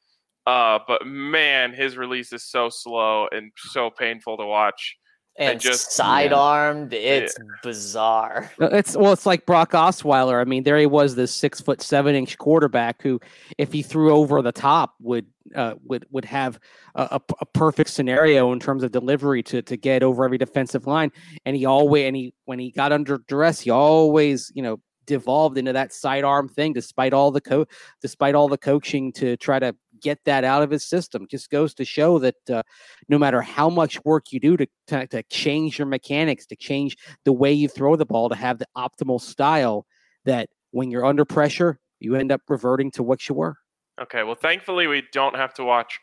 Uh, 0.47 0.79
but 0.87 1.07
man, 1.07 1.72
his 1.72 1.97
release 1.97 2.33
is 2.33 2.45
so 2.45 2.68
slow 2.68 3.29
and 3.33 3.51
so 3.57 3.91
painful 3.91 4.37
to 4.37 4.45
watch. 4.47 4.97
And 5.37 5.61
just- 5.61 5.93
sidearmed. 5.93 6.93
It's 6.93 7.37
bizarre. 7.62 8.51
Uh, 8.61 8.68
It's 8.72 8.97
well, 8.97 9.12
it's 9.12 9.26
like 9.26 9.47
Brock 9.47 9.72
Osweiler. 9.72 10.41
I 10.41 10.45
mean, 10.45 10.62
there 10.62 10.78
he 10.78 10.87
was, 10.87 11.14
this 11.14 11.35
six 11.35 11.61
foot 11.61 11.82
seven 11.82 12.14
inch 12.14 12.39
quarterback 12.39 13.03
who, 13.03 13.20
if 13.59 13.72
he 13.72 13.82
threw 13.82 14.12
over 14.12 14.43
the 14.43 14.53
top, 14.53 14.95
would 15.01 15.26
uh, 15.55 15.74
would 15.85 16.07
would 16.11 16.24
have 16.24 16.59
a, 16.95 17.03
a, 17.12 17.20
a 17.41 17.47
perfect 17.47 17.91
scenario 17.91 18.53
in 18.53 18.61
terms 18.61 18.82
of 18.82 18.93
delivery 18.93 19.43
to 19.45 19.62
to 19.62 19.76
get 19.76 20.03
over 20.03 20.24
every 20.24 20.39
defensive 20.39 20.87
line. 20.87 21.11
And 21.45 21.57
he 21.57 21.66
always, 21.66 22.07
and 22.07 22.16
he 22.16 22.35
when 22.45 22.59
he 22.59 22.70
got 22.70 22.93
under 22.93 23.18
duress, 23.26 23.61
he 23.61 23.70
always, 23.70 24.53
you 24.55 24.62
know, 24.62 24.80
devolved 25.07 25.59
into 25.59 25.72
that 25.72 25.93
sidearm 25.93 26.49
thing, 26.49 26.72
despite 26.72 27.12
all 27.12 27.30
the 27.30 27.41
co, 27.41 27.66
despite 28.01 28.35
all 28.35 28.49
the 28.49 28.59
coaching 28.59 29.12
to 29.14 29.37
try 29.37 29.59
to 29.59 29.74
get 30.01 30.18
that 30.24 30.45
out 30.45 30.62
of 30.62 30.70
his 30.70 30.84
system. 30.84 31.26
Just 31.30 31.51
goes 31.51 31.74
to 31.74 31.84
show 31.84 32.18
that 32.18 32.51
uh, 32.51 32.62
no 33.09 33.18
matter 33.18 33.40
how 33.40 33.68
much 33.68 34.05
work 34.05 34.32
you 34.32 34.40
do 34.40 34.57
to, 34.57 34.66
to 34.88 35.07
to 35.09 35.22
change 35.24 35.78
your 35.78 35.86
mechanics, 35.86 36.47
to 36.47 36.57
change 36.57 36.97
the 37.24 37.32
way 37.32 37.53
you 37.53 37.68
throw 37.68 37.97
the 37.97 38.07
ball 38.07 38.28
to 38.28 38.34
have 38.34 38.59
the 38.59 38.66
optimal 38.76 39.20
style 39.20 39.86
that 40.24 40.49
when 40.70 40.90
you're 40.90 41.05
under 41.05 41.24
pressure, 41.24 41.78
you 42.01 42.16
end 42.16 42.32
up 42.32 42.42
reverting 42.49 42.90
to 42.92 43.03
what 43.03 43.28
you 43.28 43.34
were. 43.34 43.57
Okay, 44.01 44.24
well, 44.24 44.34
thankfully 44.34 44.86
we 44.86 45.05
don't 45.12 45.36
have 45.36 45.55
to 45.55 45.64
watch 45.64 46.01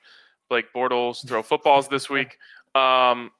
Blake 0.49 0.67
Bortles 0.75 1.27
throw 1.27 1.43
footballs 1.43 1.87
this 1.87 2.09
week. 2.09 2.37
Um, 2.75 3.31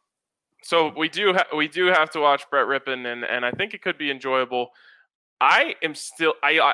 so 0.64 0.94
we 0.96 1.10
do 1.10 1.34
ha- 1.34 1.56
we 1.56 1.68
do 1.68 1.88
have 1.88 2.12
to 2.12 2.20
watch 2.20 2.44
Brett 2.50 2.68
Rypien, 2.68 3.12
and 3.12 3.24
and 3.24 3.46
I 3.46 3.52
think 3.52 3.74
it 3.74 3.82
could 3.82 3.98
be 3.98 4.12
enjoyable. 4.12 4.70
I 5.40 5.76
am 5.82 5.96
still 5.96 6.36
I, 6.44 6.60
I 6.60 6.74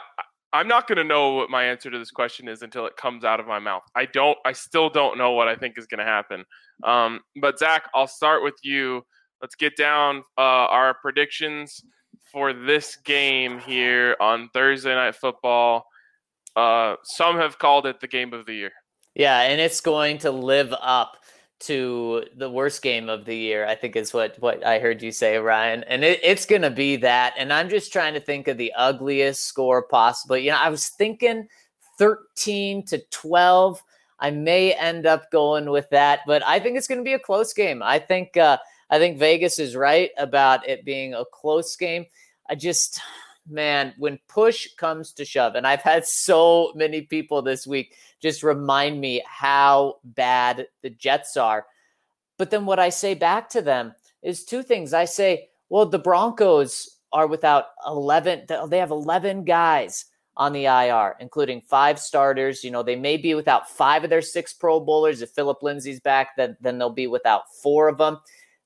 I'm 0.53 0.67
not 0.67 0.87
going 0.87 0.97
to 0.97 1.03
know 1.03 1.33
what 1.33 1.49
my 1.49 1.65
answer 1.65 1.91
to 1.91 1.99
this 1.99 2.11
question 2.11 2.47
is 2.47 2.61
until 2.61 2.85
it 2.85 2.95
comes 2.95 3.23
out 3.23 3.39
of 3.39 3.47
my 3.47 3.59
mouth. 3.59 3.83
I 3.95 4.05
don't 4.05 4.37
I 4.45 4.53
still 4.53 4.89
don't 4.89 5.17
know 5.17 5.31
what 5.31 5.47
I 5.47 5.55
think 5.55 5.77
is 5.77 5.87
going 5.87 5.99
to 5.99 6.05
happen. 6.05 6.45
Um, 6.83 7.19
but 7.41 7.59
Zac, 7.59 7.89
I'll 7.93 8.07
start 8.07 8.43
with 8.43 8.55
you. 8.63 9.03
Let's 9.41 9.55
get 9.55 9.75
down 9.75 10.23
uh, 10.37 10.41
our 10.41 10.95
predictions 10.95 11.83
for 12.31 12.53
this 12.53 12.97
game 12.97 13.59
here 13.59 14.15
on 14.19 14.49
Thursday 14.53 14.95
Night 14.95 15.15
Football. 15.15 15.85
Uh, 16.55 16.95
some 17.03 17.37
have 17.37 17.59
called 17.59 17.85
it 17.85 17.99
the 17.99 18.07
game 18.07 18.33
of 18.33 18.45
the 18.45 18.53
year. 18.53 18.71
Yeah, 19.15 19.41
and 19.41 19.59
it's 19.59 19.81
going 19.81 20.19
to 20.19 20.31
live 20.31 20.73
up 20.79 21.17
to 21.59 22.23
the 22.35 22.49
worst 22.49 22.81
game 22.81 23.09
of 23.09 23.25
the 23.25 23.35
year. 23.35 23.65
I 23.65 23.75
think 23.75 23.95
is 23.95 24.13
what 24.13 24.35
what 24.39 24.65
I 24.65 24.79
heard 24.79 25.01
you 25.01 25.11
say, 25.11 25.37
Ryan. 25.37 25.83
And 25.85 26.03
it, 26.03 26.19
it's 26.23 26.45
going 26.45 26.61
to 26.61 26.69
be 26.69 26.97
that. 26.97 27.33
And 27.37 27.51
I'm 27.51 27.69
just 27.69 27.91
trying 27.91 28.13
to 28.13 28.19
think 28.19 28.47
of 28.47 28.57
the 28.57 28.73
ugliest 28.73 29.45
score 29.45 29.83
possible. 29.83 30.37
You 30.37 30.51
know, 30.51 30.57
I 30.57 30.69
was 30.69 30.89
thinking 30.89 31.47
13 31.97 32.85
to 32.85 32.99
12. 33.09 33.81
I 34.19 34.31
may 34.31 34.73
end 34.73 35.05
up 35.05 35.29
going 35.31 35.69
with 35.69 35.89
that, 35.91 36.21
but 36.25 36.43
I 36.45 36.59
think 36.59 36.77
it's 36.77 36.87
going 36.87 36.99
to 36.99 37.03
be 37.03 37.13
a 37.13 37.19
close 37.19 37.53
game. 37.53 37.83
I 37.83 37.99
think 37.99 38.37
uh, 38.37 38.57
I 38.89 38.99
think 38.99 39.19
Vegas 39.19 39.59
is 39.59 39.75
right 39.75 40.11
about 40.17 40.67
it 40.67 40.85
being 40.85 41.13
a 41.13 41.25
close 41.31 41.75
game. 41.75 42.05
I 42.49 42.55
just 42.55 42.99
man, 43.49 43.93
when 43.97 44.19
push 44.27 44.67
comes 44.75 45.13
to 45.13 45.25
shove, 45.25 45.55
and 45.55 45.65
I've 45.65 45.81
had 45.81 46.05
so 46.05 46.71
many 46.75 47.01
people 47.01 47.41
this 47.41 47.65
week 47.65 47.95
just 48.21 48.43
remind 48.43 48.99
me 48.99 49.23
how 49.25 49.97
bad 50.03 50.67
the 50.81 50.89
Jets 50.89 51.37
are. 51.37 51.65
But 52.37 52.51
then 52.51 52.65
what 52.65 52.79
I 52.79 52.89
say 52.89 53.13
back 53.13 53.49
to 53.49 53.61
them 53.61 53.93
is 54.21 54.45
two 54.45 54.63
things. 54.63 54.93
I 54.93 55.05
say, 55.05 55.49
well, 55.69 55.85
the 55.85 55.99
Broncos 55.99 56.97
are 57.13 57.27
without 57.27 57.65
11, 57.87 58.45
they 58.69 58.79
have 58.79 58.91
11 58.91 59.43
guys 59.43 60.05
on 60.35 60.53
the 60.53 60.65
IR, 60.65 61.15
including 61.19 61.61
five 61.61 61.99
starters. 61.99 62.63
You 62.63 62.71
know, 62.71 62.83
they 62.83 62.95
may 62.95 63.17
be 63.17 63.33
without 63.33 63.69
five 63.69 64.03
of 64.03 64.09
their 64.09 64.21
six 64.21 64.53
Pro 64.53 64.79
Bowlers. 64.79 65.21
If 65.21 65.31
Phillip 65.31 65.63
Lindsay's 65.63 65.99
back, 65.99 66.35
then, 66.37 66.55
then 66.61 66.77
they'll 66.77 66.89
be 66.89 67.07
without 67.07 67.43
four 67.61 67.89
of 67.89 67.97
them. 67.97 68.19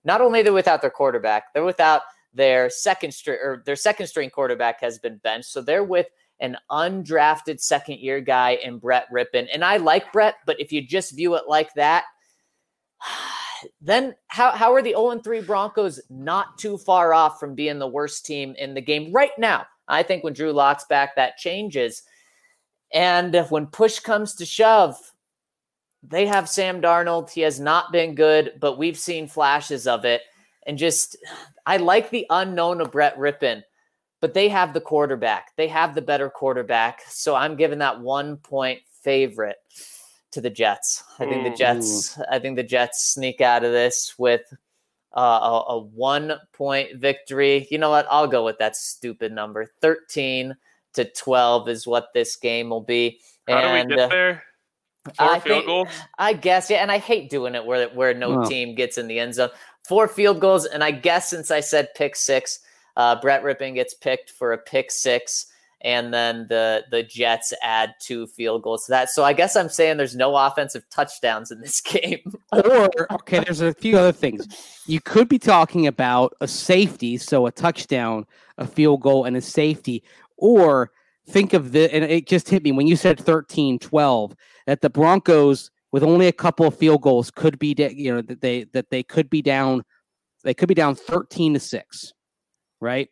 Not 0.03 0.21
only 0.21 0.41
they're 0.41 0.51
without 0.51 0.81
their 0.81 0.89
quarterback, 0.89 1.53
they're 1.53 1.63
without 1.63 2.01
their 2.33 2.69
second 2.69 3.13
string 3.13 3.39
or 3.41 3.63
their 3.65 3.75
second 3.75 4.07
string 4.07 4.29
quarterback 4.29 4.81
has 4.81 4.99
been 4.99 5.17
benched. 5.17 5.49
So 5.49 5.61
they're 5.61 5.83
with 5.83 6.07
an 6.39 6.57
undrafted 6.69 7.61
second 7.61 7.99
year 7.99 8.19
guy 8.19 8.51
in 8.63 8.79
Brett 8.79 9.05
Rypien. 9.13 9.47
And 9.53 9.63
I 9.63 9.77
like 9.77 10.11
Brett, 10.11 10.35
but 10.45 10.59
if 10.59 10.71
you 10.71 10.85
just 10.85 11.15
view 11.15 11.35
it 11.35 11.43
like 11.47 11.73
that, 11.75 12.05
then 13.81 14.15
how, 14.27 14.51
how 14.51 14.73
are 14.73 14.81
the 14.81 14.91
0 14.91 15.19
3 15.19 15.41
Broncos 15.41 16.01
not 16.09 16.57
too 16.57 16.77
far 16.77 17.13
off 17.13 17.39
from 17.39 17.53
being 17.53 17.79
the 17.79 17.87
worst 17.87 18.25
team 18.25 18.55
in 18.57 18.73
the 18.73 18.81
game 18.81 19.11
right 19.11 19.37
now? 19.37 19.65
I 19.87 20.03
think 20.03 20.23
when 20.23 20.33
Drew 20.33 20.51
Lock's 20.51 20.85
back, 20.85 21.15
that 21.15 21.37
changes. 21.37 22.03
And 22.93 23.35
when 23.49 23.67
push 23.67 23.99
comes 23.99 24.35
to 24.35 24.45
shove, 24.45 24.97
they 26.03 26.25
have 26.25 26.49
Sam 26.49 26.81
Darnold. 26.81 27.29
He 27.29 27.41
has 27.41 27.59
not 27.59 27.91
been 27.91 28.15
good, 28.15 28.53
but 28.59 28.77
we've 28.77 28.97
seen 28.97 29.27
flashes 29.27 29.87
of 29.87 30.05
it. 30.05 30.21
And 30.65 30.77
just, 30.77 31.17
I 31.65 31.77
like 31.77 32.09
the 32.09 32.25
unknown 32.29 32.81
of 32.81 32.91
Brett 32.91 33.17
Rypien, 33.17 33.63
but 34.19 34.33
they 34.33 34.49
have 34.49 34.73
the 34.73 34.81
quarterback. 34.81 35.55
They 35.57 35.67
have 35.67 35.95
the 35.95 36.01
better 36.01 36.29
quarterback. 36.29 37.01
So 37.07 37.35
I'm 37.35 37.55
giving 37.55 37.79
that 37.79 37.99
one 38.01 38.37
point 38.37 38.81
favorite 39.01 39.57
to 40.31 40.41
the 40.41 40.49
Jets. 40.49 41.03
I 41.19 41.25
think 41.25 41.43
the 41.43 41.55
Jets, 41.55 42.19
I 42.29 42.39
think 42.39 42.55
the 42.55 42.63
Jets 42.63 43.03
sneak 43.03 43.41
out 43.41 43.63
of 43.63 43.71
this 43.71 44.15
with 44.17 44.41
uh, 45.15 45.19
a, 45.19 45.73
a 45.73 45.79
one 45.79 46.33
point 46.53 46.97
victory. 46.97 47.67
You 47.69 47.77
know 47.77 47.89
what? 47.89 48.07
I'll 48.09 48.27
go 48.27 48.45
with 48.45 48.59
that 48.59 48.75
stupid 48.75 49.31
number. 49.31 49.71
13 49.81 50.55
to 50.93 51.05
12 51.05 51.69
is 51.69 51.87
what 51.87 52.09
this 52.13 52.35
game 52.35 52.69
will 52.69 52.81
be. 52.81 53.19
How 53.47 53.55
and 53.55 53.89
do 53.89 53.95
we 53.95 53.97
get 53.97 54.05
uh, 54.05 54.07
there? 54.09 54.43
Four 55.15 55.27
I 55.27 55.39
field 55.39 55.43
think- 55.43 55.65
goals. 55.65 55.87
I 56.17 56.33
guess, 56.33 56.69
yeah, 56.69 56.77
and 56.77 56.91
I 56.91 56.99
hate 56.99 57.29
doing 57.29 57.55
it 57.55 57.65
where 57.65 57.89
where 57.89 58.13
no 58.13 58.45
team 58.45 58.75
gets 58.75 58.99
in 58.99 59.07
the 59.07 59.19
end 59.19 59.33
zone. 59.33 59.49
Four 59.87 60.07
field 60.07 60.39
goals, 60.39 60.65
and 60.65 60.83
I 60.83 60.91
guess 60.91 61.29
since 61.29 61.51
I 61.51 61.59
said 61.59 61.89
pick 61.95 62.15
six, 62.15 62.59
uh, 62.95 63.19
Brett 63.19 63.43
Rypien 63.43 63.73
gets 63.73 63.93
picked 63.93 64.31
for 64.31 64.53
a 64.53 64.57
pick 64.57 64.91
six, 64.91 65.47
and 65.81 66.13
then 66.13 66.45
the 66.49 66.83
the 66.91 67.03
Jets 67.03 67.53
add 67.61 67.95
two 67.99 68.27
field 68.27 68.61
goals 68.61 68.85
to 68.85 68.91
that. 68.91 69.09
So 69.09 69.23
I 69.23 69.33
guess 69.33 69.55
I'm 69.55 69.69
saying 69.69 69.97
there's 69.97 70.15
no 70.15 70.35
offensive 70.35 70.83
touchdowns 70.89 71.51
in 71.51 71.61
this 71.61 71.81
game. 71.81 72.35
Or 72.51 72.89
okay, 73.11 73.39
there's 73.39 73.61
a 73.61 73.73
few 73.73 73.97
other 73.97 74.11
things. 74.11 74.47
You 74.85 75.01
could 75.01 75.27
be 75.27 75.39
talking 75.39 75.87
about 75.87 76.35
a 76.41 76.47
safety, 76.47 77.17
so 77.17 77.47
a 77.47 77.51
touchdown, 77.51 78.25
a 78.57 78.67
field 78.67 79.01
goal, 79.01 79.25
and 79.25 79.35
a 79.35 79.41
safety. 79.41 80.03
Or 80.37 80.91
think 81.27 81.53
of 81.53 81.71
the 81.71 81.93
and 81.93 82.03
it 82.03 82.27
just 82.27 82.49
hit 82.49 82.63
me 82.63 82.71
when 82.71 82.87
you 82.87 82.95
said 82.95 83.19
13, 83.19 83.79
12, 83.79 84.35
that 84.67 84.81
the 84.81 84.89
Broncos 84.89 85.70
with 85.91 86.03
only 86.03 86.27
a 86.27 86.31
couple 86.31 86.65
of 86.65 86.77
field 86.77 87.01
goals 87.01 87.31
could 87.31 87.59
be 87.59 87.73
da- 87.73 87.93
you 87.93 88.13
know 88.13 88.21
that 88.21 88.41
they 88.41 88.63
that 88.73 88.89
they 88.89 89.03
could 89.03 89.29
be 89.29 89.41
down 89.41 89.83
they 90.43 90.53
could 90.53 90.67
be 90.67 90.73
down 90.73 90.95
13 90.95 91.53
to 91.53 91.59
6, 91.59 92.13
right? 92.79 93.09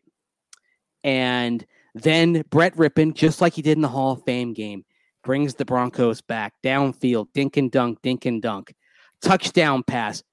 And 1.03 1.63
then 1.93 2.43
Brett 2.49 2.75
Rypien, 2.75 3.13
just 3.13 3.39
like 3.39 3.53
he 3.53 3.61
did 3.61 3.77
in 3.77 3.82
the 3.84 3.88
Hall 3.88 4.13
of 4.13 4.23
Fame 4.23 4.53
game, 4.53 4.84
brings 5.23 5.53
the 5.53 5.65
Broncos 5.65 6.21
back 6.21 6.53
downfield, 6.63 7.27
dink 7.34 7.55
and 7.57 7.71
dunk, 7.71 8.01
dink 8.01 8.25
and 8.25 8.41
dunk 8.41 8.73
touchdown 9.21 9.84
pass. 9.84 10.23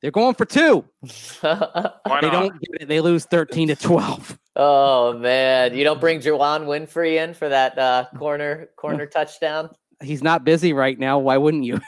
They're 0.00 0.10
going 0.10 0.34
for 0.34 0.46
two. 0.46 0.84
Why 1.40 2.20
They 2.20 2.30
not? 2.30 2.32
don't 2.32 2.60
get 2.60 2.82
it. 2.82 2.88
They 2.88 3.00
lose 3.00 3.26
13 3.26 3.68
to 3.68 3.76
12. 3.76 4.38
oh 4.56 5.12
man, 5.18 5.76
you 5.76 5.84
don't 5.84 6.00
bring 6.00 6.20
Juwann 6.20 6.64
Winfree 6.64 7.22
in 7.22 7.34
for 7.34 7.48
that 7.48 7.78
uh, 7.78 8.06
corner 8.16 8.70
corner 8.76 9.04
touchdown. 9.06 9.70
He's 10.02 10.22
not 10.22 10.44
busy 10.44 10.72
right 10.72 10.98
now. 10.98 11.18
Why 11.18 11.36
wouldn't 11.36 11.64
you? 11.64 11.80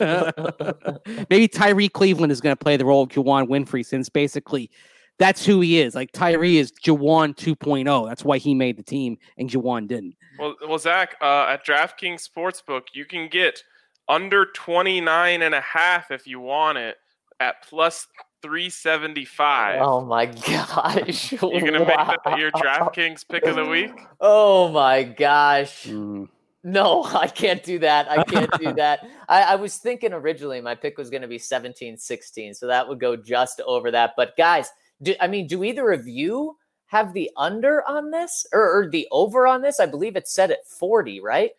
Maybe 1.30 1.48
Tyrie 1.48 1.88
Cleveland 1.88 2.30
is 2.30 2.40
going 2.40 2.56
to 2.56 2.62
play 2.62 2.76
the 2.76 2.84
role 2.84 3.02
of 3.02 3.08
Juwann 3.08 3.48
Winfree 3.48 3.84
since 3.84 4.08
basically 4.08 4.70
that's 5.18 5.44
who 5.44 5.60
he 5.60 5.80
is. 5.80 5.94
Like 5.94 6.12
Tyrie 6.12 6.58
is 6.58 6.72
Juwann 6.72 7.34
2.0. 7.34 8.08
That's 8.08 8.24
why 8.24 8.38
he 8.38 8.54
made 8.54 8.76
the 8.76 8.82
team 8.82 9.18
and 9.38 9.50
Juwann 9.50 9.88
didn't. 9.88 10.14
Well, 10.38 10.54
well, 10.68 10.78
Zac, 10.78 11.16
uh, 11.20 11.46
at 11.48 11.66
DraftKings 11.66 12.28
Sportsbook, 12.28 12.82
you 12.92 13.04
can 13.04 13.28
get 13.28 13.62
under 14.08 14.46
29 14.46 15.42
and 15.42 15.54
a 15.54 15.60
half 15.60 16.10
if 16.10 16.26
you 16.26 16.40
want 16.40 16.78
it 16.78 16.96
at 17.40 17.62
plus 17.66 18.06
375. 18.42 19.80
Oh 19.80 20.04
my 20.04 20.26
gosh! 20.26 21.32
You're 21.32 21.38
going 21.38 21.72
to 21.72 21.80
make 21.80 21.88
that 21.88 22.38
your 22.38 22.50
DraftKings 22.52 23.26
pick 23.28 23.44
of 23.44 23.56
the 23.56 23.64
week? 23.64 23.92
Oh 24.20 24.68
my 24.68 25.02
gosh! 25.02 25.86
Mm. 25.86 26.28
No, 26.66 27.04
I 27.14 27.28
can't 27.28 27.62
do 27.62 27.78
that. 27.78 28.10
I 28.10 28.24
can't 28.24 28.50
do 28.58 28.72
that. 28.76 29.08
I, 29.28 29.42
I 29.42 29.54
was 29.54 29.78
thinking 29.78 30.12
originally 30.12 30.60
my 30.60 30.74
pick 30.74 30.98
was 30.98 31.08
going 31.08 31.22
to 31.22 31.28
be 31.28 31.38
17 31.38 31.96
16. 31.96 32.54
So 32.54 32.66
that 32.66 32.86
would 32.86 33.00
go 33.00 33.16
just 33.16 33.62
over 33.66 33.90
that. 33.92 34.14
But 34.16 34.36
guys, 34.36 34.68
do, 35.00 35.14
I 35.20 35.28
mean, 35.28 35.46
do 35.46 35.62
either 35.62 35.92
of 35.92 36.08
you 36.08 36.56
have 36.86 37.12
the 37.12 37.30
under 37.36 37.88
on 37.88 38.10
this 38.10 38.44
or, 38.52 38.78
or 38.80 38.90
the 38.90 39.06
over 39.12 39.46
on 39.46 39.62
this? 39.62 39.78
I 39.78 39.86
believe 39.86 40.16
it's 40.16 40.34
set 40.34 40.50
at 40.50 40.66
40, 40.66 41.20
right? 41.20 41.52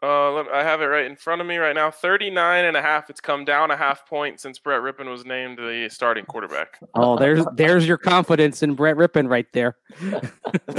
Uh, 0.00 0.32
let, 0.32 0.48
I 0.48 0.64
have 0.64 0.80
it 0.80 0.86
right 0.86 1.06
in 1.06 1.16
front 1.16 1.40
of 1.40 1.46
me 1.46 1.56
right 1.56 1.74
now. 1.74 1.90
39 1.90 2.64
and 2.64 2.76
a 2.76 2.82
half. 2.82 3.10
It's 3.10 3.20
come 3.20 3.44
down 3.44 3.70
a 3.70 3.76
half 3.76 4.06
point 4.06 4.40
since 4.40 4.58
Brett 4.58 4.80
Rypien 4.80 5.08
was 5.08 5.24
named 5.24 5.58
the 5.58 5.88
starting 5.90 6.24
quarterback. 6.24 6.78
Oh, 6.94 7.16
there's 7.16 7.44
there's 7.54 7.86
your 7.86 7.98
confidence 7.98 8.64
in 8.64 8.74
Brett 8.74 8.96
Rypien 8.96 9.28
right 9.28 9.46
there. 9.52 9.76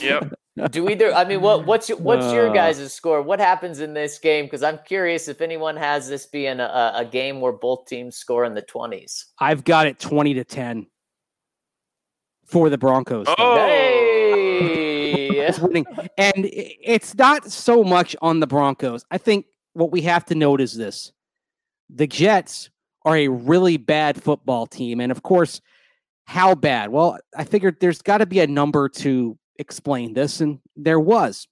Yep. 0.02 0.34
Do 0.70 0.88
either? 0.90 1.14
I 1.14 1.26
mean, 1.26 1.42
what 1.42 1.66
what's 1.68 1.90
your, 1.90 1.98
what's 1.98 2.32
your 2.32 2.50
Uh. 2.50 2.54
guys' 2.54 2.94
score? 2.94 3.22
What 3.22 3.40
happens 3.40 3.80
in 3.80 3.94
this 3.94 4.20
game? 4.20 4.46
Because 4.46 4.62
I'm 4.64 4.80
curious 4.86 5.28
if 5.28 5.42
anyone 5.42 5.76
has 5.76 6.08
this 6.08 6.26
being 6.28 6.60
a, 6.60 6.64
a 6.66 6.92
a 6.98 7.06
game 7.06 7.42
where 7.42 7.52
both 7.54 7.88
teams 7.88 8.16
score 8.18 8.46
in 8.46 8.54
the 8.54 8.62
20s. 8.62 9.26
I've 9.40 9.64
got 9.64 9.88
it 9.88 10.00
20 10.00 10.36
to 10.36 10.44
10 10.44 10.86
for 12.46 12.70
the 12.70 12.78
Broncos. 12.78 13.26
Oh, 13.38 13.56
Hey! 13.56 15.52
Winning. 15.62 15.86
And 16.18 16.50
it's 16.52 17.16
not 17.16 17.52
so 17.52 17.84
much 17.84 18.16
on 18.22 18.40
the 18.40 18.48
Broncos. 18.48 19.06
I 19.12 19.18
think 19.18 19.46
what 19.74 19.92
we 19.92 20.02
have 20.02 20.26
to 20.26 20.36
note 20.36 20.62
is 20.62 20.76
this 20.76 21.12
the 21.90 22.08
Jets 22.08 22.70
are 23.06 23.18
a 23.18 23.28
really 23.28 23.78
bad 23.78 24.22
football 24.22 24.66
team. 24.68 25.00
And 25.02 25.12
of 25.12 25.22
course, 25.24 25.62
how 26.26 26.56
bad? 26.56 26.90
Well, 26.90 27.18
I 27.38 27.44
figured 27.44 27.78
there's 27.82 28.02
got 28.02 28.20
to 28.20 28.26
be 28.26 28.40
a 28.40 28.48
number 28.48 28.88
to 28.90 29.38
explain 29.58 30.14
this, 30.14 30.42
and 30.42 30.60
there 30.76 31.00
was. 31.00 31.48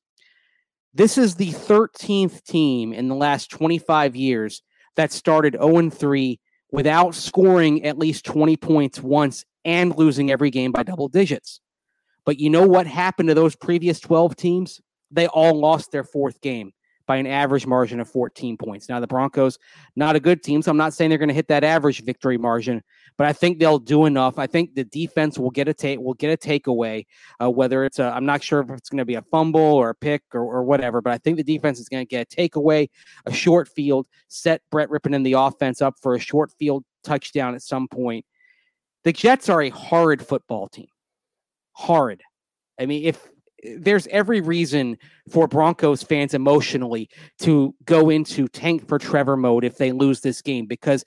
This 0.94 1.18
is 1.18 1.36
the 1.36 1.52
13th 1.52 2.44
team 2.44 2.94
in 2.94 3.08
the 3.08 3.16
last 3.16 3.50
25 3.52 4.16
years 4.16 4.62
that 4.96 5.12
started 5.12 5.54
0 5.54 5.90
3 5.90 6.40
without 6.72 7.16
scoring 7.16 7.86
at 7.86 7.98
least 7.98 8.26
20 8.26 8.58
points 8.58 9.02
once 9.02 9.46
and 9.64 9.96
losing 9.98 10.32
every 10.32 10.50
game 10.50 10.72
by 10.72 10.84
double 10.84 11.08
digits. 11.08 11.62
But 12.26 12.40
you 12.40 12.50
know 12.50 12.68
what 12.68 12.88
happened 12.88 13.30
to 13.30 13.36
those 13.36 13.56
previous 13.56 14.00
12 14.00 14.36
teams? 14.36 14.82
They 15.12 15.28
all 15.28 15.60
lost 15.60 15.92
their 15.92 16.04
fourth 16.04 16.42
game 16.42 16.74
by 17.12 17.18
an 17.18 17.28
average 17.28 17.68
margin 17.68 18.00
of 18.00 18.10
14 18.10 18.56
points. 18.56 18.88
Now, 18.88 19.02
the 19.02 19.06
Broncos, 19.06 19.60
not 19.98 20.16
a 20.16 20.20
good 20.22 20.42
team, 20.42 20.62
so 20.62 20.72
I'm 20.72 20.78
not 20.78 20.94
saying 20.94 21.10
they're 21.10 21.18
going 21.18 21.28
to 21.28 21.36
hit 21.36 21.50
that 21.50 21.66
average 21.66 22.06
victory 22.06 22.38
margin, 22.38 22.82
but 23.18 23.28
I 23.28 23.34
think 23.34 23.60
they'll 23.60 23.80
do 23.80 24.06
enough. 24.06 24.40
I 24.40 24.48
think 24.48 24.76
the 24.76 24.86
defense 24.86 25.38
will 25.38 25.50
get 25.50 25.68
a 25.68 25.74
take, 25.74 26.00
will 26.00 26.14
get 26.14 26.32
a 26.32 26.38
takeaway, 26.38 27.06
uh, 27.44 27.50
whether 27.50 27.84
it's 27.84 28.00
a, 28.00 28.06
I'm 28.06 28.26
not 28.26 28.42
sure 28.42 28.62
if 28.62 28.70
it's 28.70 28.88
going 28.88 29.00
to 29.00 29.04
be 29.06 29.16
a 29.16 29.22
fumble 29.24 29.60
or 29.60 29.90
a 29.90 29.94
pick 29.94 30.24
or, 30.34 30.40
or 30.40 30.64
whatever, 30.64 31.02
but 31.02 31.12
I 31.12 31.18
think 31.18 31.36
the 31.36 31.44
defense 31.44 31.82
is 31.82 31.90
going 31.90 32.06
to 32.06 32.10
get 32.10 32.32
a 32.32 32.34
takeaway, 32.34 32.90
a 33.26 33.34
short 33.34 33.68
field, 33.68 34.08
set 34.30 34.62
Brett 34.72 34.88
Rypien 34.88 35.14
in 35.14 35.24
the 35.24 35.34
offense 35.34 35.82
up 35.82 35.96
for 36.02 36.16
a 36.16 36.20
short 36.20 36.54
field 36.58 36.86
touchdown 37.04 37.56
at 37.56 37.62
some 37.62 37.90
point. 37.90 38.26
The 39.04 39.12
Jets 39.12 39.50
are 39.50 39.62
a 39.62 39.70
horrid 39.70 40.26
football 40.26 40.70
team. 40.70 40.88
Horrid. 41.74 42.22
I 42.80 42.86
mean, 42.86 43.04
if 43.04 43.28
there's 43.78 44.08
every 44.08 44.42
reason 44.42 44.98
for 45.30 45.48
Broncos 45.48 46.04
fans 46.04 46.34
emotionally 46.34 47.10
to 47.40 47.76
go 47.86 48.10
into 48.10 48.48
tank 48.48 48.88
for 48.88 48.98
Trevor 48.98 49.38
mode 49.38 49.64
if 49.64 49.78
they 49.78 49.92
lose 49.92 50.22
this 50.22 50.42
game 50.42 50.66
because 50.66 51.06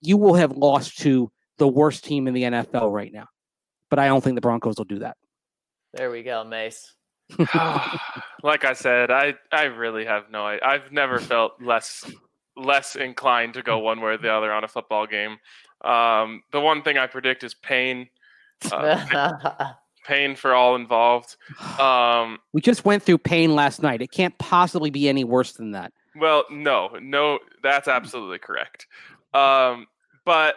you 0.00 0.16
will 0.16 0.34
have 0.34 0.52
lost 0.52 0.98
to 0.98 1.30
the 1.58 1.68
worst 1.68 2.04
team 2.04 2.28
in 2.28 2.34
the 2.34 2.42
NFL 2.44 2.92
right 2.92 3.12
now. 3.12 3.26
But 3.90 3.98
I 3.98 4.06
don't 4.06 4.22
think 4.22 4.36
the 4.36 4.40
Broncos 4.40 4.76
will 4.76 4.84
do 4.84 5.00
that. 5.00 5.16
There 5.94 6.10
we 6.10 6.22
go, 6.22 6.44
Mace. 6.44 6.94
like 8.42 8.64
I 8.64 8.72
said, 8.74 9.10
I, 9.10 9.34
I 9.52 9.64
really 9.64 10.04
have 10.04 10.30
no 10.30 10.46
idea. 10.46 10.66
I've 10.66 10.92
never 10.92 11.18
felt 11.18 11.60
less 11.60 12.10
less 12.56 12.96
inclined 12.96 13.54
to 13.54 13.62
go 13.62 13.78
one 13.78 14.00
way 14.00 14.12
or 14.12 14.18
the 14.18 14.32
other 14.32 14.52
on 14.52 14.64
a 14.64 14.68
football 14.68 15.06
game. 15.06 15.38
Um, 15.84 16.42
the 16.50 16.60
one 16.60 16.82
thing 16.82 16.98
I 16.98 17.06
predict 17.06 17.44
is 17.44 17.54
pain, 17.54 18.08
uh, 18.72 19.72
pain 20.08 20.34
for 20.34 20.54
all 20.54 20.74
involved. 20.74 21.36
Um, 21.78 22.38
We 22.52 22.60
just 22.60 22.84
went 22.84 23.04
through 23.04 23.18
pain 23.18 23.54
last 23.54 23.82
night. 23.82 24.02
It 24.02 24.10
can't 24.10 24.36
possibly 24.38 24.90
be 24.90 25.08
any 25.08 25.22
worse 25.22 25.52
than 25.52 25.72
that. 25.72 25.92
Well, 26.16 26.44
no, 26.50 26.96
no, 27.00 27.38
that's 27.62 27.86
absolutely 27.86 28.38
correct. 28.38 28.88
Um, 29.32 29.86
but 30.24 30.56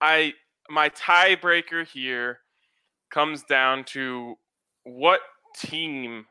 I 0.00 0.34
my 0.70 0.90
tiebreaker 0.90 1.86
here 1.86 2.40
comes 3.10 3.42
down 3.42 3.84
to 3.84 4.36
what 4.84 5.20
team 5.56 6.26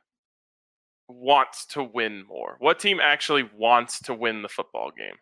wants 1.09 1.65
to 1.67 1.83
win 1.83 2.23
more. 2.27 2.55
What 2.59 2.79
team 2.79 2.99
actually 3.01 3.49
wants 3.57 3.99
to 4.03 4.13
win 4.13 4.41
the 4.41 4.49
football 4.49 4.91
game? 4.97 5.15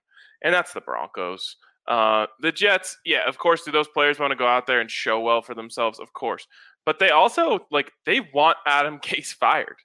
And 0.43 0.53
that's 0.53 0.73
the 0.73 0.81
Broncos. 0.81 1.55
Uh, 1.87 2.25
the 2.41 2.51
Jets, 2.51 2.97
yeah, 3.05 3.27
of 3.27 3.37
course, 3.37 3.63
do 3.63 3.71
those 3.71 3.87
players 3.87 4.19
want 4.19 4.31
to 4.31 4.37
go 4.37 4.47
out 4.47 4.67
there 4.67 4.81
and 4.81 4.89
show 4.89 5.19
well 5.19 5.41
for 5.41 5.53
themselves? 5.53 5.99
Of 5.99 6.13
course. 6.13 6.47
But 6.85 6.99
they 6.99 7.09
also 7.09 7.59
like 7.71 7.91
they 8.05 8.21
want 8.33 8.57
Adam 8.65 8.99
Gase 9.03 9.33
fired. 9.33 9.77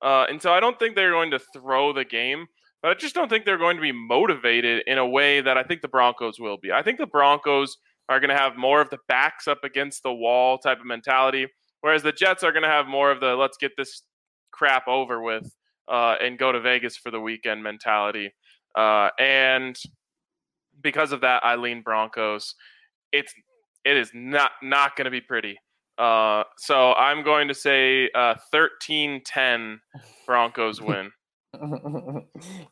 Uh, 0.00 0.26
and 0.28 0.40
so 0.40 0.52
I 0.52 0.60
don't 0.60 0.78
think 0.78 0.94
they're 0.94 1.10
going 1.10 1.32
to 1.32 1.40
throw 1.52 1.92
the 1.92 2.04
game, 2.04 2.46
but 2.82 2.92
I 2.92 2.94
just 2.94 3.14
don't 3.14 3.28
think 3.28 3.44
they're 3.44 3.58
going 3.58 3.76
to 3.76 3.82
be 3.82 3.92
motivated 3.92 4.84
in 4.86 4.98
a 4.98 5.06
way 5.06 5.40
that 5.40 5.58
I 5.58 5.64
think 5.64 5.82
the 5.82 5.88
Broncos 5.88 6.38
will 6.38 6.56
be. 6.56 6.70
I 6.70 6.82
think 6.82 6.98
the 6.98 7.06
Broncos 7.06 7.76
are 8.08 8.20
going 8.20 8.30
to 8.30 8.36
have 8.36 8.56
more 8.56 8.80
of 8.80 8.90
the 8.90 8.98
backs 9.08 9.48
up 9.48 9.64
against 9.64 10.04
the 10.04 10.12
wall 10.12 10.56
type 10.58 10.78
of 10.78 10.86
mentality, 10.86 11.48
whereas 11.80 12.04
the 12.04 12.12
Jets 12.12 12.44
are 12.44 12.52
going 12.52 12.62
to 12.62 12.68
have 12.68 12.86
more 12.86 13.10
of 13.10 13.18
the 13.18 13.34
let's 13.34 13.56
get 13.56 13.72
this 13.76 14.02
crap 14.52 14.86
over 14.86 15.20
with 15.20 15.52
uh, 15.88 16.14
and 16.20 16.38
go 16.38 16.52
to 16.52 16.60
Vegas 16.60 16.96
for 16.96 17.10
the 17.10 17.20
weekend 17.20 17.62
mentality. 17.62 18.32
Uh, 18.76 19.10
and 19.18 19.76
because 20.80 21.12
of 21.12 21.20
that, 21.22 21.44
I 21.44 21.56
lean 21.56 21.82
Broncos. 21.82 22.54
It's 23.12 23.32
it 23.84 23.96
is 23.96 24.10
not 24.14 24.52
not 24.62 24.96
going 24.96 25.06
to 25.06 25.10
be 25.10 25.20
pretty. 25.20 25.58
Uh, 25.98 26.44
so 26.58 26.92
I'm 26.94 27.24
going 27.24 27.48
to 27.48 27.54
say 27.54 28.08
uh, 28.14 28.36
13-10 28.54 29.78
Broncos 30.26 30.80
win. 30.80 31.10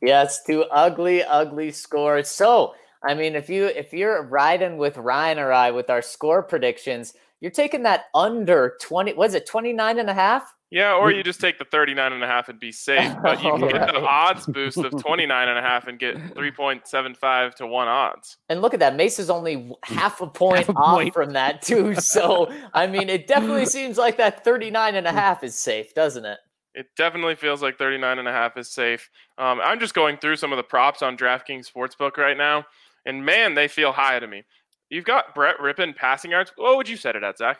yes, 0.00 0.44
two 0.44 0.62
ugly, 0.70 1.24
ugly 1.24 1.72
scores. 1.72 2.28
So, 2.28 2.74
I 3.04 3.14
mean, 3.14 3.34
if 3.34 3.50
you 3.50 3.66
if 3.66 3.92
you're 3.92 4.22
riding 4.22 4.76
with 4.76 4.96
Ryan 4.96 5.38
or 5.38 5.52
I 5.52 5.72
with 5.72 5.90
our 5.90 6.02
score 6.02 6.42
predictions, 6.42 7.14
you're 7.40 7.50
taking 7.50 7.82
that 7.82 8.04
under 8.14 8.76
20 8.80 9.14
was 9.14 9.34
it 9.34 9.46
29 9.46 9.98
and 9.98 10.10
a 10.10 10.14
half? 10.14 10.54
Yeah, 10.70 10.94
or 10.94 11.12
you 11.12 11.22
just 11.22 11.40
take 11.40 11.58
the 11.60 11.64
39 11.64 12.12
and 12.12 12.24
a 12.24 12.26
half 12.26 12.48
and 12.48 12.58
be 12.58 12.72
safe. 12.72 13.14
But 13.22 13.40
you 13.42 13.50
can 13.52 13.68
get 13.68 13.86
the 13.86 14.00
odds 14.00 14.46
boost 14.46 14.78
of 14.78 14.90
29 15.00 15.48
and 15.48 15.58
a 15.58 15.62
half 15.62 15.86
and 15.86 15.96
get 15.98 16.16
3.75 16.34 17.54
to 17.56 17.66
1 17.66 17.88
odds. 17.88 18.36
And 18.48 18.60
look 18.62 18.74
at 18.74 18.80
that. 18.80 18.96
Mace 18.96 19.18
is 19.18 19.30
only 19.30 19.72
half 19.84 20.20
a 20.20 20.26
point 20.26 20.66
Half 20.66 20.68
a 20.70 20.72
off 20.78 20.94
point. 20.96 21.14
from 21.14 21.30
that 21.34 21.62
too. 21.62 21.94
So, 22.00 22.52
I 22.74 22.86
mean, 22.86 23.08
it 23.08 23.26
definitely 23.26 23.66
seems 23.66 23.96
like 23.98 24.16
that 24.16 24.44
39 24.44 24.96
and 24.96 25.06
a 25.06 25.12
half 25.12 25.44
is 25.44 25.56
safe, 25.56 25.94
doesn't 25.94 26.24
it? 26.24 26.38
It 26.74 26.86
definitely 26.96 27.36
feels 27.36 27.62
like 27.62 27.78
39 27.78 28.18
and 28.18 28.28
a 28.28 28.32
half 28.32 28.56
is 28.56 28.70
safe. 28.70 29.08
Um, 29.38 29.60
I'm 29.64 29.80
just 29.80 29.94
going 29.94 30.18
through 30.18 30.36
some 30.36 30.52
of 30.52 30.56
the 30.56 30.62
props 30.62 31.00
on 31.00 31.16
DraftKings 31.16 31.70
Sportsbook 31.72 32.16
right 32.18 32.36
now, 32.36 32.66
and 33.06 33.24
man, 33.24 33.54
they 33.54 33.66
feel 33.68 33.92
high 33.92 34.18
to 34.18 34.26
me. 34.26 34.42
You've 34.90 35.04
got 35.06 35.34
Brett 35.34 35.56
Rypien 35.58 35.96
passing 35.96 36.32
yards. 36.32 36.52
What 36.56 36.76
would 36.76 36.88
you 36.88 36.96
set 36.96 37.16
it 37.16 37.22
at, 37.22 37.38
Zac? 37.38 37.58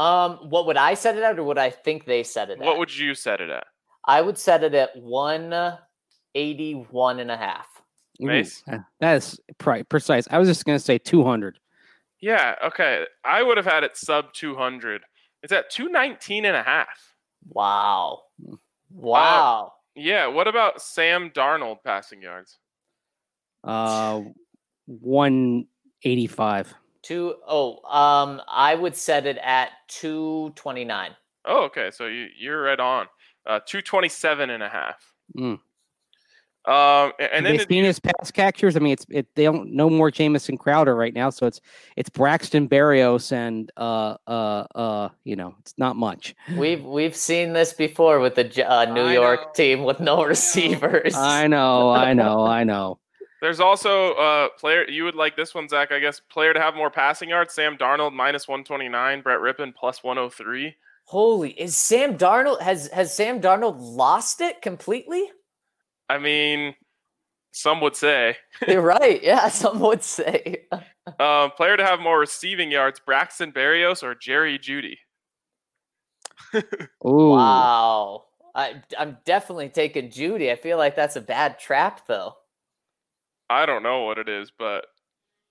Um, 0.00 0.38
what 0.48 0.66
would 0.66 0.78
I 0.78 0.94
set 0.94 1.18
it 1.18 1.22
at 1.22 1.38
or 1.38 1.44
would 1.44 1.58
I 1.58 1.68
think 1.68 2.06
they 2.06 2.22
set 2.22 2.48
it 2.48 2.58
at? 2.58 2.64
What 2.64 2.78
would 2.78 2.96
you 2.96 3.14
set 3.14 3.42
it 3.42 3.50
at? 3.50 3.66
I 4.06 4.22
would 4.22 4.38
set 4.38 4.64
it 4.64 4.72
at 4.72 4.96
181 4.96 7.20
and 7.20 7.30
a 7.30 7.36
half. 7.36 7.66
Ooh, 8.22 8.26
Mace? 8.26 8.62
uh, 8.70 8.78
that 9.00 9.16
is 9.16 9.38
pri- 9.58 9.82
precise. 9.82 10.26
I 10.30 10.38
was 10.38 10.48
just 10.48 10.64
going 10.64 10.78
to 10.78 10.84
say 10.84 10.96
200. 10.96 11.58
Yeah, 12.22 12.54
okay. 12.64 13.04
I 13.26 13.42
would 13.42 13.58
have 13.58 13.66
had 13.66 13.84
it 13.84 13.94
sub 13.94 14.32
200. 14.32 15.02
It's 15.42 15.52
at 15.52 15.68
219 15.68 16.46
and 16.46 16.56
a 16.56 16.62
half. 16.62 17.14
Wow. 17.46 18.22
Wow. 18.90 19.74
Yeah, 19.94 20.28
what 20.28 20.48
about 20.48 20.80
Sam 20.80 21.28
Darnold 21.28 21.84
passing 21.84 22.22
yards? 22.22 22.56
Uh, 23.62 24.22
185. 24.86 26.72
Two 27.02 27.34
oh 27.46 27.76
um 27.88 28.40
I 28.48 28.74
would 28.74 28.94
set 28.96 29.26
it 29.26 29.38
at 29.38 29.70
229. 29.88 31.10
Oh, 31.46 31.64
okay. 31.64 31.90
So 31.90 32.06
you, 32.06 32.26
you're 32.38 32.62
right 32.62 32.78
on. 32.78 33.06
Uh, 33.46 33.60
227 33.66 34.50
and 34.50 34.62
a 34.62 34.68
half. 34.68 35.14
Mm. 35.36 35.58
Um, 36.66 37.12
a- 37.18 37.20
and 37.20 37.32
Have 37.32 37.42
then 37.44 37.56
they 37.56 37.62
it- 37.62 37.68
seen 37.68 37.84
his 37.84 37.98
pass 37.98 38.30
catchers? 38.30 38.76
I 38.76 38.80
mean, 38.80 38.92
it's 38.92 39.06
it. 39.08 39.34
They 39.34 39.44
don't 39.44 39.72
no 39.72 39.88
more 39.88 40.10
Jamison 40.10 40.58
Crowder 40.58 40.94
right 40.94 41.14
now, 41.14 41.30
so 41.30 41.46
it's 41.46 41.58
it's 41.96 42.10
Braxton 42.10 42.68
Berrios 42.68 43.32
and 43.32 43.72
uh 43.78 44.16
uh 44.26 44.66
uh. 44.74 45.08
You 45.24 45.36
know, 45.36 45.54
it's 45.60 45.72
not 45.78 45.96
much. 45.96 46.34
We've 46.54 46.84
we've 46.84 47.16
seen 47.16 47.54
this 47.54 47.72
before 47.72 48.20
with 48.20 48.34
the 48.34 48.70
uh, 48.70 48.84
New 48.92 49.04
I 49.06 49.14
York 49.14 49.40
know. 49.40 49.52
team 49.54 49.84
with 49.84 50.00
no 50.00 50.22
receivers. 50.24 51.14
I 51.16 51.46
know, 51.46 51.88
I 51.90 52.12
know, 52.12 52.44
I 52.44 52.64
know. 52.64 52.98
There's 53.40 53.60
also 53.60 54.12
uh 54.14 54.48
player 54.58 54.88
you 54.88 55.04
would 55.04 55.14
like 55.14 55.36
this 55.36 55.54
one, 55.54 55.68
Zac. 55.68 55.92
I 55.92 55.98
guess 55.98 56.20
player 56.20 56.52
to 56.52 56.60
have 56.60 56.74
more 56.74 56.90
passing 56.90 57.30
yards. 57.30 57.54
Sam 57.54 57.76
Darnold 57.76 58.12
minus 58.12 58.46
129, 58.46 59.22
Brett 59.22 59.40
Rypien 59.40 59.74
plus 59.74 60.02
103. 60.04 60.74
Holy, 61.04 61.50
is 61.52 61.76
Sam 61.76 62.16
Darnold 62.18 62.60
has 62.60 62.88
has 62.88 63.14
Sam 63.14 63.40
Darnold 63.40 63.76
lost 63.78 64.40
it 64.40 64.60
completely? 64.62 65.30
I 66.08 66.18
mean, 66.18 66.74
some 67.52 67.80
would 67.80 67.96
say. 67.96 68.36
You're 68.68 68.82
right. 68.82 69.22
Yeah, 69.22 69.48
some 69.48 69.80
would 69.80 70.02
say. 70.02 70.66
Um, 71.18 71.50
player 71.56 71.76
to 71.76 71.84
have 71.84 72.00
more 72.00 72.18
receiving 72.18 72.70
yards: 72.70 73.00
Braxton 73.00 73.52
Berrios 73.52 74.02
or 74.02 74.14
Jerry 74.14 74.58
Jeudy. 74.58 74.98
Ooh, 77.06 77.30
Wow. 77.30 78.24
I 78.54 78.82
I'm 78.98 79.18
definitely 79.24 79.68
taking 79.68 80.10
Jeudy. 80.10 80.50
I 80.50 80.56
feel 80.56 80.76
like 80.76 80.96
that's 80.96 81.16
a 81.16 81.20
bad 81.20 81.58
trap 81.58 82.06
though. 82.06 82.34
I 83.50 83.66
don't 83.66 83.82
know 83.82 84.04
what 84.04 84.16
it 84.18 84.28
is, 84.28 84.50
but 84.56 84.86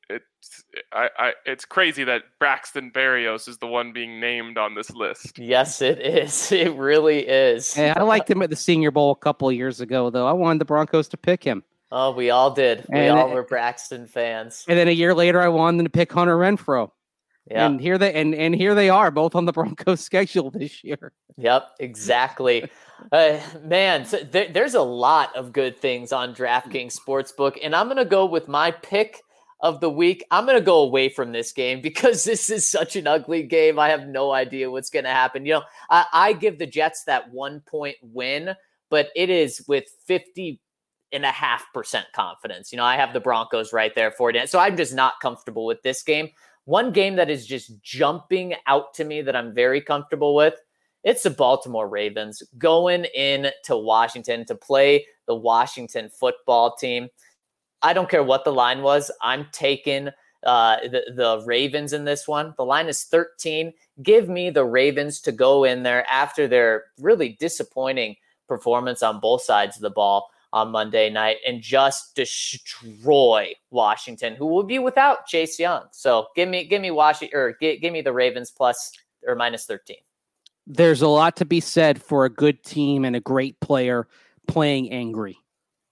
it's 0.09 0.63
I, 0.91 1.09
I 1.19 1.33
it's 1.45 1.65
crazy 1.65 2.03
that 2.05 2.23
Braxton 2.39 2.91
Berrios 2.91 3.47
is 3.47 3.57
the 3.59 3.67
one 3.67 3.93
being 3.93 4.19
named 4.19 4.57
on 4.57 4.73
this 4.73 4.89
list. 4.89 5.37
Yes, 5.37 5.81
it 5.83 5.99
is. 5.99 6.51
It 6.51 6.73
really 6.75 7.27
is. 7.27 7.73
Hey, 7.73 7.91
I 7.91 8.01
liked 8.01 8.29
him 8.31 8.41
at 8.41 8.49
the 8.49 8.55
Senior 8.55 8.89
Bowl 8.91 9.11
a 9.11 9.15
couple 9.15 9.49
of 9.49 9.53
years 9.55 9.81
ago, 9.81 10.09
though. 10.09 10.25
I 10.25 10.31
wanted 10.31 10.59
the 10.59 10.65
Broncos 10.65 11.07
to 11.09 11.17
pick 11.17 11.43
him, 11.43 11.63
Oh, 11.91 12.11
we 12.11 12.29
all 12.31 12.51
did. 12.51 12.85
We 12.89 12.99
And 12.99 13.17
all 13.19 13.29
it- 13.29 13.33
were 13.33 13.43
Braxton 13.43 14.07
fans. 14.07 14.65
and 14.67 14.79
then 14.79 14.87
a 14.87 14.91
year 14.91 15.13
later, 15.13 15.41
I 15.41 15.47
wanted 15.49 15.77
them 15.79 15.85
to 15.85 15.91
pick 15.91 16.11
Hunter 16.11 16.37
Renfrow. 16.37 16.89
Yeah. 17.49 17.65
And 17.65 17.81
here 17.81 17.97
they 17.97 18.13
and 18.13 18.35
and 18.35 18.53
here 18.53 18.75
they 18.75 18.89
are, 18.89 19.09
both 19.11 19.35
on 19.35 19.45
the 19.45 19.51
Broncos 19.53 20.01
schedule 20.01 20.51
this 20.51 20.83
year. 20.83 21.13
Yep, 21.37 21.69
exactly. 21.79 22.69
uh, 23.11 23.39
man, 23.63 24.05
so 24.05 24.17
there, 24.17 24.49
there's 24.51 24.75
a 24.75 24.81
lot 24.81 25.35
of 25.35 25.51
good 25.51 25.77
things 25.77 26.11
on 26.11 26.35
DraftKings 26.35 26.97
Sportsbook, 26.97 27.57
and 27.63 27.75
I'm 27.75 27.87
going 27.87 27.97
to 27.97 28.05
go 28.05 28.25
with 28.25 28.47
my 28.47 28.71
pick 28.71 29.21
of 29.61 29.81
the 29.81 29.89
week. 29.89 30.23
I'm 30.31 30.45
going 30.45 30.57
to 30.57 30.63
go 30.63 30.81
away 30.81 31.09
from 31.09 31.31
this 31.31 31.51
game 31.51 31.81
because 31.83 32.23
this 32.23 32.49
is 32.49 32.67
such 32.67 32.95
an 32.95 33.07
ugly 33.07 33.43
game. 33.43 33.79
I 33.79 33.89
have 33.89 34.07
no 34.07 34.31
idea 34.31 34.69
what's 34.69 34.89
going 34.89 35.05
to 35.05 35.11
happen. 35.11 35.45
You 35.45 35.55
know, 35.55 35.63
I, 35.89 36.05
I 36.13 36.33
give 36.33 36.59
the 36.59 36.67
Jets 36.67 37.03
that 37.05 37.31
one 37.31 37.61
point 37.61 37.97
win, 38.01 38.55
but 38.89 39.09
it 39.15 39.29
is 39.29 39.63
with 39.67 39.85
50 40.05 40.61
and 41.11 41.25
a 41.25 41.31
half 41.31 41.65
percent 41.73 42.05
confidence. 42.13 42.71
You 42.71 42.77
know, 42.77 42.85
I 42.85 42.95
have 42.95 43.13
the 43.13 43.19
Broncos 43.19 43.73
right 43.73 43.93
there 43.95 44.11
for 44.11 44.29
it. 44.29 44.49
So 44.49 44.59
I'm 44.59 44.77
just 44.77 44.93
not 44.93 45.13
comfortable 45.21 45.65
with 45.65 45.81
this 45.81 46.03
game. 46.03 46.29
One 46.69 46.91
game 46.91 47.15
that 47.15 47.31
is 47.31 47.47
just 47.47 47.81
jumping 47.81 48.53
out 48.67 48.93
to 48.93 49.03
me 49.03 49.23
that 49.23 49.35
I'm 49.35 49.55
very 49.55 49.81
comfortable 49.81 50.35
with 50.35 50.53
it's 51.03 51.23
the 51.23 51.31
Baltimore 51.31 51.89
Ravens 51.89 52.43
going 52.59 53.05
in 53.05 53.49
to 53.63 53.75
Washington 53.75 54.45
to 54.45 54.53
play 54.53 55.07
the 55.25 55.33
Washington 55.33 56.09
football 56.09 56.75
team. 56.75 57.09
I 57.81 57.93
don't 57.93 58.07
care 58.07 58.21
what 58.21 58.45
the 58.45 58.53
line 58.53 58.83
was. 58.83 59.09
I'm 59.19 59.47
taking 59.51 60.09
uh, 60.45 60.77
the, 60.83 61.11
the 61.15 61.43
Ravens 61.43 61.91
in 61.91 62.05
this 62.05 62.27
one. 62.27 62.53
The 62.55 62.65
line 62.65 62.87
is 62.87 63.03
13. 63.03 63.73
Give 64.03 64.29
me 64.29 64.51
the 64.51 64.65
Ravens 64.65 65.21
to 65.21 65.31
go 65.31 65.63
in 65.63 65.81
there 65.81 66.05
after 66.07 66.47
their 66.47 66.83
really 66.99 67.29
disappointing 67.39 68.15
performance 68.47 69.01
on 69.01 69.19
both 69.19 69.41
sides 69.41 69.77
of 69.77 69.81
the 69.81 69.89
ball 69.89 70.29
on 70.51 70.71
Monday 70.71 71.09
night 71.09 71.37
and 71.45 71.61
just 71.61 72.15
destroy 72.15 73.53
Washington, 73.69 74.35
who 74.35 74.47
will 74.47 74.63
be 74.63 74.79
without 74.79 75.25
Chase 75.27 75.59
Young. 75.59 75.83
So 75.91 76.27
give 76.35 76.49
me 76.49 76.65
give 76.65 76.81
me 76.81 76.91
Washington 76.91 77.37
or 77.37 77.55
give, 77.59 77.81
give 77.81 77.93
me 77.93 78.01
the 78.01 78.13
Ravens 78.13 78.51
plus 78.51 78.91
or 79.27 79.35
minus 79.35 79.65
13. 79.65 79.97
There's 80.65 81.01
a 81.01 81.07
lot 81.07 81.35
to 81.37 81.45
be 81.45 81.59
said 81.59 82.01
for 82.01 82.25
a 82.25 82.29
good 82.29 82.63
team 82.63 83.05
and 83.05 83.15
a 83.15 83.19
great 83.19 83.59
player 83.59 84.07
playing 84.47 84.91
angry. 84.91 85.37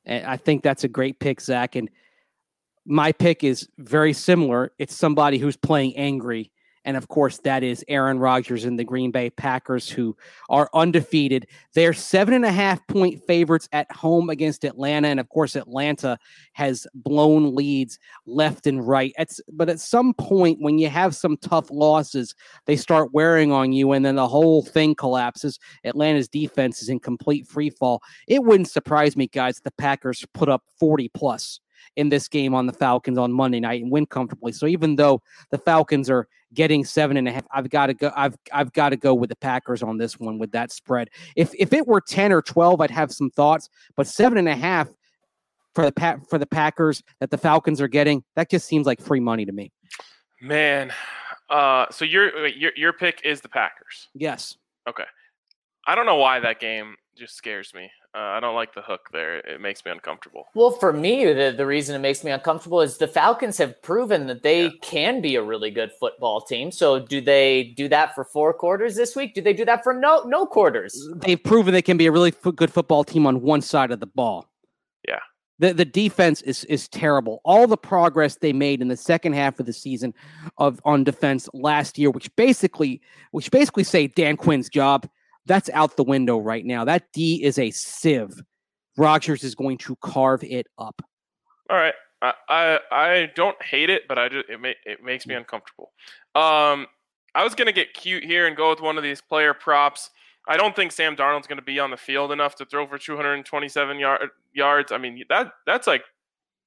And 0.05 0.25
I 0.25 0.37
think 0.37 0.63
that's 0.63 0.83
a 0.83 0.87
great 0.87 1.19
pick, 1.19 1.41
Zac. 1.41 1.75
And 1.75 1.89
my 2.85 3.11
pick 3.11 3.43
is 3.43 3.67
very 3.77 4.13
similar. 4.13 4.71
It's 4.79 4.95
somebody 4.95 5.37
who's 5.37 5.57
playing 5.57 5.97
angry. 5.97 6.51
And 6.87 6.95
of 6.95 7.09
course, 7.09 7.39
that 7.39 7.63
is 7.63 7.83
Aaron 7.89 8.17
Rodgers 8.17 8.63
and 8.63 8.79
the 8.79 8.85
Green 8.85 9.11
Bay 9.11 9.29
Packers, 9.29 9.89
who 9.89 10.15
are 10.49 10.69
undefeated. 10.73 11.45
They're 11.73 11.91
seven 11.91 12.33
and 12.33 12.45
a 12.45 12.51
half 12.51 12.87
point 12.87 13.21
favorites 13.27 13.67
at 13.73 13.91
home 13.91 14.29
against 14.29 14.63
Atlanta. 14.63 15.09
And 15.09 15.19
of 15.19 15.27
course, 15.27 15.57
Atlanta 15.57 16.17
has 16.53 16.87
blown 16.95 17.53
leads 17.53 17.99
left 18.25 18.67
and 18.67 18.87
right. 18.87 19.13
It's, 19.19 19.41
but 19.51 19.67
at 19.67 19.81
some 19.81 20.13
point, 20.13 20.61
when 20.61 20.79
you 20.79 20.87
have 20.87 21.13
some 21.13 21.35
tough 21.35 21.69
losses, 21.69 22.33
they 22.67 22.77
start 22.77 23.13
wearing 23.13 23.51
on 23.51 23.73
you, 23.73 23.91
and 23.91 24.05
then 24.05 24.15
the 24.15 24.27
whole 24.27 24.63
thing 24.63 24.95
collapses. 24.95 25.59
Atlanta's 25.83 26.29
defense 26.29 26.81
is 26.81 26.87
in 26.87 27.01
complete 27.01 27.45
free 27.45 27.69
fall. 27.69 28.01
It 28.29 28.43
wouldn't 28.43 28.69
surprise 28.69 29.17
me, 29.17 29.27
guys, 29.27 29.59
the 29.59 29.71
Packers 29.71 30.25
put 30.33 30.47
up 30.47 30.63
40 30.79 31.09
plus 31.09 31.59
in 31.97 32.09
this 32.09 32.27
game 32.27 32.53
on 32.53 32.67
the 32.67 32.73
Falcons 32.73 33.17
on 33.17 33.33
Monday 33.33 33.59
night 33.59 33.81
and 33.81 33.91
win 33.91 34.05
comfortably. 34.05 34.51
So 34.51 34.67
even 34.67 34.95
though 34.95 35.21
the 35.51 35.57
Falcons 35.57 36.09
are 36.09 36.27
getting 36.53 36.85
seven 36.85 37.17
and 37.17 37.27
a 37.27 37.31
half, 37.31 37.45
I've 37.51 37.69
got 37.69 37.87
to 37.87 37.93
go. 37.93 38.11
I've 38.15 38.35
I've 38.51 38.71
got 38.73 38.89
to 38.89 38.97
go 38.97 39.13
with 39.13 39.29
the 39.29 39.35
Packers 39.35 39.83
on 39.83 39.97
this 39.97 40.19
one 40.19 40.39
with 40.39 40.51
that 40.51 40.71
spread. 40.71 41.09
If 41.35 41.53
if 41.55 41.73
it 41.73 41.87
were 41.87 42.01
ten 42.01 42.31
or 42.31 42.41
twelve, 42.41 42.81
I'd 42.81 42.91
have 42.91 43.11
some 43.11 43.29
thoughts. 43.29 43.69
But 43.95 44.07
seven 44.07 44.37
and 44.37 44.47
a 44.47 44.55
half 44.55 44.89
for 45.75 45.85
the 45.85 45.91
pa- 45.91 46.17
for 46.29 46.37
the 46.37 46.47
Packers 46.47 47.03
that 47.19 47.29
the 47.29 47.37
Falcons 47.37 47.81
are 47.81 47.87
getting, 47.87 48.23
that 48.35 48.49
just 48.49 48.67
seems 48.67 48.85
like 48.85 49.01
free 49.01 49.19
money 49.19 49.45
to 49.45 49.51
me. 49.51 49.71
Man, 50.41 50.93
uh, 51.49 51.85
so 51.91 52.05
your 52.05 52.47
your 52.47 52.71
your 52.75 52.93
pick 52.93 53.21
is 53.23 53.41
the 53.41 53.49
Packers. 53.49 54.07
Yes. 54.13 54.57
Okay, 54.87 55.05
I 55.85 55.95
don't 55.95 56.05
know 56.05 56.17
why 56.17 56.39
that 56.39 56.59
game 56.59 56.95
just 57.17 57.35
scares 57.35 57.73
me. 57.73 57.89
Uh, 58.15 58.19
I 58.19 58.39
don't 58.39 58.55
like 58.55 58.73
the 58.73 58.81
hook 58.81 59.01
there. 59.11 59.37
It 59.39 59.59
makes 59.61 59.83
me 59.85 59.91
uncomfortable. 59.91 60.45
Well, 60.55 60.71
for 60.71 60.93
me, 60.93 61.25
the, 61.33 61.53
the 61.55 61.65
reason 61.65 61.95
it 61.95 61.99
makes 61.99 62.23
me 62.23 62.31
uncomfortable 62.31 62.81
is 62.81 62.97
the 62.97 63.07
Falcons 63.07 63.57
have 63.57 63.81
proven 63.81 64.27
that 64.27 64.43
they 64.43 64.63
Yeah. 64.65 64.69
can 64.81 65.21
be 65.21 65.35
a 65.35 65.43
really 65.43 65.71
good 65.71 65.91
football 65.99 66.41
team. 66.41 66.71
So, 66.71 66.99
do 66.99 67.19
they 67.21 67.73
do 67.75 67.87
that 67.89 68.15
for 68.15 68.23
four 68.23 68.53
quarters 68.53 68.95
this 68.95 69.15
week? 69.15 69.33
Do 69.35 69.41
they 69.41 69.53
do 69.53 69.65
that 69.65 69.83
for 69.83 69.93
no 69.93 70.23
no 70.25 70.45
quarters? 70.45 70.97
they've 71.17 71.41
proven 71.43 71.73
they 71.73 71.81
can 71.81 71.97
be 71.97 72.05
a 72.07 72.11
really 72.11 72.33
f- 72.43 72.55
good 72.55 72.71
football 72.71 73.03
team 73.03 73.25
on 73.27 73.41
one 73.41 73.61
side 73.61 73.91
of 73.91 73.99
the 73.99 74.07
ball. 74.07 74.47
Yeah. 75.07 75.19
The 75.59 75.73
the 75.73 75.85
defense 75.85 76.41
is 76.43 76.63
is 76.65 76.87
terrible. 76.87 77.41
All 77.43 77.65
the 77.67 77.77
progress 77.77 78.35
they 78.35 78.53
made 78.53 78.79
in 78.81 78.89
the 78.89 78.97
second 78.97 79.33
half 79.33 79.59
of 79.59 79.65
the 79.65 79.73
season 79.73 80.13
of 80.57 80.79
on 80.85 81.03
defense 81.03 81.49
last 81.53 81.97
year, 81.97 82.11
which 82.11 82.33
basically 82.35 83.01
which 83.31 83.49
basically 83.49 83.83
say 83.83 84.05
Dan 84.07 84.37
Quinn's 84.37 84.69
job, 84.69 85.07
that's 85.47 85.69
out 85.73 85.97
the 85.97 86.03
window 86.03 86.37
right 86.37 86.65
now. 86.65 86.85
That 86.85 87.11
D 87.13 87.43
is 87.43 87.57
a 87.57 87.71
sieve. 87.71 88.41
Rodgers 88.97 89.43
is 89.43 89.55
going 89.55 89.77
to 89.79 89.95
carve 89.97 90.43
it 90.43 90.67
up. 90.77 91.01
All 91.69 91.77
right, 91.77 91.93
I, 92.21 92.33
I 92.49 92.79
I 92.91 93.31
don't 93.35 93.61
hate 93.61 93.89
it, 93.89 94.03
but 94.07 94.17
I 94.17 94.29
just 94.29 94.49
it, 94.49 94.59
ma- 94.59 94.69
it 94.85 95.03
makes 95.03 95.25
me 95.25 95.35
uncomfortable. 95.35 95.91
Um, 96.35 96.87
I 97.35 97.43
was 97.43 97.55
gonna 97.55 97.71
get 97.71 97.93
cute 97.93 98.23
here 98.23 98.47
and 98.47 98.55
go 98.55 98.69
with 98.69 98.81
one 98.81 98.97
of 98.97 99.03
these 99.03 99.21
player 99.21 99.53
props. 99.53 100.09
I 100.47 100.57
don't 100.57 100.75
think 100.75 100.91
Sam 100.91 101.15
Darnold's 101.15 101.47
gonna 101.47 101.61
be 101.61 101.79
on 101.79 101.91
the 101.91 101.97
field 101.97 102.31
enough 102.31 102.55
to 102.55 102.65
throw 102.65 102.87
for 102.87 102.97
227 102.97 103.99
yard, 103.99 104.29
yards. 104.53 104.91
I 104.91 104.97
mean 104.97 105.23
that 105.29 105.51
that's 105.65 105.87
like 105.87 106.03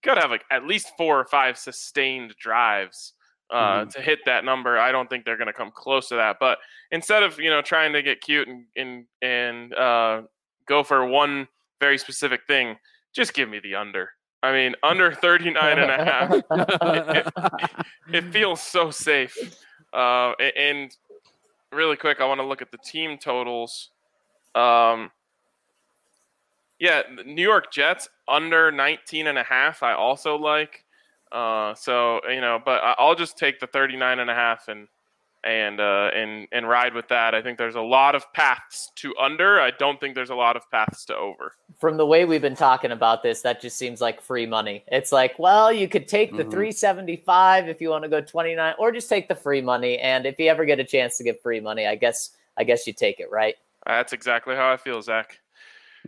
gotta 0.02 0.20
have 0.20 0.30
like 0.30 0.44
at 0.50 0.66
least 0.66 0.92
four 0.96 1.18
or 1.18 1.24
five 1.24 1.58
sustained 1.58 2.34
drives 2.38 3.14
uh, 3.50 3.84
to 3.86 4.00
hit 4.00 4.20
that 4.26 4.44
number. 4.44 4.78
I 4.78 4.92
don't 4.92 5.08
think 5.08 5.24
they're 5.24 5.36
gonna 5.36 5.52
come 5.52 5.70
close 5.70 6.08
to 6.08 6.16
that. 6.16 6.36
But 6.40 6.58
instead 6.90 7.22
of 7.22 7.38
you 7.38 7.50
know 7.50 7.62
trying 7.62 7.92
to 7.92 8.02
get 8.02 8.20
cute 8.20 8.48
and 8.48 8.64
and 8.76 9.06
and 9.22 9.74
uh, 9.74 10.22
go 10.66 10.82
for 10.82 11.04
one 11.04 11.48
very 11.80 11.98
specific 11.98 12.42
thing, 12.46 12.76
just 13.12 13.34
give 13.34 13.48
me 13.48 13.58
the 13.60 13.74
under. 13.74 14.10
I 14.42 14.52
mean, 14.52 14.74
under 14.82 15.12
39 15.12 15.78
and 15.78 15.90
a 15.90 16.04
half. 16.04 16.32
it, 17.10 18.14
it 18.14 18.24
feels 18.32 18.62
so 18.62 18.90
safe. 18.90 19.36
Uh, 19.92 20.32
and 20.56 20.96
really 21.72 21.96
quick, 21.96 22.20
I 22.20 22.24
want 22.24 22.40
to 22.40 22.46
look 22.46 22.62
at 22.62 22.70
the 22.70 22.78
team 22.78 23.18
totals. 23.18 23.90
Um, 24.54 25.10
yeah, 26.78 27.02
New 27.26 27.42
York 27.42 27.70
Jets 27.70 28.08
under 28.26 28.72
19 28.72 29.26
and 29.26 29.38
a 29.38 29.42
half. 29.42 29.82
I 29.82 29.92
also 29.92 30.36
like. 30.36 30.84
Uh, 31.32 31.74
so 31.74 32.20
you 32.28 32.40
know, 32.40 32.60
but 32.64 32.82
I- 32.82 32.96
I'll 32.98 33.14
just 33.14 33.36
take 33.38 33.60
the 33.60 33.66
39 33.66 34.18
and 34.18 34.30
a 34.30 34.34
half 34.34 34.68
and 34.68 34.88
and 35.42 35.80
uh, 35.80 36.10
and 36.14 36.46
and 36.52 36.68
ride 36.68 36.92
with 36.92 37.08
that. 37.08 37.34
I 37.34 37.40
think 37.40 37.56
there's 37.56 37.74
a 37.76 37.80
lot 37.80 38.14
of 38.14 38.30
paths 38.34 38.90
to 38.96 39.14
under. 39.16 39.58
I 39.60 39.70
don't 39.70 39.98
think 39.98 40.14
there's 40.14 40.28
a 40.30 40.34
lot 40.34 40.54
of 40.56 40.70
paths 40.70 41.06
to 41.06 41.16
over. 41.16 41.54
From 41.78 41.96
the 41.96 42.04
way 42.04 42.26
we've 42.26 42.42
been 42.42 42.54
talking 42.56 42.90
about 42.90 43.22
this, 43.22 43.40
that 43.42 43.60
just 43.62 43.78
seems 43.78 44.02
like 44.02 44.20
free 44.20 44.44
money. 44.44 44.84
It's 44.88 45.12
like, 45.12 45.38
well, 45.38 45.72
you 45.72 45.88
could 45.88 46.08
take 46.08 46.36
the 46.36 46.44
Mhm. 46.44 46.50
375 46.50 47.68
if 47.68 47.80
you 47.80 47.88
want 47.88 48.04
to 48.04 48.10
go 48.10 48.20
29, 48.20 48.74
or 48.78 48.92
just 48.92 49.08
take 49.08 49.28
the 49.28 49.34
free 49.34 49.62
money. 49.62 49.98
And 49.98 50.26
if 50.26 50.38
you 50.38 50.50
ever 50.50 50.66
get 50.66 50.78
a 50.78 50.84
chance 50.84 51.16
to 51.18 51.24
get 51.24 51.42
free 51.42 51.60
money, 51.60 51.86
I 51.86 51.94
guess 51.94 52.36
I 52.58 52.64
guess 52.64 52.86
you 52.86 52.92
take 52.92 53.20
it, 53.20 53.30
right? 53.30 53.54
That's 53.86 54.12
exactly 54.12 54.54
how 54.56 54.70
I 54.70 54.76
feel, 54.76 55.00
Zac. 55.00 55.38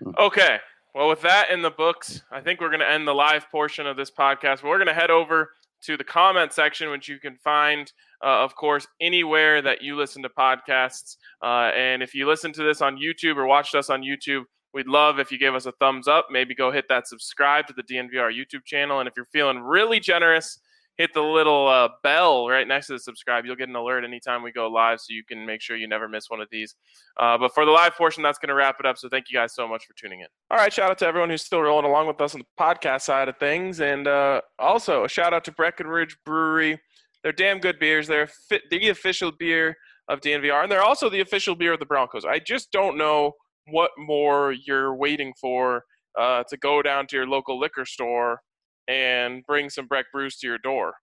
Mm. 0.03 0.15
Okay. 0.19 0.59
Well, 0.95 1.09
with 1.09 1.23
that 1.23 1.51
in 1.51 1.63
the 1.63 1.71
books, 1.71 2.23
I 2.31 2.41
think 2.41 2.61
we're 2.61 2.69
going 2.69 2.81
to 2.81 2.91
end 2.91 3.09
the 3.09 3.15
live 3.15 3.51
portion 3.51 3.87
of 3.87 3.97
this 3.97 4.11
podcast. 4.11 4.63
We're 4.63 4.77
going 4.77 4.89
to 4.89 4.95
head 4.95 5.11
over 5.11 5.51
to 5.85 5.97
the 5.97 6.05
comment 6.05 6.53
section, 6.53 6.91
which 6.91 7.09
you 7.09 7.19
can 7.19 7.39
find, 7.43 7.91
uh, 8.23 8.45
of 8.45 8.55
course, 8.55 8.87
anywhere 9.01 9.63
that 9.63 9.81
you 9.81 9.97
listen 9.97 10.23
to 10.23 10.29
podcasts. 10.29 11.17
Uh, 11.43 11.71
and 11.75 12.03
if 12.03 12.15
you 12.15 12.29
listen 12.29 12.53
to 12.53 12.63
this 12.63 12.83
on 12.83 12.99
YouTube 12.99 13.37
or 13.37 13.47
watched 13.47 13.75
us 13.75 13.89
on 13.89 14.03
YouTube, 14.03 14.43
we'd 14.75 14.87
love 14.87 15.19
if 15.19 15.33
you 15.33 15.39
gave 15.39 15.55
us 15.55 15.65
a 15.65 15.73
thumbs 15.73 16.09
up. 16.09 16.27
Maybe 16.31 16.55
go 16.55 16.71
hit 16.71 16.85
that 16.91 17.09
subscribe 17.09 17.67
to 17.69 17.73
the 17.73 17.83
DNVR 17.83 18.31
YouTube 18.31 18.65
channel. 18.67 19.01
And 19.01 19.09
if 19.09 19.15
you're 19.17 19.27
feeling 19.33 19.61
really 19.61 19.99
generous, 19.99 20.59
hit 20.99 21.15
the 21.15 21.23
little 21.23 21.69
uh, 21.69 21.89
bell 22.03 22.49
right 22.49 22.69
next 22.69 22.89
to 22.89 22.95
the 22.95 22.99
subscribe. 22.99 23.45
You'll 23.45 23.57
get 23.57 23.69
an 23.69 23.77
alert 23.77 24.05
anytime 24.05 24.43
we 24.43 24.53
go 24.53 24.69
live 24.69 25.01
so 25.01 25.07
you 25.11 25.25
can 25.25 25.47
make 25.47 25.61
sure 25.61 25.77
you 25.77 25.89
never 25.89 26.09
miss 26.09 26.29
one 26.29 26.41
of 26.41 26.49
these. 26.51 26.75
Uh, 27.19 27.39
but 27.39 27.55
for 27.55 27.65
the 27.65 27.71
live 27.71 27.95
portion, 27.95 28.23
that's 28.23 28.39
going 28.39 28.49
to 28.49 28.55
wrap 28.55 28.77
it 28.79 28.87
up. 28.87 28.99
So 28.99 29.09
thank 29.09 29.27
you 29.31 29.39
guys 29.39 29.55
so 29.55 29.67
much 29.67 29.85
for 29.87 29.95
tuning 29.95 30.21
in. 30.21 30.27
All 30.51 30.59
right, 30.59 30.73
shout 30.73 30.91
out 30.91 30.99
to 30.99 31.07
everyone 31.07 31.31
who's 31.31 31.43
still 31.43 31.63
rolling 31.63 31.87
along 31.87 32.07
with 32.07 32.21
us 32.21 32.35
on 32.35 32.41
the 32.41 32.63
podcast 32.63 33.03
side 33.03 33.29
of 33.29 33.37
things, 33.39 33.81
and 33.81 34.07
uh, 34.07 34.41
also 34.59 35.05
a 35.05 35.09
shout 35.09 35.33
out 35.33 35.45
to 35.45 35.53
Breckenridge 35.53 36.17
Brewery. 36.25 36.79
They're 37.23 37.33
damn 37.33 37.59
good 37.59 37.79
beers. 37.79 38.07
They're 38.07 38.29
the 38.71 38.89
official 38.91 39.33
beer 39.39 39.77
of 40.09 40.21
DNVR, 40.21 40.65
and 40.65 40.73
they're 40.73 40.83
also 40.83 41.09
the 41.09 41.21
official 41.21 41.55
beer 41.55 41.73
of 41.73 41.79
the 41.79 41.87
Broncos. 41.87 42.25
I 42.25 42.39
just 42.39 42.71
don't 42.73 42.99
know 42.99 43.33
what 43.69 43.93
more 43.97 44.53
you're 44.53 44.95
waiting 44.95 45.33
for 45.41 45.85
uh, 46.19 46.43
to 46.49 46.57
go 46.57 46.83
down 46.83 47.07
to 47.07 47.17
your 47.17 47.27
local 47.27 47.59
liquor 47.59 47.85
store 47.87 48.41
and 48.89 49.45
bring 49.47 49.71
some 49.71 49.87
Breck 49.87 50.07
Brews 50.13 50.39
to 50.39 50.47
your 50.47 50.59
door. 50.59 50.95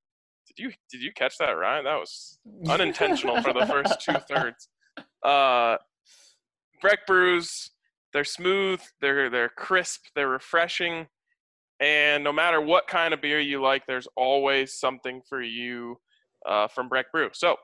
Did 0.47 0.63
you 0.63 0.71
did 0.91 1.01
you 1.01 1.11
catch 1.15 1.37
that, 1.37 1.51
Ryan? 1.51 1.85
That 1.85 1.95
was 1.95 2.39
unintentional 2.67 3.41
for 3.41 3.53
the 3.53 3.65
first 3.65 4.01
two 4.01 4.15
thirds. 4.27 4.69
Uh, 5.23 5.77
Breck 6.81 7.05
brews, 7.05 7.71
they're 8.13 8.23
smooth, 8.23 8.81
they're 9.01 9.29
they're 9.29 9.49
crisp, 9.49 10.05
they're 10.15 10.29
refreshing, 10.29 11.07
and 11.79 12.23
no 12.23 12.33
matter 12.33 12.59
what 12.59 12.87
kind 12.87 13.13
of 13.13 13.21
beer 13.21 13.39
you 13.39 13.61
like, 13.61 13.85
there's 13.85 14.07
always 14.15 14.73
something 14.73 15.21
for 15.27 15.41
you 15.41 15.97
uh, 16.47 16.67
from 16.67 16.89
Breck 16.89 17.11
Brew. 17.11 17.29
So 17.33 17.55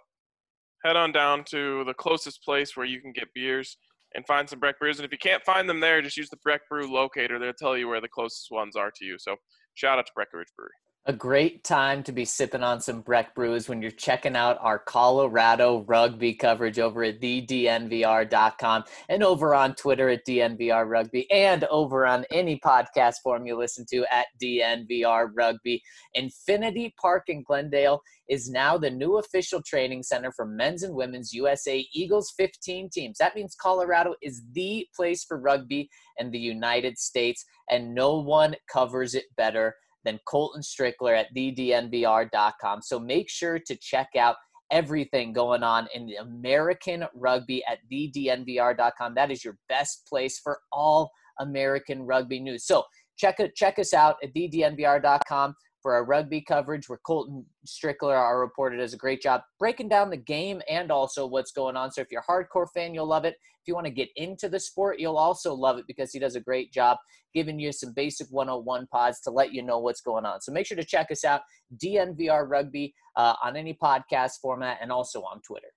head 0.86 0.96
on 0.96 1.12
down 1.12 1.44
to 1.50 1.84
the 1.86 1.94
closest 1.94 2.44
place 2.44 2.78
where 2.78 2.86
you 2.86 3.02
can 3.02 3.12
get 3.12 3.34
beers 3.34 3.78
and 4.14 4.26
find 4.26 4.50
some 4.50 4.60
Breck 4.60 4.80
brews. 4.80 4.98
And 4.98 5.06
if 5.06 5.12
you 5.12 5.18
can't 5.18 5.44
find 5.44 5.68
them 5.68 5.82
there, 5.82 6.02
just 6.02 6.16
use 6.16 6.30
the 6.30 6.38
Breck 6.38 6.62
Brew 6.70 6.92
locator. 6.92 7.38
They'll 7.38 7.54
tell 7.54 7.78
you 7.78 7.90
where 7.90 8.00
the 8.00 8.08
closest 8.08 8.50
ones 8.52 8.76
are 8.76 8.92
to 8.96 9.06
you. 9.06 9.18
So 9.20 9.36
shout 9.76 10.00
out 10.00 10.08
to 10.08 10.12
Breckenridge 10.16 10.50
Brewery. 10.56 10.72
A 11.08 11.14
great 11.14 11.64
time 11.64 12.02
to 12.02 12.12
be 12.12 12.26
sipping 12.26 12.64
on 12.64 12.82
some 12.82 13.02
Breck 13.02 13.36
brews 13.36 13.70
when 13.70 13.80
you're 13.80 13.92
checking 13.92 14.36
out 14.36 14.58
our 14.60 14.80
Colorado 14.80 15.84
rugby 15.86 16.34
coverage 16.34 16.80
over 16.80 17.04
at 17.04 17.22
thednvr.com 17.22 18.84
and 19.08 19.24
over 19.24 19.54
on 19.54 19.76
Twitter 19.76 20.10
at 20.10 20.26
DNVR 20.26 20.90
Rugby 20.90 21.30
and 21.30 21.64
over 21.66 22.08
on 22.08 22.26
any 22.32 22.60
podcast 22.60 23.18
form 23.22 23.46
you 23.46 23.56
listen 23.56 23.86
to 23.92 24.04
at 24.12 24.26
DNVR 24.42 25.30
Rugby. 25.32 25.84
Infinity 26.16 26.96
Park 27.00 27.26
in 27.28 27.44
Glendale 27.44 28.02
is 28.28 28.50
now 28.50 28.76
the 28.76 28.90
new 28.90 29.20
official 29.20 29.62
training 29.62 30.02
center 30.02 30.32
for 30.32 30.48
men's 30.48 30.82
and 30.82 30.96
women's 30.96 31.32
USA 31.34 31.88
Eagles 31.94 32.34
15 32.36 32.90
teams. 32.90 33.20
That 33.20 33.36
means 33.36 33.54
Colorado 33.54 34.16
is 34.24 34.42
the 34.54 34.88
place 34.96 35.24
for 35.24 35.38
rugby 35.40 35.88
in 36.18 36.32
the 36.32 36.40
United 36.40 36.98
States, 36.98 37.46
and 37.70 37.94
no 37.94 38.18
one 38.18 38.56
covers 38.68 39.14
it 39.14 39.26
better 39.38 39.76
than 40.06 40.20
Colton 40.26 40.62
Strickler 40.62 41.20
at 41.20 41.34
thednvr.com. 41.36 42.82
So 42.82 43.00
make 43.00 43.30
sure 43.30 43.60
to 43.60 43.76
check 43.76 44.10
out 44.18 44.36
everything 44.72 45.34
going 45.34 45.64
on 45.64 45.88
in 45.94 46.06
the 46.06 46.16
American 46.16 47.06
rugby 47.14 47.64
at 47.66 47.80
thednvr.com. 47.92 49.16
That 49.16 49.32
is 49.32 49.44
your 49.44 49.58
best 49.68 50.08
place 50.08 50.40
for 50.40 50.60
all 50.72 51.12
American 51.40 52.04
rugby 52.04 52.40
news. 52.40 52.66
So 52.66 52.84
check 53.18 53.38
check 53.56 53.80
us 53.80 53.94
out 53.94 54.16
at 54.24 54.34
thednvr.com 54.34 55.56
for 55.86 55.94
our 55.94 56.04
rugby 56.04 56.42
coverage 56.42 56.90
where 56.90 56.98
Colton 57.06 57.46
Strickler, 57.64 58.18
our 58.18 58.40
reporter, 58.40 58.76
does 58.76 58.96
a 58.96 58.98
great 58.98 59.22
job 59.22 59.42
breaking 59.60 59.88
down 59.88 60.10
the 60.10 60.18
game 60.18 60.60
and 60.68 60.92
also 60.92 61.28
what's 61.28 61.52
going 61.52 61.78
on. 61.78 61.92
So 61.92 62.02
if 62.02 62.08
you're 62.10 62.24
a 62.28 62.32
hardcore 62.32 62.66
fan, 62.74 62.96
you'll 62.96 63.06
love 63.06 63.24
it. 63.24 63.36
If 63.62 63.68
you 63.68 63.76
want 63.76 63.86
to 63.86 63.94
get 63.94 64.10
into 64.16 64.50
the 64.50 64.60
sport, 64.60 65.00
you'll 65.00 65.20
also 65.20 65.54
love 65.54 65.78
it 65.78 65.86
because 65.86 66.12
he 66.12 66.18
does 66.18 66.36
a 66.36 66.40
great 66.40 66.74
job 66.74 66.98
giving 67.36 67.60
you 67.60 67.72
some 67.72 67.94
basic 67.94 68.26
101 68.32 68.88
pods 68.88 69.20
to 69.22 69.30
let 69.30 69.54
you 69.54 69.62
know 69.62 69.78
what's 69.78 70.02
going 70.02 70.26
on. 70.26 70.42
So 70.42 70.52
make 70.52 70.66
sure 70.66 70.76
to 70.76 70.84
check 70.84 71.12
us 71.12 71.24
out, 71.24 71.42
DNVR 71.78 72.50
Rugby, 72.50 72.96
uh, 73.16 73.36
on 73.44 73.56
any 73.56 73.78
podcast 73.80 74.40
format 74.42 74.80
and 74.82 74.92
also 74.92 75.22
on 75.22 75.40
Twitter. 75.46 75.68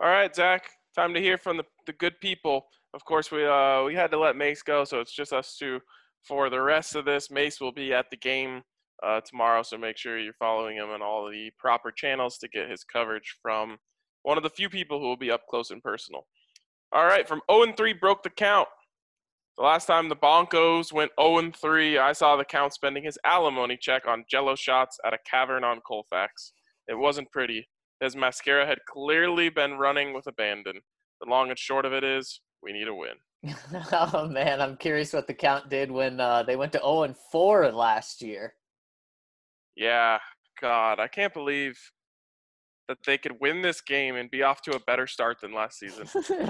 All 0.00 0.08
right, 0.08 0.34
Zac. 0.34 0.70
Time 0.96 1.12
to 1.12 1.20
hear 1.20 1.36
from 1.36 1.58
the, 1.58 1.64
the 1.84 1.92
good 1.92 2.18
people. 2.22 2.64
Of 2.94 3.04
course, 3.04 3.30
we 3.30 3.44
uh, 3.46 3.82
we 3.84 3.94
had 3.94 4.10
to 4.12 4.18
let 4.18 4.36
Mace 4.36 4.62
go, 4.62 4.84
so 4.84 5.00
it's 5.00 5.14
just 5.14 5.34
us 5.34 5.58
two. 5.58 5.80
For 6.26 6.48
the 6.48 6.62
rest 6.62 6.96
of 6.96 7.04
this, 7.04 7.30
Mace 7.30 7.60
will 7.60 7.72
be 7.72 7.92
at 7.92 8.06
the 8.10 8.16
game 8.16 8.62
uh, 9.02 9.20
tomorrow, 9.20 9.62
so 9.62 9.78
make 9.78 9.96
sure 9.96 10.18
you're 10.18 10.32
following 10.34 10.76
him 10.76 10.90
on 10.90 11.02
all 11.02 11.30
the 11.30 11.50
proper 11.58 11.90
channels 11.90 12.38
to 12.38 12.48
get 12.48 12.70
his 12.70 12.84
coverage 12.84 13.36
from 13.42 13.78
one 14.22 14.36
of 14.36 14.42
the 14.42 14.50
few 14.50 14.68
people 14.68 15.00
who 15.00 15.06
will 15.06 15.16
be 15.16 15.30
up 15.30 15.46
close 15.48 15.70
and 15.70 15.82
personal. 15.82 16.26
All 16.92 17.04
right, 17.04 17.26
from 17.26 17.40
0 17.50 17.62
and 17.64 17.76
3 17.76 17.92
broke 17.94 18.22
the 18.22 18.30
count. 18.30 18.68
The 19.56 19.64
last 19.64 19.86
time 19.86 20.08
the 20.08 20.16
Broncos 20.16 20.92
went 20.92 21.12
0 21.20 21.38
and 21.38 21.56
3, 21.56 21.98
I 21.98 22.12
saw 22.12 22.36
the 22.36 22.44
count 22.44 22.72
spending 22.72 23.04
his 23.04 23.18
alimony 23.24 23.76
check 23.80 24.08
on 24.08 24.24
Jello 24.28 24.56
shots 24.56 24.98
at 25.04 25.14
a 25.14 25.18
cavern 25.30 25.64
on 25.64 25.80
Colfax. 25.86 26.52
It 26.88 26.98
wasn't 26.98 27.30
pretty. 27.30 27.68
His 28.00 28.16
mascara 28.16 28.66
had 28.66 28.78
clearly 28.88 29.50
been 29.50 29.74
running 29.74 30.14
with 30.14 30.26
abandon. 30.26 30.80
The 31.20 31.30
long 31.30 31.50
and 31.50 31.58
short 31.58 31.84
of 31.84 31.92
it 31.92 32.02
is, 32.02 32.40
we 32.62 32.72
need 32.72 32.88
a 32.88 32.94
win. 32.94 33.14
oh 33.92 34.28
man, 34.28 34.60
I'm 34.60 34.76
curious 34.76 35.12
what 35.12 35.26
the 35.26 35.34
count 35.34 35.70
did 35.70 35.90
when 35.90 36.20
uh, 36.20 36.42
they 36.42 36.56
went 36.56 36.72
to 36.72 36.78
0 36.78 37.02
and 37.04 37.16
4 37.30 37.70
last 37.72 38.22
year. 38.22 38.54
Yeah, 39.80 40.18
God, 40.60 41.00
I 41.00 41.08
can't 41.08 41.32
believe 41.32 41.80
that 42.86 42.98
they 43.06 43.16
could 43.16 43.40
win 43.40 43.62
this 43.62 43.80
game 43.80 44.14
and 44.16 44.30
be 44.30 44.42
off 44.42 44.60
to 44.62 44.76
a 44.76 44.80
better 44.80 45.06
start 45.06 45.40
than 45.40 45.54
last 45.54 45.78
season. 45.78 46.06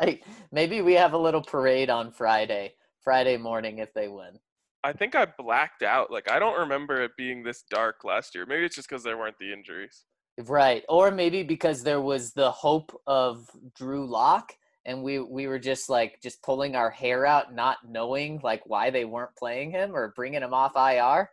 right. 0.00 0.22
Maybe 0.52 0.80
we 0.80 0.92
have 0.92 1.12
a 1.12 1.18
little 1.18 1.42
parade 1.42 1.90
on 1.90 2.12
Friday, 2.12 2.74
Friday 3.02 3.36
morning 3.36 3.78
if 3.78 3.92
they 3.94 4.06
win. 4.06 4.38
I 4.84 4.92
think 4.92 5.16
I 5.16 5.26
blacked 5.36 5.82
out. 5.82 6.12
Like 6.12 6.30
I 6.30 6.38
don't 6.38 6.56
remember 6.56 7.02
it 7.02 7.16
being 7.16 7.42
this 7.42 7.64
dark 7.68 8.04
last 8.04 8.32
year. 8.32 8.46
Maybe 8.46 8.64
it's 8.64 8.76
just 8.76 8.88
because 8.88 9.02
there 9.02 9.18
weren't 9.18 9.38
the 9.40 9.52
injuries. 9.52 10.04
Right. 10.38 10.84
Or 10.88 11.10
maybe 11.10 11.42
because 11.42 11.82
there 11.82 12.00
was 12.00 12.32
the 12.32 12.52
hope 12.52 12.96
of 13.08 13.48
Drew 13.74 14.06
Lock 14.06 14.54
and 14.86 15.02
we 15.02 15.18
we 15.18 15.48
were 15.48 15.58
just 15.58 15.88
like 15.88 16.20
just 16.22 16.42
pulling 16.42 16.76
our 16.76 16.90
hair 16.90 17.26
out 17.26 17.54
not 17.54 17.78
knowing 17.88 18.40
like 18.44 18.62
why 18.66 18.90
they 18.90 19.04
weren't 19.04 19.34
playing 19.36 19.72
him 19.72 19.96
or 19.96 20.12
bringing 20.14 20.42
him 20.42 20.54
off 20.54 20.76
IR. 20.76 21.28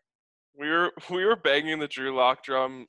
We 0.58 0.70
were 0.70 0.92
we 1.10 1.26
were 1.26 1.36
banging 1.36 1.80
the 1.80 1.88
Drew 1.88 2.16
Lock 2.16 2.44
drum 2.44 2.88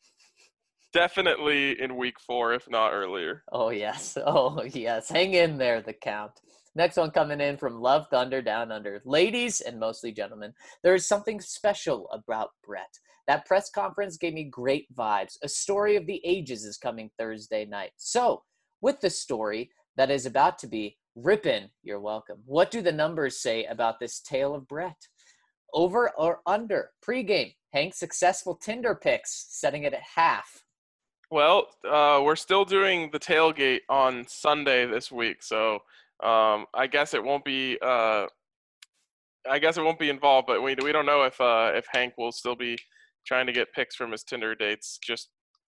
definitely 0.93 1.81
in 1.81 1.97
week 1.97 2.19
four, 2.21 2.53
if 2.53 2.69
not 2.69 2.93
earlier. 2.93 3.45
Oh 3.53 3.71
yes. 3.71 4.17
Oh 4.27 4.63
yes. 4.65 5.09
Hang 5.09 5.35
in 5.35 5.59
there 5.59 5.83
the 5.83 5.93
count. 5.93 6.33
Next 6.77 6.97
one 6.97 7.11
coming 7.11 7.41
in 7.41 7.57
from 7.57 7.81
Love 7.81 8.07
Thunder 8.11 8.41
Down 8.41 8.71
Under. 8.71 9.03
Ladies 9.05 9.61
and 9.61 9.81
mostly 9.81 10.13
gentlemen, 10.13 10.53
there 10.85 10.95
is 10.95 11.07
something 11.07 11.41
special 11.41 12.09
about 12.13 12.51
Brett. 12.65 12.99
That 13.27 13.45
press 13.45 13.71
conference 13.71 14.17
gave 14.17 14.35
me 14.35 14.45
great 14.45 14.87
vibes. 14.95 15.37
A 15.43 15.49
story 15.49 15.97
of 15.97 16.07
the 16.07 16.21
ages 16.25 16.65
is 16.65 16.79
coming 16.79 17.11
Thursday 17.19 17.65
night. 17.65 17.91
So, 17.97 18.43
with 18.81 19.01
the 19.01 19.11
story 19.11 19.71
that 19.97 20.11
is 20.11 20.27
about 20.27 20.59
to 20.61 20.69
be 20.69 20.97
Rippin', 21.17 21.71
you're 21.83 22.01
welcome. 22.01 22.39
What 22.45 22.71
do 22.71 22.83
the 22.83 22.93
numbers 22.93 23.43
say 23.43 23.65
about 23.65 23.99
this 23.99 24.21
tale 24.21 24.55
of 24.55 24.69
Brett? 24.69 24.97
Over 25.75 26.11
or 26.11 26.41
under? 26.47 26.91
Pre-game. 27.03 27.53
Hank 27.73 27.95
successful 27.95 28.57
Tinder 28.57 28.95
picks, 28.95 29.47
setting 29.51 29.85
it 29.85 29.95
at 29.95 30.03
half. 30.17 30.65
Well, 31.31 31.69
uh, 31.89 32.21
we're 32.25 32.37
still 32.37 32.65
doing 32.65 33.11
the 33.13 33.21
tailgate 33.21 33.81
on 33.89 34.25
Sunday 34.27 34.87
this 34.87 35.13
week, 35.13 35.43
so 35.45 35.75
um, 36.25 36.67
I 36.75 36.89
guess 36.91 37.15
it 37.15 37.23
won't 37.23 37.45
be. 37.45 37.79
Uh, 37.81 38.27
I 39.49 39.59
guess 39.59 39.79
it 39.79 39.85
won't 39.85 39.99
be 39.99 40.11
involved, 40.11 40.49
but 40.49 40.61
we 40.61 40.75
we 40.83 40.91
don't 40.91 41.07
know 41.07 41.23
if 41.23 41.41
uh, 41.41 41.71
if 41.75 41.87
Hank 41.93 42.15
will 42.19 42.33
still 42.33 42.57
be 42.57 42.77
trying 43.25 43.47
to 43.47 43.53
get 43.53 43.73
pics 43.73 43.95
from 43.95 44.11
his 44.11 44.25
Tinder 44.25 44.57
dates 44.57 44.99
just 45.03 45.29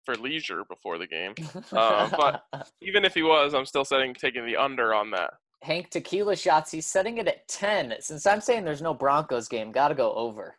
for 0.05 0.17
leisure 0.17 0.63
before 0.69 0.99
the 0.99 1.07
game. 1.07 1.35
Uh, 1.73 2.09
but 2.11 2.43
even 2.83 3.05
if 3.05 3.15
he 3.15 3.23
was, 3.23 3.55
I'm 3.55 3.67
still 3.67 3.85
setting 3.85 4.15
taking 4.15 4.45
the 4.47 4.57
under 4.57 4.95
on 4.95 5.11
that. 5.11 5.35
Hank 5.63 5.91
tequila 5.91 6.37
shots, 6.37 6.71
he's 6.71 6.87
setting 6.87 7.19
it 7.19 7.29
at 7.29 7.47
10. 7.49 7.95
Since 8.01 8.27
I'm 8.27 8.41
saying 8.41 8.65
there's 8.65 8.83
no 8.83 8.95
Broncos 8.95 9.49
game, 9.49 9.73
got 9.73 9.89
to 9.89 9.95
go 9.95 10.13
over. 10.15 10.57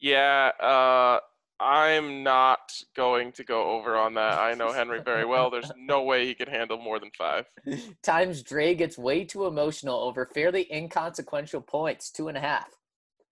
Yeah, 0.00 0.50
uh, 0.60 1.20
I'm 1.60 2.22
not 2.22 2.72
going 2.96 3.32
to 3.32 3.44
go 3.44 3.70
over 3.70 3.96
on 3.96 4.14
that. 4.14 4.38
I 4.38 4.54
know 4.54 4.72
Henry 4.72 5.00
very 5.02 5.24
well. 5.24 5.50
There's 5.50 5.70
no 5.78 6.02
way 6.02 6.26
he 6.26 6.34
could 6.34 6.48
handle 6.48 6.78
more 6.78 6.98
than 6.98 7.10
five. 7.16 7.46
Times 8.02 8.42
Dre 8.42 8.74
gets 8.74 8.98
way 8.98 9.24
too 9.24 9.46
emotional 9.46 10.00
over 10.00 10.26
fairly 10.26 10.70
inconsequential 10.72 11.60
points, 11.60 12.10
two 12.10 12.28
and 12.28 12.36
a 12.36 12.40
half. 12.40 12.68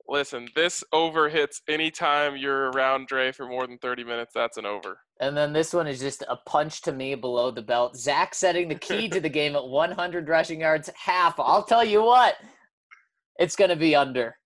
Listen, 0.08 0.48
this 0.54 0.82
over 0.92 1.28
hits 1.28 1.62
anytime 1.68 2.36
you're 2.36 2.70
around 2.72 3.06
Dre 3.06 3.32
for 3.32 3.46
more 3.46 3.66
than 3.66 3.78
30 3.78 4.04
minutes. 4.04 4.32
That's 4.34 4.56
an 4.56 4.66
over. 4.66 4.98
And 5.20 5.36
then 5.36 5.52
this 5.52 5.72
one 5.72 5.86
is 5.86 6.00
just 6.00 6.22
a 6.28 6.36
punch 6.46 6.82
to 6.82 6.92
me 6.92 7.14
below 7.14 7.50
the 7.50 7.62
belt. 7.62 7.96
Zac 7.96 8.34
setting 8.34 8.68
the 8.68 8.74
key 8.74 9.08
to 9.08 9.20
the 9.20 9.28
game 9.30 9.54
at 9.56 9.66
100 9.66 10.28
rushing 10.28 10.60
yards, 10.60 10.90
half. 10.96 11.38
I'll 11.38 11.62
tell 11.62 11.84
you 11.84 12.02
what, 12.02 12.34
it's 13.38 13.56
going 13.56 13.70
to 13.70 13.76
be 13.76 13.94
under. 13.94 14.36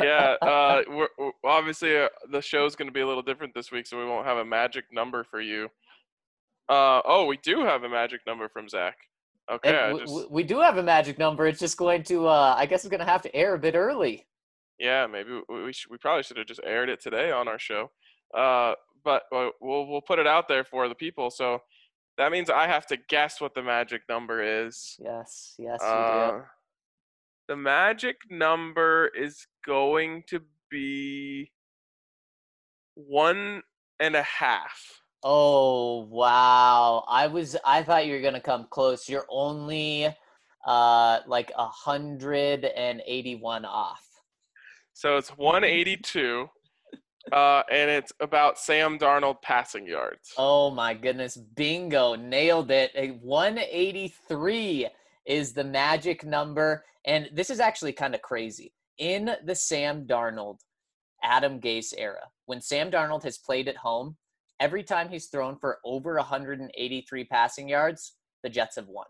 yeah, 0.00 0.36
uh, 0.40 0.82
we're, 0.88 1.08
we're- 1.18 1.32
obviously 1.44 1.96
uh, 1.98 2.08
the 2.30 2.40
show's 2.40 2.74
going 2.74 2.88
to 2.88 2.92
be 2.92 3.00
a 3.02 3.06
little 3.06 3.22
different 3.22 3.54
this 3.54 3.70
week, 3.70 3.86
so 3.86 3.98
we 3.98 4.06
won't 4.06 4.26
have 4.26 4.38
a 4.38 4.44
magic 4.44 4.84
number 4.92 5.24
for 5.24 5.40
you. 5.40 5.68
Uh, 6.68 7.02
oh, 7.04 7.26
we 7.26 7.36
do 7.38 7.60
have 7.60 7.82
a 7.84 7.88
magic 7.88 8.20
number 8.26 8.48
from 8.48 8.68
Zac. 8.68 8.96
Okay, 9.50 9.90
And 9.90 9.98
just 9.98 10.30
we 10.30 10.44
do 10.44 10.60
have 10.60 10.78
a 10.78 10.82
magic 10.82 11.18
number. 11.18 11.46
It's 11.46 11.58
just 11.58 11.76
going 11.76 12.04
to, 12.04 12.28
uh, 12.28 12.54
I 12.56 12.64
guess 12.64 12.84
it's 12.84 12.90
going 12.90 13.00
to 13.00 13.06
have 13.10 13.22
to 13.22 13.34
air 13.36 13.54
a 13.54 13.58
bit 13.58 13.74
early. 13.74 14.26
Yeah, 14.82 15.06
maybe 15.06 15.30
we 15.48 15.64
we, 15.64 15.72
should, 15.72 15.90
we 15.90 15.96
probably 15.96 16.24
should 16.24 16.36
have 16.36 16.46
just 16.46 16.60
aired 16.64 16.88
it 16.88 17.00
today 17.00 17.30
on 17.30 17.46
our 17.46 17.58
show. 17.58 17.90
Uh, 18.36 18.74
but 19.04 19.22
we'll 19.30 19.52
we'll 19.86 20.00
put 20.00 20.18
it 20.18 20.26
out 20.26 20.48
there 20.48 20.64
for 20.64 20.88
the 20.88 20.94
people. 20.94 21.30
So 21.30 21.62
that 22.18 22.32
means 22.32 22.50
I 22.50 22.66
have 22.66 22.86
to 22.88 22.98
guess 23.08 23.40
what 23.40 23.54
the 23.54 23.62
magic 23.62 24.02
number 24.08 24.42
is. 24.42 24.96
Yes, 24.98 25.54
yes, 25.58 25.78
you 25.80 25.88
do. 25.88 25.94
Uh, 25.94 26.42
the 27.48 27.56
magic 27.56 28.16
number 28.28 29.10
is 29.16 29.46
going 29.64 30.24
to 30.28 30.40
be 30.70 31.52
one 32.94 33.62
and 34.00 34.16
a 34.16 34.22
half. 34.22 35.02
Oh 35.22 36.08
wow! 36.10 37.04
I 37.08 37.28
was 37.28 37.56
I 37.64 37.84
thought 37.84 38.06
you 38.06 38.14
were 38.14 38.20
gonna 38.20 38.40
come 38.40 38.66
close. 38.68 39.08
You're 39.08 39.26
only 39.28 40.08
uh 40.66 41.20
like 41.26 41.52
a 41.56 41.66
hundred 41.66 42.64
and 42.64 43.00
eighty-one 43.06 43.64
off. 43.64 44.11
So 44.94 45.16
it's 45.16 45.30
182, 45.30 46.48
uh, 47.32 47.62
and 47.70 47.90
it's 47.90 48.12
about 48.20 48.58
Sam 48.58 48.98
Darnold 48.98 49.40
passing 49.42 49.86
yards. 49.86 50.32
Oh 50.36 50.70
my 50.70 50.94
goodness! 50.94 51.36
Bingo! 51.36 52.14
Nailed 52.14 52.70
it. 52.70 52.90
A 52.94 53.08
183 53.08 54.88
is 55.26 55.52
the 55.52 55.64
magic 55.64 56.24
number, 56.24 56.84
and 57.04 57.30
this 57.32 57.50
is 57.50 57.60
actually 57.60 57.92
kind 57.92 58.14
of 58.14 58.22
crazy. 58.22 58.72
In 58.98 59.30
the 59.44 59.54
Sam 59.54 60.06
Darnold, 60.06 60.58
Adam 61.22 61.60
Gase 61.60 61.94
era, 61.96 62.28
when 62.46 62.60
Sam 62.60 62.90
Darnold 62.90 63.24
has 63.24 63.38
played 63.38 63.68
at 63.68 63.76
home, 63.76 64.16
every 64.60 64.82
time 64.82 65.08
he's 65.08 65.26
thrown 65.26 65.56
for 65.58 65.78
over 65.84 66.16
183 66.16 67.24
passing 67.24 67.68
yards, 67.68 68.14
the 68.42 68.50
Jets 68.50 68.76
have 68.76 68.88
won. 68.88 69.06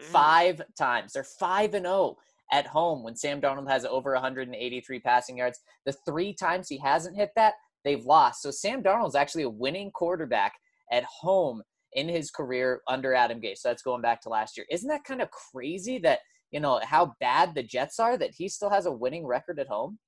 Mm. 0.00 0.04
five 0.04 0.62
times. 0.78 1.12
They're 1.12 1.24
five 1.24 1.74
and 1.74 1.84
zero 1.84 2.16
at 2.52 2.66
home 2.66 3.02
when 3.02 3.16
Sam 3.16 3.40
Darnold 3.40 3.70
has 3.70 3.84
over 3.84 4.12
183 4.12 5.00
passing 5.00 5.38
yards. 5.38 5.60
The 5.86 5.94
three 6.06 6.34
times 6.34 6.68
he 6.68 6.78
hasn't 6.78 7.16
hit 7.16 7.30
that, 7.36 7.54
they've 7.84 8.04
lost. 8.04 8.42
So 8.42 8.50
Sam 8.50 8.82
Darnold's 8.82 9.14
actually 9.14 9.44
a 9.44 9.50
winning 9.50 9.90
quarterback 9.90 10.54
at 10.92 11.04
home 11.04 11.62
in 11.92 12.08
his 12.08 12.30
career 12.30 12.80
under 12.88 13.14
Adam 13.14 13.40
Gase. 13.40 13.58
So 13.58 13.68
that's 13.68 13.82
going 13.82 14.02
back 14.02 14.20
to 14.22 14.28
last 14.28 14.56
year. 14.56 14.66
Isn't 14.70 14.88
that 14.88 15.04
kind 15.04 15.22
of 15.22 15.28
crazy 15.30 15.98
that 16.00 16.20
you 16.50 16.60
know 16.60 16.80
how 16.82 17.14
bad 17.20 17.54
the 17.54 17.62
Jets 17.62 18.00
are 18.00 18.16
that 18.18 18.34
he 18.34 18.48
still 18.48 18.70
has 18.70 18.86
a 18.86 18.92
winning 18.92 19.26
record 19.26 19.58
at 19.58 19.68
home? 19.68 19.98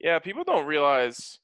Yeah, 0.00 0.18
people 0.18 0.44
don't 0.44 0.66
realize 0.66 1.38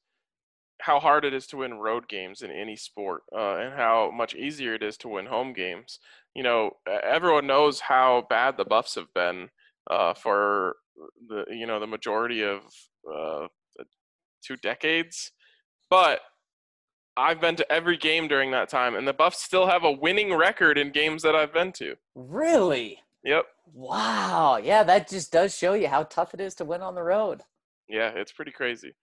how 0.81 0.99
hard 0.99 1.25
it 1.25 1.33
is 1.33 1.47
to 1.47 1.57
win 1.57 1.75
road 1.75 2.07
games 2.07 2.41
in 2.41 2.51
any 2.51 2.75
sport, 2.75 3.21
uh, 3.35 3.55
and 3.55 3.73
how 3.73 4.11
much 4.13 4.35
easier 4.35 4.73
it 4.73 4.83
is 4.83 4.97
to 4.97 5.07
win 5.07 5.25
home 5.25 5.53
games. 5.53 5.99
You 6.35 6.43
know, 6.43 6.71
everyone 7.03 7.47
knows 7.47 7.79
how 7.79 8.27
bad 8.29 8.57
the 8.57 8.65
Buffs 8.65 8.95
have 8.95 9.13
been 9.13 9.49
uh, 9.89 10.13
for 10.13 10.75
the 11.27 11.45
you 11.49 11.67
know 11.67 11.79
the 11.79 11.87
majority 11.87 12.43
of 12.43 12.61
uh, 13.11 13.47
two 14.45 14.55
decades, 14.57 15.31
but 15.89 16.21
I've 17.17 17.39
been 17.39 17.55
to 17.55 17.71
every 17.71 17.97
game 17.97 18.27
during 18.27 18.51
that 18.51 18.69
time, 18.69 18.95
and 18.95 19.07
the 19.07 19.13
Buffs 19.13 19.41
still 19.41 19.67
have 19.67 19.83
a 19.83 19.91
winning 19.91 20.33
record 20.33 20.77
in 20.77 20.91
games 20.91 21.23
that 21.23 21.35
I've 21.35 21.53
been 21.53 21.71
to. 21.73 21.95
Really? 22.13 22.99
Yep. 23.23 23.45
Wow. 23.73 24.57
Yeah, 24.57 24.83
that 24.83 25.09
just 25.09 25.31
does 25.31 25.57
show 25.57 25.73
you 25.73 25.87
how 25.87 26.03
tough 26.03 26.33
it 26.33 26.41
is 26.41 26.53
to 26.55 26.65
win 26.65 26.81
on 26.81 26.95
the 26.95 27.03
road. 27.03 27.41
Yeah, 27.87 28.11
it's 28.15 28.31
pretty 28.31 28.51
crazy. 28.51 28.93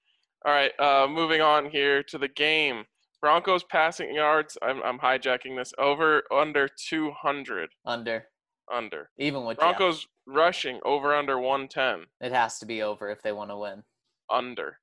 All 0.45 0.53
right, 0.53 0.73
uh, 0.79 1.07
moving 1.09 1.41
on 1.41 1.71
here 1.71 2.03
to 2.05 2.19
the 2.19 2.29
game. 2.29 2.85
Broncos 3.21 3.63
passing 3.65 4.15
yards. 4.15 4.59
I'm, 4.61 4.83
I'm 4.83 4.99
hijacking 4.99 5.57
this. 5.57 5.73
Over 5.79 6.23
under 6.33 6.69
200. 6.69 7.71
Under. 7.87 8.25
Under. 8.73 9.11
Even 9.17 9.45
with. 9.45 9.59
Broncos 9.59 10.07
rushing 10.27 10.81
over 10.85 11.15
under 11.15 11.39
110. 11.39 12.07
It 12.21 12.33
has 12.33 12.59
to 12.59 12.67
be 12.67 12.83
over 12.83 13.11
if 13.11 13.23
they 13.23 13.33
want 13.33 13.51
to 13.51 13.57
win. 13.57 13.83
Under. 14.31 14.79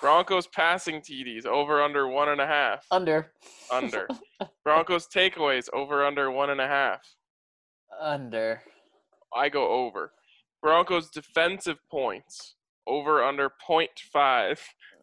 Broncos 0.00 0.46
passing 0.46 1.00
TDs 1.00 1.44
over 1.44 1.82
under 1.82 2.06
one 2.08 2.28
and 2.28 2.40
a 2.40 2.46
half. 2.46 2.86
Under. 2.90 3.32
Under. 3.72 4.06
Broncos 4.64 5.08
takeaways 5.08 5.68
over 5.72 6.04
under 6.06 6.30
one 6.30 6.50
and 6.50 6.60
a 6.60 6.68
half. 6.68 7.02
Under. 8.00 8.62
I 9.34 9.48
go 9.48 9.68
over. 9.68 10.12
Broncos 10.62 11.10
defensive 11.10 11.78
points 11.90 12.54
over 12.86 13.22
under 13.22 13.50
0.5. 13.68 14.58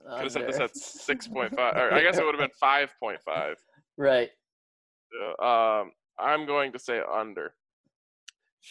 Could 0.08 0.22
have 0.22 0.32
said 0.32 0.48
this 0.48 0.60
at 0.60 0.74
6.5. 0.74 1.54
Or 1.58 1.94
I 1.94 2.02
guess 2.02 2.18
it 2.18 2.26
would 2.26 2.36
have 2.36 2.50
been 2.50 2.50
5.5. 2.64 3.56
Right. 3.98 4.30
Uh, 5.42 5.46
um, 5.82 5.92
I'm 6.20 6.46
going 6.46 6.72
to 6.74 6.80
say 6.80 7.02
under. 7.12 7.54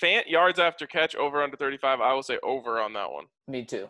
Fant 0.02 0.26
yards 0.26 0.58
after 0.58 0.86
catch 0.86 1.14
over 1.14 1.42
under 1.42 1.56
35. 1.56 2.00
I 2.00 2.12
will 2.12 2.22
say 2.22 2.38
over 2.42 2.80
on 2.80 2.92
that 2.94 3.10
one. 3.10 3.24
Me 3.46 3.64
too. 3.64 3.88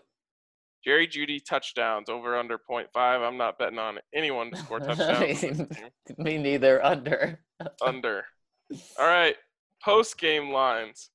Jerry 0.85 1.09
Jeudy 1.09 1.43
touchdowns 1.43 2.11
over 2.11 2.37
under 2.37 2.59
0.5. 2.59 2.89
I'm 2.95 3.39
not 3.39 3.59
betting 3.59 3.79
on 3.79 3.99
anyone 4.15 4.51
to 4.51 4.57
score 4.59 4.81
touchdowns. 4.81 5.43
Me 6.19 6.37
neither. 6.37 6.85
Under. 6.85 7.41
under. 7.85 8.25
All 8.99 9.07
right. 9.07 9.37
Post 9.83 10.19
game 10.19 10.51
lines. 10.51 11.11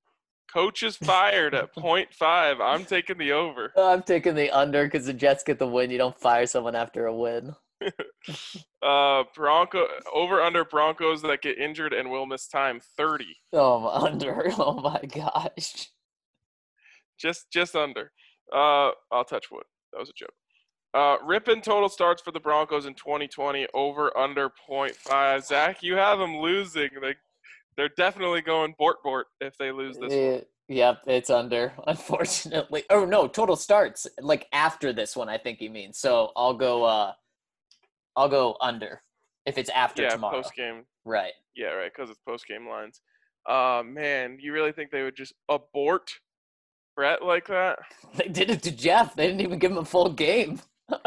Coach 0.52 0.82
is 0.82 0.96
fired 0.96 1.54
at 1.54 1.76
0.5. 1.76 2.60
I'm 2.60 2.84
taking 2.84 3.20
the 3.20 3.34
over. 3.34 3.72
I'm 3.78 4.02
taking 4.02 4.34
the 4.34 4.50
under 4.50 4.86
because 4.86 5.06
the 5.06 5.14
Jets 5.14 5.44
get 5.44 5.60
the 5.60 5.68
win. 5.68 5.92
You 5.92 6.00
don't 6.00 6.20
fire 6.20 6.48
someone 6.48 6.76
after 6.76 7.06
a 7.06 7.16
win. 7.16 7.54
Uh, 8.82 9.24
Bronco 9.36 9.86
over 10.14 10.42
under 10.42 10.64
Broncos 10.64 11.22
that 11.24 11.42
get 11.42 11.58
injured 11.58 11.92
and 11.94 12.10
will 12.10 12.26
miss 12.26 12.48
time 12.48 12.80
30. 12.96 13.26
Oh, 13.52 13.88
under. 13.88 14.50
Oh 14.58 14.80
my 14.80 15.02
gosh. 15.02 15.90
Just 17.20 17.52
just 17.52 17.76
under. 17.76 18.12
Uh, 18.54 18.92
I'll 19.12 19.26
touch 19.26 19.52
wood. 19.52 19.66
That 19.92 20.00
was 20.00 20.10
a 20.10 20.14
joke. 20.16 20.34
Uh, 20.94 21.18
Rippin 21.26 21.62
total 21.62 21.90
starts 21.90 22.22
for 22.22 22.32
the 22.32 22.40
Broncos 22.40 22.86
in 22.86 22.94
2020 22.94 23.68
over 23.74 24.16
under 24.18 24.50
0.5. 24.70 25.44
Zac, 25.46 25.84
you 25.84 25.96
have 25.96 26.20
them 26.20 26.38
losing. 26.38 26.90
They 27.02 27.16
they're 27.76 27.90
definitely 27.98 28.42
going 28.42 28.76
bort 28.78 28.98
bort 29.04 29.28
if 29.42 29.58
they 29.58 29.72
lose 29.72 29.98
this. 29.98 30.12
one. 30.12 30.20
Eh, 30.20 30.42
Yep, 30.72 31.02
it's 31.08 31.32
under, 31.32 31.74
unfortunately. 31.88 32.84
Oh 32.92 33.04
no, 33.04 33.28
total 33.28 33.56
starts 33.56 34.06
like 34.22 34.46
after 34.54 34.94
this 34.94 35.16
one, 35.16 35.28
I 35.28 35.38
think 35.40 35.62
you 35.62 35.70
mean. 35.72 35.94
So 35.94 36.32
I'll 36.36 36.54
go 36.54 36.84
uh 36.84 37.14
I'll 38.20 38.28
go 38.28 38.58
under 38.60 39.02
if 39.46 39.58
it's 39.58 39.70
after 39.70 40.04
Yeah, 40.04 40.10
tomorrow. 40.10 40.42
post 40.42 40.54
game. 40.54 40.84
Right. 41.06 41.32
Yeah, 41.56 41.68
right, 41.70 41.90
because 41.96 42.10
it's 42.10 42.20
post 42.28 42.46
game 42.48 42.68
lines. 42.68 43.00
Uh, 43.48 43.82
man, 43.86 44.38
you 44.42 44.52
really 44.52 44.74
think 44.74 44.92
they 44.92 45.04
would 45.04 45.16
just 45.16 45.34
abort 45.48 46.12
Brett 46.98 47.24
like 47.24 47.48
that? 47.48 47.80
They 48.16 48.28
did 48.28 48.50
it 48.50 48.62
to 48.64 48.72
Jeff. 48.72 49.16
They 49.16 49.26
didn't 49.26 49.40
even 49.42 49.58
give 49.58 49.72
him 49.72 49.78
a 49.78 49.86
full 49.86 50.10
game. 50.10 50.60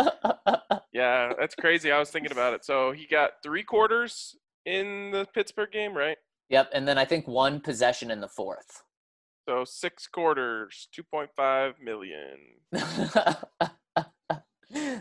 Yeah, 0.95 1.33
that's 1.39 1.55
crazy. 1.55 1.91
I 1.91 1.99
was 1.99 2.11
thinking 2.11 2.33
about 2.33 2.53
it. 2.53 2.67
So 2.67 2.93
he 2.93 3.07
got 3.07 3.31
three 3.43 3.63
quarters 3.63 4.37
in 4.67 5.11
the 5.11 5.27
Pittsburgh 5.35 5.73
game, 5.73 5.97
right? 5.97 6.19
yep, 6.51 6.69
and 6.75 6.87
then 6.87 6.99
I 6.99 7.07
think 7.07 7.27
one 7.27 7.61
possession 7.61 8.11
in 8.11 8.21
the 8.21 8.29
fourth. 8.29 8.83
So 9.49 9.65
six 9.65 10.07
quarters, 10.07 10.89
2.5 10.95 11.81
million. 11.83 12.39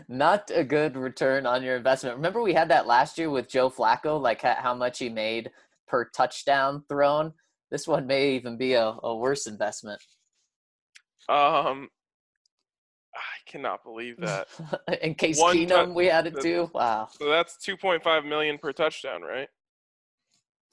Not 0.08 0.50
a 0.54 0.64
good 0.64 0.96
return 0.96 1.46
on 1.46 1.62
your 1.62 1.76
investment. 1.76 2.16
Remember 2.16 2.42
we 2.42 2.54
had 2.54 2.68
that 2.70 2.86
last 2.86 3.18
year 3.18 3.30
with 3.30 3.48
Joe 3.48 3.70
Flacco, 3.70 4.20
like 4.20 4.42
how 4.42 4.74
much 4.74 4.98
he 4.98 5.08
made 5.08 5.50
per 5.86 6.04
touchdown 6.10 6.84
thrown. 6.88 7.32
This 7.70 7.88
one 7.88 8.06
may 8.06 8.34
even 8.34 8.56
be 8.56 8.74
a, 8.74 8.94
a 9.02 9.16
worse 9.16 9.46
investment. 9.46 10.00
Um, 11.28 11.88
I 13.14 13.50
cannot 13.50 13.84
believe 13.84 14.16
that. 14.18 14.48
In 15.02 15.14
case 15.14 15.38
One 15.38 15.56
Keenum, 15.56 15.86
tou- 15.86 15.92
we 15.94 16.06
had 16.06 16.26
it 16.26 16.40
too. 16.40 16.70
Wow. 16.74 17.08
So 17.10 17.28
that's 17.28 17.56
2.5 17.66 18.26
million 18.26 18.58
per 18.58 18.72
touchdown, 18.72 19.22
right? 19.22 19.48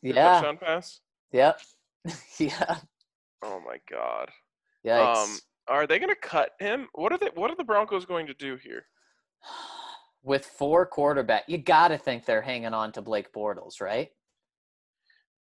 Per 0.04 0.10
Yeah. 0.10 0.14
Touchdown 0.42 0.58
pass. 0.58 1.00
Yep. 1.32 1.62
yeah. 2.40 2.78
Oh 3.44 3.62
my 3.66 3.78
god. 3.90 4.30
Yikes. 4.86 5.24
Um, 5.24 5.40
are 5.70 5.88
they 5.88 6.00
going 6.00 6.10
to 6.14 6.16
cut 6.20 6.52
him? 6.60 6.88
What 6.94 7.12
are 7.14 7.18
they? 7.18 7.30
What 7.36 7.52
are 7.52 7.56
the 7.56 7.64
Broncos 7.64 8.06
going 8.06 8.28
to 8.28 8.34
do 8.34 8.58
here? 8.62 8.86
With 10.24 10.46
four 10.46 10.86
quarterback, 10.86 11.44
you 11.48 11.58
got 11.58 11.90
to 11.90 11.98
think 11.98 12.26
they're 12.26 12.42
hanging 12.42 12.74
on 12.74 12.92
to 12.94 13.02
Blake 13.02 13.32
Bortles, 13.32 13.80
right? 13.80 14.10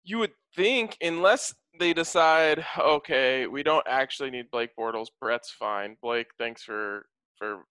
You 0.05 0.18
would 0.18 0.33
think, 0.55 0.99
unless 1.01 1.55
they 1.81 1.95
decide, 1.95 2.62
okay, 2.79 3.47
we 3.47 3.62
don't 3.62 3.87
actually 3.89 4.31
need 4.31 4.51
Blake 4.51 4.70
Bortles. 4.79 5.07
Brett's 5.18 5.51
fine. 5.51 5.97
Blake, 6.03 6.27
thanks 6.39 6.62
for 6.62 7.07
for 7.39 7.64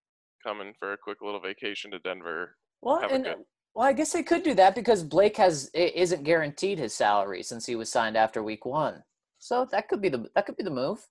coming 0.44 0.74
for 0.80 0.94
a 0.94 0.98
quick 0.98 1.22
little 1.22 1.40
vacation 1.40 1.92
to 1.92 2.00
Denver. 2.00 2.56
Well, 2.82 3.02
Have 3.02 3.12
and 3.12 3.24
good- 3.24 3.36
well, 3.76 3.88
I 3.88 3.94
guess 3.94 4.14
they 4.14 4.24
could 4.24 4.42
do 4.44 4.54
that 4.56 4.74
because 4.74 5.04
Blake 5.04 5.36
has 5.38 5.70
i- 5.76 5.92
isn't 5.96 6.24
guaranteed 6.24 6.80
his 6.80 6.94
salary 6.96 7.44
since 7.44 7.66
he 7.66 7.76
was 7.76 7.92
signed 7.92 8.16
after 8.18 8.42
week 8.42 8.66
one. 8.66 9.04
So 9.38 9.66
that 9.72 9.90
could 9.90 10.02
be 10.02 10.10
the 10.10 10.30
that 10.34 10.46
could 10.48 10.58
be 10.58 10.64
the 10.64 10.72
move. 10.72 11.06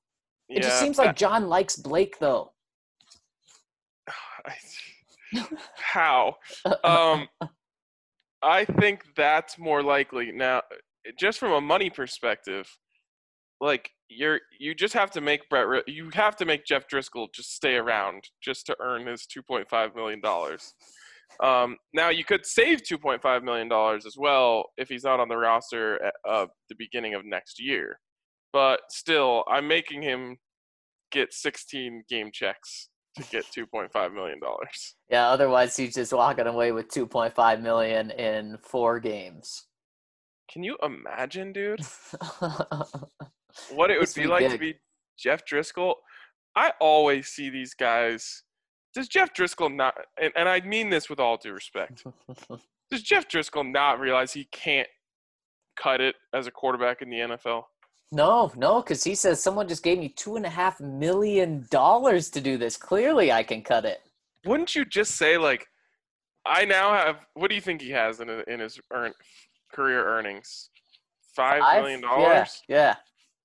It 0.49 0.63
just 0.63 0.81
seems 0.81 0.99
like 0.99 1.17
John 1.17 1.49
likes 1.49 1.77
Blake 1.77 2.19
though. 2.19 2.53
how? 5.77 6.37
Um, 6.85 7.29
I 8.43 8.67
think 8.79 9.05
that's 9.17 9.59
more 9.59 9.83
likely 9.83 10.31
now. 10.33 10.63
Just 11.19 11.39
from 11.39 11.53
a 11.53 11.61
money 11.61 11.89
perspective, 11.89 12.69
like 13.61 13.91
you're 14.09 14.41
you 14.59 14.75
just 14.75 14.95
have 14.95 15.11
to 15.13 15.21
make 15.21 15.49
Brett. 15.49 15.89
You 15.89 16.11
have 16.13 16.37
to 16.37 16.45
make 16.45 16.67
Jeff 16.67 16.87
Driskel 16.89 17.29
just 17.35 17.55
stay 17.55 17.77
around 17.77 18.25
just 18.43 18.67
to 18.67 18.77
earn 18.81 19.07
his 19.07 19.27
two 19.27 19.43
point 19.43 19.69
five 19.69 19.95
million 19.95 20.21
dollars. 20.21 20.75
Um, 21.43 21.77
now 21.95 22.11
you 22.11 22.25
could 22.25 22.45
save 22.45 22.83
two 22.83 22.99
point 22.99 23.23
five 23.23 23.43
million 23.43 23.69
dollars 23.69 24.07
as 24.07 24.17
well 24.19 24.67
if 24.77 24.89
he's 24.89 25.05
not 25.05 25.21
on 25.21 25.29
the 25.29 25.37
roster 25.37 26.03
at 26.05 26.15
uh, 26.29 26.47
the 26.69 26.77
beginning 26.79 27.15
of 27.15 27.25
next 27.25 27.61
year. 27.61 27.99
But 28.55 28.81
still, 28.89 29.43
I'm 29.49 29.67
making 29.67 30.01
him 30.03 30.39
get 31.11 31.35
16 31.35 32.05
game 32.09 32.31
checks 32.33 32.89
to 33.17 33.25
get 33.25 33.45
2.5 33.47 34.15
million 34.15 34.39
dollars. 34.41 34.95
Yeah, 35.11 35.29
otherwise 35.29 35.77
he's 35.77 35.95
just 35.95 36.13
walking 36.13 36.47
away 36.47 36.71
with 36.71 36.89
2.5 36.89 37.61
million 37.61 38.13
in 38.13 38.57
four 38.63 39.01
games. 39.01 39.67
Can 40.51 40.63
you 40.63 40.77
imagine, 40.83 41.53
dude? 41.53 41.81
What 43.71 43.91
it 43.91 44.01
would 44.01 44.13
be 44.15 44.23
would 44.23 44.31
like 44.31 44.51
to 44.51 44.59
be 44.59 44.75
Jeff 45.19 45.45
Driskel? 45.47 45.95
I 46.57 46.73
always 46.81 47.29
see 47.29 47.51
these 47.51 47.75
guys. 47.75 48.43
Does 48.95 49.09
Jeff 49.09 49.33
Driskel 49.33 49.75
not? 49.75 49.95
And, 50.21 50.33
and 50.37 50.49
I 50.49 50.61
mean 50.61 50.91
this 50.91 51.09
with 51.09 51.21
all 51.21 51.37
due 51.37 51.53
respect. 51.53 52.05
Does 52.91 53.03
Jeff 53.03 53.29
Driskel 53.29 53.71
not 53.71 54.01
realize 54.01 54.33
he 54.33 54.49
can't 54.53 54.89
cut 55.81 56.01
it 56.01 56.17
as 56.33 56.47
a 56.47 56.51
quarterback 56.51 57.03
in 57.03 57.11
the 57.11 57.19
NFL? 57.19 57.63
No, 58.13 58.53
no, 58.57 58.81
because 58.81 59.03
he 59.03 59.15
says 59.15 59.43
someone 59.43 59.67
just 59.69 59.83
gave 59.83 59.99
me 59.99 60.09
two 60.09 60.37
and 60.37 60.47
a 60.47 60.51
half 60.51 60.81
million 60.81 61.67
dollars 61.71 62.31
to 62.31 62.41
do 62.41 62.57
this. 62.57 62.77
Clearly, 62.77 63.33
I 63.33 63.43
can 63.43 63.63
cut 63.63 63.85
it. 63.85 64.01
Wouldn't 64.47 64.75
you 64.75 64.85
just 64.85 65.13
say 65.17 65.37
like, 65.37 65.67
I 66.47 66.65
now 66.65 66.93
have? 66.93 67.17
What 67.35 67.49
do 67.49 67.55
you 67.55 67.61
think 67.61 67.81
he 67.81 67.91
has 67.91 68.21
in 68.21 68.29
in 68.47 68.61
his 68.61 68.79
earn, 68.93 69.13
career 69.73 70.05
earnings? 70.07 70.71
Five 71.35 71.63
I've- 71.63 71.81
million 71.83 72.01
dollars. 72.03 72.63
Yeah, 72.69 72.77
yeah. 72.77 72.95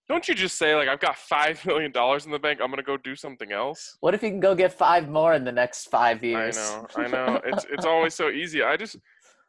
Don't 0.10 0.28
you 0.28 0.34
just 0.34 0.58
say 0.58 0.76
like 0.76 0.88
I've 0.90 1.00
got 1.00 1.16
five 1.18 1.64
million 1.66 1.92
dollars 1.92 2.26
in 2.26 2.32
the 2.32 2.40
bank. 2.40 2.60
I'm 2.62 2.70
gonna 2.70 2.84
go 2.84 2.98
do 2.98 3.16
something 3.16 3.52
else. 3.52 3.98
What 4.02 4.14
if 4.14 4.22
he 4.22 4.30
can 4.30 4.40
go 4.40 4.54
get 4.56 4.74
five 4.74 5.08
more 5.10 5.34
in 5.36 5.44
the 5.44 5.52
next 5.52 5.86
five 5.90 6.24
years? 6.24 6.58
I 6.58 6.62
know, 6.62 6.88
I 6.96 7.08
know. 7.08 7.42
It's 7.46 7.66
it's 7.72 7.86
always 7.86 8.14
so 8.14 8.30
easy. 8.30 8.62
I 8.62 8.76
just 8.76 8.98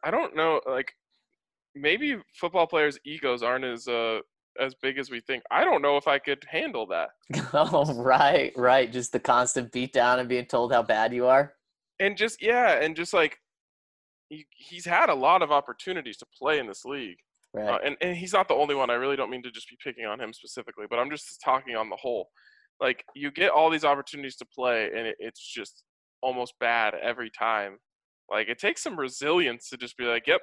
I 0.03 0.09
don't 0.11 0.35
know. 0.35 0.61
Like 0.67 0.93
maybe 1.75 2.17
football 2.35 2.67
players' 2.67 2.97
egos 3.05 3.43
aren't 3.43 3.65
as 3.65 3.87
uh 3.87 4.19
as 4.59 4.75
big 4.75 4.97
as 4.97 5.09
we 5.09 5.21
think. 5.21 5.43
I 5.51 5.63
don't 5.63 5.81
know 5.81 5.97
if 5.97 6.07
I 6.07 6.19
could 6.19 6.43
handle 6.49 6.87
that. 6.87 7.09
oh, 7.53 7.93
right, 7.95 8.51
right. 8.55 8.91
Just 8.91 9.11
the 9.11 9.19
constant 9.19 9.71
beatdown 9.71 10.19
and 10.19 10.29
being 10.29 10.45
told 10.45 10.73
how 10.73 10.83
bad 10.83 11.13
you 11.13 11.27
are. 11.27 11.53
And 11.99 12.17
just 12.17 12.41
yeah, 12.41 12.81
and 12.81 12.95
just 12.95 13.13
like 13.13 13.37
he, 14.29 14.45
he's 14.49 14.85
had 14.85 15.09
a 15.09 15.15
lot 15.15 15.41
of 15.41 15.51
opportunities 15.51 16.17
to 16.17 16.25
play 16.37 16.59
in 16.59 16.67
this 16.67 16.85
league. 16.85 17.17
Right. 17.53 17.69
Uh, 17.69 17.79
and, 17.83 17.97
and 18.01 18.15
he's 18.15 18.33
not 18.33 18.47
the 18.47 18.53
only 18.53 18.75
one. 18.75 18.89
I 18.89 18.93
really 18.93 19.17
don't 19.17 19.29
mean 19.29 19.43
to 19.43 19.51
just 19.51 19.69
be 19.69 19.77
picking 19.83 20.05
on 20.05 20.19
him 20.19 20.31
specifically, 20.33 20.85
but 20.89 20.99
I'm 20.99 21.09
just 21.09 21.41
talking 21.43 21.75
on 21.75 21.89
the 21.89 21.97
whole. 21.97 22.29
Like 22.79 23.03
you 23.13 23.29
get 23.29 23.51
all 23.51 23.69
these 23.69 23.85
opportunities 23.85 24.37
to 24.37 24.45
play, 24.45 24.85
and 24.85 25.05
it, 25.05 25.15
it's 25.19 25.41
just 25.41 25.83
almost 26.21 26.53
bad 26.59 26.95
every 26.95 27.29
time. 27.29 27.77
Like 28.29 28.47
it 28.47 28.57
takes 28.57 28.81
some 28.81 28.97
resilience 28.97 29.69
to 29.69 29.77
just 29.77 29.97
be 29.97 30.05
like, 30.05 30.25
"Yep, 30.25 30.41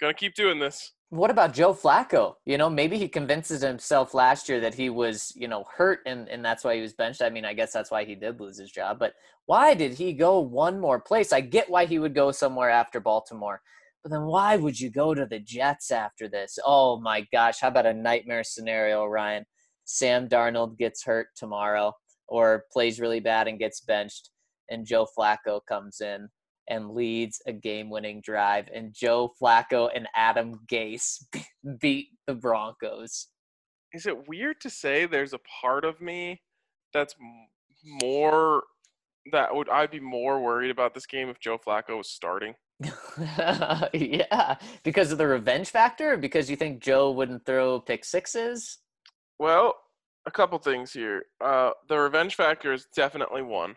gonna 0.00 0.14
keep 0.14 0.34
doing 0.34 0.58
this." 0.58 0.92
What 1.10 1.30
about 1.30 1.54
Joe 1.54 1.72
Flacco? 1.72 2.34
You 2.44 2.58
know, 2.58 2.68
maybe 2.68 2.98
he 2.98 3.08
convinces 3.08 3.62
himself 3.62 4.12
last 4.12 4.48
year 4.48 4.58
that 4.60 4.74
he 4.74 4.90
was, 4.90 5.32
you 5.36 5.46
know, 5.46 5.64
hurt 5.72 6.00
and, 6.04 6.28
and 6.28 6.44
that's 6.44 6.64
why 6.64 6.74
he 6.74 6.80
was 6.80 6.94
benched. 6.94 7.22
I 7.22 7.30
mean, 7.30 7.44
I 7.44 7.54
guess 7.54 7.72
that's 7.72 7.92
why 7.92 8.04
he 8.04 8.16
did 8.16 8.40
lose 8.40 8.58
his 8.58 8.72
job. 8.72 8.98
But 8.98 9.14
why 9.46 9.74
did 9.74 9.94
he 9.94 10.12
go 10.12 10.40
one 10.40 10.80
more 10.80 10.98
place? 11.00 11.32
I 11.32 11.42
get 11.42 11.70
why 11.70 11.86
he 11.86 12.00
would 12.00 12.14
go 12.14 12.32
somewhere 12.32 12.70
after 12.70 12.98
Baltimore. 12.98 13.60
But 14.02 14.10
then 14.10 14.22
why 14.22 14.56
would 14.56 14.80
you 14.80 14.90
go 14.90 15.14
to 15.14 15.26
the 15.26 15.38
Jets 15.38 15.92
after 15.92 16.28
this? 16.28 16.58
Oh 16.64 17.00
my 17.00 17.24
gosh, 17.32 17.60
how 17.60 17.68
about 17.68 17.86
a 17.86 17.94
nightmare 17.94 18.44
scenario, 18.44 19.04
Ryan? 19.06 19.44
Sam 19.84 20.28
Darnold 20.28 20.76
gets 20.76 21.04
hurt 21.04 21.28
tomorrow 21.36 21.92
or 22.26 22.64
plays 22.72 23.00
really 23.00 23.20
bad 23.20 23.46
and 23.46 23.58
gets 23.58 23.80
benched, 23.80 24.30
and 24.68 24.84
Joe 24.84 25.06
Flacco 25.16 25.60
comes 25.68 26.00
in 26.00 26.28
and 26.68 26.90
leads 26.90 27.40
a 27.46 27.52
game-winning 27.52 28.20
drive, 28.20 28.68
and 28.74 28.92
Joe 28.92 29.32
Flacco 29.40 29.88
and 29.94 30.08
Adam 30.14 30.60
Gase 30.66 31.24
beat 31.80 32.08
the 32.26 32.34
Broncos. 32.34 33.28
Is 33.92 34.06
it 34.06 34.28
weird 34.28 34.60
to 34.60 34.70
say 34.70 35.06
there's 35.06 35.32
a 35.32 35.40
part 35.60 35.84
of 35.84 36.00
me 36.00 36.42
that's 36.92 37.14
more 37.84 38.64
that 39.32 39.54
would 39.54 39.68
I'd 39.68 39.90
be 39.90 40.00
more 40.00 40.40
worried 40.40 40.70
about 40.70 40.94
this 40.94 41.06
game 41.06 41.28
if 41.28 41.40
Joe 41.40 41.58
Flacco 41.58 41.98
was 41.98 42.08
starting? 42.08 42.54
yeah, 43.92 44.56
because 44.82 45.12
of 45.12 45.18
the 45.18 45.26
revenge 45.26 45.70
factor, 45.70 46.16
because 46.16 46.50
you 46.50 46.56
think 46.56 46.82
Joe 46.82 47.10
wouldn't 47.10 47.46
throw 47.46 47.80
pick 47.80 48.04
sixes. 48.04 48.78
Well, 49.38 49.74
a 50.26 50.30
couple 50.30 50.58
things 50.58 50.92
here. 50.92 51.24
Uh, 51.42 51.70
the 51.88 51.98
revenge 51.98 52.34
factor 52.34 52.72
is 52.72 52.86
definitely 52.94 53.42
one. 53.42 53.76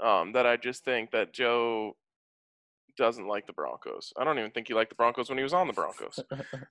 Um, 0.00 0.32
that 0.32 0.46
I 0.46 0.56
just 0.56 0.84
think 0.84 1.10
that 1.10 1.32
Joe 1.32 1.96
doesn't 2.98 3.26
like 3.26 3.46
the 3.46 3.52
Broncos. 3.52 4.12
I 4.18 4.24
don't 4.24 4.38
even 4.38 4.50
think 4.50 4.68
he 4.68 4.74
liked 4.74 4.90
the 4.90 4.96
Broncos 4.96 5.28
when 5.28 5.38
he 5.38 5.44
was 5.44 5.54
on 5.54 5.66
the 5.66 5.72
Broncos. 5.72 6.20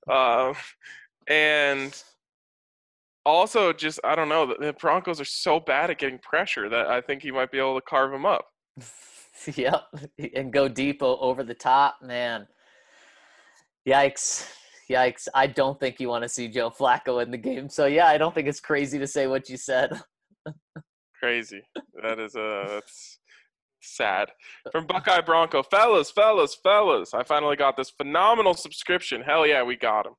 uh, 0.09 0.53
and 1.28 2.03
also, 3.25 3.73
just 3.73 3.99
I 4.03 4.15
don't 4.15 4.30
know. 4.30 4.45
The, 4.45 4.55
the 4.67 4.73
Broncos 4.73 5.19
are 5.19 5.25
so 5.25 5.59
bad 5.59 5.89
at 5.89 5.97
getting 5.99 6.19
pressure 6.19 6.69
that 6.69 6.88
I 6.88 7.01
think 7.01 7.23
he 7.23 7.32
might 7.32 7.51
be 7.51 7.57
able 7.57 7.75
to 7.75 7.82
carve 7.82 8.11
them 8.11 8.25
up. 8.25 8.45
yep, 9.55 9.84
and 10.36 10.53
go 10.53 10.67
deep 10.67 11.01
o- 11.01 11.17
over 11.17 11.43
the 11.43 11.53
top, 11.53 11.97
man. 12.01 12.47
Yikes. 13.88 14.49
Yikes. 14.89 15.28
I 15.34 15.47
don't 15.47 15.80
think 15.80 15.99
you 15.99 16.09
want 16.09 16.23
to 16.23 16.30
see 16.30 16.47
Joe 16.47 16.69
Flacco 16.69 17.21
in 17.21 17.32
the 17.32 17.38
game. 17.38 17.69
So, 17.69 17.86
yeah, 17.86 18.07
I 18.07 18.17
don't 18.17 18.34
think 18.34 18.47
it's 18.47 18.59
crazy 18.59 18.99
to 18.99 19.07
say 19.07 19.28
what 19.28 19.49
you 19.49 19.57
said. 19.57 20.01
Crazy. 21.19 21.61
That 22.01 22.19
is 22.19 22.36
a 22.36 22.65
that's 22.69 23.19
sad. 23.95 24.29
From 24.71 24.85
Buckeye 24.85 25.21
Bronco, 25.21 25.63
fellas, 25.63 26.11
fellas, 26.11 26.55
fellas. 26.55 27.13
I 27.13 27.23
finally 27.23 27.55
got 27.55 27.77
this 27.77 27.89
phenomenal 27.89 28.53
subscription. 28.53 29.21
Hell 29.21 29.47
yeah, 29.47 29.63
we 29.63 29.75
got 29.75 30.05
him. 30.05 30.13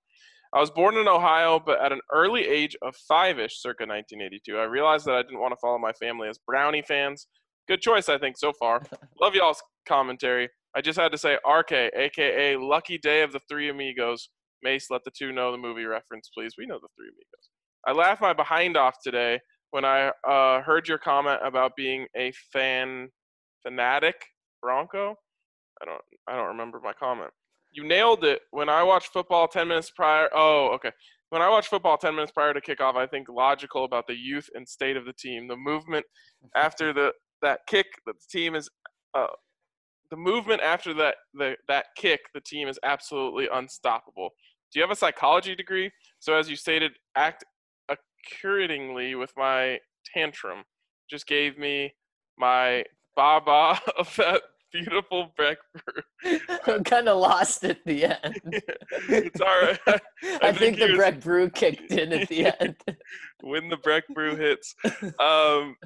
I 0.54 0.60
was 0.60 0.70
born 0.70 0.96
in 0.96 1.06
Ohio, 1.08 1.60
but 1.64 1.80
at 1.80 1.92
an 1.92 2.00
early 2.10 2.46
age 2.46 2.74
of 2.80 2.96
five-ish, 2.96 3.60
circa 3.60 3.84
1982, 3.84 4.56
I 4.56 4.64
realized 4.64 5.04
that 5.04 5.14
I 5.14 5.22
didn't 5.22 5.40
want 5.40 5.52
to 5.52 5.58
follow 5.60 5.78
my 5.78 5.92
family 5.92 6.28
as 6.28 6.38
Brownie 6.38 6.82
fans. 6.82 7.26
Good 7.68 7.82
choice, 7.82 8.08
I 8.08 8.16
think, 8.16 8.38
so 8.38 8.52
far. 8.58 8.82
Love 9.20 9.34
y'all's 9.34 9.62
commentary. 9.86 10.48
I 10.74 10.80
just 10.80 10.98
had 10.98 11.12
to 11.12 11.18
say 11.18 11.36
RK, 11.46 11.72
aka 11.94 12.56
Lucky 12.56 12.96
Day 12.96 13.22
of 13.22 13.32
the 13.32 13.40
Three 13.48 13.68
Amigos. 13.68 14.30
Mace, 14.62 14.86
let 14.90 15.04
the 15.04 15.10
two 15.10 15.32
know 15.32 15.52
the 15.52 15.58
movie 15.58 15.84
reference, 15.84 16.30
please. 16.34 16.54
We 16.56 16.66
know 16.66 16.78
the 16.80 16.88
Three 16.96 17.08
Amigos. 17.08 17.50
I 17.86 17.92
laughed 17.92 18.22
my 18.22 18.32
behind 18.32 18.76
off 18.76 18.96
today 19.02 19.40
when 19.70 19.84
I 19.84 20.12
uh, 20.26 20.62
heard 20.62 20.88
your 20.88 20.98
comment 20.98 21.40
about 21.44 21.76
being 21.76 22.06
a 22.16 22.32
fan 22.52 23.10
fanatic 23.68 24.16
Bronco. 24.62 25.14
I 25.82 25.84
don't 25.84 26.00
I 26.26 26.36
don't 26.36 26.48
remember 26.48 26.80
my 26.82 26.92
comment. 26.92 27.30
You 27.72 27.86
nailed 27.86 28.24
it. 28.24 28.40
When 28.50 28.68
I 28.68 28.82
watch 28.82 29.08
football 29.08 29.46
10 29.46 29.68
minutes 29.68 29.90
prior, 29.90 30.28
oh, 30.34 30.70
okay. 30.74 30.90
When 31.28 31.42
I 31.42 31.50
watch 31.50 31.68
football 31.68 31.98
10 31.98 32.14
minutes 32.14 32.32
prior 32.32 32.54
to 32.54 32.60
kickoff, 32.60 32.96
I 32.96 33.06
think 33.06 33.28
logical 33.28 33.84
about 33.84 34.06
the 34.06 34.16
youth 34.16 34.48
and 34.54 34.66
state 34.66 34.96
of 34.96 35.04
the 35.04 35.12
team. 35.12 35.46
The 35.46 35.56
movement 35.56 36.06
after 36.56 36.92
the 36.92 37.12
that 37.42 37.60
kick, 37.68 37.86
that 38.06 38.14
the 38.14 38.38
team 38.38 38.54
is 38.54 38.68
uh, 39.14 39.26
the 40.10 40.16
movement 40.16 40.62
after 40.62 40.94
that 40.94 41.16
the 41.34 41.56
that 41.68 41.86
kick, 41.96 42.20
the 42.34 42.40
team 42.40 42.68
is 42.68 42.78
absolutely 42.82 43.48
unstoppable. 43.52 44.30
Do 44.72 44.80
you 44.80 44.82
have 44.82 44.90
a 44.90 44.96
psychology 44.96 45.54
degree? 45.54 45.90
So 46.18 46.34
as 46.34 46.48
you 46.48 46.56
stated, 46.56 46.92
act 47.16 47.44
accordingly 47.88 49.14
with 49.14 49.32
my 49.36 49.78
tantrum. 50.14 50.64
Just 51.10 51.26
gave 51.26 51.58
me 51.58 51.92
my 52.38 52.84
baba 53.18 53.80
of 53.98 54.14
that 54.16 54.42
beautiful 54.72 55.32
Breck 55.36 55.58
brew. 55.74 56.38
I'm 56.66 56.84
kind 56.84 57.08
of 57.08 57.18
lost 57.18 57.64
at 57.64 57.84
the 57.84 58.04
end. 58.04 58.40
it's 59.08 59.40
all 59.40 59.60
right. 59.62 59.78
I, 59.88 60.00
I 60.42 60.52
think, 60.52 60.58
think 60.58 60.78
the 60.78 60.84
he 60.86 60.90
was- 60.92 60.96
Breck 60.98 61.20
Brew 61.20 61.50
kicked 61.50 61.90
in 61.90 62.12
at 62.12 62.28
the 62.28 62.52
end. 62.60 62.76
when 63.42 63.68
the 63.68 63.76
Breck 63.78 64.04
brew 64.14 64.36
hits. 64.36 64.74
Um, 65.18 65.76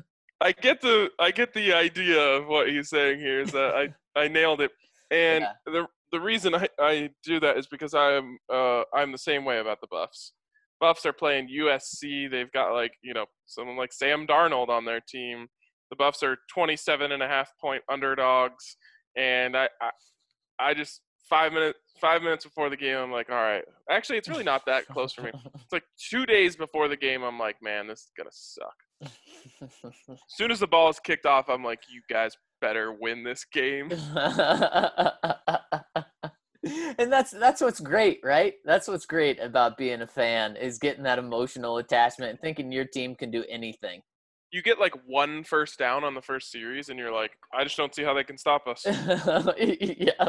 I 0.41 0.53
get 0.61 0.81
the 0.81 1.11
I 1.19 1.31
get 1.31 1.55
the 1.55 1.73
idea 1.73 2.21
of 2.21 2.49
what 2.49 2.69
he's 2.69 2.91
saying 2.91 3.21
here 3.21 3.41
is 3.41 3.53
that 3.53 3.75
I 3.75 4.21
I 4.21 4.29
nailed 4.29 4.61
it, 4.61 4.73
and 5.11 5.43
Yeah. 5.45 5.53
the 5.73 5.87
the 6.11 6.21
reason 6.21 6.55
I, 6.55 6.69
I 6.79 7.11
do 7.23 7.41
that 7.41 7.57
is 7.57 7.67
because 7.69 7.95
I'm 7.95 8.37
uh 8.53 8.83
I'm 8.93 9.13
the 9.13 9.19
same 9.19 9.45
way 9.45 9.61
about 9.61 9.81
the 9.81 9.87
Buffs. 9.91 10.33
Buffs 10.81 11.07
are 11.07 11.13
playing 11.13 11.49
USC. 11.49 12.29
They've 12.31 12.51
got 12.51 12.73
like 12.75 12.93
you 13.03 13.15
know 13.15 13.27
someone 13.47 13.77
like 13.77 13.93
Sam 13.93 14.27
Darnold 14.27 14.69
on 14.69 14.85
their 14.85 15.01
team. 15.01 15.47
The 15.93 15.97
Buffs 15.97 16.23
are 16.23 16.39
27 16.49 17.13
and 17.13 17.23
a 17.23 17.29
half 17.29 17.53
point 17.61 17.83
underdogs, 17.91 18.79
and 19.15 19.55
I 19.55 19.69
I, 19.81 19.91
I 20.59 20.75
just 20.75 21.03
five 21.29 21.53
minutes 21.53 21.79
five 22.01 22.23
minutes 22.23 22.45
before 22.45 22.71
the 22.71 22.77
game 22.77 22.97
I'm 22.97 23.13
like 23.13 23.31
all 23.31 23.37
right 23.37 23.63
actually 23.89 24.19
it's 24.19 24.29
really 24.29 24.43
not 24.43 24.67
that 24.67 24.87
close 24.89 25.13
for 25.13 25.23
me 25.23 25.31
it's 25.55 25.73
like 25.73 25.85
two 26.11 26.27
days 26.27 26.57
before 26.57 26.89
the 26.89 26.97
game 26.97 27.23
I'm 27.23 27.39
like 27.39 27.57
man 27.63 27.87
this 27.87 28.01
is 28.01 28.11
gonna 28.19 28.31
suck 28.33 28.75
as 29.63 29.71
soon 30.29 30.51
as 30.51 30.61
the 30.61 30.67
ball 30.67 30.89
is 30.91 30.99
kicked 31.01 31.27
off, 31.27 31.49
I'm 31.49 31.65
like, 31.65 31.81
you 31.91 32.03
guys 32.09 32.37
better 32.61 32.93
win 32.93 33.25
this 33.25 33.45
game. 33.45 33.91
and 36.99 37.13
that's 37.13 37.33
that's 37.33 37.61
what's 37.61 37.81
great, 37.81 38.21
right? 38.23 38.55
That's 38.65 38.89
what's 38.89 39.07
great 39.07 39.41
about 39.41 39.77
being 39.77 40.03
a 40.03 40.07
fan 40.07 40.57
is 40.57 40.79
getting 40.79 41.03
that 41.05 41.19
emotional 41.19 41.79
attachment 41.79 42.31
and 42.31 42.41
thinking 42.41 42.71
your 42.71 42.85
team 42.85 43.15
can 43.15 43.31
do 43.31 43.45
anything. 43.51 44.03
You 44.53 44.63
get 44.63 44.79
like 44.79 44.95
one 45.07 45.45
first 45.45 45.79
down 45.79 46.05
on 46.05 46.15
the 46.15 46.23
first 46.23 46.51
series, 46.51 46.91
and 46.91 46.99
you're 46.99 47.13
like, 47.13 47.33
I 47.55 47.65
just 47.65 47.77
don't 47.77 47.95
see 47.95 48.03
how 48.03 48.15
they 48.15 48.25
can 48.25 48.37
stop 48.37 48.67
us. 48.67 48.85
yeah. 49.59 50.29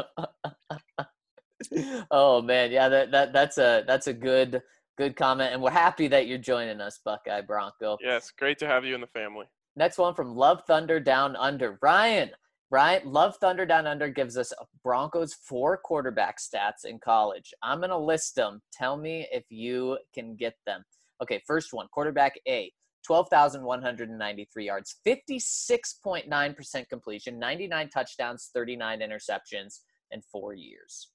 oh 2.10 2.40
man, 2.42 2.72
yeah, 2.72 2.88
that, 2.88 3.10
that 3.10 3.32
that's 3.32 3.58
a 3.58 3.84
that's 3.86 4.06
a 4.06 4.14
good 4.14 4.62
good 4.96 5.14
comment, 5.14 5.52
and 5.52 5.62
we're 5.62 5.70
happy 5.70 6.08
that 6.08 6.26
you're 6.26 6.38
joining 6.38 6.80
us, 6.80 7.00
Buckeye 7.04 7.42
Bronco. 7.42 7.98
yes, 8.00 8.30
great 8.30 8.58
to 8.58 8.66
have 8.66 8.84
you 8.84 8.94
in 8.94 9.00
the 9.00 9.06
family. 9.08 9.46
Next 9.76 9.98
one 9.98 10.14
from 10.14 10.34
Love 10.34 10.62
Thunder 10.66 11.00
Down 11.00 11.36
Under. 11.36 11.78
Ryan. 11.82 12.30
Ryan, 12.70 13.12
Love 13.12 13.36
Thunder 13.36 13.66
Down 13.66 13.86
Under 13.86 14.08
gives 14.08 14.36
us 14.36 14.52
Broncos 14.82 15.34
four 15.34 15.76
quarterback 15.76 16.38
stats 16.38 16.84
in 16.84 16.98
college. 16.98 17.52
I'm 17.62 17.78
going 17.78 17.90
to 17.90 17.98
list 17.98 18.34
them. 18.36 18.62
Tell 18.72 18.96
me 18.96 19.28
if 19.30 19.44
you 19.48 19.98
can 20.14 20.34
get 20.34 20.54
them. 20.66 20.82
Okay, 21.22 21.40
first 21.46 21.72
one 21.72 21.86
quarterback 21.92 22.34
A, 22.48 22.72
12,193 23.04 24.64
yards, 24.66 24.96
56.9% 25.06 26.88
completion, 26.88 27.38
99 27.38 27.88
touchdowns, 27.90 28.50
39 28.54 29.00
interceptions, 29.00 29.80
and 30.10 30.24
four 30.24 30.54
years. 30.54 31.10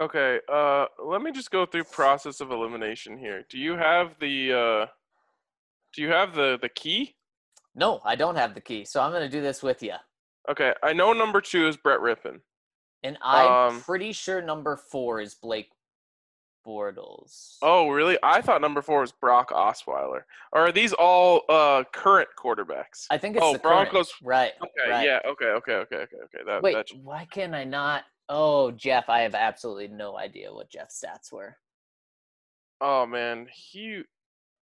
Okay, 0.00 0.40
uh, 0.50 0.86
let 1.04 1.20
me 1.20 1.30
just 1.30 1.50
go 1.50 1.66
through 1.66 1.84
process 1.84 2.40
of 2.40 2.50
elimination 2.50 3.18
here. 3.18 3.44
Do 3.50 3.58
you 3.58 3.76
have 3.76 4.14
the 4.18 4.52
uh, 4.52 4.86
do 5.94 6.00
you 6.02 6.08
have 6.08 6.34
the 6.34 6.58
the 6.62 6.70
key? 6.70 7.14
No, 7.74 8.00
I 8.04 8.16
don't 8.16 8.36
have 8.36 8.54
the 8.54 8.60
key, 8.62 8.84
so 8.84 9.02
I'm 9.02 9.10
going 9.12 9.22
to 9.22 9.28
do 9.28 9.42
this 9.42 9.62
with 9.62 9.82
you. 9.82 9.92
Okay, 10.50 10.72
I 10.82 10.94
know 10.94 11.12
number 11.12 11.40
two 11.42 11.68
is 11.68 11.76
Brett 11.76 12.00
Rypien. 12.00 12.40
And 13.02 13.18
I'm 13.22 13.74
Um, 13.74 13.80
pretty 13.82 14.12
sure 14.12 14.40
number 14.42 14.76
four 14.76 15.20
is 15.20 15.34
Blake 15.34 15.70
Bortles. 16.66 17.56
Oh, 17.62 17.88
really? 17.88 18.18
I 18.22 18.40
thought 18.40 18.60
number 18.60 18.82
four 18.82 19.00
was 19.00 19.12
Brock 19.12 19.50
Osweiler. 19.50 20.22
Or 20.52 20.62
are 20.68 20.72
these 20.72 20.92
all 20.92 21.42
uh, 21.48 21.84
current 21.92 22.28
quarterbacks? 22.38 23.06
I 23.10 23.18
think 23.18 23.36
it's 23.36 23.44
oh, 23.44 23.52
the 23.52 23.58
current- 23.58 23.90
Broncos. 23.90 24.12
Right. 24.22 24.52
Okay, 24.62 24.90
right. 24.90 25.04
yeah, 25.04 25.20
okay, 25.26 25.46
okay, 25.46 25.74
okay, 25.74 25.96
okay, 25.96 26.16
okay. 26.24 26.38
That, 26.46 26.62
Wait, 26.62 26.74
that 26.74 26.88
why 27.02 27.26
can 27.30 27.54
I 27.54 27.64
not? 27.64 28.04
Oh, 28.28 28.70
Jeff, 28.70 29.08
I 29.08 29.20
have 29.20 29.34
absolutely 29.34 29.88
no 29.88 30.16
idea 30.16 30.52
what 30.52 30.70
Jeff's 30.70 31.02
stats 31.02 31.32
were. 31.32 31.56
Oh 32.80 33.04
man, 33.06 33.46
he 33.52 34.02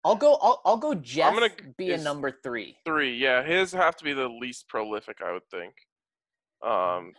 I'll 0.05 0.17
go. 0.17 0.39
I'll, 0.41 0.61
I'll 0.65 0.77
go. 0.77 0.95
Jeff 0.95 1.29
I'm 1.29 1.35
gonna- 1.35 1.51
be 1.77 1.93
a 1.93 1.99
number 1.99 2.31
three. 2.43 2.77
three. 2.85 3.17
Yeah, 3.17 3.43
his 3.43 3.73
have 3.73 3.97
to 3.97 4.05
be 4.05 4.13
the 4.13 4.29
least 4.29 4.69
prolific, 4.69 5.19
I 5.25 5.33
would 5.33 5.47
think. 5.51 5.75
Um, 6.65 7.13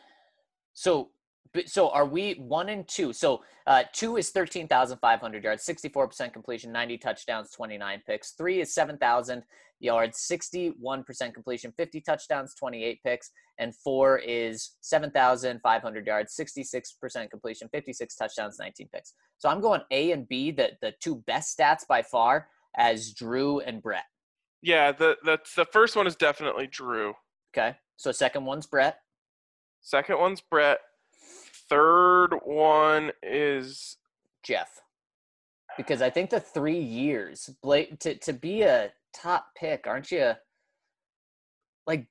So, 0.73 1.11
but- 1.53 1.69
so 1.69 1.89
are 1.89 2.05
we 2.05 2.33
one 2.35 2.69
and 2.69 2.87
two? 2.87 3.13
So, 3.13 3.43
uh, 3.67 3.83
two 3.93 4.17
is 4.17 4.29
thirteen 4.29 4.67
thousand 4.67 4.99
five 4.99 5.19
hundred 5.19 5.43
yards, 5.43 5.63
sixty-four 5.63 6.07
percent 6.07 6.33
completion, 6.33 6.71
ninety 6.71 6.97
touchdowns, 6.97 7.51
twenty-nine 7.51 8.03
picks. 8.05 8.31
Three 8.31 8.61
is 8.61 8.73
seven 8.73 8.97
thousand 8.97 9.43
yards, 9.79 10.19
sixty-one 10.19 11.03
percent 11.03 11.33
completion, 11.33 11.73
fifty 11.77 12.01
touchdowns, 12.01 12.53
twenty-eight 12.55 13.01
picks, 13.03 13.31
and 13.57 13.75
four 13.75 14.17
is 14.19 14.77
seven 14.81 15.09
thousand 15.11 15.59
five 15.61 15.81
hundred 15.81 16.05
yards, 16.05 16.33
sixty-six 16.35 16.93
percent 16.93 17.31
completion, 17.31 17.67
fifty-six 17.71 18.15
touchdowns, 18.15 18.57
nineteen 18.59 18.89
picks. 18.93 19.13
So 19.37 19.49
I'm 19.49 19.61
going 19.61 19.81
A 19.91 20.11
and 20.11 20.27
B, 20.27 20.51
the 20.51 20.71
the 20.81 20.93
two 20.99 21.17
best 21.27 21.57
stats 21.57 21.87
by 21.87 22.01
far, 22.01 22.47
as 22.77 23.11
Drew 23.13 23.59
and 23.61 23.81
Brett. 23.81 24.05
yeah, 24.61 24.91
the 24.91 25.17
the 25.23 25.39
the 25.55 25.65
first 25.65 25.95
one 25.95 26.05
is 26.07 26.15
definitely 26.15 26.67
Drew. 26.67 27.13
Okay, 27.55 27.75
so 27.97 28.11
second 28.11 28.45
one's 28.45 28.67
Brett. 28.67 28.99
Second 29.81 30.19
one's 30.19 30.41
Brett. 30.41 30.79
Third 31.69 32.29
one 32.43 33.11
is 33.21 33.97
Jeff. 34.43 34.81
Because 35.77 36.01
I 36.01 36.09
think 36.09 36.29
the 36.29 36.39
three 36.39 36.79
years, 36.79 37.49
Blake, 37.61 37.99
to, 37.99 38.15
to 38.15 38.33
be 38.33 38.63
a 38.63 38.91
top 39.13 39.47
pick, 39.55 39.85
aren't 39.87 40.11
you? 40.11 40.33
Like, 41.87 42.07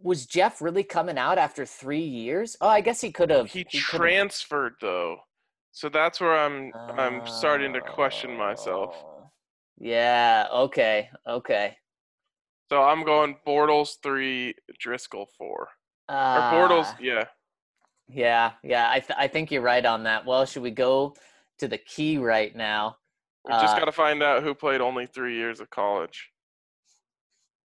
was 0.00 0.26
Jeff 0.26 0.60
really 0.62 0.82
coming 0.82 1.18
out 1.18 1.38
after 1.38 1.64
three 1.66 2.00
years? 2.00 2.56
Oh, 2.60 2.68
I 2.68 2.80
guess 2.80 3.00
he 3.00 3.12
could 3.12 3.30
have. 3.30 3.50
he 3.50 3.64
could've- 3.64 3.80
transferred 3.84 4.74
though, 4.80 5.18
so 5.72 5.88
that's 5.88 6.20
where 6.20 6.36
I'm 6.38 6.72
I'm 6.98 7.26
starting 7.26 7.72
to 7.74 7.80
question 7.80 8.34
myself. 8.36 8.94
Oh. 9.04 9.30
Yeah. 9.78 10.46
Okay. 10.52 11.10
Okay. 11.26 11.76
So 12.70 12.82
I'm 12.82 13.04
going 13.04 13.36
Bortles 13.46 13.96
three, 14.02 14.54
Driskel 14.84 15.26
four, 15.36 15.68
or 16.08 16.14
Uh, 16.14 16.52
Bortles. 16.52 16.94
Yeah, 17.00 17.24
Yeah. 18.12 18.52
Yeah. 18.62 18.88
I 18.90 19.00
th- 19.00 19.18
I 19.18 19.28
think 19.28 19.50
you're 19.50 19.62
right 19.62 19.84
on 19.84 20.04
that. 20.04 20.26
Well, 20.26 20.44
should 20.44 20.62
we 20.62 20.70
go 20.70 21.14
to 21.58 21.68
the 21.68 21.78
key 21.78 22.18
right 22.18 22.54
now? 22.54 22.96
we 23.44 23.52
just 23.52 23.74
Uh, 23.74 23.78
got 23.78 23.84
to 23.86 23.92
find 23.92 24.22
out 24.22 24.42
who 24.42 24.54
played 24.54 24.80
only 24.80 25.06
three 25.06 25.36
years 25.36 25.60
of 25.60 25.70
college. 25.70 26.30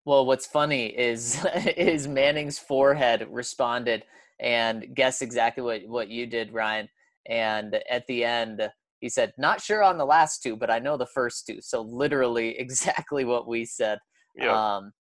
Well, 0.05 0.25
what's 0.25 0.45
funny 0.45 0.87
is 0.87 1.43
is 1.77 2.07
Manning's 2.07 2.59
forehead 2.59 3.27
responded 3.29 4.03
and 4.39 4.93
guessed 4.95 5.21
exactly 5.21 5.63
what 5.63 5.87
what 5.87 6.09
you 6.09 6.27
did, 6.27 6.53
Ryan. 6.53 6.89
And 7.25 7.75
at 7.89 8.05
the 8.07 8.25
end, 8.25 8.69
he 8.99 9.09
said, 9.09 9.33
"Not 9.37 9.61
sure 9.61 9.81
on 9.81 9.97
the 9.97 10.05
last 10.05 10.43
two, 10.43 10.55
but 10.57 10.69
I 10.69 10.79
know 10.79 10.97
the 10.97 11.05
first 11.05 11.45
two." 11.47 11.59
So 11.61 11.81
literally 11.81 12.57
exactly 12.59 13.23
what 13.25 13.47
we 13.47 13.65
said. 13.65 13.99
Yeah, 14.35 14.75
Um, 14.77 14.91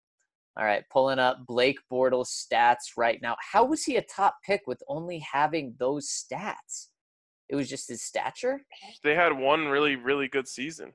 all 0.57 0.65
right, 0.65 0.85
pulling 0.91 1.19
up 1.19 1.47
Blake 1.47 1.79
Bortles 1.91 2.29
stats 2.29 2.97
right 2.97 3.20
now. 3.23 3.37
How 3.41 3.65
was 3.65 3.85
he 3.85 3.97
a 3.97 4.03
top 4.03 4.37
pick 4.45 4.62
with 4.66 4.83
only 4.87 5.19
having 5.20 5.74
those 5.79 6.09
stats? 6.09 6.89
It 7.49 7.57
was 7.57 7.69
just 7.69 7.89
his 7.89 8.03
stature. 8.03 8.62
they 9.03 9.15
had 9.15 9.37
one 9.37 9.69
really 9.69 9.97
really 9.97 10.29
good 10.29 10.49
season. 10.49 10.93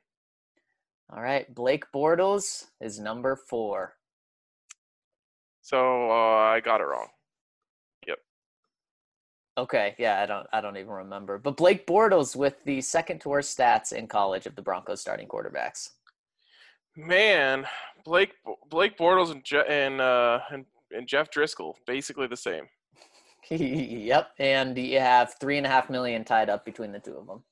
All 1.11 1.21
right, 1.21 1.53
Blake 1.53 1.85
Bortles 1.93 2.65
is 2.81 2.99
number 2.99 3.35
four. 3.35 3.93
So 5.61 6.11
uh, 6.11 6.53
I 6.53 6.59
got 6.59 6.81
it 6.81 6.85
wrong. 6.85 7.07
Yep. 8.07 8.17
Okay, 9.57 9.95
yeah, 9.97 10.21
I 10.21 10.25
don't 10.25 10.47
I 10.53 10.61
don't 10.61 10.77
even 10.77 10.91
remember. 10.91 11.39
But 11.39 11.57
Blake 11.57 11.88
Bortles 11.88 12.35
with 12.35 12.63
the 12.63 12.79
second 12.81 13.21
to 13.21 13.29
worst 13.29 13.57
stats 13.57 13.91
in 13.91 14.07
college 14.07 14.45
of 14.45 14.55
the 14.55 14.61
Broncos 14.61 15.01
starting 15.01 15.27
quarterbacks. 15.27 15.89
Man, 16.95 17.67
Blake 18.07 18.31
Blake 18.69 18.97
Bortles 18.97 19.31
and 19.31 19.43
Je- 19.43 19.67
and, 19.67 19.99
uh, 19.99 20.39
and 20.49 20.65
and 20.91 21.07
Jeff 21.07 21.29
Driskel 21.29 21.73
basically 21.85 22.27
the 22.27 22.38
same. 22.38 22.63
yep, 23.49 24.29
and 24.39 24.77
you 24.77 24.99
have 24.99 25.35
three 25.39 25.57
and 25.57 25.65
a 25.65 25.69
half 25.69 25.89
million 25.89 26.23
tied 26.23 26.49
up 26.49 26.63
between 26.63 26.93
the 26.93 26.99
two 26.99 27.17
of 27.17 27.27
them. 27.27 27.43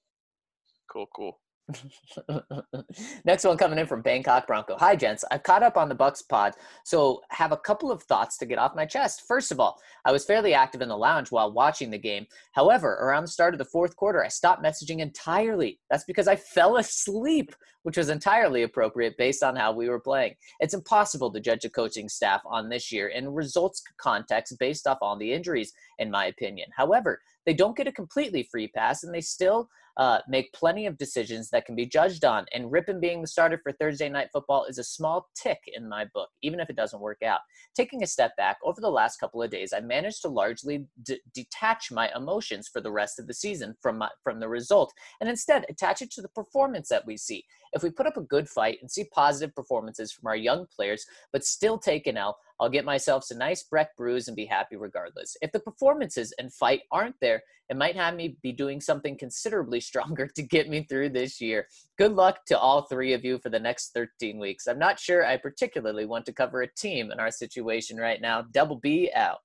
Cool, 0.89 1.07
cool. 1.13 1.39
Next 3.25 3.43
one 3.43 3.57
coming 3.57 3.79
in 3.79 3.87
from 3.87 4.01
Bangkok 4.01 4.45
Bronco. 4.45 4.77
Hi, 4.77 4.95
gents. 4.95 5.23
I've 5.31 5.43
caught 5.43 5.63
up 5.63 5.77
on 5.77 5.89
the 5.89 5.95
Bucks 5.95 6.21
pod, 6.21 6.53
so 6.83 7.21
have 7.29 7.51
a 7.51 7.57
couple 7.57 7.91
of 7.91 8.03
thoughts 8.03 8.37
to 8.37 8.45
get 8.45 8.59
off 8.59 8.75
my 8.75 8.85
chest. 8.85 9.23
First 9.27 9.51
of 9.51 9.59
all, 9.59 9.79
I 10.05 10.11
was 10.11 10.25
fairly 10.25 10.53
active 10.53 10.81
in 10.81 10.89
the 10.89 10.97
lounge 10.97 11.31
while 11.31 11.51
watching 11.51 11.89
the 11.89 11.97
game. 11.97 12.27
However, 12.51 12.93
around 12.93 13.23
the 13.23 13.29
start 13.29 13.53
of 13.53 13.57
the 13.57 13.65
fourth 13.65 13.95
quarter, 13.95 14.23
I 14.23 14.27
stopped 14.27 14.63
messaging 14.63 14.99
entirely. 14.99 15.79
That's 15.89 16.03
because 16.03 16.27
I 16.27 16.35
fell 16.35 16.77
asleep, 16.77 17.55
which 17.83 17.97
was 17.97 18.09
entirely 18.09 18.63
appropriate 18.63 19.17
based 19.17 19.41
on 19.41 19.55
how 19.55 19.73
we 19.73 19.89
were 19.89 19.99
playing. 19.99 20.35
It's 20.59 20.75
impossible 20.75 21.31
to 21.31 21.39
judge 21.39 21.65
a 21.65 21.69
coaching 21.69 22.09
staff 22.09 22.41
on 22.45 22.69
this 22.69 22.91
year 22.91 23.07
in 23.07 23.33
results 23.33 23.81
context 23.97 24.55
based 24.59 24.85
off 24.85 24.99
all 25.01 25.17
the 25.17 25.33
injuries, 25.33 25.73
in 25.97 26.11
my 26.11 26.27
opinion. 26.27 26.69
However, 26.75 27.21
they 27.45 27.53
don't 27.53 27.77
get 27.77 27.87
a 27.87 27.91
completely 27.91 28.47
free 28.51 28.67
pass, 28.67 29.03
and 29.03 29.13
they 29.13 29.21
still 29.21 29.69
uh, 29.97 30.19
make 30.27 30.51
plenty 30.53 30.85
of 30.85 30.97
decisions 30.97 31.49
that 31.49 31.65
can 31.65 31.75
be 31.75 31.85
judged 31.85 32.25
on. 32.25 32.45
And 32.53 32.71
Rypien 32.71 32.99
being 32.99 33.21
the 33.21 33.27
starter 33.27 33.59
for 33.61 33.71
Thursday 33.71 34.09
night 34.09 34.29
football 34.33 34.65
is 34.65 34.77
a 34.77 34.83
small 34.83 35.29
tick 35.41 35.59
in 35.67 35.87
my 35.87 36.05
book, 36.13 36.29
even 36.41 36.59
if 36.59 36.69
it 36.69 36.75
doesn't 36.75 36.99
work 36.99 37.23
out. 37.23 37.39
Taking 37.75 38.03
a 38.03 38.07
step 38.07 38.35
back, 38.37 38.57
over 38.63 38.81
the 38.81 38.89
last 38.89 39.17
couple 39.17 39.41
of 39.41 39.51
days, 39.51 39.73
I 39.73 39.79
managed 39.79 40.21
to 40.23 40.29
largely 40.29 40.85
d- 41.03 41.19
detach 41.33 41.91
my 41.91 42.09
emotions 42.15 42.69
for 42.71 42.81
the 42.81 42.91
rest 42.91 43.19
of 43.19 43.27
the 43.27 43.33
season 43.33 43.75
from 43.81 43.99
my, 43.99 44.09
from 44.23 44.39
the 44.39 44.49
result, 44.49 44.93
and 45.21 45.29
instead 45.29 45.65
attach 45.69 46.01
it 46.01 46.11
to 46.11 46.21
the 46.21 46.29
performance 46.29 46.89
that 46.89 47.05
we 47.05 47.17
see. 47.17 47.45
If 47.75 47.83
we 47.83 47.89
put 47.89 48.07
up 48.07 48.15
a 48.15 48.21
good 48.21 48.47
fight 48.47 48.77
and 48.81 48.89
see 48.89 49.03
positive 49.03 49.53
performances 49.53 50.11
from 50.11 50.27
our 50.27 50.35
young 50.35 50.65
players, 50.73 51.05
but 51.33 51.43
still 51.43 51.77
take 51.77 52.07
an 52.07 52.17
L, 52.17 52.37
I'll 52.59 52.69
get 52.69 52.85
myself 52.85 53.25
some 53.25 53.37
nice 53.37 53.63
Breck 53.63 53.95
brews 53.97 54.29
and 54.29 54.35
be 54.35 54.45
happy 54.45 54.77
regardless. 54.77 55.35
If 55.41 55.51
the 55.51 55.59
performances 55.59 56.33
and 56.39 56.53
fight 56.53 56.83
aren't 56.89 57.19
there, 57.19 57.43
it 57.69 57.75
might 57.75 57.97
have 57.97 58.15
me 58.15 58.37
be 58.41 58.53
doing 58.53 58.79
something 58.79 59.17
considerably 59.17 59.79
stronger 59.81 60.27
to 60.27 60.41
get 60.41 60.69
me 60.69 60.83
through 60.83 61.09
this 61.09 61.41
year. 61.41 61.67
Good 61.97 62.13
luck 62.13 62.45
to 62.45 62.57
all 62.57 62.83
three 62.83 63.11
of 63.11 63.25
you 63.25 63.39
for 63.39 63.49
the 63.49 63.59
next 63.59 63.93
13 63.93 64.39
weeks. 64.39 64.67
I'm 64.67 64.79
not 64.79 64.97
sure 64.97 65.25
I 65.25 65.35
particularly 65.35 66.05
want 66.05 66.25
to 66.27 66.33
cover 66.33 66.61
a 66.61 66.73
team 66.73 67.11
in 67.11 67.19
our 67.19 67.31
situation 67.31 67.97
right 67.97 68.21
now. 68.21 68.43
Double 68.53 68.77
B 68.77 69.11
out. 69.13 69.39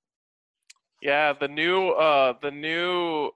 Yeah, 1.02 1.32
the 1.32 1.48
new 1.48 1.90
uh 1.90 2.34
the 2.42 2.50
new 2.50 3.30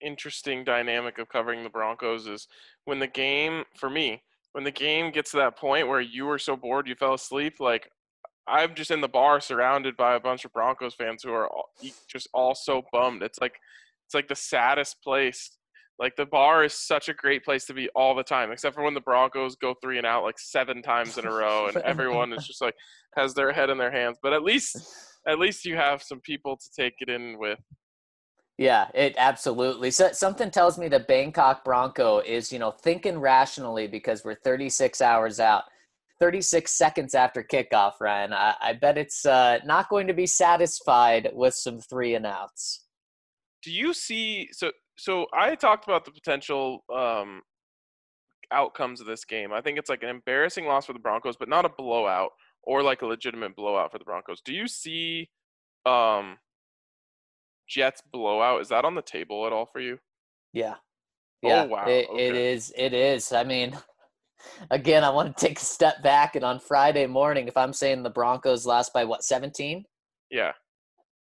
interesting 0.00 0.62
dynamic 0.62 1.18
of 1.18 1.28
covering 1.28 1.62
the 1.62 1.70
Broncos 1.70 2.26
is 2.26 2.46
when 2.84 2.98
the 2.98 3.06
game 3.06 3.64
for 3.74 3.90
me, 3.90 4.22
when 4.52 4.64
the 4.64 4.70
game 4.70 5.10
gets 5.10 5.32
to 5.32 5.36
that 5.38 5.56
point 5.56 5.88
where 5.88 6.00
you 6.00 6.26
were 6.26 6.38
so 6.38 6.56
bored 6.56 6.88
you 6.88 6.94
fell 6.94 7.14
asleep, 7.14 7.54
like 7.60 7.90
I'm 8.48 8.74
just 8.74 8.90
in 8.90 9.00
the 9.00 9.08
bar 9.08 9.40
surrounded 9.40 9.96
by 9.96 10.14
a 10.14 10.20
bunch 10.20 10.44
of 10.44 10.52
Broncos 10.52 10.94
fans 10.94 11.22
who 11.22 11.32
are 11.32 11.48
all, 11.48 11.68
just 12.10 12.28
all 12.32 12.54
so 12.54 12.82
bummed. 12.92 13.22
It's 13.22 13.38
like 13.40 13.54
it's 14.06 14.14
like 14.14 14.28
the 14.28 14.34
saddest 14.34 15.02
place. 15.02 15.50
Like 15.98 16.16
the 16.16 16.26
bar 16.26 16.64
is 16.64 16.72
such 16.72 17.08
a 17.08 17.14
great 17.14 17.44
place 17.44 17.66
to 17.66 17.74
be 17.74 17.88
all 17.94 18.14
the 18.14 18.22
time, 18.22 18.52
except 18.52 18.74
for 18.74 18.84
when 18.84 18.94
the 18.94 19.00
Broncos 19.00 19.56
go 19.56 19.74
three 19.82 19.98
and 19.98 20.06
out 20.06 20.22
like 20.22 20.38
seven 20.38 20.80
times 20.80 21.18
in 21.18 21.26
a 21.26 21.30
row, 21.30 21.66
and 21.66 21.76
everyone 21.84 22.32
is 22.32 22.46
just 22.46 22.62
like 22.62 22.74
has 23.16 23.34
their 23.34 23.52
head 23.52 23.68
in 23.68 23.78
their 23.78 23.90
hands. 23.90 24.16
But 24.22 24.32
at 24.32 24.42
least 24.42 24.76
at 25.26 25.38
least 25.38 25.64
you 25.64 25.76
have 25.76 26.02
some 26.02 26.20
people 26.20 26.56
to 26.56 26.70
take 26.74 26.94
it 27.00 27.10
in 27.10 27.38
with. 27.38 27.58
Yeah, 28.58 28.88
it 28.92 29.14
absolutely. 29.16 29.92
So, 29.92 30.10
something 30.12 30.50
tells 30.50 30.78
me 30.78 30.88
the 30.88 31.00
Bangkok 31.00 31.64
Bronco 31.64 32.18
is, 32.18 32.52
you 32.52 32.58
know, 32.58 32.72
thinking 32.72 33.18
rationally 33.18 33.86
because 33.86 34.24
we're 34.24 34.34
36 34.34 35.00
hours 35.00 35.38
out. 35.38 35.62
36 36.20 36.72
seconds 36.72 37.14
after 37.14 37.44
kickoff, 37.44 37.92
Ryan. 38.00 38.32
I, 38.32 38.54
I 38.60 38.72
bet 38.72 38.98
it's 38.98 39.24
uh, 39.24 39.58
not 39.64 39.88
going 39.88 40.08
to 40.08 40.12
be 40.12 40.26
satisfied 40.26 41.30
with 41.32 41.54
some 41.54 41.78
three 41.78 42.16
and 42.16 42.26
outs. 42.26 42.86
Do 43.62 43.70
you 43.70 43.94
see? 43.94 44.48
So, 44.50 44.72
so 44.96 45.26
I 45.32 45.54
talked 45.54 45.84
about 45.84 46.04
the 46.04 46.10
potential 46.10 46.84
um, 46.92 47.42
outcomes 48.50 49.00
of 49.00 49.06
this 49.06 49.24
game. 49.24 49.52
I 49.52 49.60
think 49.60 49.78
it's 49.78 49.88
like 49.88 50.02
an 50.02 50.08
embarrassing 50.08 50.66
loss 50.66 50.86
for 50.86 50.92
the 50.92 50.98
Broncos, 50.98 51.36
but 51.36 51.48
not 51.48 51.64
a 51.64 51.68
blowout 51.68 52.30
or 52.64 52.82
like 52.82 53.02
a 53.02 53.06
legitimate 53.06 53.54
blowout 53.54 53.92
for 53.92 53.98
the 53.98 54.04
Broncos. 54.04 54.40
Do 54.44 54.52
you 54.52 54.66
see 54.66 55.30
um, 55.86 56.36
Jets 57.68 58.02
blowout? 58.12 58.60
Is 58.60 58.68
that 58.68 58.84
on 58.84 58.94
the 58.94 59.02
table 59.02 59.46
at 59.46 59.52
all 59.52 59.66
for 59.66 59.80
you? 59.80 59.98
Yeah. 60.52 60.74
Yeah, 61.42 61.62
Oh, 61.62 61.66
wow. 61.66 61.84
It, 61.86 62.08
it 62.10 62.30
Okay. 62.30 62.52
is. 62.52 62.72
It 62.76 62.92
is. 62.92 63.32
I 63.32 63.44
mean, 63.44 63.76
again, 64.70 65.04
I 65.04 65.10
want 65.10 65.36
to 65.36 65.46
take 65.46 65.58
a 65.60 65.64
step 65.64 66.02
back, 66.02 66.34
and 66.34 66.44
on 66.44 66.58
Friday 66.58 67.06
morning, 67.06 67.46
if 67.46 67.56
I'm 67.56 67.72
saying 67.72 68.02
the 68.02 68.10
Broncos 68.10 68.66
lost 68.66 68.92
by 68.92 69.04
what 69.04 69.22
17, 69.22 69.84
Yeah. 70.30 70.52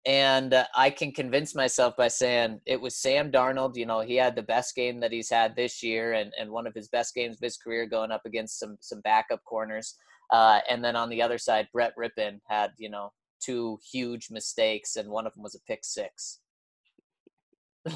and 0.06 0.54
uh, 0.54 0.66
I 0.76 0.90
can 0.90 1.10
convince 1.10 1.54
myself 1.54 1.96
by 1.96 2.08
saying 2.08 2.60
it 2.66 2.80
was 2.80 2.94
Sam 2.94 3.32
Darnold. 3.32 3.76
You 3.76 3.86
know, 3.86 4.00
he 4.00 4.14
had 4.16 4.36
the 4.36 4.42
best 4.42 4.76
game 4.76 5.00
that 5.00 5.10
he's 5.12 5.30
had 5.30 5.56
this 5.56 5.82
year, 5.82 6.12
and, 6.12 6.32
and 6.38 6.50
one 6.50 6.66
of 6.66 6.74
his 6.74 6.88
best 6.88 7.14
games 7.14 7.36
of 7.36 7.42
his 7.42 7.56
career, 7.56 7.86
going 7.86 8.12
up 8.12 8.22
against 8.24 8.58
some 8.60 8.76
some 8.80 9.00
backup 9.00 9.42
corners. 9.44 9.96
Uh, 10.30 10.60
and 10.70 10.84
then 10.84 10.94
on 10.96 11.08
the 11.08 11.20
other 11.22 11.38
side, 11.38 11.68
Brett 11.72 11.94
Rypien 11.98 12.38
had 12.48 12.70
you 12.78 12.88
know 12.90 13.12
two 13.44 13.78
huge 13.92 14.28
mistakes, 14.30 14.96
and 14.96 15.10
one 15.10 15.26
of 15.26 15.34
them 15.34 15.42
was 15.42 15.54
a 15.54 15.60
pick 15.66 15.80
six. 15.84 16.40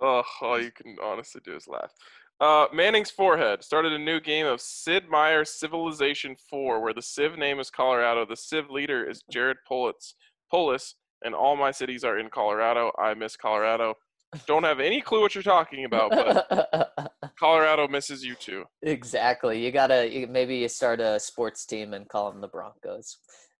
Oh, 0.00 0.22
all 0.40 0.60
you 0.60 0.70
can 0.70 0.96
honestly 1.02 1.42
do 1.44 1.54
is 1.54 1.68
laugh. 1.68 1.92
Uh, 2.40 2.66
Manning's 2.72 3.10
forehead 3.10 3.62
started 3.62 3.92
a 3.92 3.98
new 3.98 4.18
game 4.18 4.46
of 4.46 4.60
Sid 4.60 5.04
Meier 5.10 5.44
Civilization 5.44 6.36
4, 6.48 6.80
where 6.80 6.94
the 6.94 7.02
Civ 7.02 7.36
name 7.36 7.60
is 7.60 7.68
Colorado. 7.68 8.24
The 8.24 8.36
Civ 8.36 8.70
leader 8.70 9.04
is 9.04 9.22
Jared 9.30 9.58
Polis, 9.68 10.14
Polis, 10.50 10.94
and 11.22 11.34
all 11.34 11.54
my 11.54 11.70
cities 11.70 12.02
are 12.02 12.18
in 12.18 12.30
Colorado. 12.30 12.92
I 12.98 13.12
miss 13.12 13.36
Colorado. 13.36 13.94
Don't 14.46 14.62
have 14.62 14.80
any 14.80 15.02
clue 15.02 15.20
what 15.20 15.34
you're 15.34 15.42
talking 15.42 15.84
about, 15.84 16.12
but 16.12 17.12
Colorado 17.38 17.88
misses 17.88 18.24
you 18.24 18.36
too. 18.36 18.64
exactly. 18.80 19.62
You 19.62 19.72
gotta 19.72 20.08
you, 20.10 20.28
maybe 20.28 20.56
you 20.56 20.68
start 20.68 21.00
a 21.00 21.18
sports 21.18 21.66
team 21.66 21.92
and 21.94 22.08
call 22.08 22.30
them 22.30 22.40
the 22.40 22.48
Broncos. 22.48 23.18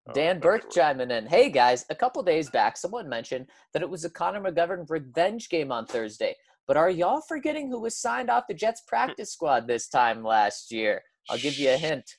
Oh, 0.08 0.12
Dan 0.12 0.36
that'd 0.36 0.42
Burke 0.42 0.70
chiming 0.70 1.10
in. 1.10 1.26
Hey 1.26 1.50
guys, 1.50 1.84
a 1.90 1.94
couple 1.94 2.22
days 2.22 2.50
back, 2.50 2.76
someone 2.76 3.08
mentioned 3.08 3.46
that 3.72 3.82
it 3.82 3.90
was 3.90 4.04
a 4.04 4.10
Connor 4.10 4.40
McGovern 4.40 4.88
revenge 4.88 5.48
game 5.48 5.70
on 5.70 5.86
Thursday. 5.86 6.34
But 6.66 6.76
are 6.76 6.90
y'all 6.90 7.22
forgetting 7.26 7.68
who 7.68 7.80
was 7.80 7.96
signed 7.96 8.30
off 8.30 8.44
the 8.48 8.54
Jets 8.54 8.82
practice 8.86 9.32
squad 9.32 9.66
this 9.66 9.88
time 9.88 10.22
last 10.22 10.70
year? 10.70 11.02
I'll 11.28 11.38
give 11.38 11.58
you 11.58 11.70
a 11.70 11.76
hint. 11.76 12.16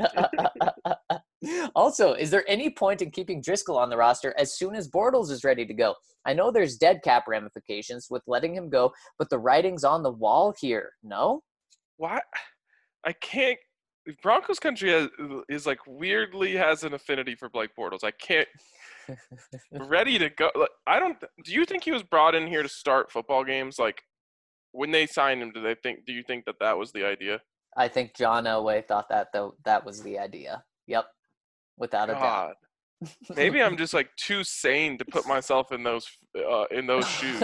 Also, 1.74 2.14
is 2.14 2.30
there 2.30 2.44
any 2.48 2.70
point 2.70 3.02
in 3.02 3.10
keeping 3.10 3.42
Driskel 3.42 3.76
on 3.76 3.90
the 3.90 3.96
roster 3.96 4.34
as 4.38 4.56
soon 4.56 4.74
as 4.74 4.88
Bortles 4.88 5.30
is 5.30 5.44
ready 5.44 5.64
to 5.66 5.74
go? 5.74 5.94
I 6.24 6.32
know 6.32 6.50
there's 6.50 6.76
dead 6.76 7.02
cap 7.04 7.24
ramifications 7.28 8.08
with 8.10 8.22
letting 8.26 8.54
him 8.54 8.68
go, 8.68 8.92
but 9.18 9.30
the 9.30 9.38
writing's 9.38 9.84
on 9.84 10.02
the 10.02 10.10
wall 10.10 10.54
here. 10.58 10.92
No? 11.02 11.42
Why? 11.98 12.20
I 13.04 13.12
can't. 13.12 13.58
Broncos 14.22 14.58
country 14.58 14.90
has, 14.90 15.08
is 15.48 15.66
like 15.66 15.78
weirdly 15.86 16.54
has 16.56 16.84
an 16.84 16.94
affinity 16.94 17.34
for 17.34 17.48
Blake 17.48 17.70
Bortles. 17.78 18.04
I 18.04 18.10
can't. 18.10 18.48
ready 19.72 20.18
to 20.18 20.28
go. 20.30 20.50
Like, 20.54 20.70
I 20.86 20.98
don't. 20.98 21.18
Do 21.44 21.52
you 21.52 21.64
think 21.64 21.84
he 21.84 21.92
was 21.92 22.02
brought 22.02 22.34
in 22.34 22.46
here 22.46 22.62
to 22.62 22.68
start 22.68 23.12
football 23.12 23.44
games? 23.44 23.78
Like 23.78 24.02
when 24.72 24.90
they 24.90 25.06
signed 25.06 25.42
him, 25.42 25.52
do 25.52 25.62
they 25.62 25.74
think? 25.74 26.06
Do 26.06 26.12
you 26.12 26.22
think 26.22 26.44
that 26.46 26.56
that 26.60 26.76
was 26.76 26.92
the 26.92 27.04
idea? 27.04 27.40
I 27.76 27.88
think 27.88 28.16
John 28.16 28.44
Elway 28.44 28.86
thought 28.86 29.08
that 29.10 29.28
though 29.32 29.54
that 29.64 29.84
was 29.84 30.02
the 30.02 30.18
idea. 30.18 30.64
Yep. 30.86 31.06
Without 31.78 32.10
a 32.10 32.14
doubt. 32.14 32.56
Maybe 33.34 33.62
I'm 33.62 33.76
just 33.78 33.94
like 33.94 34.14
too 34.16 34.44
sane 34.44 34.98
to 34.98 35.04
put 35.04 35.26
myself 35.26 35.72
in 35.72 35.82
those 35.82 36.06
uh, 36.36 36.64
in 36.70 36.86
those 36.86 37.06
shoes. 37.08 37.42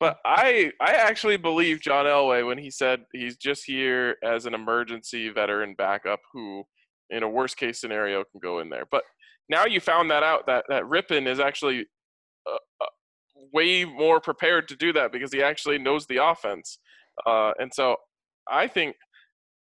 But 0.00 0.18
I 0.24 0.72
I 0.80 0.92
actually 0.92 1.36
believe 1.36 1.80
John 1.80 2.06
Elway 2.06 2.46
when 2.46 2.58
he 2.58 2.70
said 2.70 3.04
he's 3.12 3.36
just 3.36 3.64
here 3.64 4.16
as 4.22 4.46
an 4.46 4.54
emergency 4.54 5.28
veteran 5.28 5.74
backup 5.76 6.20
who, 6.32 6.64
in 7.10 7.22
a 7.22 7.28
worst 7.28 7.56
case 7.56 7.80
scenario, 7.80 8.24
can 8.24 8.40
go 8.40 8.60
in 8.60 8.68
there. 8.68 8.84
But 8.90 9.04
now 9.48 9.64
you 9.64 9.80
found 9.80 10.10
that 10.10 10.22
out 10.22 10.46
that 10.46 10.64
that 10.68 10.82
Rypien 10.84 11.26
is 11.26 11.40
actually 11.40 11.86
uh, 12.46 12.56
uh, 12.80 12.86
way 13.52 13.84
more 13.84 14.20
prepared 14.20 14.68
to 14.68 14.76
do 14.76 14.92
that 14.92 15.12
because 15.12 15.32
he 15.32 15.42
actually 15.42 15.78
knows 15.78 16.06
the 16.06 16.22
offense, 16.22 16.78
uh, 17.26 17.52
and 17.58 17.72
so 17.72 17.96
I 18.50 18.66
think 18.66 18.96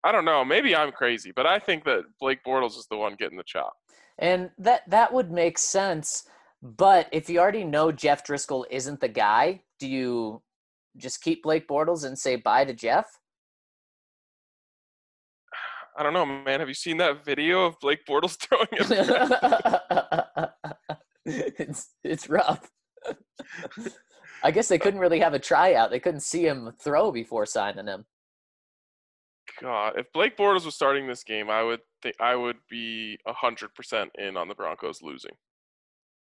I 0.03 0.11
don't 0.11 0.25
know 0.25 0.45
maybe 0.45 0.75
I'm 0.75 0.91
crazy, 0.91 1.31
but 1.35 1.45
I 1.45 1.59
think 1.59 1.83
that 1.83 2.03
Blake 2.21 2.39
Bortles 2.47 2.77
is 2.77 2.87
the 2.89 2.97
one 2.97 3.15
getting 3.19 3.37
the 3.37 3.43
chop. 3.43 3.73
And 4.19 4.49
that 4.57 4.89
that 4.89 5.13
would 5.13 5.31
make 5.31 5.57
sense. 5.57 6.23
But 6.61 7.07
if 7.11 7.29
you 7.29 7.39
already 7.39 7.63
know 7.63 7.91
Jeff 7.91 8.25
Driskel 8.25 8.65
isn't 8.69 8.99
the 8.99 9.07
guy, 9.07 9.61
do 9.79 9.87
you 9.87 10.41
just 10.97 11.21
keep 11.21 11.43
Blake 11.43 11.67
Bortles 11.67 12.03
and 12.03 12.17
say 12.17 12.35
bye 12.35 12.65
to 12.65 12.73
Jeff? 12.73 13.05
I 15.97 16.03
don't 16.03 16.13
know, 16.13 16.25
man. 16.25 16.59
Have 16.59 16.67
you 16.67 16.75
seen 16.75 16.97
that 16.97 17.25
video 17.25 17.65
of 17.65 17.79
Blake 17.79 18.05
Bortles 18.05 18.37
throwing 18.39 18.67
it? 18.71 18.89
it's 21.59 21.89
it's 22.03 22.29
rough. 22.29 22.69
I 24.43 24.51
guess 24.51 24.67
they 24.67 24.77
couldn't 24.77 24.99
really 24.99 25.19
have 25.19 25.33
a 25.33 25.39
tryout. 25.39 25.89
They 25.89 25.99
couldn't 25.99 26.21
see 26.21 26.45
him 26.45 26.71
throw 26.83 27.11
before 27.11 27.45
signing 27.45 27.87
him. 27.87 28.05
God, 29.61 29.93
if 29.97 30.11
Blake 30.13 30.37
Bortles 30.37 30.65
was 30.65 30.75
starting 30.75 31.07
this 31.07 31.23
game, 31.23 31.49
I 31.49 31.63
would 31.63 31.79
think 32.07 32.21
I 32.21 32.35
would 32.35 32.57
be 32.69 33.17
hundred 33.27 33.73
percent 33.73 34.11
in 34.17 34.37
on 34.37 34.47
the 34.47 34.55
Broncos 34.55 35.01
losing. 35.01 35.31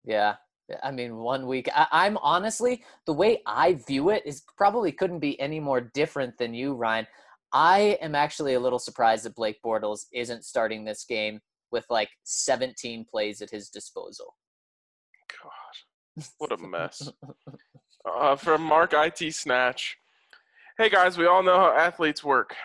Yeah, 0.04 0.36
I 0.84 0.92
mean, 0.92 1.18
one 1.18 1.48
week. 1.48 1.70
I, 1.74 1.88
I'm 1.92 2.18
honestly 2.18 2.84
the 3.06 3.14
way 3.14 3.42
I 3.46 3.74
view 3.74 4.10
it 4.10 4.24
is 4.26 4.44
probably 4.58 4.92
couldn't 4.92 5.20
be 5.20 5.40
any 5.40 5.60
more 5.60 5.82
different 5.82 6.38
than 6.38 6.54
you, 6.54 6.74
Ryan. 6.74 7.08
I 7.54 7.98
am 8.02 8.16
actually 8.16 8.54
a 8.54 8.60
little 8.60 8.80
surprised 8.80 9.26
that 9.26 9.36
Blake 9.36 9.58
Bortles 9.66 10.06
isn't 10.14 10.46
starting 10.46 10.86
this 10.86 11.04
game 11.04 11.42
with 11.72 11.86
like 11.90 12.10
17 12.24 13.06
plays 13.10 13.42
at 13.42 13.50
his 13.50 13.70
disposal. 13.70 14.36
God, 15.42 16.26
what 16.38 16.52
a 16.52 16.58
mess. 16.58 17.12
uh, 18.20 18.36
from 18.36 18.62
Mark 18.62 18.94
IT 18.94 19.34
Snatch. 19.34 19.98
Hey 20.78 20.90
guys, 20.90 21.18
we 21.18 21.26
all 21.26 21.44
know 21.44 21.58
how 21.58 21.76
athletes 21.76 22.24
work. 22.24 22.56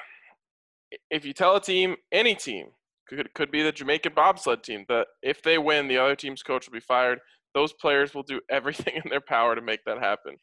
If 1.11 1.25
you 1.25 1.33
tell 1.33 1.57
a 1.57 1.61
team, 1.61 1.97
any 2.13 2.35
team, 2.37 2.69
could 3.09 3.33
could 3.35 3.51
be 3.51 3.62
the 3.62 3.73
Jamaican 3.73 4.12
bobsled 4.15 4.62
team, 4.62 4.85
that 4.89 5.07
if 5.23 5.43
they 5.43 5.59
win, 5.59 5.89
the 5.89 5.99
other 5.99 6.16
team's 6.16 6.43
coach 6.43 6.66
will 6.66 6.74
be 6.74 6.81
fired. 6.81 7.19
Those 7.55 7.73
players 7.73 8.15
will 8.15 8.23
do 8.23 8.41
everything 8.51 8.95
in 9.03 9.11
their 9.11 9.20
power 9.20 9.55
to 9.55 9.62
make 9.62 9.81
that 9.87 9.99
happen. 9.99 10.37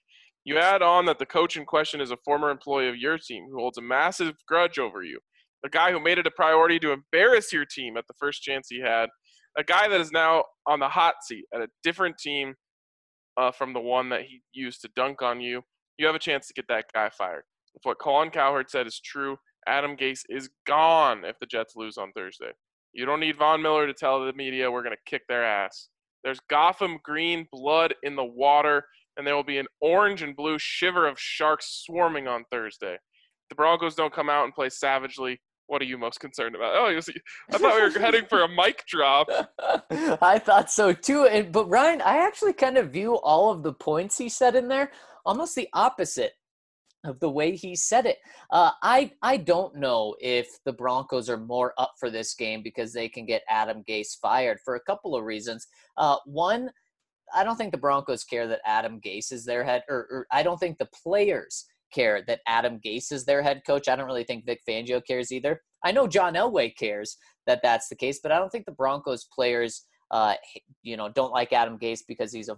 You 0.46 0.58
add 0.58 0.82
on 0.82 1.06
that 1.06 1.20
the 1.20 1.26
coach 1.26 1.56
in 1.56 1.66
question 1.66 2.02
is 2.02 2.12
a 2.12 2.18
former 2.26 2.50
employee 2.50 2.90
of 2.90 2.98
your 2.98 3.18
team 3.18 3.48
who 3.50 3.60
holds 3.60 3.78
a 3.78 3.82
massive 3.82 4.36
grudge 4.48 4.78
over 4.78 5.04
you, 5.04 5.20
a 5.66 5.70
guy 5.70 5.92
who 5.92 6.02
made 6.02 6.18
it 6.18 6.28
a 6.28 6.32
priority 6.32 6.80
to 6.80 6.92
embarrass 6.92 7.54
your 7.54 7.66
team 7.66 7.96
at 7.96 8.06
the 8.08 8.14
first 8.20 8.42
chance 8.42 8.68
he 8.70 8.82
had, 8.82 9.08
a 9.58 9.64
guy 9.64 9.88
that 9.88 10.02
is 10.02 10.12
now 10.12 10.44
on 10.68 10.80
the 10.80 10.90
hot 10.90 11.16
seat 11.24 11.46
at 11.54 11.62
a 11.62 11.68
different 11.84 12.18
team 12.18 12.56
uh, 13.38 13.52
from 13.52 13.74
the 13.74 13.80
one 13.80 14.10
that 14.10 14.24
he 14.24 14.42
used 14.52 14.82
to 14.82 14.90
dunk 14.96 15.22
on 15.22 15.40
you. 15.40 15.62
You 15.98 16.08
have 16.08 16.16
a 16.16 16.20
chance 16.20 16.48
to 16.48 16.54
get 16.54 16.66
that 16.68 16.86
guy 16.94 17.10
fired. 17.10 17.44
If 17.76 17.82
what 17.84 18.00
Colin 18.00 18.30
Cowherd 18.30 18.70
said 18.70 18.86
is 18.88 19.00
true, 19.00 19.38
Adam 19.68 19.96
Gase 19.96 20.24
is 20.30 20.50
gone 20.66 21.24
if 21.26 21.38
the 21.40 21.46
Jets 21.46 21.76
lose 21.76 21.98
on 21.98 22.12
Thursday. 22.14 22.52
You 22.94 23.06
don't 23.06 23.20
need 23.20 23.38
Von 23.38 23.62
Miller 23.62 23.88
to 23.88 23.94
tell 23.94 24.24
the 24.24 24.34
media 24.34 24.70
we're 24.70 24.84
going 24.84 24.96
to 24.96 25.10
kick 25.10 25.24
their 25.28 25.44
ass. 25.44 25.90
There's 26.24 26.40
Gotham 26.50 27.00
green 27.04 27.48
blood 27.52 27.96
in 28.04 28.16
the 28.16 28.24
water, 28.24 28.86
and 29.18 29.26
there 29.26 29.36
will 29.36 29.44
be 29.44 29.58
an 29.58 29.68
orange 29.82 30.22
and 30.22 30.36
blue 30.36 30.58
shiver 30.60 31.08
of 31.08 31.20
sharks 31.20 31.84
swarming 31.86 32.28
on 32.28 32.46
Thursday. 32.52 32.98
The 33.50 33.56
Broncos 33.56 33.96
don't 33.96 34.14
come 34.14 34.30
out 34.30 34.46
and 34.46 34.54
play 34.54 34.70
savagely. 34.70 35.40
What 35.68 35.82
are 35.82 35.86
you 35.86 35.98
most 35.98 36.20
concerned 36.20 36.56
about? 36.56 36.76
Oh, 36.76 37.00
see, 37.00 37.14
I 37.52 37.58
thought 37.58 37.76
we 37.76 37.82
were 37.82 38.00
heading 38.00 38.26
for 38.26 38.44
a 38.44 38.48
mic 38.48 38.84
drop. 38.88 39.28
I 40.22 40.40
thought 40.40 40.70
so 40.70 40.94
too. 40.94 41.26
And 41.26 41.52
but 41.52 41.70
Ryan, 41.70 42.02
I 42.02 42.18
actually 42.18 42.54
kind 42.54 42.78
of 42.78 42.92
view 42.92 43.16
all 43.16 43.50
of 43.50 43.64
the 43.64 43.74
points 43.74 44.18
he 44.18 44.30
said 44.30 44.56
in 44.56 44.68
there 44.68 44.92
almost 45.26 45.56
the 45.56 45.70
opposite 45.74 46.34
of 47.04 47.20
the 47.20 47.30
way 47.30 47.56
he 47.56 47.76
said 47.76 48.06
it. 48.06 48.18
Uh, 48.50 48.72
I 48.82 49.12
I 49.22 49.38
don't 49.38 49.76
know 49.76 50.16
if 50.20 50.48
the 50.66 50.74
Broncos 50.74 51.30
are 51.30 51.38
more 51.38 51.74
up 51.78 51.94
for 52.00 52.10
this 52.10 52.34
game 52.34 52.62
because 52.64 52.94
they 52.94 53.10
can 53.10 53.26
get 53.26 53.44
Adam 53.50 53.84
Gase 53.88 54.20
fired 54.22 54.60
for 54.64 54.76
a 54.76 54.82
couple 54.82 55.16
of 55.16 55.24
reasons. 55.24 55.68
Uh, 55.98 56.18
one, 56.26 56.70
I 57.34 57.44
don't 57.44 57.56
think 57.58 57.72
the 57.72 57.78
Broncos 57.78 58.24
care 58.24 58.48
that 58.48 58.62
Adam 58.66 59.02
Gase 59.02 59.32
is 59.32 59.46
their 59.46 59.64
head, 59.64 59.84
or, 59.90 60.08
or 60.12 60.28
I 60.32 60.44
don't 60.44 60.60
think 60.60 60.78
the 60.78 60.90
players 61.04 61.66
care 61.94 62.24
that 62.28 62.42
Adam 62.48 62.80
Gase 62.84 63.12
is 63.12 63.26
their 63.26 63.42
head 63.42 63.62
coach. 63.66 63.88
I 63.88 63.96
don't 63.96 64.08
really 64.08 64.24
think 64.24 64.46
Vic 64.46 64.62
Fangio 64.68 65.02
cares 65.06 65.32
either. 65.32 65.62
I 65.84 65.92
know 65.92 66.08
John 66.08 66.34
Elway 66.34 66.76
cares 66.76 67.18
that 67.46 67.62
that's 67.62 67.90
the 67.90 67.96
case, 67.96 68.20
but 68.24 68.32
I 68.32 68.40
don't 68.40 68.50
think 68.50 68.66
the 68.66 68.72
Broncos 68.72 69.26
players, 69.26 69.86
uh, 70.12 70.36
you 70.82 70.98
know, 70.98 71.10
don't 71.10 71.34
like 71.34 71.54
Adam 71.54 71.78
Gase 71.78 72.02
because 72.08 72.32
he's 72.32 72.50
a, 72.50 72.58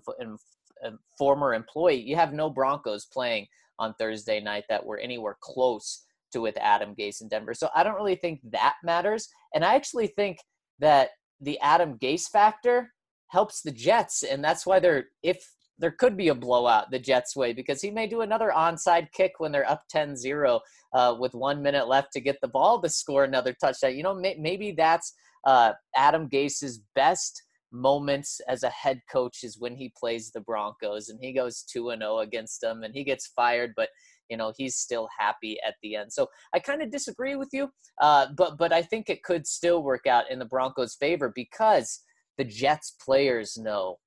a 0.85 0.91
former 1.17 1.53
employee. 1.53 2.01
You 2.01 2.15
have 2.15 2.33
no 2.33 2.49
Broncos 2.49 3.05
playing 3.05 3.47
on 3.79 3.93
Thursday 3.95 4.39
night 4.39 4.63
that 4.69 4.85
were 4.85 4.97
anywhere 4.97 5.37
close 5.41 6.05
to 6.33 6.41
with 6.41 6.57
Adam 6.57 6.95
Gase 6.95 7.21
in 7.21 7.27
Denver. 7.27 7.53
So 7.53 7.69
I 7.75 7.83
don't 7.83 7.95
really 7.95 8.15
think 8.15 8.41
that 8.51 8.75
matters. 8.83 9.29
And 9.53 9.63
I 9.63 9.75
actually 9.75 10.07
think 10.07 10.37
that 10.79 11.09
the 11.41 11.59
Adam 11.59 11.97
Gase 11.97 12.29
factor 12.29 12.91
helps 13.29 13.61
the 13.61 13.71
Jets, 13.71 14.23
and 14.23 14.43
that's 14.43 14.65
why 14.65 14.79
they're 14.79 15.05
if 15.23 15.45
there 15.77 15.91
could 15.91 16.15
be 16.15 16.29
a 16.29 16.35
blowout 16.35 16.89
the 16.89 16.99
Jets 16.99 17.35
way 17.35 17.51
because 17.51 17.81
he 17.81 17.91
may 17.91 18.07
do 18.07 18.21
another 18.21 18.51
onside 18.55 19.11
kick 19.11 19.33
when 19.39 19.51
they're 19.51 19.69
up 19.69 19.83
10-0 19.93 20.59
uh, 20.93 21.15
with 21.19 21.33
one 21.33 21.61
minute 21.61 21.89
left 21.89 22.13
to 22.13 22.21
get 22.21 22.37
the 22.41 22.47
ball 22.47 22.81
to 22.81 22.89
score 22.89 23.25
another 23.25 23.53
touchdown. 23.59 23.95
You 23.95 24.03
know, 24.03 24.13
may, 24.13 24.37
maybe 24.39 24.71
that's 24.71 25.13
uh, 25.45 25.73
Adam 25.95 26.29
Gase's 26.29 26.81
best 26.95 27.43
moments 27.75 28.39
as 28.47 28.63
a 28.63 28.69
head 28.69 29.01
coach 29.11 29.43
is 29.43 29.59
when 29.59 29.75
he 29.75 29.91
plays 29.97 30.31
the 30.31 30.41
Broncos 30.41 31.09
and 31.09 31.19
he 31.21 31.33
goes 31.33 31.63
2 31.63 31.89
and 31.89 32.01
0 32.01 32.19
against 32.19 32.61
them 32.61 32.83
and 32.83 32.93
he 32.93 33.03
gets 33.03 33.27
fired 33.27 33.73
but 33.75 33.89
you 34.29 34.37
know 34.37 34.53
he's 34.57 34.77
still 34.77 35.07
happy 35.17 35.57
at 35.65 35.75
the 35.83 35.95
end. 35.95 36.11
So 36.11 36.27
I 36.53 36.59
kind 36.59 36.81
of 36.81 36.91
disagree 36.91 37.35
with 37.35 37.49
you 37.51 37.69
uh, 38.01 38.27
but 38.35 38.57
but 38.57 38.73
I 38.73 38.81
think 38.81 39.09
it 39.09 39.23
could 39.23 39.45
still 39.45 39.83
work 39.83 40.07
out 40.07 40.29
in 40.31 40.39
the 40.39 40.45
Broncos 40.45 40.95
favor 40.95 41.31
because 41.35 42.01
the 42.37 42.45
Jets 42.45 42.95
players 43.03 43.57
know 43.57 43.97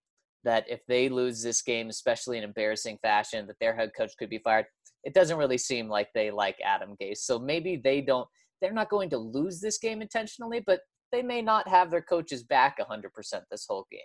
that 0.44 0.64
if 0.68 0.80
they 0.86 1.08
lose 1.08 1.42
this 1.42 1.62
game 1.62 1.88
especially 1.88 2.38
in 2.38 2.44
embarrassing 2.44 2.98
fashion 3.02 3.46
that 3.46 3.56
their 3.60 3.76
head 3.76 3.90
coach 3.96 4.12
could 4.18 4.30
be 4.30 4.38
fired. 4.38 4.66
It 5.04 5.14
doesn't 5.14 5.38
really 5.38 5.58
seem 5.58 5.88
like 5.88 6.08
they 6.12 6.30
like 6.30 6.56
Adam 6.64 6.96
Gase. 7.00 7.18
So 7.18 7.38
maybe 7.38 7.76
they 7.76 8.00
don't 8.00 8.28
they're 8.60 8.72
not 8.72 8.90
going 8.90 9.10
to 9.10 9.18
lose 9.18 9.60
this 9.60 9.78
game 9.78 10.02
intentionally, 10.02 10.60
but 10.66 10.80
they 11.12 11.22
may 11.22 11.42
not 11.42 11.68
have 11.68 11.90
their 11.90 12.02
coaches 12.02 12.42
back 12.42 12.78
100% 12.78 13.02
this 13.50 13.66
whole 13.68 13.86
game. 13.90 14.00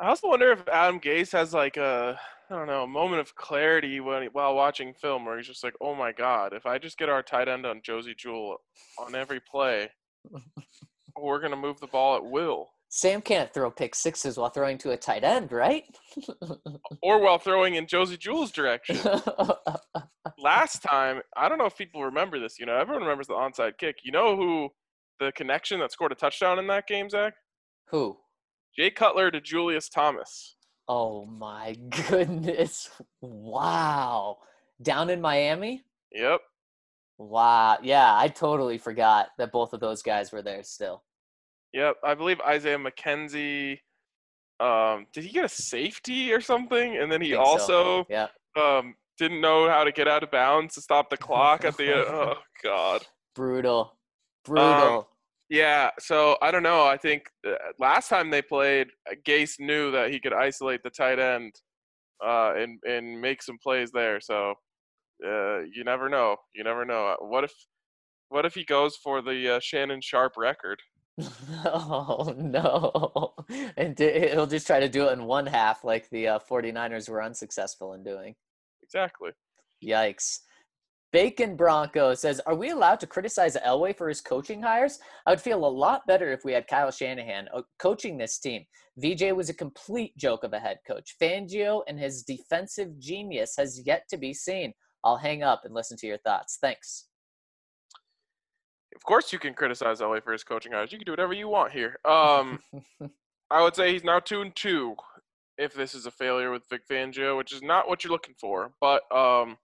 I 0.00 0.08
also 0.08 0.28
wonder 0.28 0.50
if 0.50 0.66
Adam 0.68 0.98
Gase 0.98 1.32
has 1.32 1.52
like 1.52 1.76
a 1.76 2.18
I 2.50 2.54
don't 2.54 2.66
know 2.66 2.82
a 2.82 2.86
moment 2.86 3.20
of 3.20 3.34
clarity 3.34 4.00
when 4.00 4.24
while 4.32 4.54
watching 4.54 4.94
film, 4.94 5.24
where 5.24 5.36
he's 5.36 5.46
just 5.46 5.62
like, 5.62 5.74
"Oh 5.80 5.94
my 5.94 6.10
God, 6.10 6.54
if 6.54 6.64
I 6.64 6.78
just 6.78 6.98
get 6.98 7.10
our 7.10 7.22
tight 7.22 7.48
end 7.48 7.66
on 7.66 7.82
Josey 7.82 8.14
Jewell 8.16 8.56
on 8.98 9.14
every 9.14 9.40
play, 9.40 9.90
we're 11.20 11.38
gonna 11.38 11.54
move 11.54 11.78
the 11.80 11.86
ball 11.86 12.16
at 12.16 12.24
will." 12.24 12.70
Sam 12.88 13.20
can't 13.22 13.54
throw 13.54 13.70
pick 13.70 13.94
sixes 13.94 14.36
while 14.36 14.50
throwing 14.50 14.78
to 14.78 14.90
a 14.90 14.96
tight 14.96 15.22
end, 15.22 15.52
right? 15.52 15.84
or 17.02 17.20
while 17.20 17.38
throwing 17.38 17.76
in 17.76 17.86
Josey 17.86 18.16
Jewell's 18.16 18.50
direction. 18.50 18.98
Last 20.38 20.82
time, 20.82 21.20
I 21.36 21.48
don't 21.48 21.58
know 21.58 21.66
if 21.66 21.78
people 21.78 22.02
remember 22.02 22.40
this. 22.40 22.58
You 22.58 22.66
know, 22.66 22.76
everyone 22.76 23.02
remembers 23.02 23.28
the 23.28 23.34
onside 23.34 23.78
kick. 23.78 23.98
You 24.02 24.10
know 24.10 24.34
who 24.34 24.70
the 25.20 25.30
connection 25.32 25.78
that 25.80 25.92
scored 25.92 26.12
a 26.12 26.16
touchdown 26.16 26.58
in 26.58 26.66
that 26.66 26.88
game, 26.88 27.08
Zac? 27.08 27.34
Who? 27.90 28.16
Jay 28.76 28.90
Cutler 28.90 29.30
to 29.30 29.40
Julius 29.40 29.88
Thomas. 29.88 30.56
Oh 30.88 31.26
my 31.26 31.76
goodness. 32.08 32.90
Wow. 33.20 34.38
Down 34.82 35.10
in 35.10 35.20
Miami? 35.20 35.84
Yep. 36.12 36.40
Wow. 37.18 37.78
Yeah, 37.82 38.16
I 38.16 38.28
totally 38.28 38.78
forgot 38.78 39.28
that 39.38 39.52
both 39.52 39.72
of 39.72 39.80
those 39.80 40.02
guys 40.02 40.32
were 40.32 40.42
there 40.42 40.62
still. 40.62 41.04
Yep. 41.74 41.96
I 42.02 42.14
believe 42.14 42.40
Isaiah 42.40 42.78
McKenzie 42.78 43.78
um 44.58 45.06
did 45.14 45.24
he 45.24 45.30
get 45.30 45.44
a 45.44 45.48
safety 45.48 46.32
or 46.32 46.40
something? 46.40 46.96
And 46.96 47.10
then 47.10 47.22
he 47.22 47.34
also 47.34 48.04
so. 48.04 48.06
yeah. 48.10 48.26
um 48.56 48.94
didn't 49.18 49.40
know 49.40 49.68
how 49.68 49.84
to 49.84 49.92
get 49.92 50.08
out 50.08 50.22
of 50.22 50.30
bounds 50.30 50.74
to 50.74 50.80
stop 50.80 51.10
the 51.10 51.16
clock 51.16 51.64
at 51.64 51.76
the 51.76 51.92
oh 52.08 52.34
god. 52.62 53.06
Brutal. 53.34 53.96
Brutal. 54.44 54.98
Um, 54.98 55.04
yeah, 55.50 55.90
so 55.98 56.38
I 56.40 56.52
don't 56.52 56.62
know. 56.62 56.84
I 56.84 56.96
think 56.96 57.24
uh, 57.46 57.54
last 57.80 58.08
time 58.08 58.30
they 58.30 58.40
played, 58.40 58.86
uh, 59.10 59.16
Gase 59.26 59.58
knew 59.58 59.90
that 59.90 60.10
he 60.10 60.20
could 60.20 60.32
isolate 60.32 60.82
the 60.84 60.90
tight 60.90 61.18
end 61.18 61.52
uh, 62.24 62.54
and 62.56 62.78
and 62.88 63.20
make 63.20 63.42
some 63.42 63.58
plays 63.60 63.90
there. 63.90 64.20
So 64.20 64.54
uh, 65.26 65.60
you 65.62 65.82
never 65.84 66.08
know. 66.08 66.36
You 66.54 66.62
never 66.62 66.84
know. 66.84 67.08
Uh, 67.08 67.26
what 67.26 67.42
if 67.42 67.52
what 68.28 68.46
if 68.46 68.54
he 68.54 68.64
goes 68.64 68.96
for 68.96 69.22
the 69.22 69.56
uh, 69.56 69.60
Shannon 69.60 70.00
Sharpe 70.00 70.36
record? 70.36 70.80
oh 71.64 72.32
no! 72.38 73.34
And 73.76 73.98
he'll 73.98 74.46
just 74.46 74.68
try 74.68 74.78
to 74.78 74.88
do 74.88 75.08
it 75.08 75.12
in 75.12 75.24
one 75.24 75.46
half, 75.46 75.82
like 75.82 76.08
the 76.10 76.24
49ers 76.24 77.08
were 77.08 77.20
unsuccessful 77.20 77.94
in 77.94 78.04
doing. 78.04 78.36
Exactly. 78.84 79.30
Yikes. 79.84 80.38
Bacon 81.12 81.56
Bronco 81.56 82.14
says, 82.14 82.40
Are 82.46 82.54
we 82.54 82.70
allowed 82.70 83.00
to 83.00 83.06
criticize 83.06 83.56
Elway 83.56 83.96
for 83.96 84.08
his 84.08 84.20
coaching 84.20 84.62
hires? 84.62 84.98
I 85.26 85.30
would 85.30 85.40
feel 85.40 85.64
a 85.64 85.66
lot 85.66 86.06
better 86.06 86.32
if 86.32 86.44
we 86.44 86.52
had 86.52 86.68
Kyle 86.68 86.90
Shanahan 86.90 87.48
uh, 87.54 87.62
coaching 87.78 88.16
this 88.16 88.38
team. 88.38 88.64
VJ 88.98 89.32
was 89.32 89.48
a 89.48 89.54
complete 89.54 90.16
joke 90.16 90.44
of 90.44 90.52
a 90.52 90.60
head 90.60 90.78
coach. 90.86 91.16
Fangio 91.20 91.82
and 91.88 91.98
his 91.98 92.22
defensive 92.22 92.98
genius 92.98 93.54
has 93.58 93.82
yet 93.84 94.04
to 94.10 94.16
be 94.16 94.32
seen. 94.32 94.72
I'll 95.02 95.16
hang 95.16 95.42
up 95.42 95.62
and 95.64 95.74
listen 95.74 95.96
to 95.98 96.06
your 96.06 96.18
thoughts. 96.18 96.58
Thanks. 96.60 97.06
Of 98.94 99.02
course, 99.04 99.32
you 99.32 99.38
can 99.38 99.54
criticize 99.54 100.00
Elway 100.00 100.22
for 100.22 100.32
his 100.32 100.44
coaching 100.44 100.72
hires. 100.72 100.92
You 100.92 100.98
can 100.98 101.06
do 101.06 101.12
whatever 101.12 101.32
you 101.32 101.48
want 101.48 101.72
here. 101.72 101.98
Um, 102.04 102.60
I 103.50 103.62
would 103.62 103.74
say 103.74 103.92
he's 103.92 104.04
now 104.04 104.20
two 104.20 104.42
and 104.42 104.54
two. 104.54 104.94
If 105.58 105.74
this 105.74 105.94
is 105.94 106.06
a 106.06 106.10
failure 106.10 106.50
with 106.50 106.62
Vic 106.70 106.82
Fangio, 106.90 107.36
which 107.36 107.52
is 107.52 107.62
not 107.62 107.88
what 107.88 108.02
you're 108.02 108.12
looking 108.12 108.34
for, 108.40 108.72
but 108.80 109.02
um, 109.14 109.58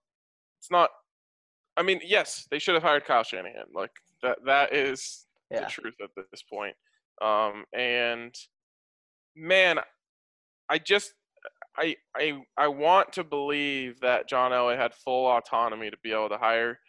it's 0.59 0.69
not 0.69 0.89
I 1.77 1.83
mean, 1.83 2.01
yes, 2.03 2.47
they 2.49 2.59
should 2.59 2.73
have 2.73 2.83
hired 2.83 3.05
Kyle 3.05 3.23
Shanahan. 3.23 3.65
Like 3.73 3.91
that 4.23 4.39
that 4.45 4.73
is 4.73 5.25
yeah. 5.51 5.61
the 5.61 5.65
truth 5.67 5.93
at 6.01 6.09
this 6.31 6.43
point. 6.51 6.75
Um, 7.21 7.65
and 7.73 8.35
man, 9.35 9.79
I 10.69 10.79
just 10.79 11.13
I 11.77 11.95
I 12.15 12.41
I 12.57 12.67
want 12.67 13.13
to 13.13 13.23
believe 13.23 13.99
that 14.01 14.27
John 14.27 14.51
Elway 14.51 14.77
had 14.77 14.93
full 14.93 15.27
autonomy 15.27 15.89
to 15.89 15.97
be 16.03 16.11
able 16.11 16.29
to 16.29 16.37
hire 16.37 16.79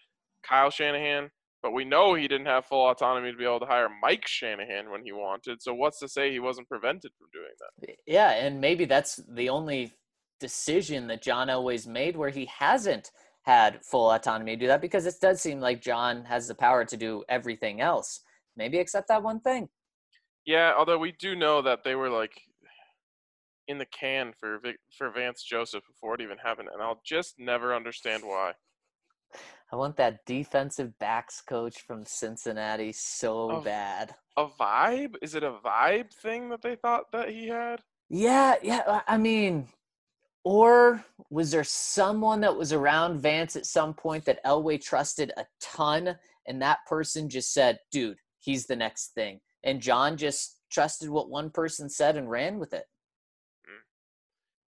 Kyle 0.42 0.70
Shanahan, 0.70 1.30
but 1.62 1.72
we 1.72 1.84
know 1.84 2.14
he 2.14 2.28
didn't 2.28 2.46
have 2.46 2.64
full 2.64 2.88
autonomy 2.90 3.30
to 3.30 3.36
be 3.36 3.44
able 3.44 3.60
to 3.60 3.66
hire 3.66 3.88
Mike 4.02 4.26
Shanahan 4.26 4.90
when 4.90 5.04
he 5.04 5.12
wanted. 5.12 5.60
So 5.60 5.74
what's 5.74 5.98
to 6.00 6.08
say 6.08 6.32
he 6.32 6.40
wasn't 6.40 6.68
prevented 6.68 7.12
from 7.18 7.28
doing 7.32 7.50
that? 7.60 7.96
Yeah, 8.06 8.30
and 8.30 8.60
maybe 8.60 8.86
that's 8.86 9.16
the 9.28 9.50
only 9.50 9.92
decision 10.40 11.08
that 11.08 11.22
John 11.22 11.48
Elway's 11.48 11.86
made 11.86 12.16
where 12.16 12.30
he 12.30 12.46
hasn't 12.46 13.10
had 13.44 13.84
full 13.84 14.10
autonomy 14.10 14.56
to 14.56 14.60
do 14.60 14.66
that 14.66 14.80
because 14.80 15.06
it 15.06 15.14
does 15.20 15.40
seem 15.40 15.60
like 15.60 15.80
John 15.80 16.24
has 16.24 16.48
the 16.48 16.54
power 16.54 16.84
to 16.84 16.96
do 16.96 17.24
everything 17.28 17.80
else. 17.80 18.20
Maybe 18.56 18.78
except 18.78 19.08
that 19.08 19.22
one 19.22 19.40
thing. 19.40 19.68
Yeah, 20.44 20.74
although 20.76 20.98
we 20.98 21.12
do 21.12 21.34
know 21.34 21.62
that 21.62 21.84
they 21.84 21.94
were 21.94 22.10
like 22.10 22.32
in 23.68 23.78
the 23.78 23.86
can 23.86 24.32
for 24.38 24.58
Vic, 24.58 24.76
for 24.96 25.10
Vance 25.10 25.42
Joseph 25.42 25.84
before 25.86 26.14
it 26.14 26.20
even 26.20 26.38
happened, 26.38 26.68
and 26.72 26.82
I'll 26.82 27.00
just 27.04 27.34
never 27.38 27.74
understand 27.74 28.22
why. 28.24 28.52
I 29.70 29.76
want 29.76 29.96
that 29.98 30.24
defensive 30.24 30.98
backs 30.98 31.42
coach 31.42 31.82
from 31.82 32.06
Cincinnati 32.06 32.92
so 32.92 33.50
Oh. 33.52 33.60
bad. 33.60 34.14
A 34.38 34.46
vibe? 34.46 35.16
Is 35.20 35.34
it 35.34 35.42
a 35.42 35.52
vibe 35.52 36.10
thing 36.14 36.48
that 36.48 36.62
they 36.62 36.76
thought 36.76 37.12
that 37.12 37.28
he 37.28 37.48
had? 37.48 37.82
Yeah, 38.08 38.54
yeah. 38.62 39.02
I 39.06 39.18
mean, 39.18 39.68
or 40.48 41.04
was 41.28 41.50
there 41.50 41.62
someone 41.62 42.40
that 42.40 42.56
was 42.56 42.72
around 42.72 43.20
Vance 43.20 43.54
at 43.54 43.66
some 43.66 43.92
point 43.92 44.24
that 44.24 44.42
Elway 44.46 44.82
trusted 44.82 45.30
a 45.36 45.44
ton, 45.60 46.16
and 46.46 46.62
that 46.62 46.78
person 46.86 47.28
just 47.28 47.52
said, 47.52 47.78
"Dude, 47.92 48.16
he's 48.38 48.66
the 48.66 48.74
next 48.74 49.08
thing," 49.08 49.42
and 49.62 49.78
John 49.78 50.16
just 50.16 50.62
trusted 50.72 51.10
what 51.10 51.28
one 51.28 51.50
person 51.50 51.90
said 51.90 52.16
and 52.16 52.30
ran 52.30 52.58
with 52.58 52.72
it. 52.72 52.86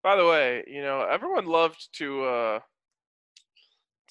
By 0.03 0.17
the 0.17 0.25
way, 0.25 0.65
you 0.67 0.81
know, 0.81 1.07
everyone 1.09 1.45
loved 1.45 1.87
to 1.93 2.25
uh 2.25 2.59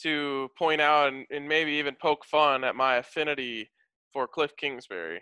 to 0.04 0.48
point 0.56 0.80
out 0.80 1.08
and, 1.12 1.26
and 1.30 1.46
maybe 1.46 1.72
even 1.72 1.96
poke 2.00 2.24
fun 2.24 2.64
at 2.64 2.76
my 2.76 2.96
affinity 2.96 3.70
for 4.14 4.26
Kliff 4.26 4.56
Kingsbury. 4.56 5.20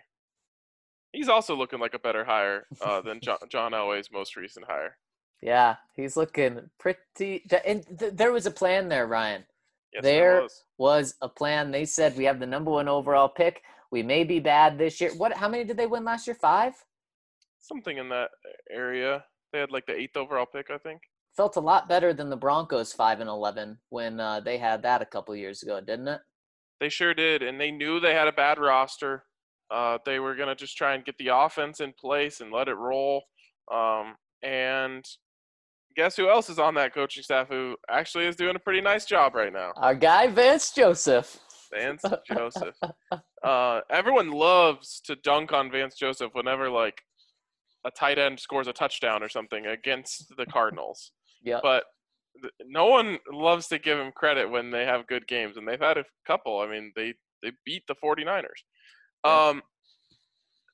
He's 1.11 1.27
also 1.27 1.57
looking 1.57 1.79
like 1.79 1.93
a 1.93 1.99
better 1.99 2.23
hire 2.23 2.67
uh, 2.79 3.01
than 3.01 3.19
John, 3.19 3.37
John 3.49 3.73
Elway's 3.73 4.11
most 4.13 4.37
recent 4.37 4.65
hire. 4.65 4.95
Yeah, 5.41 5.75
he's 5.95 6.17
looking 6.17 6.69
pretty. 6.79 7.43
And 7.65 7.85
th- 7.99 8.13
there 8.13 8.31
was 8.31 8.45
a 8.45 8.51
plan 8.51 8.89
there, 8.89 9.07
Ryan. 9.07 9.45
Yes, 9.93 10.03
There- 10.03 10.41
was. 10.41 10.63
Was 10.79 11.15
a 11.21 11.29
plan. 11.29 11.71
They 11.71 11.85
said 11.85 12.15
we 12.15 12.25
have 12.25 12.39
the 12.39 12.45
number 12.45 12.69
one 12.69 12.87
overall 12.87 13.29
pick. 13.29 13.63
We 13.89 14.03
may 14.03 14.23
be 14.23 14.39
bad 14.39 14.77
this 14.77 15.01
year. 15.01 15.11
What? 15.15 15.33
How 15.33 15.47
many 15.47 15.63
did 15.63 15.75
they 15.77 15.87
win 15.87 16.03
last 16.03 16.27
year? 16.27 16.35
Five. 16.35 16.73
something 17.59 17.97
in 17.97 18.07
that 18.09 18.29
area. 18.69 19.25
They 19.51 19.59
had 19.59 19.71
like 19.71 19.85
the 19.87 19.95
eighth 19.99 20.15
overall 20.15 20.45
pick, 20.45 20.69
I 20.69 20.77
think. 20.77 21.01
Felt 21.35 21.55
a 21.55 21.59
lot 21.59 21.89
better 21.89 22.13
than 22.13 22.29
the 22.29 22.37
Broncos 22.37 22.93
five 22.93 23.19
and 23.19 23.29
eleven 23.29 23.79
when 23.89 24.19
uh, 24.19 24.39
they 24.39 24.57
had 24.57 24.83
that 24.83 25.01
a 25.01 25.05
couple 25.05 25.35
years 25.35 25.63
ago, 25.63 25.81
didn't 25.81 26.07
it? 26.07 26.21
They 26.79 26.89
sure 26.89 27.13
did, 27.15 27.41
and 27.43 27.59
they 27.59 27.71
knew 27.71 27.99
they 27.99 28.13
had 28.13 28.27
a 28.27 28.31
bad 28.31 28.59
roster. 28.59 29.23
Uh, 29.71 29.97
they 30.05 30.19
were 30.19 30.35
gonna 30.35 30.55
just 30.55 30.77
try 30.77 30.93
and 30.93 31.03
get 31.03 31.17
the 31.17 31.29
offense 31.29 31.79
in 31.79 31.91
place 31.93 32.39
and 32.39 32.51
let 32.51 32.67
it 32.67 32.75
roll. 32.75 33.23
Um, 33.71 34.15
and 34.43 35.03
guess 35.97 36.15
who 36.15 36.29
else 36.29 36.49
is 36.49 36.59
on 36.59 36.75
that 36.75 36.93
coaching 36.93 37.23
staff 37.23 37.49
who 37.49 37.75
actually 37.89 38.25
is 38.25 38.35
doing 38.35 38.55
a 38.55 38.59
pretty 38.59 38.79
nice 38.79 39.03
job 39.05 39.35
right 39.35 39.51
now? 39.51 39.73
Our 39.75 39.95
guy 39.95 40.27
Vance 40.27 40.71
Joseph. 40.71 41.39
Vance 41.73 42.03
Joseph. 42.31 42.75
Uh, 43.43 43.81
everyone 43.89 44.31
loves 44.31 45.01
to 45.05 45.15
dunk 45.17 45.51
on 45.51 45.71
Vance 45.71 45.95
Joseph 45.95 46.29
whenever 46.33 46.69
like 46.69 47.01
a 47.85 47.91
tight 47.91 48.19
end 48.19 48.39
scores 48.39 48.67
a 48.67 48.73
touchdown 48.73 49.23
or 49.23 49.29
something 49.29 49.65
against 49.65 50.31
the 50.37 50.45
Cardinals. 50.45 51.11
Yeah. 51.43 51.59
But 51.61 51.83
th- 52.41 52.53
no 52.65 52.85
one 52.85 53.17
loves 53.31 53.67
to 53.69 53.79
give 53.79 53.97
him 53.97 54.11
credit 54.15 54.49
when 54.49 54.71
they 54.71 54.85
have 54.85 55.07
good 55.07 55.27
games, 55.27 55.57
and 55.57 55.67
they've 55.67 55.79
had 55.79 55.97
a 55.97 56.05
couple. 56.25 56.59
I 56.59 56.67
mean, 56.67 56.91
they 56.95 57.15
they 57.43 57.51
beat 57.65 57.83
the 57.87 57.95
49ers. 58.03 58.43
Yeah. 59.25 59.47
Um, 59.47 59.61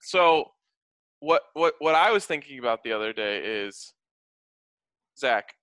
so 0.02 0.46
what 1.20 1.44
what 1.54 1.76
what 1.80 1.96
I 1.96 2.12
was 2.12 2.26
thinking 2.26 2.60
about 2.60 2.84
the 2.84 2.92
other 2.92 3.14
day 3.14 3.38
is 3.40 3.94
Zac, 5.18 5.54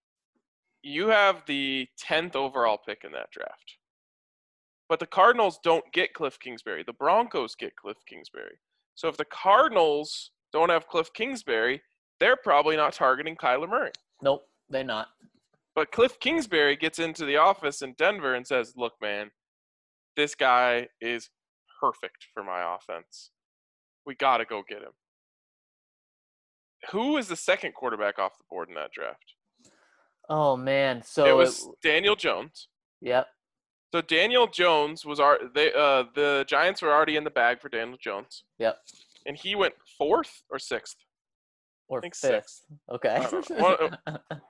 you 0.82 1.08
have 1.08 1.42
the 1.46 1.88
10th 2.02 2.36
overall 2.36 2.78
pick 2.86 3.02
in 3.04 3.12
that 3.12 3.30
draft. 3.30 3.76
But 4.88 4.98
the 4.98 5.06
Cardinals 5.06 5.60
don't 5.62 5.84
get 5.92 6.14
Kliff 6.14 6.40
Kingsbury. 6.40 6.82
The 6.84 6.92
Broncos 6.92 7.54
get 7.54 7.72
Kliff 7.82 7.94
Kingsbury. 8.08 8.58
So 8.96 9.08
if 9.08 9.16
the 9.16 9.24
Cardinals 9.26 10.32
don't 10.52 10.70
have 10.70 10.88
Kliff 10.88 11.12
Kingsbury, 11.14 11.80
they're 12.18 12.36
probably 12.36 12.76
not 12.76 12.92
targeting 12.92 13.36
Kyler 13.36 13.68
Murray. 13.68 13.92
Nope, 14.22 14.46
they're 14.68 14.84
not. 14.84 15.08
But 15.74 15.92
Kliff 15.92 16.18
Kingsbury 16.18 16.76
gets 16.76 16.98
into 16.98 17.24
the 17.24 17.36
office 17.36 17.82
in 17.82 17.94
Denver 17.96 18.34
and 18.34 18.46
says, 18.46 18.74
Look, 18.76 18.94
man, 19.00 19.30
this 20.16 20.34
guy 20.34 20.88
is 21.00 21.30
perfect 21.80 22.26
for 22.34 22.42
my 22.42 22.74
offense. 22.74 23.30
We 24.04 24.14
got 24.16 24.38
to 24.38 24.44
go 24.44 24.62
get 24.68 24.78
him. 24.78 24.92
Who 26.90 27.16
is 27.16 27.28
the 27.28 27.36
second 27.36 27.74
quarterback 27.74 28.18
off 28.18 28.38
the 28.38 28.44
board 28.50 28.68
in 28.68 28.74
that 28.74 28.92
draft? 28.92 29.34
Oh 30.30 30.56
man. 30.56 31.02
So 31.02 31.26
it 31.26 31.36
was 31.36 31.68
Daniel 31.82 32.16
Jones. 32.16 32.68
yep. 33.02 33.26
So 33.92 34.00
Daniel 34.00 34.46
Jones 34.46 35.04
was 35.04 35.18
our 35.20 35.38
they 35.54 35.72
uh 35.72 36.04
the 36.14 36.44
Giants 36.48 36.80
were 36.80 36.92
already 36.92 37.16
in 37.16 37.24
the 37.24 37.30
bag 37.30 37.60
for 37.60 37.68
Daniel 37.68 37.98
Jones. 38.00 38.44
Yep. 38.58 38.78
And 39.26 39.36
he 39.36 39.54
went 39.56 39.74
fourth 39.98 40.42
or 40.48 40.58
sixth. 40.58 40.96
Or 41.88 42.00
think 42.00 42.14
fifth. 42.14 42.30
sixth. 42.32 42.62
Okay. 42.90 43.16
I 43.16 43.28
don't 43.30 43.50
know. 43.50 43.88
One- 44.06 44.18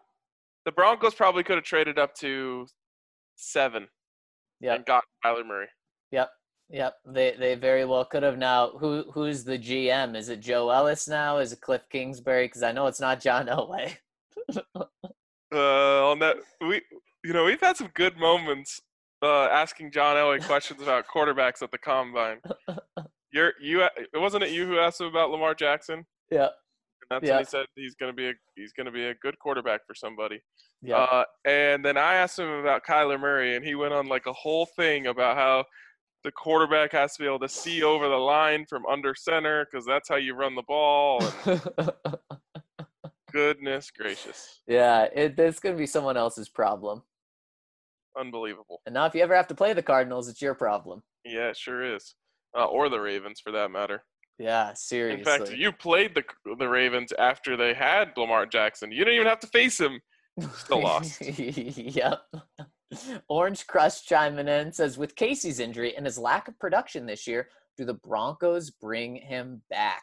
The 0.66 0.72
Broncos 0.72 1.14
probably 1.14 1.42
could 1.42 1.56
have 1.56 1.64
traded 1.64 1.98
up 1.98 2.14
to 2.16 2.66
seven 3.34 3.88
Yeah. 4.60 4.74
and 4.74 4.84
got 4.84 5.04
Kyler 5.24 5.44
Murray. 5.46 5.68
Yep. 6.12 6.28
Yep. 6.68 6.94
They 7.06 7.34
they 7.38 7.54
very 7.54 7.86
well 7.86 8.04
could 8.04 8.22
have 8.22 8.36
now. 8.36 8.72
Who 8.78 9.10
who's 9.10 9.42
the 9.42 9.58
GM? 9.58 10.14
Is 10.14 10.28
it 10.28 10.40
Joe 10.40 10.68
Ellis 10.68 11.08
now? 11.08 11.38
Is 11.38 11.52
it 11.54 11.62
Kliff 11.62 11.88
Kingsbury? 11.90 12.44
Because 12.44 12.62
I 12.62 12.72
know 12.72 12.86
it's 12.88 13.00
not 13.00 13.20
John 13.20 13.46
Elway. 13.46 13.96
Uh, 15.52 16.10
on 16.10 16.18
that 16.20 16.36
we 16.60 16.80
you 17.24 17.32
know 17.32 17.44
we've 17.44 17.60
had 17.60 17.76
some 17.76 17.90
good 17.94 18.16
moments 18.16 18.80
uh, 19.22 19.44
asking 19.46 19.90
John 19.92 20.16
Elway 20.16 20.44
questions 20.44 20.80
about 20.80 21.04
quarterbacks 21.12 21.62
at 21.62 21.70
the 21.70 21.78
combine. 21.78 22.38
You're 23.32 23.52
you 23.60 23.82
it 23.82 24.08
wasn't 24.14 24.44
it 24.44 24.50
you 24.50 24.66
who 24.66 24.78
asked 24.78 25.00
him 25.00 25.06
about 25.08 25.30
Lamar 25.30 25.54
Jackson? 25.54 26.04
Yep. 26.30 26.52
And 27.02 27.10
that's 27.10 27.24
Yeah. 27.26 27.34
when 27.36 27.40
he 27.40 27.44
said 27.44 27.66
he's 27.76 27.94
gonna 27.94 28.12
be 28.12 28.28
a 28.30 28.32
he's 28.56 28.72
gonna 28.72 28.90
be 28.92 29.06
a 29.06 29.14
good 29.14 29.38
quarterback 29.38 29.80
for 29.86 29.94
somebody. 29.94 30.40
Yep. 30.82 31.08
Uh, 31.12 31.24
and 31.44 31.84
then 31.84 31.96
I 31.96 32.14
asked 32.14 32.38
him 32.38 32.48
about 32.48 32.84
Kyler 32.84 33.20
Murray, 33.20 33.56
and 33.56 33.64
he 33.64 33.74
went 33.74 33.92
on 33.92 34.06
like 34.08 34.26
a 34.26 34.32
whole 34.32 34.66
thing 34.66 35.06
about 35.08 35.36
how 35.36 35.64
the 36.24 36.32
quarterback 36.32 36.92
has 36.92 37.14
to 37.16 37.22
be 37.22 37.26
able 37.26 37.38
to 37.40 37.48
see 37.48 37.82
over 37.82 38.08
the 38.08 38.14
line 38.16 38.66
from 38.68 38.84
under 38.86 39.14
center 39.14 39.66
because 39.70 39.86
that's 39.86 40.08
how 40.08 40.16
you 40.16 40.34
run 40.34 40.54
the 40.54 40.62
ball. 40.62 41.22
And 41.46 41.60
goodness 43.32 43.90
gracious, 43.90 44.60
yeah. 44.66 45.04
It, 45.14 45.38
it's 45.38 45.60
gonna 45.60 45.76
be 45.76 45.86
someone 45.86 46.16
else's 46.16 46.48
problem. 46.48 47.02
unbelievable. 48.18 48.80
And 48.86 48.94
now, 48.94 49.06
if 49.06 49.14
you 49.14 49.22
ever 49.22 49.34
have 49.34 49.48
to 49.48 49.54
play 49.54 49.72
the 49.72 49.82
Cardinals, 49.82 50.28
it's 50.28 50.42
your 50.42 50.54
problem. 50.54 51.02
Yeah, 51.24 51.48
it 51.48 51.56
sure 51.56 51.94
is. 51.94 52.14
Uh, 52.56 52.64
or 52.64 52.88
the 52.88 53.00
Ravens 53.00 53.40
for 53.40 53.52
that 53.52 53.70
matter. 53.70 54.02
Yeah. 54.38 54.72
Seriously. 54.74 55.18
In 55.20 55.24
fact, 55.24 55.52
you 55.52 55.70
played 55.70 56.14
the 56.14 56.24
the 56.58 56.68
Ravens 56.68 57.12
after 57.18 57.56
they 57.56 57.74
had 57.74 58.12
Lamar 58.16 58.46
Jackson. 58.46 58.90
You 58.90 59.04
didn't 59.04 59.14
even 59.14 59.26
have 59.26 59.40
to 59.40 59.46
face 59.48 59.78
him. 59.78 60.00
Still 60.56 60.82
lost. 60.82 61.20
yep. 61.38 62.22
Orange 63.28 63.66
Crush 63.66 64.02
chiming 64.04 64.48
in 64.48 64.72
says, 64.72 64.98
with 64.98 65.14
Casey's 65.14 65.60
injury 65.60 65.94
and 65.96 66.06
his 66.06 66.18
lack 66.18 66.48
of 66.48 66.58
production 66.58 67.06
this 67.06 67.26
year, 67.26 67.48
do 67.76 67.84
the 67.84 67.94
Broncos 67.94 68.70
bring 68.70 69.16
him 69.16 69.62
back? 69.70 70.02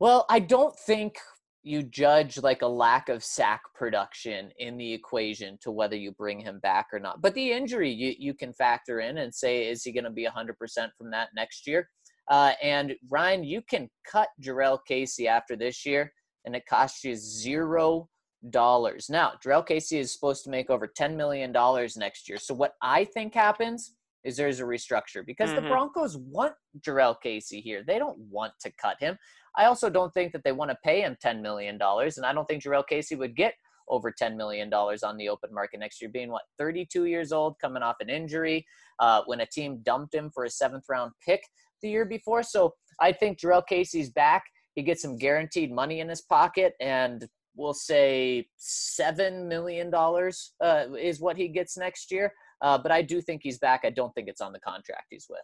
Well, 0.00 0.26
I 0.28 0.40
don't 0.40 0.76
think 0.76 1.18
you 1.62 1.82
judge 1.82 2.38
like 2.42 2.62
a 2.62 2.66
lack 2.66 3.08
of 3.08 3.22
sack 3.22 3.62
production 3.74 4.50
in 4.58 4.76
the 4.76 4.92
equation 4.92 5.56
to 5.62 5.70
whether 5.70 5.96
you 5.96 6.12
bring 6.12 6.40
him 6.40 6.58
back 6.60 6.88
or 6.92 6.98
not. 6.98 7.20
But 7.22 7.34
the 7.34 7.52
injury 7.52 7.90
you, 7.90 8.14
you 8.18 8.34
can 8.34 8.52
factor 8.52 9.00
in 9.00 9.18
and 9.18 9.32
say, 9.32 9.68
is 9.68 9.84
he 9.84 9.92
going 9.92 10.04
to 10.04 10.10
be 10.10 10.26
100% 10.26 10.54
from 10.98 11.10
that 11.12 11.28
next 11.36 11.66
year? 11.66 11.88
Uh, 12.28 12.52
and 12.62 12.94
Ryan, 13.10 13.44
you 13.44 13.62
can 13.62 13.88
cut 14.10 14.28
Jurrell 14.40 14.78
Casey 14.86 15.28
after 15.28 15.56
this 15.56 15.84
year, 15.86 16.12
and 16.44 16.56
it 16.56 16.66
costs 16.66 17.04
you 17.04 17.14
zero 17.16 18.08
dollars. 18.50 19.08
Now, 19.08 19.32
Jurrell 19.44 19.66
Casey 19.66 19.98
is 19.98 20.12
supposed 20.12 20.42
to 20.44 20.50
make 20.50 20.70
over 20.70 20.86
ten 20.86 21.16
million 21.16 21.52
dollars 21.52 21.96
next 21.96 22.28
year. 22.28 22.38
So 22.38 22.54
what 22.54 22.74
I 22.82 23.04
think 23.04 23.34
happens 23.34 23.94
is 24.24 24.36
there's 24.36 24.60
a 24.60 24.64
restructure 24.64 25.24
because 25.26 25.52
the 25.54 25.60
Mhm. 25.60 25.68
Broncos 25.68 26.16
want 26.16 26.54
Jurrell 26.80 27.20
Casey 27.20 27.60
here. 27.60 27.82
They 27.84 27.98
don't 27.98 28.18
want 28.18 28.52
to 28.60 28.70
cut 28.72 29.00
him. 29.00 29.18
I 29.56 29.66
also 29.66 29.90
don't 29.90 30.12
think 30.14 30.32
that 30.32 30.42
they 30.44 30.52
want 30.52 30.70
to 30.70 30.78
pay 30.84 31.02
him 31.02 31.16
ten 31.20 31.42
million 31.42 31.78
dollars, 31.78 32.16
and 32.16 32.26
I 32.26 32.32
don't 32.32 32.46
think 32.46 32.62
Jurrell 32.62 32.86
Casey 32.86 33.14
would 33.14 33.36
get 33.36 33.54
over 33.88 34.10
ten 34.10 34.36
million 34.36 34.70
dollars 34.70 35.02
on 35.02 35.16
the 35.16 35.28
open 35.28 35.52
market 35.52 35.80
next 35.80 36.00
year, 36.00 36.10
being 36.10 36.30
what 36.30 36.42
32 36.58 37.06
years 37.06 37.32
old, 37.32 37.56
coming 37.60 37.82
off 37.82 37.96
an 38.00 38.08
injury, 38.08 38.64
uh, 38.98 39.22
when 39.26 39.40
a 39.40 39.46
team 39.46 39.80
dumped 39.82 40.14
him 40.14 40.30
for 40.32 40.44
a 40.44 40.50
seventh 40.50 40.84
round 40.88 41.12
pick 41.24 41.42
the 41.82 41.90
year 41.90 42.04
before. 42.04 42.42
So 42.42 42.74
I 43.00 43.12
think 43.12 43.38
Jurrell 43.38 43.66
Casey's 43.66 44.10
back. 44.10 44.44
He 44.74 44.82
gets 44.82 45.02
some 45.02 45.16
guaranteed 45.16 45.70
money 45.72 46.00
in 46.00 46.08
his 46.08 46.22
pocket, 46.22 46.74
and 46.80 47.28
we'll 47.54 47.74
say 47.74 48.46
seven 48.56 49.48
million 49.48 49.90
dollars 49.90 50.52
uh, 50.62 50.86
is 50.98 51.20
what 51.20 51.36
he 51.36 51.48
gets 51.48 51.76
next 51.76 52.10
year. 52.10 52.32
Uh, 52.62 52.78
but 52.78 52.92
I 52.92 53.02
do 53.02 53.20
think 53.20 53.40
he's 53.42 53.58
back. 53.58 53.80
I 53.84 53.90
don't 53.90 54.14
think 54.14 54.28
it's 54.28 54.40
on 54.40 54.52
the 54.52 54.60
contract 54.60 55.06
he's 55.10 55.26
with. 55.28 55.40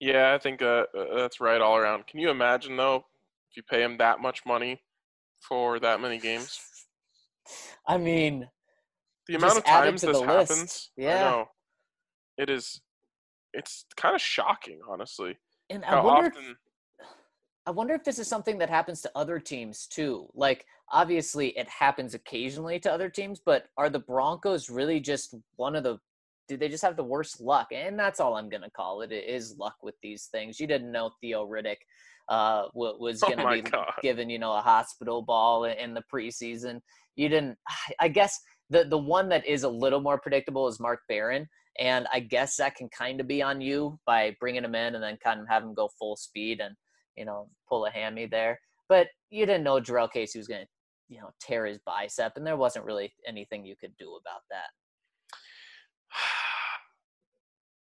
Yeah, 0.00 0.34
I 0.34 0.38
think 0.38 0.60
uh, 0.60 0.86
uh, 0.96 1.16
that's 1.16 1.40
right 1.40 1.60
all 1.60 1.76
around. 1.76 2.06
Can 2.06 2.20
you 2.20 2.28
imagine 2.28 2.76
though, 2.76 3.06
if 3.50 3.56
you 3.56 3.62
pay 3.62 3.82
him 3.82 3.96
that 3.98 4.20
much 4.20 4.44
money 4.46 4.82
for 5.40 5.78
that 5.80 6.00
many 6.00 6.18
games? 6.18 6.58
I 7.86 7.96
mean, 7.98 8.48
The 9.28 9.36
amount 9.36 9.58
of 9.58 9.64
times 9.64 10.02
this 10.02 10.16
list. 10.18 10.24
happens, 10.50 10.90
I 10.98 11.02
Yeah. 11.02 11.20
know. 11.20 11.44
It 12.38 12.50
is. 12.50 12.80
It's 13.52 13.86
kind 13.96 14.14
of 14.14 14.20
shocking, 14.20 14.80
honestly. 14.88 15.38
and 15.70 15.84
I 15.84 16.00
wonder. 16.00 16.26
if- 16.28 16.32
often? 16.36 16.56
I 17.68 17.70
wonder 17.72 17.94
if 17.94 18.04
this 18.04 18.20
is 18.20 18.28
something 18.28 18.58
that 18.58 18.70
happens 18.70 19.02
to 19.02 19.10
other 19.16 19.40
teams 19.40 19.88
too. 19.88 20.28
Like, 20.34 20.64
obviously, 20.92 21.48
it 21.58 21.68
happens 21.68 22.14
occasionally 22.14 22.78
to 22.80 22.92
other 22.92 23.08
teams, 23.10 23.40
but 23.44 23.66
are 23.76 23.90
the 23.90 23.98
Broncos 23.98 24.70
really 24.70 25.00
just 25.00 25.34
one 25.56 25.74
of 25.74 25.82
the? 25.82 25.98
Do 26.48 26.56
they 26.56 26.68
just 26.68 26.84
have 26.84 26.96
the 26.96 27.02
worst 27.02 27.40
luck? 27.40 27.68
And 27.72 27.98
that's 27.98 28.20
all 28.20 28.36
I'm 28.36 28.48
gonna 28.48 28.70
call 28.70 29.02
it. 29.02 29.10
It 29.10 29.24
is 29.28 29.56
luck 29.58 29.76
with 29.82 29.96
these 30.00 30.26
things. 30.26 30.60
You 30.60 30.68
didn't 30.68 30.92
know 30.92 31.10
Theo 31.20 31.44
Riddick 31.44 31.78
uh, 32.28 32.64
was 32.74 33.22
Oh 33.22 33.28
gonna 33.30 33.44
my 33.44 33.60
be 33.60 33.62
God. 33.62 33.92
given, 34.02 34.28
you 34.30 34.38
know, 34.38 34.52
a 34.52 34.60
hospital 34.60 35.22
ball 35.22 35.64
in 35.64 35.94
the 35.94 36.02
preseason. 36.12 36.80
You 37.14 37.28
didn't. 37.28 37.56
I 38.00 38.08
guess 38.08 38.38
the 38.70 38.84
the 38.84 38.98
one 38.98 39.28
that 39.30 39.46
is 39.46 39.62
a 39.62 39.68
little 39.68 40.00
more 40.00 40.18
predictable 40.18 40.68
is 40.68 40.80
Mark 40.80 41.00
Barron. 41.08 41.48
And 41.78 42.06
I 42.12 42.20
guess 42.20 42.56
that 42.56 42.74
can 42.74 42.88
kind 42.88 43.20
of 43.20 43.28
be 43.28 43.42
on 43.42 43.60
you 43.60 43.98
by 44.06 44.34
bringing 44.40 44.64
him 44.64 44.74
in 44.74 44.94
and 44.94 45.04
then 45.04 45.18
kind 45.22 45.40
of 45.40 45.46
have 45.48 45.62
him 45.62 45.74
go 45.74 45.90
full 45.98 46.16
speed 46.16 46.60
and 46.60 46.74
you 47.16 47.24
know, 47.24 47.48
pull 47.68 47.86
a 47.86 47.90
hammy 47.90 48.26
there. 48.26 48.60
But 48.88 49.08
you 49.30 49.46
didn't 49.46 49.64
know 49.64 49.80
Jurrell 49.80 50.10
Casey 50.12 50.38
was 50.38 50.46
going 50.46 50.62
to, 50.62 50.68
you 51.08 51.20
know, 51.20 51.30
tear 51.40 51.66
his 51.66 51.78
bicep, 51.84 52.32
and 52.36 52.46
there 52.46 52.56
wasn't 52.56 52.84
really 52.84 53.12
anything 53.26 53.64
you 53.64 53.74
could 53.80 53.96
do 53.98 54.18
about 54.20 54.42
that. 54.50 54.70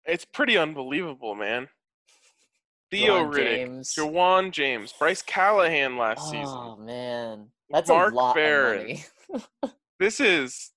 It's 0.07 0.25
pretty 0.25 0.57
unbelievable, 0.57 1.35
man. 1.35 1.69
Theo 2.91 3.25
Ja'Wuan 3.25 3.33
Riddick, 3.35 3.57
James. 3.57 3.95
Ja'Wuan 3.97 4.51
James, 4.53 4.93
Bryce 4.99 5.23
Callahan 5.23 5.97
last 5.97 6.23
Oh 6.23 6.31
season. 6.31 6.47
Oh 6.47 6.77
man, 6.77 7.47
that's 7.71 7.89
Mark 7.89 8.13
a 8.13 8.17
lot 8.17 8.35
Barron. 8.35 8.81
of 8.81 8.87
money. 9.63 9.75
This 10.01 10.19
is 10.19 10.71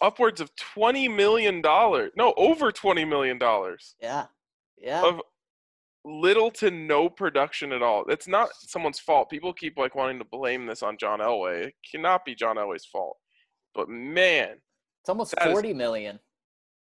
upwards 0.00 0.40
of 0.40 0.54
twenty 0.56 1.06
million 1.08 1.60
dollars. 1.60 2.10
No, 2.16 2.32
over 2.36 2.72
twenty 2.72 3.04
million 3.04 3.38
dollars 3.38 3.94
yeah, 4.00 4.26
yeah. 4.78 5.02
of 5.06 5.20
little 6.04 6.50
to 6.52 6.70
no 6.70 7.08
production 7.08 7.72
at 7.72 7.82
all. 7.82 8.04
It's 8.08 8.26
not 8.26 8.48
someone's 8.54 8.98
fault. 8.98 9.30
People 9.30 9.52
keep 9.52 9.76
like 9.78 9.94
wanting 9.94 10.18
to 10.18 10.24
blame 10.24 10.66
this 10.66 10.82
on 10.82 10.96
John 10.98 11.20
Elway. 11.20 11.66
It 11.66 11.74
cannot 11.90 12.24
be 12.24 12.34
John 12.34 12.56
Elway's 12.56 12.86
fault. 12.86 13.18
But 13.74 13.88
man, 13.88 14.56
it's 15.02 15.08
almost 15.08 15.34
that 15.36 15.48
is- 15.48 15.52
forty 15.52 15.74
million, 15.74 16.18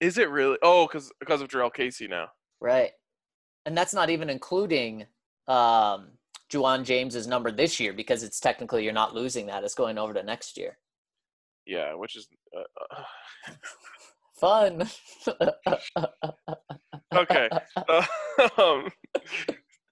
is 0.00 0.18
it 0.18 0.30
really? 0.30 0.56
Oh, 0.62 0.86
because 0.86 1.12
because 1.20 1.40
of 1.42 1.48
Jurrell 1.48 1.72
Casey 1.74 2.06
now. 2.08 2.28
right? 2.60 2.92
And 3.66 3.77
that's 3.77 3.95
not 3.95 4.11
even 4.11 4.28
including 4.28 5.07
um, 5.49 6.11
Ja'Wuan 6.53 6.85
James's 6.85 7.27
number 7.27 7.51
this 7.51 7.81
year 7.81 7.93
because 7.93 8.23
it's 8.23 8.41
technically 8.41 8.85
you're 8.85 8.93
not 8.93 9.15
losing 9.15 9.47
that; 9.47 9.65
it's 9.65 9.74
going 9.74 9.99
over 9.99 10.12
to 10.15 10.23
next 10.23 10.57
year. 10.57 10.78
Yeah, 11.66 11.95
which 11.95 12.16
is 12.16 12.28
uh, 12.57 12.61
uh, 12.95 13.03
Fun. 14.36 14.89
okay. 17.15 17.49
Um, 18.59 18.89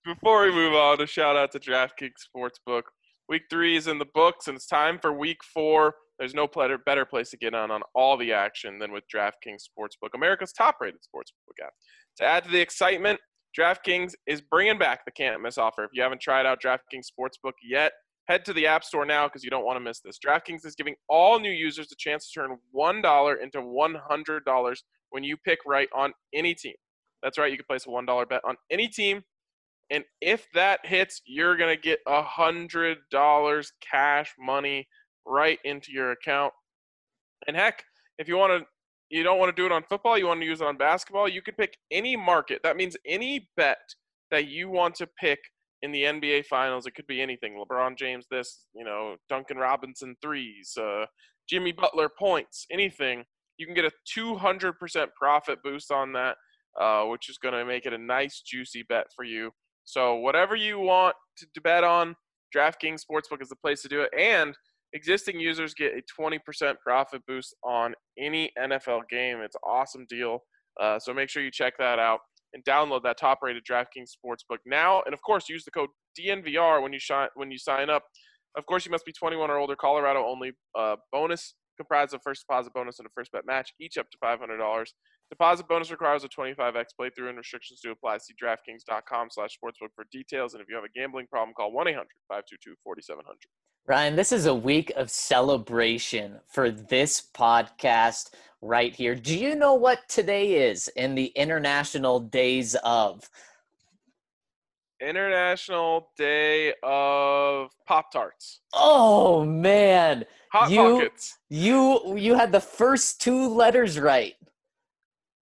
before 0.05 0.43
we 0.43 0.51
move 0.51 0.75
on, 0.75 1.01
a 1.01 1.07
shout 1.07 1.37
out 1.37 1.53
to 1.53 1.61
DraftKings 1.61 2.11
Sportsbook. 2.37 2.83
Week 3.29 3.43
three 3.49 3.77
is 3.77 3.87
in 3.87 3.99
the 3.99 4.09
books, 4.15 4.49
and 4.49 4.57
it's 4.57 4.67
time 4.67 4.99
for 5.01 5.13
week 5.13 5.39
four. 5.55 5.95
There's 6.19 6.35
no 6.35 6.49
better, 6.49 6.77
better 6.79 7.05
place 7.05 7.31
to 7.31 7.37
get 7.37 7.55
on 7.55 7.71
on 7.71 7.83
all 7.95 8.17
the 8.17 8.33
action 8.33 8.79
than 8.79 8.93
with 8.93 9.05
DraftKings 9.15 9.63
Sportsbook, 9.63 10.11
America's 10.15 10.53
top-rated 10.53 11.01
sportsbook 11.01 11.65
app. 11.65 11.73
To 12.19 12.25
add 12.25 12.45
to 12.45 12.51
the 12.51 12.61
excitement, 12.61 13.21
DraftKings 13.59 14.15
is 14.27 14.41
bringing 14.41 14.79
back 14.79 15.05
the 15.05 15.11
can't 15.11 15.41
miss 15.43 15.59
offer. 15.59 15.85
If 15.85 15.91
you 15.93 16.03
haven't 16.03 16.21
tried 16.21 16.47
out 16.47 16.63
DraftKings 16.63 17.07
Sportsbook 17.07 17.53
yet, 17.63 17.93
head 18.29 18.45
to 18.47 18.53
the 18.53 18.67
App 18.67 18.85
Store 18.85 19.05
now 19.05 19.27
because 19.27 19.45
you 19.45 19.51
don't 19.51 19.65
want 19.65 19.77
to 19.77 19.81
miss 19.81 20.01
this. 20.01 20.19
DraftKings 20.25 20.65
is 20.65 20.75
giving 20.75 20.95
all 21.09 21.39
new 21.39 21.51
users 21.51 21.91
a 21.93 21.97
chance 21.99 22.31
to 22.31 22.41
turn 22.41 22.57
$1 22.75 23.43
into 23.43 23.59
$100 23.59 24.77
when 25.11 25.25
you 25.25 25.37
pick 25.37 25.59
right 25.67 25.89
on 25.95 26.13
any 26.35 26.55
team. 26.55 26.75
That's 27.23 27.39
right, 27.39 27.51
you 27.51 27.59
can 27.59 27.67
place 27.69 27.87
a 27.87 27.91
$1 27.91 28.29
bet 28.29 28.41
on 28.45 28.57
any 28.71 28.89
team. 28.89 29.23
And 29.91 30.05
if 30.21 30.47
that 30.55 30.81
hits, 30.85 31.21
you're 31.27 31.57
going 31.57 31.77
to 31.77 31.81
get 31.81 31.99
$100 32.09 33.67
cash 33.91 34.35
money 34.39 34.89
right 35.27 35.59
into 35.65 35.93
your 35.93 36.13
account. 36.13 36.53
And 37.47 37.57
heck, 37.57 37.85
if 38.19 38.29
you 38.29 38.37
want 38.37 38.63
to 38.63 38.67
you 39.13 39.23
don't 39.23 39.39
want 39.39 39.55
to 39.55 39.61
do 39.61 39.67
it 39.67 39.73
on 39.73 39.83
football, 39.89 40.17
you 40.17 40.27
want 40.27 40.41
to 40.41 40.47
use 40.47 40.61
it 40.61 40.67
on 40.67 40.77
basketball, 40.77 41.29
you 41.29 41.43
can 41.43 41.55
pick 41.55 41.77
any 41.91 42.17
market. 42.17 42.61
That 42.63 42.77
means 42.77 42.97
any 43.07 43.49
bet 43.57 43.79
that 44.31 44.49
you 44.49 44.71
want 44.71 44.95
to 44.97 45.09
pick 45.21 45.39
in 45.83 45.93
the 45.93 46.05
NBA 46.05 46.47
finals. 46.47 46.87
It 46.87 46.95
could 46.95 47.07
be 47.07 47.21
anything. 47.21 47.63
LeBron 47.63 47.99
James 47.99 48.27
this, 48.31 48.67
you 48.75 48.85
know, 48.85 49.17
Duncan 49.29 49.59
Robinson 49.59 50.17
threes, 50.23 50.77
uh, 50.81 51.05
Jimmy 51.49 51.73
Butler 51.73 52.09
points, 52.19 52.67
anything. 52.71 53.25
You 53.59 53.67
can 53.67 53.75
get 53.75 53.85
a 53.85 53.91
200% 54.17 54.73
profit 55.15 55.63
boost 55.63 55.93
on 55.93 56.13
that, 56.15 56.37
uh, 56.81 57.05
which 57.05 57.29
is 57.29 57.37
going 57.37 57.55
to 57.55 57.65
make 57.65 57.85
it 57.85 57.93
a 57.93 57.99
nice, 57.99 58.41
juicy 58.41 58.85
bet 58.89 59.07
for 59.15 59.25
you. 59.25 59.51
So, 59.85 60.15
whatever 60.17 60.57
you 60.57 60.79
want 60.79 61.17
to, 61.39 61.47
to 61.55 61.61
bet 61.61 61.85
on, 61.85 62.15
DraftKings 62.57 63.03
Sportsbook 63.05 63.43
is 63.43 63.49
the 63.49 63.57
place 63.57 63.83
to 63.83 63.89
do 63.89 64.03
it. 64.03 64.11
And 64.17 64.57
existing 64.95 65.41
users 65.41 65.75
get 65.75 65.93
a 65.93 66.03
20% 66.21 66.39
profit 66.85 67.23
boost 67.27 67.55
on 67.65 67.95
any 68.19 68.51
NFL 68.59 69.03
game. 69.11 69.39
It's 69.41 69.57
an 69.57 69.71
awesome 69.71 70.07
deal. 70.09 70.41
Uh, 70.81 70.99
so, 70.99 71.13
make 71.13 71.29
sure 71.29 71.43
you 71.43 71.51
check 71.51 71.75
that 71.79 71.99
out 71.99 72.21
and 72.55 72.65
download 72.65 73.03
that 73.03 73.19
top-rated 73.19 73.63
DraftKings 73.71 74.11
Sportsbook 74.17 74.59
now. 74.67 75.03
And 75.05 75.15
of 75.15 75.21
course, 75.23 75.49
use 75.49 75.65
the 75.65 75.71
code 75.71 75.91
DNVR 76.19 76.83
when 76.83 76.93
you 76.93 77.01
when 77.35 77.51
you 77.51 77.59
sign 77.59 77.91
up. 77.91 78.05
Of 78.57 78.67
course, 78.67 78.85
you 78.85 78.91
must 78.91 79.07
be 79.07 79.13
21 79.13 79.51
or 79.51 79.59
older. 79.59 79.77
Colorado 79.77 80.25
only. 80.27 80.53
Uh, 80.79 80.97
bonus 81.11 81.55
comprised 81.77 82.15
of 82.15 82.21
first 82.23 82.45
deposit 82.47 82.73
bonus 82.73 82.99
and 82.99 83.07
a 83.07 83.11
first 83.15 83.33
bet 83.33 83.47
match, 83.47 83.73
each 83.81 83.99
up 83.99 84.07
to 84.11 84.19
$500. 84.23 84.85
Deposit 85.31 85.67
bonus 85.69 85.91
requires 85.91 86.25
a 86.25 86.29
25x 86.29 86.85
playthrough 87.01 87.29
and 87.29 87.39
restrictions 87.39 87.81
do 87.83 87.91
apply. 87.91 88.19
See 88.19 88.35
DraftKings.com 88.43 89.29
slash 89.31 89.57
sportsbook 89.63 89.89
for 89.95 90.05
details. 90.13 90.55
And 90.55 90.63
if 90.63 90.69
you 90.69 90.75
have 90.75 90.85
a 90.85 90.99
gambling 90.99 91.27
problem, 91.29 91.55
call 91.55 91.73
1-800-522-4700. 91.73 93.17
Ryan, 93.87 94.15
this 94.15 94.31
is 94.31 94.47
a 94.47 94.55
week 94.55 94.93
of 94.95 95.11
celebration 95.11 96.39
for 96.47 96.71
this 96.71 97.21
podcast 97.35 98.31
right 98.61 98.95
here. 98.95 99.17
Do 99.17 99.37
you 99.37 99.57
know 99.57 99.75
what 99.75 100.09
today 100.09 100.69
is 100.71 100.87
in 100.95 101.17
the 101.17 101.27
International 101.35 102.21
Days 102.21 102.77
of? 102.85 103.29
International 105.03 106.11
Day 106.17 106.73
of 106.83 107.71
Pop-Tarts. 107.87 108.61
Oh 108.73 109.45
man, 109.45 110.25
Hot 110.53 110.71
You- 110.71 110.95
Pockets. 111.01 111.39
you 111.51 112.17
you 112.17 112.35
had 112.35 112.53
the 112.53 112.61
first 112.61 113.21
two 113.21 113.49
letters 113.49 113.99
right. 113.99 114.35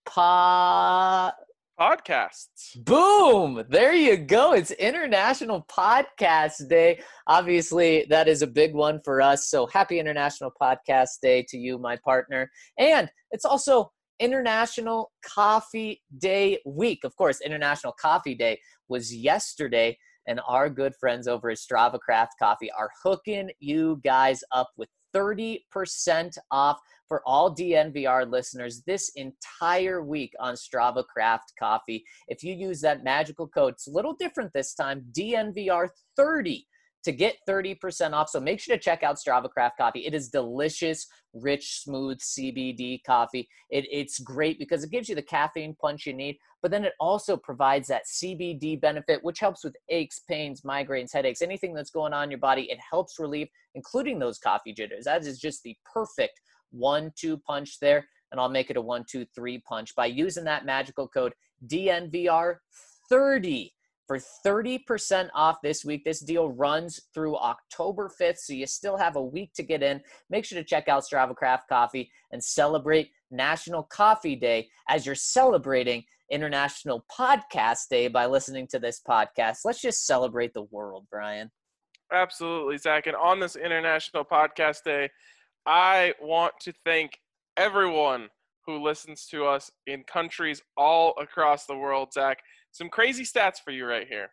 Pa 0.07 1.33
Podcasts. 1.79 2.77
Boom! 2.85 3.65
There 3.71 3.95
you 3.95 4.19
go. 4.19 4.53
It's 4.53 4.71
International 4.73 5.65
Podcast 5.71 6.69
Day. 6.69 7.01
Obviously, 7.27 8.05
that 8.11 8.29
is 8.29 8.43
a 8.43 8.47
big 8.47 8.75
one 8.75 9.01
for 9.03 9.23
us. 9.23 9.49
So 9.49 9.67
happy 9.67 9.99
International 9.99 10.53
Podcast 10.61 11.21
Day 11.23 11.43
to 11.49 11.57
you, 11.57 11.79
my 11.79 11.97
partner. 11.97 12.51
And 12.77 13.11
it's 13.31 13.47
also 13.47 13.93
International 14.21 15.11
Coffee 15.25 16.03
Day 16.19 16.61
week. 16.65 17.05
Of 17.05 17.17
course, 17.17 17.41
International 17.41 17.95
Coffee 18.01 18.35
Day 18.35 18.61
was 18.89 19.15
yesterday, 19.15 19.99
and 20.27 20.41
our 20.47 20.71
good 20.71 20.95
friends 21.01 21.27
over 21.27 21.51
at 21.51 21.57
Strava 21.57 21.99
Craft 21.99 22.35
Coffee 22.39 22.71
are 22.79 22.91
hooking 23.03 23.51
you 23.59 24.01
guys 24.05 24.45
up 24.53 24.69
with 24.77 24.89
30% 25.15 26.39
off 26.53 26.79
for 27.09 27.23
all 27.27 27.53
DNVR 27.53 28.31
listeners 28.31 28.83
this 28.87 29.11
entire 29.17 30.03
week 30.05 30.33
on 30.39 30.55
Strava 30.55 31.05
Craft 31.05 31.53
Coffee. 31.59 32.05
If 32.29 32.45
you 32.45 32.55
use 32.55 32.81
that 32.83 33.03
magical 33.03 33.49
code, 33.49 33.73
it's 33.73 33.89
a 33.89 33.93
little 33.93 34.15
different 34.15 34.53
this 34.53 34.75
time, 34.75 35.05
DNVR30 35.19 36.63
to 37.05 37.13
get 37.13 37.37
30% 37.49 38.13
off. 38.13 38.29
So 38.29 38.41
make 38.41 38.61
sure 38.61 38.77
to 38.77 38.83
check 38.83 39.03
out 39.03 39.17
Strava 39.17 39.51
Craft 39.51 39.79
Coffee. 39.79 40.07
It 40.07 40.15
is 40.15 40.29
delicious, 40.29 41.07
rich, 41.33 41.83
smooth 41.83 42.19
CBD 42.19 43.03
coffee. 43.05 43.49
It, 43.71 43.87
it's 43.91 44.19
great 44.19 44.59
because 44.59 44.85
it 44.85 44.91
gives 44.91 45.09
you 45.09 45.15
the 45.15 45.23
caffeine 45.23 45.75
punch 45.81 46.07
you 46.07 46.13
need, 46.13 46.37
but 46.63 46.71
then 46.71 46.85
it 46.85 46.93
also 47.01 47.37
provides 47.37 47.89
that 47.89 48.03
CBD 48.07 48.81
benefit, 48.81 49.25
which 49.25 49.41
helps 49.41 49.65
with 49.65 49.77
aches, 49.89 50.21
pains, 50.29 50.63
migraines, 50.63 51.13
headaches, 51.13 51.43
anything 51.43 51.75
that's 51.75 51.91
going 51.91 52.13
on 52.13 52.25
in 52.25 52.31
your 52.31 52.39
body. 52.39 52.71
It 52.71 52.79
helps 52.91 53.19
relieve, 53.19 53.49
including 53.75 54.19
those 54.19 54.39
coffee 54.39 54.75
jitters. 54.75 55.05
That 55.05 55.25
is 55.25 55.39
just 55.39 55.63
the 55.63 55.77
perfect 55.91 56.41
one 56.71 57.13
two 57.17 57.39
punch 57.39 57.81
there 57.81 58.07
and 58.31 58.41
i'll 58.41 58.49
make 58.49 58.71
it 58.71 58.77
a 58.77 58.81
one 58.81 59.05
two 59.09 59.27
three 59.35 59.59
punch 59.59 59.93
by 59.95 60.07
using 60.07 60.45
that 60.45 60.65
magical 60.65 61.09
code 61.09 61.35
dnvr30 61.67 63.73
for 64.11 64.19
30% 64.45 65.29
off 65.37 65.59
this 65.63 65.85
week. 65.85 66.05
This 66.05 66.19
deal 66.19 66.51
runs 66.51 67.01
through 67.15 67.37
October 67.37 68.11
5th, 68.21 68.39
so 68.39 68.53
you 68.53 68.67
still 68.67 68.97
have 68.97 69.15
a 69.15 69.23
week 69.23 69.53
to 69.55 69.63
get 69.63 69.85
in. 69.85 70.01
Make 70.31 70.45
sure 70.45 70.59
to 70.59 70.65
check 70.65 70.89
out 70.89 71.05
Strava 71.05 71.37
Craft 71.37 71.69
Coffee 71.69 72.11
and 72.33 72.43
celebrate 72.43 73.13
National 73.31 73.85
Coffee 73.85 74.35
Day 74.35 74.69
as 74.89 75.07
you're 75.07 75.15
celebrating 75.15 76.03
International 76.29 77.05
Podcast 77.09 77.89
Day 77.89 78.09
by 78.09 78.27
listening 78.27 78.67
to 78.73 78.81
this 78.81 79.01
podcast. 79.09 79.59
Let's 79.65 79.81
just 79.81 80.05
celebrate 80.05 80.55
the 80.55 80.67
world, 80.73 81.07
Ryan. 81.13 81.49
Absolutely, 82.13 82.79
Zac. 82.79 83.07
And 83.07 83.15
on 83.15 83.39
this 83.39 83.55
International 83.55 84.25
Podcast 84.25 84.83
Day, 84.83 85.09
I 85.67 86.15
want 86.21 86.55
to 86.63 86.73
thank 86.85 87.13
everyone 87.57 88.29
who 88.67 88.83
listens 88.83 89.27
to 89.27 89.47
us 89.47 89.71
in 89.87 90.03
countries 90.03 90.63
all 90.77 91.15
across 91.21 91.67
the 91.67 91.77
world, 91.77 92.13
Zac. 92.13 92.39
Some 92.73 92.89
crazy 92.89 93.25
stats 93.25 93.57
for 93.65 93.71
you 93.71 93.87
right 93.87 94.07
here. 94.09 94.31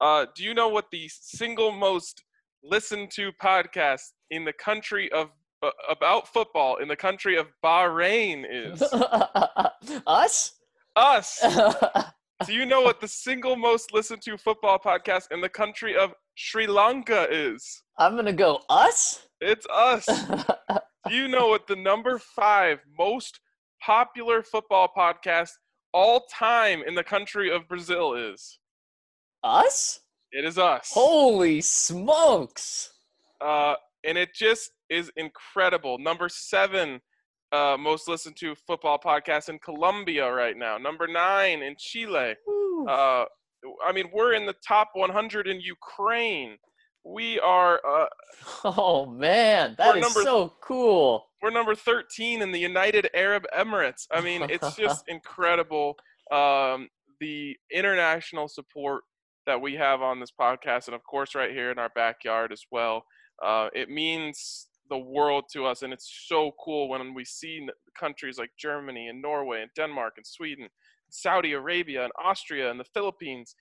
Uh, 0.00 0.26
do 0.34 0.44
you 0.44 0.54
know 0.54 0.68
what 0.68 0.86
the 0.90 1.08
single 1.08 1.72
most 1.72 2.22
listened 2.62 3.10
to 3.12 3.32
podcast 3.42 4.12
in 4.30 4.44
the 4.44 4.52
country 4.52 5.10
of 5.12 5.30
uh, 5.62 5.70
about 5.88 6.28
football 6.28 6.76
in 6.76 6.88
the 6.88 6.96
country 6.96 7.36
of 7.36 7.46
Bahrain 7.64 8.44
is? 8.48 8.82
Us? 10.06 10.52
Us. 10.94 11.42
Do 12.44 12.52
you 12.52 12.66
know 12.66 12.82
what 12.82 13.00
the 13.00 13.08
single 13.08 13.56
most 13.56 13.94
listened 13.94 14.20
to 14.22 14.36
football 14.36 14.78
podcast 14.78 15.32
in 15.32 15.40
the 15.40 15.48
country 15.48 15.96
of 15.96 16.12
Sri 16.34 16.66
Lanka 16.66 17.26
is? 17.30 17.82
I'm 17.98 18.12
going 18.12 18.26
to 18.26 18.32
go 18.32 18.60
us? 18.68 19.26
It's 19.40 19.66
us. 19.72 20.06
Do 21.08 21.14
you 21.14 21.28
know 21.28 21.48
what 21.48 21.66
the 21.66 21.76
number 21.76 22.18
five 22.18 22.80
most 22.98 23.40
popular 23.82 24.42
football 24.42 24.90
podcast 24.94 25.52
all 25.96 26.26
time 26.30 26.82
in 26.86 26.94
the 26.94 27.02
country 27.02 27.50
of 27.50 27.66
Brazil 27.66 28.14
is? 28.14 28.58
us? 29.42 30.00
It 30.30 30.44
is 30.44 30.58
us. 30.58 30.90
Holy 30.92 31.62
smokes. 31.62 32.92
Uh, 33.40 33.74
and 34.04 34.18
it 34.18 34.34
just 34.34 34.72
is 34.90 35.10
incredible. 35.16 35.98
Number 35.98 36.28
seven 36.28 37.00
uh, 37.52 37.76
most 37.78 38.08
listened 38.08 38.36
to 38.36 38.54
football 38.66 38.98
podcast 38.98 39.48
in 39.48 39.58
Colombia 39.58 40.30
right 40.30 40.56
now. 40.56 40.76
Number 40.76 41.06
nine 41.06 41.62
in 41.62 41.76
Chile. 41.78 42.34
Uh, 42.86 43.24
I 43.84 43.92
mean, 43.94 44.10
we're 44.12 44.34
in 44.34 44.44
the 44.44 44.54
top 44.66 44.90
100 44.94 45.48
in 45.48 45.60
Ukraine. 45.60 46.56
We 47.04 47.40
are 47.40 47.80
uh, 47.88 48.06
oh, 48.64 49.06
man. 49.06 49.76
that 49.78 49.96
is 49.96 50.12
so 50.12 50.52
cool. 50.60 51.25
We're 51.42 51.50
number 51.50 51.74
13 51.74 52.42
in 52.42 52.52
the 52.52 52.58
United 52.58 53.08
Arab 53.14 53.44
Emirates. 53.56 54.06
I 54.10 54.20
mean, 54.20 54.42
it's 54.48 54.74
just 54.74 55.04
incredible 55.08 55.96
um, 56.32 56.88
the 57.20 57.56
international 57.72 58.48
support 58.48 59.04
that 59.46 59.60
we 59.60 59.74
have 59.74 60.02
on 60.02 60.18
this 60.18 60.32
podcast, 60.38 60.86
and 60.86 60.94
of 60.94 61.04
course, 61.04 61.34
right 61.34 61.52
here 61.52 61.70
in 61.70 61.78
our 61.78 61.90
backyard 61.94 62.52
as 62.52 62.64
well. 62.70 63.04
Uh, 63.44 63.68
it 63.74 63.88
means 63.88 64.66
the 64.88 64.98
world 64.98 65.44
to 65.52 65.64
us, 65.64 65.82
and 65.82 65.92
it's 65.92 66.24
so 66.26 66.52
cool 66.62 66.88
when 66.88 67.14
we 67.14 67.24
see 67.24 67.66
countries 67.98 68.38
like 68.38 68.50
Germany 68.58 69.08
and 69.08 69.22
Norway 69.22 69.62
and 69.62 69.70
Denmark 69.76 70.14
and 70.16 70.26
Sweden, 70.26 70.68
Saudi 71.10 71.52
Arabia 71.52 72.04
and 72.04 72.12
Austria 72.22 72.70
and 72.70 72.80
the 72.80 72.84
Philippines. 72.84 73.54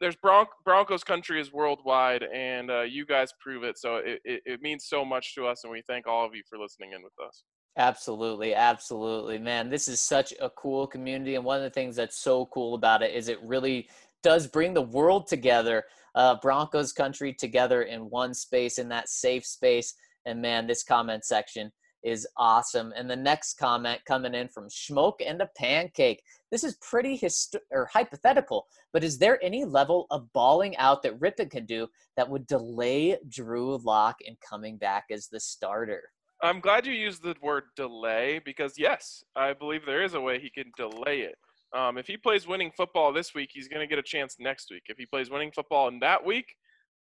There's 0.00 0.16
Bron- 0.16 0.46
Broncos 0.64 1.02
country 1.02 1.40
is 1.40 1.52
worldwide, 1.52 2.22
and 2.22 2.70
uh, 2.70 2.82
you 2.82 3.04
guys 3.04 3.32
prove 3.40 3.64
it. 3.64 3.78
So 3.78 3.96
it, 3.96 4.20
it, 4.24 4.42
it 4.44 4.62
means 4.62 4.86
so 4.86 5.04
much 5.04 5.34
to 5.34 5.46
us, 5.46 5.64
and 5.64 5.72
we 5.72 5.82
thank 5.86 6.06
all 6.06 6.24
of 6.24 6.34
you 6.34 6.42
for 6.48 6.58
listening 6.58 6.92
in 6.92 7.02
with 7.02 7.14
us. 7.26 7.42
Absolutely, 7.76 8.54
absolutely, 8.54 9.38
man. 9.38 9.70
This 9.70 9.88
is 9.88 10.00
such 10.00 10.32
a 10.40 10.50
cool 10.50 10.86
community, 10.86 11.34
and 11.34 11.44
one 11.44 11.58
of 11.58 11.62
the 11.62 11.70
things 11.70 11.96
that's 11.96 12.18
so 12.18 12.46
cool 12.46 12.74
about 12.74 13.02
it 13.02 13.14
is 13.14 13.28
it 13.28 13.42
really 13.42 13.88
does 14.22 14.46
bring 14.46 14.74
the 14.74 14.82
world 14.82 15.26
together, 15.26 15.84
uh, 16.14 16.36
Broncos 16.42 16.92
country 16.92 17.32
together 17.32 17.82
in 17.82 18.10
one 18.10 18.34
space, 18.34 18.78
in 18.78 18.88
that 18.88 19.08
safe 19.08 19.46
space. 19.46 19.94
And 20.26 20.42
man, 20.42 20.66
this 20.66 20.82
comment 20.82 21.24
section 21.24 21.72
is 22.02 22.26
awesome. 22.36 22.92
And 22.96 23.10
the 23.10 23.16
next 23.16 23.58
comment 23.58 24.00
coming 24.06 24.34
in 24.34 24.48
from 24.48 24.70
Smoke 24.70 25.20
and 25.24 25.40
a 25.42 25.48
Pancake. 25.56 26.22
This 26.50 26.64
is 26.64 26.76
pretty 26.76 27.16
hist- 27.16 27.56
or 27.70 27.86
hypothetical, 27.86 28.66
but 28.92 29.04
is 29.04 29.18
there 29.18 29.42
any 29.42 29.64
level 29.64 30.06
of 30.10 30.32
balling 30.32 30.76
out 30.76 31.02
that 31.02 31.18
Rypien 31.18 31.50
can 31.50 31.66
do 31.66 31.88
that 32.16 32.28
would 32.28 32.46
delay 32.46 33.18
Drew 33.28 33.78
Lock 33.78 34.16
in 34.20 34.36
coming 34.48 34.76
back 34.76 35.06
as 35.10 35.28
the 35.28 35.40
starter? 35.40 36.02
I'm 36.42 36.60
glad 36.60 36.86
you 36.86 36.92
used 36.92 37.22
the 37.22 37.34
word 37.42 37.64
delay 37.74 38.40
because 38.44 38.74
yes, 38.78 39.24
I 39.34 39.52
believe 39.52 39.84
there 39.84 40.04
is 40.04 40.14
a 40.14 40.20
way 40.20 40.38
he 40.38 40.50
can 40.50 40.70
delay 40.76 41.20
it. 41.20 41.36
Um, 41.76 41.98
if 41.98 42.06
he 42.06 42.16
plays 42.16 42.46
winning 42.46 42.70
football 42.76 43.12
this 43.12 43.34
week, 43.34 43.50
he's 43.52 43.68
going 43.68 43.80
to 43.80 43.86
get 43.86 43.98
a 43.98 44.02
chance 44.02 44.36
next 44.38 44.70
week. 44.70 44.84
If 44.86 44.96
he 44.96 45.04
plays 45.04 45.30
winning 45.30 45.52
football 45.52 45.88
in 45.88 45.98
that 45.98 46.24
week, 46.24 46.54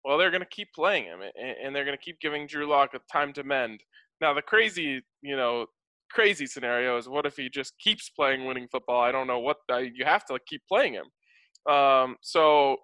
well, 0.04 0.18
they're 0.18 0.30
going 0.30 0.42
to 0.42 0.48
keep 0.48 0.72
playing 0.72 1.04
him, 1.04 1.20
and, 1.20 1.56
and 1.62 1.74
they're 1.74 1.84
going 1.84 1.96
to 1.96 2.02
keep 2.02 2.20
giving 2.20 2.46
Drew 2.46 2.66
Lock 2.66 2.94
a 2.94 3.00
time 3.10 3.32
to 3.34 3.42
mend. 3.42 3.82
Now, 4.20 4.34
the 4.34 4.42
crazy, 4.42 5.02
you 5.22 5.36
know, 5.36 5.66
crazy 6.10 6.46
scenario 6.46 6.96
is 6.96 7.08
what 7.08 7.26
if 7.26 7.36
he 7.36 7.48
just 7.48 7.74
keeps 7.78 8.08
playing 8.10 8.46
winning 8.46 8.68
football? 8.70 9.00
I 9.00 9.12
don't 9.12 9.26
know 9.26 9.40
what 9.40 9.58
uh, 9.70 9.78
you 9.78 10.04
have 10.04 10.24
to 10.26 10.38
keep 10.46 10.62
playing 10.68 10.94
him. 10.94 11.72
Um, 11.72 12.16
so 12.22 12.76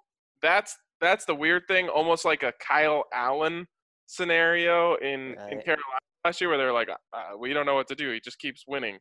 that's 0.42 0.76
that's 1.00 1.24
the 1.24 1.34
weird 1.34 1.62
thing, 1.68 1.88
almost 1.88 2.24
like 2.24 2.42
a 2.42 2.52
Kyle 2.66 3.04
Allen 3.12 3.66
scenario 4.06 4.96
in 4.96 5.36
in 5.50 5.60
Carolina 5.60 5.82
last 6.24 6.40
year, 6.40 6.50
where 6.50 6.58
they're 6.58 6.72
like, 6.72 6.90
uh, 6.90 7.36
we 7.38 7.52
don't 7.52 7.66
know 7.66 7.74
what 7.74 7.88
to 7.88 7.94
do. 7.94 8.12
He 8.12 8.20
just 8.20 8.38
keeps 8.38 8.64
winning. 8.66 8.98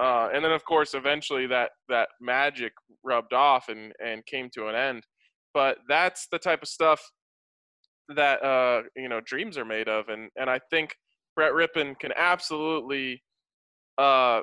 Uh, 0.00 0.28
and 0.34 0.44
then, 0.44 0.50
of 0.50 0.64
course, 0.64 0.94
eventually 0.94 1.46
that 1.46 1.70
that 1.88 2.08
magic 2.20 2.72
rubbed 3.02 3.32
off 3.32 3.68
and 3.68 3.92
and 4.04 4.24
came 4.26 4.50
to 4.54 4.68
an 4.68 4.74
end. 4.74 5.04
But 5.52 5.78
that's 5.88 6.26
the 6.32 6.38
type 6.38 6.62
of 6.62 6.68
stuff 6.68 7.00
that 8.08 8.42
uh, 8.42 8.82
you 8.96 9.08
know 9.08 9.20
dreams 9.24 9.56
are 9.56 9.64
made 9.64 9.88
of, 9.88 10.08
and 10.08 10.30
and 10.36 10.50
I 10.50 10.60
think 10.70 10.96
Brett 11.34 11.52
Rypien 11.52 11.98
can 11.98 12.12
absolutely 12.16 13.22
uh, 13.98 14.42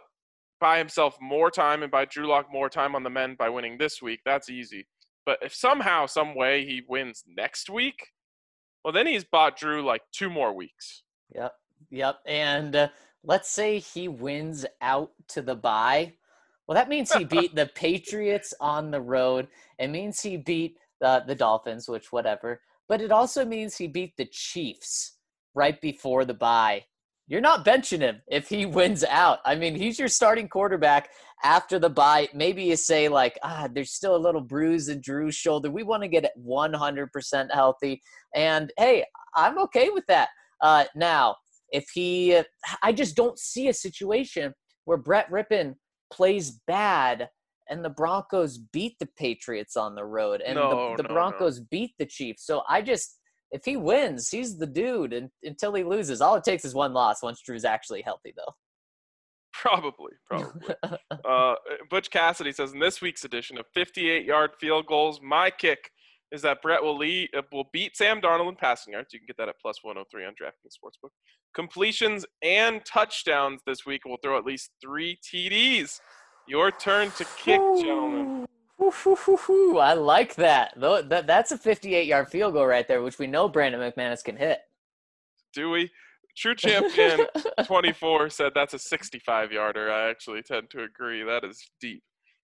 buy 0.59 0.77
himself 0.77 1.17
more 1.21 1.51
time 1.51 1.83
and 1.83 1.91
buy 1.91 2.05
Drew 2.05 2.27
Lock 2.27 2.47
more 2.51 2.69
time 2.69 2.95
on 2.95 3.03
the 3.03 3.09
men 3.09 3.35
by 3.37 3.49
winning 3.49 3.77
this 3.77 4.01
week. 4.01 4.19
That's 4.25 4.49
easy. 4.49 4.87
But 5.25 5.39
if 5.41 5.53
somehow, 5.53 6.05
some 6.05 6.35
way 6.35 6.65
he 6.65 6.83
wins 6.87 7.23
next 7.27 7.69
week, 7.69 8.07
well, 8.83 8.93
then 8.93 9.07
he's 9.07 9.23
bought 9.23 9.57
Drew 9.57 9.83
like 9.83 10.01
two 10.11 10.29
more 10.29 10.53
weeks. 10.53 11.03
Yep. 11.35 11.53
Yep. 11.89 12.19
And 12.25 12.75
uh, 12.75 12.87
let's 13.23 13.49
say 13.49 13.79
he 13.79 14.07
wins 14.07 14.65
out 14.81 15.11
to 15.29 15.41
the 15.41 15.55
bye. 15.55 16.13
Well, 16.67 16.75
that 16.75 16.89
means 16.89 17.11
he 17.11 17.23
beat 17.25 17.55
the 17.55 17.67
Patriots 17.67 18.53
on 18.59 18.91
the 18.91 19.01
road. 19.01 19.47
It 19.77 19.89
means 19.89 20.21
he 20.21 20.37
beat 20.37 20.77
uh, 21.03 21.21
the 21.21 21.35
Dolphins, 21.35 21.87
which 21.87 22.11
whatever. 22.11 22.61
But 22.87 23.01
it 23.01 23.11
also 23.11 23.45
means 23.45 23.77
he 23.77 23.87
beat 23.87 24.17
the 24.17 24.25
Chiefs 24.25 25.17
right 25.53 25.79
before 25.81 26.25
the 26.25 26.33
bye. 26.33 26.83
You're 27.27 27.41
not 27.41 27.65
benching 27.65 27.99
him 27.99 28.21
if 28.27 28.49
he 28.49 28.65
wins 28.77 29.03
out. 29.03 29.39
I 29.45 29.55
mean, 29.55 29.75
he's 29.75 29.99
your 29.99 30.07
starting 30.07 30.49
quarterback 30.49 31.09
after 31.43 31.79
the 31.79 31.89
bye. 31.89 32.27
Maybe 32.33 32.63
you 32.63 32.75
say 32.75 33.07
like, 33.07 33.39
ah, 33.43 33.67
there's 33.73 33.91
still 33.93 34.15
a 34.15 34.17
little 34.17 34.41
bruise 34.41 34.89
in 34.89 35.01
Drew's 35.01 35.35
shoulder. 35.35 35.71
We 35.71 35.83
want 35.83 36.03
to 36.03 36.09
get 36.09 36.25
it 36.25 36.31
100% 36.45 37.53
healthy. 37.53 38.01
And 38.35 38.71
hey, 38.77 39.05
I'm 39.35 39.57
okay 39.59 39.89
with 39.89 40.05
that. 40.07 40.29
Uh, 40.61 40.85
now, 40.95 41.35
if 41.71 41.85
he, 41.93 42.39
I 42.83 42.91
just 42.91 43.15
don't 43.15 43.39
see 43.39 43.69
a 43.69 43.73
situation 43.73 44.53
where 44.85 44.97
Brett 44.97 45.29
Rypien 45.31 45.75
plays 46.11 46.59
bad 46.67 47.29
and 47.69 47.83
the 47.83 47.89
Broncos 47.89 48.57
beat 48.57 48.97
the 48.99 49.07
Patriots 49.17 49.77
on 49.77 49.95
the 49.95 50.03
road 50.03 50.41
and 50.41 50.55
No, 50.55 50.91
the, 50.91 50.97
the 50.97 51.03
no, 51.03 51.09
no. 51.09 51.13
Broncos 51.15 51.61
beat 51.61 51.93
the 51.97 52.05
Chiefs. 52.05 52.45
So 52.45 52.63
I 52.67 52.81
just, 52.81 53.19
if 53.51 53.65
he 53.65 53.77
wins, 53.77 54.29
he's 54.29 54.57
the 54.57 54.67
dude 54.67 55.13
and, 55.13 55.29
until 55.43 55.73
he 55.73 55.83
loses. 55.83 56.21
All 56.21 56.35
it 56.35 56.43
takes 56.43 56.65
is 56.65 56.73
one 56.73 56.93
loss 56.93 57.21
once 57.21 57.41
Drew's 57.41 57.65
actually 57.65 58.01
healthy, 58.01 58.33
though. 58.35 58.53
Probably, 59.53 60.13
probably. 60.29 60.75
uh, 61.25 61.55
Butch 61.89 62.09
Cassidy 62.09 62.51
says 62.51 62.73
in 62.73 62.79
this 62.79 63.01
week's 63.01 63.25
edition 63.25 63.57
of 63.57 63.65
58-yard 63.75 64.51
field 64.59 64.87
goals, 64.87 65.19
my 65.21 65.49
kick 65.49 65.91
is 66.31 66.41
that 66.43 66.61
Brett 66.61 66.81
will 66.81 66.97
lead, 66.97 67.29
uh, 67.37 67.41
will 67.51 67.69
beat 67.73 67.97
Sam 67.97 68.21
Darnold 68.21 68.49
in 68.49 68.55
passing 68.55 68.93
yards. 68.93 69.13
You 69.13 69.19
can 69.19 69.27
get 69.27 69.37
that 69.37 69.49
at 69.49 69.55
plus 69.61 69.83
103 69.83 70.25
on 70.25 70.31
DraftKings 70.31 70.77
Sportsbook. 70.81 71.09
Completions 71.53 72.25
and 72.41 72.83
touchdowns 72.85 73.61
this 73.67 73.85
week 73.85 74.05
will 74.05 74.17
throw 74.23 74.37
at 74.37 74.45
least 74.45 74.71
three 74.81 75.19
TDs. 75.21 75.99
Your 76.47 76.71
turn 76.71 77.11
to 77.11 77.25
kick, 77.37 77.59
gentlemen. 77.59 78.45
I 79.79 79.93
like 79.93 80.35
that. 80.35 80.73
That 80.77 81.27
that's 81.27 81.51
a 81.51 81.57
58 81.57 82.07
yard 82.07 82.29
field 82.29 82.53
goal 82.53 82.65
right 82.65 82.87
there, 82.87 83.01
which 83.01 83.19
we 83.19 83.27
know 83.27 83.47
Brandon 83.47 83.81
McManus 83.81 84.23
can 84.23 84.37
hit. 84.37 84.59
Do 85.53 85.69
we? 85.69 85.91
True 86.35 86.55
Champion 86.57 87.27
24 87.65 88.29
said 88.29 88.53
that's 88.55 88.73
a 88.73 88.79
65 88.79 89.51
yarder. 89.51 89.91
I 89.91 90.09
actually 90.09 90.41
tend 90.41 90.69
to 90.71 90.83
agree. 90.83 91.23
That 91.23 91.43
is 91.43 91.69
deep. 91.79 92.03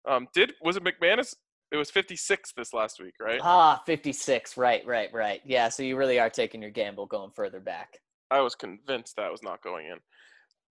Um, 0.09 0.29
did 0.35 0.53
was 0.63 0.77
it 0.77 0.85
McManus? 0.85 1.35
It 1.73 1.77
was 1.77 1.91
56 1.91 2.53
this 2.57 2.73
last 2.73 3.01
week, 3.01 3.15
right? 3.21 3.41
ah, 3.43 3.81
56. 3.87 4.57
Right, 4.57 4.85
right, 4.87 5.09
right. 5.13 5.41
Yeah, 5.45 5.69
so 5.69 5.85
you 5.85 5.97
really 5.97 6.19
are 6.19 6.31
taking 6.31 6.61
your 6.61 6.73
gamble 6.73 7.07
going 7.07 7.31
further 7.31 7.61
back. 7.61 7.99
I 8.31 8.41
was 8.41 8.57
convinced 8.57 9.17
that 9.17 9.31
was 9.31 9.43
not 9.43 9.63
going 9.63 9.87
in. 9.87 9.99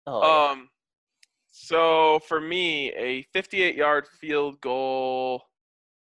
Oh, 0.07 0.20
yeah. 0.23 0.62
So 1.53 2.19
for 2.27 2.41
me, 2.41 2.93
a 2.95 3.23
58 3.35 3.77
yard 3.77 4.09
field 4.20 4.61
goal, 4.62 5.43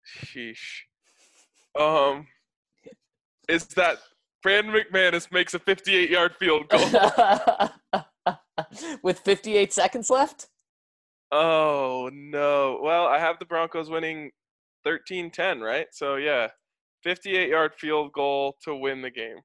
sheesh. 0.07 0.83
um, 1.77 2.27
is 3.49 3.65
that 3.69 3.97
Brandon 4.43 4.73
McManus 4.73 5.31
makes 5.31 5.55
a 5.55 5.59
58 5.59 6.09
yard 6.09 6.35
field 6.39 6.69
goal. 6.69 7.69
With 9.03 9.19
58 9.19 9.73
seconds 9.73 10.09
left? 10.09 10.47
oh, 11.31 12.11
no. 12.13 12.79
Well, 12.83 13.07
I 13.07 13.17
have 13.17 13.39
the 13.39 13.45
Broncos 13.45 13.89
winning 13.89 14.29
13 14.83 15.31
10, 15.31 15.61
right? 15.61 15.87
So, 15.91 16.17
yeah, 16.17 16.49
58 17.03 17.49
yard 17.49 17.73
field 17.75 18.13
goal 18.13 18.55
to 18.65 18.75
win 18.75 19.01
the 19.01 19.09
game. 19.09 19.37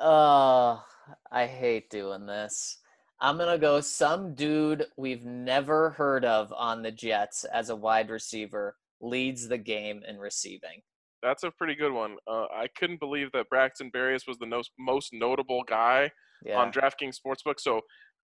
Oh, 0.00 0.82
I 1.30 1.44
hate 1.44 1.90
doing 1.90 2.24
this. 2.24 2.78
I'm 3.20 3.36
going 3.36 3.50
to 3.50 3.58
go 3.58 3.80
some 3.80 4.34
dude 4.34 4.86
we've 4.96 5.24
never 5.24 5.90
heard 5.90 6.24
of 6.24 6.52
on 6.56 6.82
the 6.82 6.92
Jets 6.92 7.44
as 7.44 7.70
a 7.70 7.76
wide 7.76 8.10
receiver 8.10 8.76
leads 9.00 9.48
the 9.48 9.58
game 9.58 10.02
in 10.06 10.18
receiving. 10.18 10.82
That's 11.22 11.42
a 11.42 11.50
pretty 11.50 11.74
good 11.74 11.92
one. 11.92 12.16
Uh, 12.28 12.44
I 12.44 12.68
couldn't 12.78 13.00
believe 13.00 13.32
that 13.32 13.48
Braxton 13.48 13.90
Berrios 13.90 14.28
was 14.28 14.38
the 14.38 14.46
most, 14.46 14.70
most 14.78 15.12
notable 15.12 15.64
guy 15.64 16.10
Yeah. 16.44 16.58
on 16.60 16.70
DraftKings 16.72 17.16
Sportsbook. 17.18 17.58
So, 17.58 17.80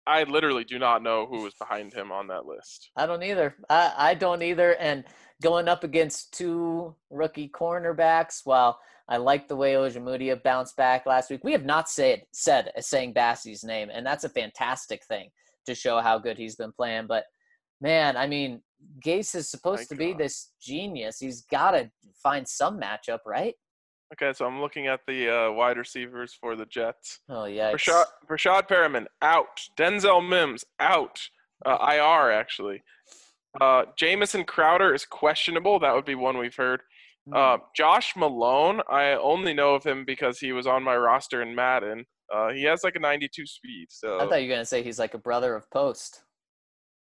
I 0.09 0.23
literally 0.23 0.63
do 0.63 0.79
not 0.79 1.03
know 1.03 1.25
who 1.25 1.43
was 1.43 1.53
behind 1.55 1.93
him 1.93 2.13
on 2.13 2.27
that 2.27 2.45
list. 2.45 2.91
I 2.95 3.05
don't 3.05 3.23
either. 3.23 3.57
I, 3.69 3.93
I 3.97 4.13
don't 4.13 4.41
either. 4.41 4.73
And 4.77 5.03
going 5.43 5.67
up 5.67 5.83
against 5.83 6.33
two 6.33 6.95
rookie 7.09 7.49
cornerbacks, 7.49 8.45
well, 8.45 8.79
I 9.09 9.17
like 9.17 9.47
the 9.47 9.55
way 9.55 9.73
Ojemudia 9.73 10.41
bounced 10.43 10.75
back 10.75 11.05
last 11.05 11.29
week. 11.29 11.43
We 11.43 11.53
have 11.53 11.65
not 11.65 11.89
said 11.89 12.23
said 12.33 12.71
saying 12.79 13.13
Bassey's 13.13 13.63
name, 13.63 13.89
and 13.91 14.05
that's 14.05 14.25
a 14.25 14.29
fantastic 14.29 15.03
thing 15.05 15.29
to 15.65 15.75
show 15.75 15.99
how 16.01 16.19
good 16.19 16.37
he's 16.37 16.55
been 16.55 16.73
playing. 16.73 17.07
But 17.07 17.25
man, 17.79 18.17
I 18.17 18.27
mean, 18.27 18.61
Gase 19.03 19.35
is 19.35 19.49
supposed 19.49 19.89
My 19.91 19.95
to 19.95 19.95
be 19.95 20.11
God. 20.11 20.19
this 20.19 20.51
genius. 20.61 21.19
He's 21.19 21.41
got 21.43 21.71
to 21.71 21.89
find 22.21 22.47
some 22.47 22.79
matchup, 22.79 23.19
right? 23.25 23.55
Okay, 24.13 24.31
so 24.33 24.45
I'm 24.45 24.61
looking 24.61 24.87
at 24.87 25.01
the 25.05 25.29
uh, 25.29 25.51
wide 25.51 25.77
receivers 25.77 26.33
for 26.39 26.55
the 26.55 26.65
Jets. 26.65 27.19
Oh 27.29 27.45
yeah. 27.45 27.73
Rashad, 27.73 28.05
Rashad 28.29 28.67
Perriman 28.67 29.05
out. 29.21 29.61
Denzel 29.77 30.27
Mims 30.27 30.63
out. 30.79 31.19
Uh, 31.65 31.77
IR 31.91 32.31
actually. 32.31 32.83
Uh, 33.59 33.83
Jamison 33.97 34.43
Crowder 34.43 34.93
is 34.93 35.05
questionable. 35.05 35.79
That 35.79 35.93
would 35.93 36.05
be 36.05 36.15
one 36.15 36.37
we've 36.37 36.55
heard. 36.55 36.81
Uh, 37.33 37.57
Josh 37.75 38.15
Malone, 38.15 38.81
I 38.89 39.11
only 39.13 39.53
know 39.53 39.75
of 39.75 39.83
him 39.83 40.05
because 40.05 40.39
he 40.39 40.51
was 40.53 40.67
on 40.67 40.83
my 40.83 40.95
roster 40.95 41.41
in 41.41 41.53
Madden. 41.53 42.05
Uh, 42.33 42.49
he 42.49 42.63
has 42.63 42.83
like 42.83 42.95
a 42.95 42.99
92 42.99 43.45
speed. 43.45 43.87
So. 43.89 44.17
I 44.17 44.27
thought 44.27 44.41
you 44.41 44.49
were 44.49 44.55
gonna 44.55 44.65
say 44.65 44.83
he's 44.83 44.99
like 44.99 45.13
a 45.13 45.19
brother 45.19 45.55
of 45.55 45.69
Post, 45.71 46.23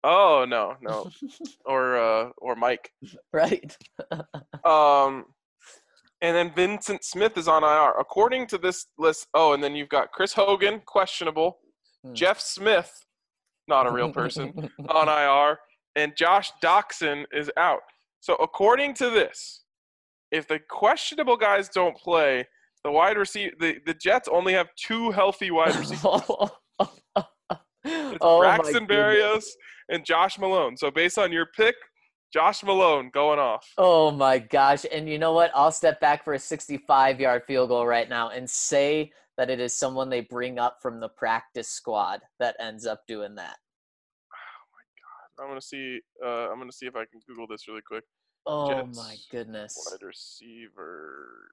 oh 0.05 0.47
no, 0.49 0.75
no, 0.81 1.11
or 1.67 1.97
uh, 1.97 2.31
or 2.39 2.55
Mike. 2.57 2.91
right? 3.33 3.77
Um, 4.65 5.27
and 6.23 6.35
then 6.35 6.51
Vyncint 6.51 7.05
Smith 7.05 7.39
is 7.39 7.47
on 7.47 7.63
IR. 7.63 7.93
According 8.01 8.49
to 8.49 8.59
this 8.59 8.87
list, 8.99 9.29
oh, 9.35 9.53
and 9.53 9.63
then 9.63 9.77
you've 9.77 9.89
got 9.89 10.11
Chris 10.11 10.33
Hogan, 10.33 10.81
questionable. 10.87 11.59
Hmm. 12.05 12.15
Jeff 12.15 12.41
Smith, 12.41 12.93
not 13.69 13.87
a 13.87 13.93
real 13.93 14.11
person, 14.11 14.71
on 14.89 15.09
IR. 15.09 15.59
And 15.95 16.17
Josh 16.17 16.51
Doctson 16.63 17.27
is 17.33 17.51
out. 17.57 17.83
So 18.21 18.35
according 18.37 18.95
to 18.95 19.11
this, 19.11 19.63
if 20.31 20.49
the 20.49 20.59
questionable 20.69 21.37
guys 21.37 21.69
don't 21.69 21.97
play, 21.97 22.47
the 22.85 22.91
wide 22.91 23.17
receiver, 23.17 23.55
the, 23.59 23.79
the 23.85 23.95
Jets 23.95 24.29
only 24.29 24.53
have 24.53 24.69
two 24.77 25.11
healthy 25.11 25.51
wide 25.51 25.75
receivers. 25.77 26.23
It's 27.89 28.19
oh 28.21 28.41
Braxton. 28.41 28.87
Berrios 28.87 29.47
and 29.89 30.05
Josh 30.05 30.39
Malone. 30.39 30.77
So 30.77 30.91
based 30.91 31.19
on 31.19 31.33
your 31.33 31.47
pick, 31.47 31.77
Josh 32.33 32.63
Malone 32.65 33.11
going 33.13 33.39
off. 33.39 33.67
Oh 33.79 34.11
my 34.11 34.39
gosh. 34.39 34.85
And 34.93 35.09
you 35.09 35.19
know 35.19 35.33
what? 35.33 35.51
I'll 35.55 35.73
step 35.73 36.01
back 36.01 36.25
for 36.25 36.35
a 36.35 36.39
65 36.39 37.21
yard 37.21 37.43
field 37.47 37.69
goal 37.69 37.87
right 37.87 38.09
now 38.09 38.31
and 38.31 38.49
say 38.49 39.13
that 39.37 39.51
it 39.51 39.61
is 39.61 39.77
someone 39.77 40.09
they 40.09 40.23
bring 40.23 40.59
up 40.59 40.79
from 40.81 41.01
the 41.01 41.09
practice 41.09 41.69
squad 41.69 42.21
that 42.41 42.57
ends 42.61 42.87
up 42.87 43.03
doing 43.07 43.35
that. 43.37 43.57
Oh 44.39 44.67
my 44.73 45.43
god. 45.43 45.45
I'm 45.45 45.51
gonna 45.51 45.61
see. 45.61 46.01
Uh, 46.25 46.51
I'm 46.51 46.59
gonna 46.59 46.73
see 46.73 46.87
if 46.87 46.97
I 46.97 47.05
can 47.05 47.21
Google 47.27 47.47
this 47.47 47.69
really 47.69 47.83
quick. 47.87 48.05
Oh 48.47 48.71
Jets 48.85 48.97
my 48.97 49.17
goodness. 49.31 49.89
Wide 49.91 50.03
receivers. 50.07 51.51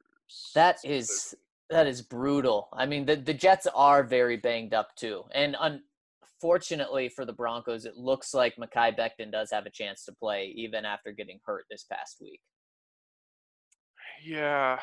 That 0.53 0.77
is 0.83 1.35
that 1.69 1.87
is 1.87 2.01
brutal. 2.01 2.69
I 2.73 2.85
mean, 2.85 3.05
the 3.05 3.15
the 3.15 3.33
Jets 3.33 3.67
are 3.73 4.03
very 4.03 4.37
banged 4.37 4.73
up 4.73 4.95
too. 4.95 5.23
And 5.33 5.55
unfortunately 5.59 7.09
for 7.09 7.25
the 7.25 7.33
Broncos, 7.33 7.85
it 7.85 7.97
looks 7.97 8.33
like 8.33 8.55
Mekhi 8.57 8.97
Becton 8.97 9.31
does 9.31 9.49
have 9.51 9.65
a 9.65 9.69
chance 9.71 10.05
to 10.05 10.11
play 10.11 10.53
even 10.55 10.85
after 10.85 11.11
getting 11.11 11.39
hurt 11.45 11.65
this 11.69 11.83
past 11.83 12.17
week. 12.21 12.41
Yeah. 14.23 14.79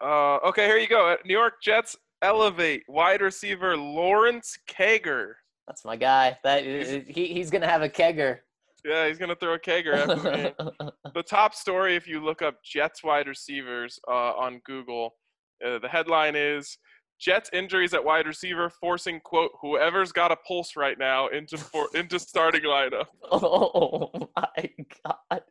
Uh, 0.00 0.36
okay, 0.48 0.66
here 0.66 0.78
you 0.78 0.88
go. 0.88 1.16
New 1.24 1.32
York 1.34 1.54
Jets 1.62 1.96
elevate 2.22 2.82
wide 2.88 3.20
receiver 3.20 3.76
Lawrence 3.76 4.58
Cager. 4.68 5.32
That's 5.66 5.84
my 5.84 5.96
guy. 5.96 6.38
That 6.44 6.64
He's- 6.64 7.04
he, 7.08 7.26
he's 7.28 7.50
gonna 7.50 7.68
have 7.68 7.82
a 7.82 7.88
kegger. 7.88 8.40
Yeah, 8.84 9.06
he's 9.06 9.18
gonna 9.18 9.36
throw 9.36 9.54
a 9.54 9.58
Kager 9.58 9.94
after 9.94 10.14
the 10.16 10.92
the 11.14 11.22
top 11.22 11.54
story, 11.54 11.94
if 11.94 12.06
you 12.06 12.22
look 12.22 12.42
up 12.42 12.56
Jets 12.64 13.04
wide 13.04 13.28
receivers 13.28 13.98
uh, 14.08 14.32
on 14.34 14.60
Google, 14.64 15.14
uh, 15.64 15.78
the 15.78 15.88
headline 15.88 16.34
is 16.36 16.78
Jets 17.20 17.50
injuries 17.52 17.94
at 17.94 18.04
wide 18.04 18.26
receiver 18.26 18.68
forcing 18.68 19.20
quote 19.20 19.52
whoever's 19.60 20.10
got 20.10 20.32
a 20.32 20.36
pulse 20.36 20.74
right 20.74 20.98
now 20.98 21.28
into 21.28 21.56
for, 21.56 21.86
into 21.94 22.18
starting 22.18 22.62
lineup. 22.62 23.06
Oh 23.30 24.10
my 24.36 24.70
god, 25.04 25.42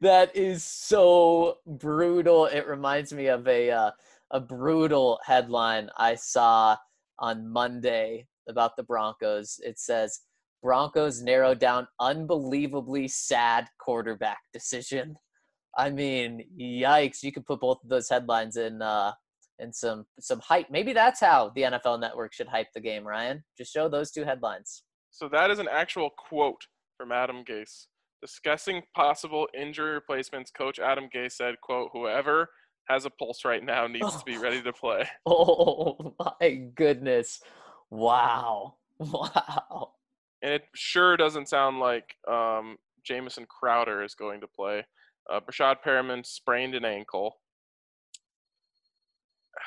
that 0.00 0.30
is 0.36 0.62
so 0.62 1.58
brutal. 1.66 2.46
It 2.46 2.68
reminds 2.68 3.12
me 3.12 3.26
of 3.26 3.48
a 3.48 3.70
uh, 3.70 3.90
a 4.30 4.40
brutal 4.40 5.18
headline 5.24 5.90
I 5.96 6.14
saw 6.14 6.76
on 7.18 7.48
Monday 7.48 8.28
about 8.48 8.76
the 8.76 8.84
Broncos. 8.84 9.58
It 9.64 9.80
says 9.80 10.20
Broncos 10.62 11.22
narrow 11.22 11.54
down 11.54 11.86
unbelievably 12.00 13.08
sad 13.08 13.68
quarterback 13.80 14.38
decision. 14.52 15.16
I 15.76 15.90
mean, 15.90 16.44
yikes! 16.60 17.22
You 17.22 17.32
could 17.32 17.46
put 17.46 17.60
both 17.60 17.78
of 17.84 17.88
those 17.88 18.08
headlines 18.08 18.56
in 18.56 18.82
uh, 18.82 19.12
in 19.58 19.72
some 19.72 20.06
some 20.18 20.40
hype. 20.40 20.66
Maybe 20.70 20.92
that's 20.92 21.20
how 21.20 21.52
the 21.54 21.62
NFL 21.62 22.00
Network 22.00 22.32
should 22.32 22.48
hype 22.48 22.68
the 22.74 22.80
game. 22.80 23.06
Ryan, 23.06 23.44
just 23.56 23.72
show 23.72 23.88
those 23.88 24.10
two 24.10 24.24
headlines. 24.24 24.82
So 25.10 25.28
that 25.30 25.50
is 25.50 25.58
an 25.58 25.68
actual 25.70 26.10
quote 26.10 26.66
from 26.96 27.12
Adam 27.12 27.44
Gase. 27.48 27.86
Discussing 28.20 28.82
possible 28.94 29.46
injury 29.56 29.92
replacements, 29.92 30.50
Coach 30.50 30.78
Adam 30.80 31.08
Gase 31.14 31.32
said, 31.32 31.54
quote, 31.62 31.90
whoever 31.92 32.48
has 32.88 33.04
a 33.04 33.10
pulse 33.10 33.44
right 33.44 33.64
now 33.64 33.86
needs 33.86 34.16
to 34.16 34.24
be 34.24 34.38
ready 34.42 34.60
to 34.62 34.72
play. 34.72 35.08
Oh 35.24 36.14
my 36.18 36.68
goodness. 36.74 37.40
Wow. 37.90 38.74
Wow. 39.00 39.92
And 40.42 40.52
it 40.52 40.62
sure 40.74 41.16
doesn't 41.16 41.48
sound 41.48 41.80
like 41.80 42.14
um, 42.30 42.76
Jamison 43.04 43.46
Crowder 43.48 44.02
is 44.02 44.14
going 44.14 44.40
to 44.40 44.46
play. 44.46 44.84
Uh, 45.32 45.40
Breshad 45.40 45.76
Perriman 45.84 46.24
sprained 46.24 46.74
an 46.74 46.84
ankle. 46.84 47.36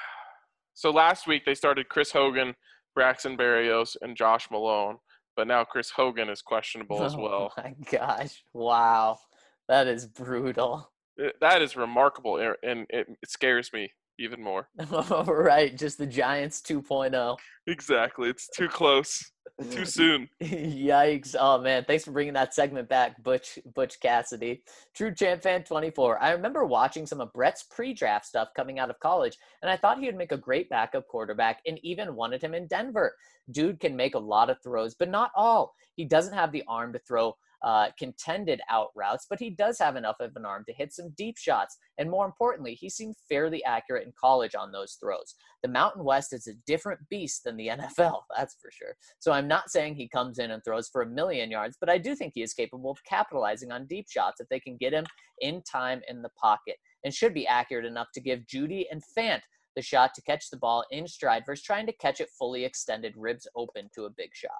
So 0.73 0.89
last 0.89 1.27
week 1.27 1.43
they 1.45 1.53
started 1.53 1.89
Chris 1.89 2.11
Hogan, 2.11 2.55
Braxton 2.95 3.37
Berrios, 3.37 3.95
and 4.01 4.17
Josh 4.17 4.49
Malone. 4.49 4.97
But 5.35 5.47
now 5.47 5.63
Chris 5.63 5.91
Hogan 5.91 6.27
is 6.29 6.41
questionable 6.41 7.03
as 7.03 7.15
well. 7.17 7.53
Oh 7.55 7.61
my 7.61 7.75
gosh. 7.91 8.43
Wow. 8.53 9.19
That 9.67 9.85
is 9.87 10.07
brutal. 10.07 10.91
It- 11.17 11.35
that 11.39 11.61
is 11.61 11.75
remarkable, 11.75 12.37
and- 12.37 12.55
and 12.63 12.87
it, 12.89 13.07
it 13.21 13.29
scares 13.29 13.71
me 13.73 13.91
even 14.17 14.41
more. 14.41 14.69
right, 15.27 15.77
Just 15.77 15.97
the 15.99 16.07
Giants 16.07 16.61
oh. 16.71 16.81
2.0. 16.81 17.37
Exactly, 17.67 18.29
it's 18.29 18.49
too 18.49 18.67
close, 18.67 19.31
too 19.69 19.85
soon. 19.85 20.29
Yikes. 20.41 21.35
Oh 21.39 21.59
man, 21.59 21.85
thanks 21.85 22.03
for 22.03 22.11
bringing 22.11 22.33
that 22.33 22.53
segment 22.53 22.89
back, 22.89 23.21
Butch 23.23 23.59
Butch 23.73 23.99
Cassidy. 23.99 24.63
True 24.93 25.13
Champ 25.13 25.41
Fan 25.41 25.63
24. 25.63 26.21
I 26.21 26.31
remember 26.31 26.65
watching 26.65 27.05
some 27.05 27.21
of 27.21 27.33
Brett's 27.33 27.63
pre-draft 27.63 28.25
stuff 28.25 28.49
coming 28.55 28.79
out 28.79 28.89
of 28.89 28.99
college, 28.99 29.37
and 29.61 29.69
I 29.69 29.77
thought 29.77 29.99
he 29.99 30.05
would 30.05 30.15
make 30.15 30.31
a 30.31 30.37
great 30.37 30.69
backup 30.69 31.07
quarterback 31.07 31.59
and 31.65 31.79
even 31.83 32.15
wanted 32.15 32.41
him 32.41 32.53
in 32.53 32.67
Denver. 32.67 33.15
Dude 33.51 33.79
can 33.79 33.95
make 33.95 34.15
a 34.15 34.19
lot 34.19 34.49
of 34.49 34.61
throws, 34.63 34.95
but 34.95 35.09
not 35.09 35.31
all. 35.35 35.75
He 35.95 36.05
doesn't 36.05 36.33
have 36.33 36.51
the 36.51 36.63
arm 36.67 36.93
to 36.93 36.99
throw 36.99 37.35
uh, 37.63 37.87
contended 37.97 38.61
out 38.69 38.89
routes, 38.95 39.27
but 39.29 39.39
he 39.39 39.49
does 39.49 39.77
have 39.79 39.95
enough 39.95 40.15
of 40.19 40.35
an 40.35 40.45
arm 40.45 40.63
to 40.67 40.73
hit 40.73 40.93
some 40.93 41.09
deep 41.17 41.37
shots. 41.37 41.77
And 41.97 42.09
more 42.09 42.25
importantly, 42.25 42.73
he 42.73 42.89
seemed 42.89 43.15
fairly 43.29 43.63
accurate 43.65 44.05
in 44.05 44.13
college 44.19 44.55
on 44.55 44.71
those 44.71 44.97
throws. 44.99 45.35
The 45.61 45.69
Mountain 45.69 46.03
West 46.03 46.33
is 46.33 46.47
a 46.47 46.53
different 46.65 46.99
beast 47.09 47.43
than 47.43 47.57
the 47.57 47.67
NFL, 47.97 48.21
that's 48.35 48.55
for 48.61 48.71
sure. 48.71 48.95
So 49.19 49.31
I'm 49.31 49.47
not 49.47 49.69
saying 49.69 49.95
he 49.95 50.07
comes 50.07 50.39
in 50.39 50.51
and 50.51 50.63
throws 50.63 50.89
for 50.89 51.03
a 51.03 51.09
million 51.09 51.51
yards, 51.51 51.77
but 51.79 51.89
I 51.89 51.97
do 51.97 52.15
think 52.15 52.33
he 52.35 52.41
is 52.41 52.53
capable 52.53 52.91
of 52.91 53.03
capitalizing 53.05 53.71
on 53.71 53.85
deep 53.85 54.07
shots 54.09 54.41
if 54.41 54.49
they 54.49 54.59
can 54.59 54.77
get 54.77 54.93
him 54.93 55.05
in 55.39 55.61
time 55.63 56.01
in 56.07 56.21
the 56.21 56.29
pocket 56.41 56.75
and 57.03 57.13
should 57.13 57.33
be 57.33 57.47
accurate 57.47 57.85
enough 57.85 58.07
to 58.13 58.21
give 58.21 58.45
Jeudy 58.47 58.85
and 58.91 59.01
Fant 59.17 59.41
the 59.75 59.81
shot 59.81 60.13
to 60.15 60.21
catch 60.21 60.49
the 60.49 60.57
ball 60.57 60.83
in 60.91 61.07
stride 61.07 61.43
versus 61.45 61.63
trying 61.63 61.85
to 61.85 61.93
catch 61.93 62.19
it 62.19 62.29
fully 62.37 62.65
extended, 62.65 63.13
ribs 63.15 63.47
open 63.55 63.89
to 63.95 64.05
a 64.05 64.09
big 64.09 64.29
shot. 64.33 64.51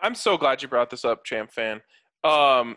I'm 0.00 0.14
so 0.14 0.36
glad 0.36 0.62
you 0.62 0.68
brought 0.68 0.90
this 0.90 1.04
up, 1.04 1.24
champ 1.24 1.52
fan. 1.52 1.80
Um, 2.24 2.76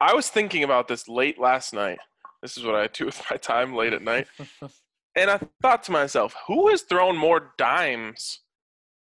I 0.00 0.12
was 0.14 0.28
thinking 0.28 0.62
about 0.64 0.88
this 0.88 1.08
late 1.08 1.38
last 1.38 1.72
night. 1.72 1.98
This 2.42 2.56
is 2.58 2.64
what 2.64 2.74
I 2.74 2.86
do 2.88 3.06
with 3.06 3.22
my 3.30 3.36
time 3.36 3.74
late 3.74 3.92
at 3.92 4.02
night. 4.02 4.26
and 5.16 5.30
I 5.30 5.40
thought 5.62 5.82
to 5.84 5.92
myself, 5.92 6.34
who 6.46 6.68
has 6.68 6.82
thrown 6.82 7.16
more 7.16 7.52
dimes 7.56 8.40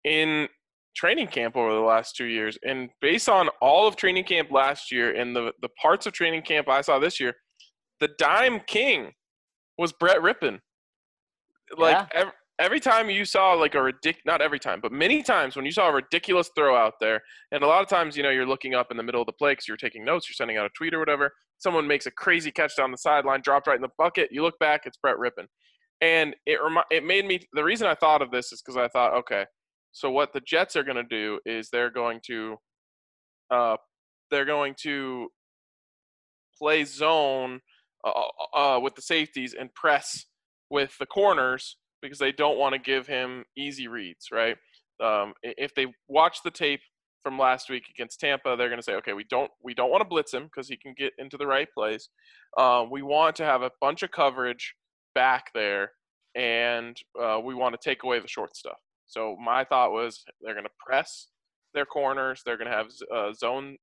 in 0.05 0.49
training 0.97 1.29
camp 1.29 1.57
over 1.57 1.73
the 1.73 1.81
last 1.81 2.17
two 2.17 2.25
years? 2.25 2.59
And 2.67 2.91
based 3.01 3.29
on 3.29 3.49
all 3.61 3.87
of 3.87 3.95
training 3.97 4.25
camp 4.25 4.51
last 4.51 4.91
year 4.91 5.15
and 5.15 5.35
the, 5.37 5.53
the 5.63 5.69
parts 5.81 6.07
of 6.07 6.13
training 6.13 6.43
camp 6.43 6.69
I 6.69 6.81
saw 6.81 6.99
this 6.99 7.21
year, 7.21 7.35
the 8.01 8.09
dime 8.19 8.61
king 8.67 9.13
was 9.77 9.93
Brett 9.93 10.19
Rypien. 10.19 10.59
Like 11.77 11.95
Yeah. 12.15 12.21
ev- 12.23 12.33
every 12.59 12.81
time 12.81 13.09
you 13.09 13.25
saw 13.25 13.53
like 13.53 13.75
a 13.75 13.79
ridic 13.79 14.17
not 14.25 14.41
every 14.41 14.59
time, 14.59 14.81
but 14.81 14.93
many 14.93 15.23
times 15.23 15.57
when 15.57 15.65
you 15.65 15.71
saw 15.73 15.89
a 15.89 15.93
ridiculous 15.93 16.51
throw 16.57 16.77
out 16.77 16.95
there, 17.01 17.21
and 17.53 17.63
a 17.63 17.67
lot 17.67 17.83
of 17.83 17.89
times 17.89 18.17
you 18.17 18.23
know 18.23 18.31
you're 18.31 18.47
looking 18.47 18.75
up 18.75 18.91
in 18.91 18.97
the 18.97 19.03
middle 19.03 19.21
of 19.21 19.27
the 19.27 19.33
play 19.33 19.53
because 19.53 19.69
you're 19.69 19.77
taking 19.77 20.05
notes, 20.05 20.29
you're 20.29 20.35
sending 20.35 20.57
out 20.57 20.67
a 20.67 20.71
tweet 20.77 20.95
or 20.95 20.99
whatever. 20.99 21.33
Someone 21.59 21.87
makes 21.87 22.07
a 22.07 22.11
crazy 22.11 22.51
catch 22.51 22.77
down 22.77 22.91
the 22.91 22.99
sideline, 22.99 23.41
dropped 23.43 23.67
right 23.67 23.77
in 23.77 23.83
the 23.83 23.89
bucket. 23.99 24.29
You 24.31 24.43
look 24.43 24.59
back, 24.59 24.83
it's 24.85 24.97
Brett 24.97 25.17
Rypien, 25.17 25.47
and 26.01 26.35
it 26.47 26.59
remi- 26.63 26.83
it 26.91 27.05
made 27.05 27.27
me. 27.27 27.41
The 27.53 27.65
reason 27.65 27.87
I 27.87 27.95
thought 27.95 28.23
of 28.23 28.31
this 28.31 28.53
is 28.53 28.63
because 28.63 28.77
I 28.77 28.89
thought, 28.89 29.15
okay, 29.19 29.45
so 29.93 30.11
what 30.11 30.33
the 30.33 30.41
Jets 30.41 30.77
are 30.77 30.85
going 30.85 30.97
to 30.97 31.03
do 31.03 31.41
is 31.47 31.69
they're 31.71 31.91
going 31.91 32.21
to, 32.27 32.57
uh, 33.51 33.77
they're 34.31 34.45
going 34.45 34.75
to 34.83 35.29
play 36.59 36.85
zone 36.85 37.61
uh, 38.05 38.57
uh, 38.57 38.81
with 38.81 38.95
the 38.95 39.03
safeties 39.03 39.55
and 39.59 39.73
press 39.75 40.25
with 40.71 40.93
the 40.99 41.07
corners 41.07 41.77
because 42.03 42.19
they 42.19 42.33
don't 42.33 42.59
want 42.59 42.75
to 42.75 42.79
give 42.79 43.07
him 43.07 43.45
easy 43.57 43.89
reads, 43.89 44.29
right? 44.33 44.57
Um, 45.03 45.35
if 45.43 45.75
they 45.75 45.87
watch 46.09 46.39
the 46.43 46.51
tape 46.51 46.81
from 47.23 47.39
last 47.39 47.69
week 47.69 47.85
against 47.91 48.21
Tampa, 48.21 48.57
they're 48.57 48.69
going 48.69 48.79
to 48.79 48.85
say, 48.85 48.95
okay, 48.95 49.13
we 49.13 49.25
don't 49.25 49.51
we 49.63 49.75
don't 49.75 49.91
want 49.91 50.01
to 50.01 50.09
blitz 50.09 50.33
him 50.33 50.45
because 50.45 50.69
he 50.69 50.77
can 50.77 50.95
get 50.97 51.13
into 51.19 51.37
the 51.37 51.47
right 51.47 51.69
place. 51.73 52.09
Um, 52.57 52.91
we 52.91 53.03
want 53.03 53.37
to 53.37 53.45
have 53.45 53.63
a 53.63 53.71
bunch 53.81 54.03
of 54.03 54.11
coverage 54.11 54.75
back 55.15 55.51
there, 55.55 55.93
and 56.35 56.97
uh, 57.21 57.41
we 57.43 57.55
want 57.55 57.81
to 57.81 57.89
take 57.89 58.03
away 58.03 58.21
the 58.21 58.29
short 58.29 58.57
stuff. 58.57 58.79
So 59.07 59.37
my 59.43 59.65
thought 59.65 59.93
was 59.93 60.25
they're 60.41 60.55
going 60.55 60.65
to 60.65 60.71
press 60.85 61.29
their 61.75 61.87
corners. 61.87 62.43
They're 62.45 62.57
going 62.59 62.71
to 62.71 62.77
have 62.77 62.89
uh, 63.15 63.33
zone 63.35 63.77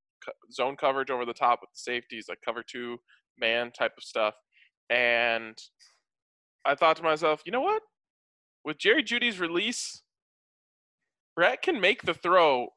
zone 0.52 0.76
coverage 0.76 1.10
over 1.10 1.26
the 1.26 1.34
top 1.34 1.60
with 1.62 1.70
the 1.72 1.80
safeties, 1.80 2.26
like 2.30 2.40
cover 2.44 2.64
two 2.66 2.98
man 3.40 3.72
type 3.72 3.94
of 3.98 4.04
stuff. 4.04 4.34
And 4.90 5.58
I 6.66 6.76
thought 6.76 6.98
to 6.98 7.04
myself, 7.04 7.42
you 7.46 7.52
know 7.52 7.62
what? 7.62 7.82
With 8.66 8.80
Jerry 8.80 9.04
Jeudy's 9.04 9.40
release, 9.40 10.02
Brett 11.36 11.62
can 11.62 11.80
make 11.80 12.02
the 12.02 12.16
throw 12.16 12.70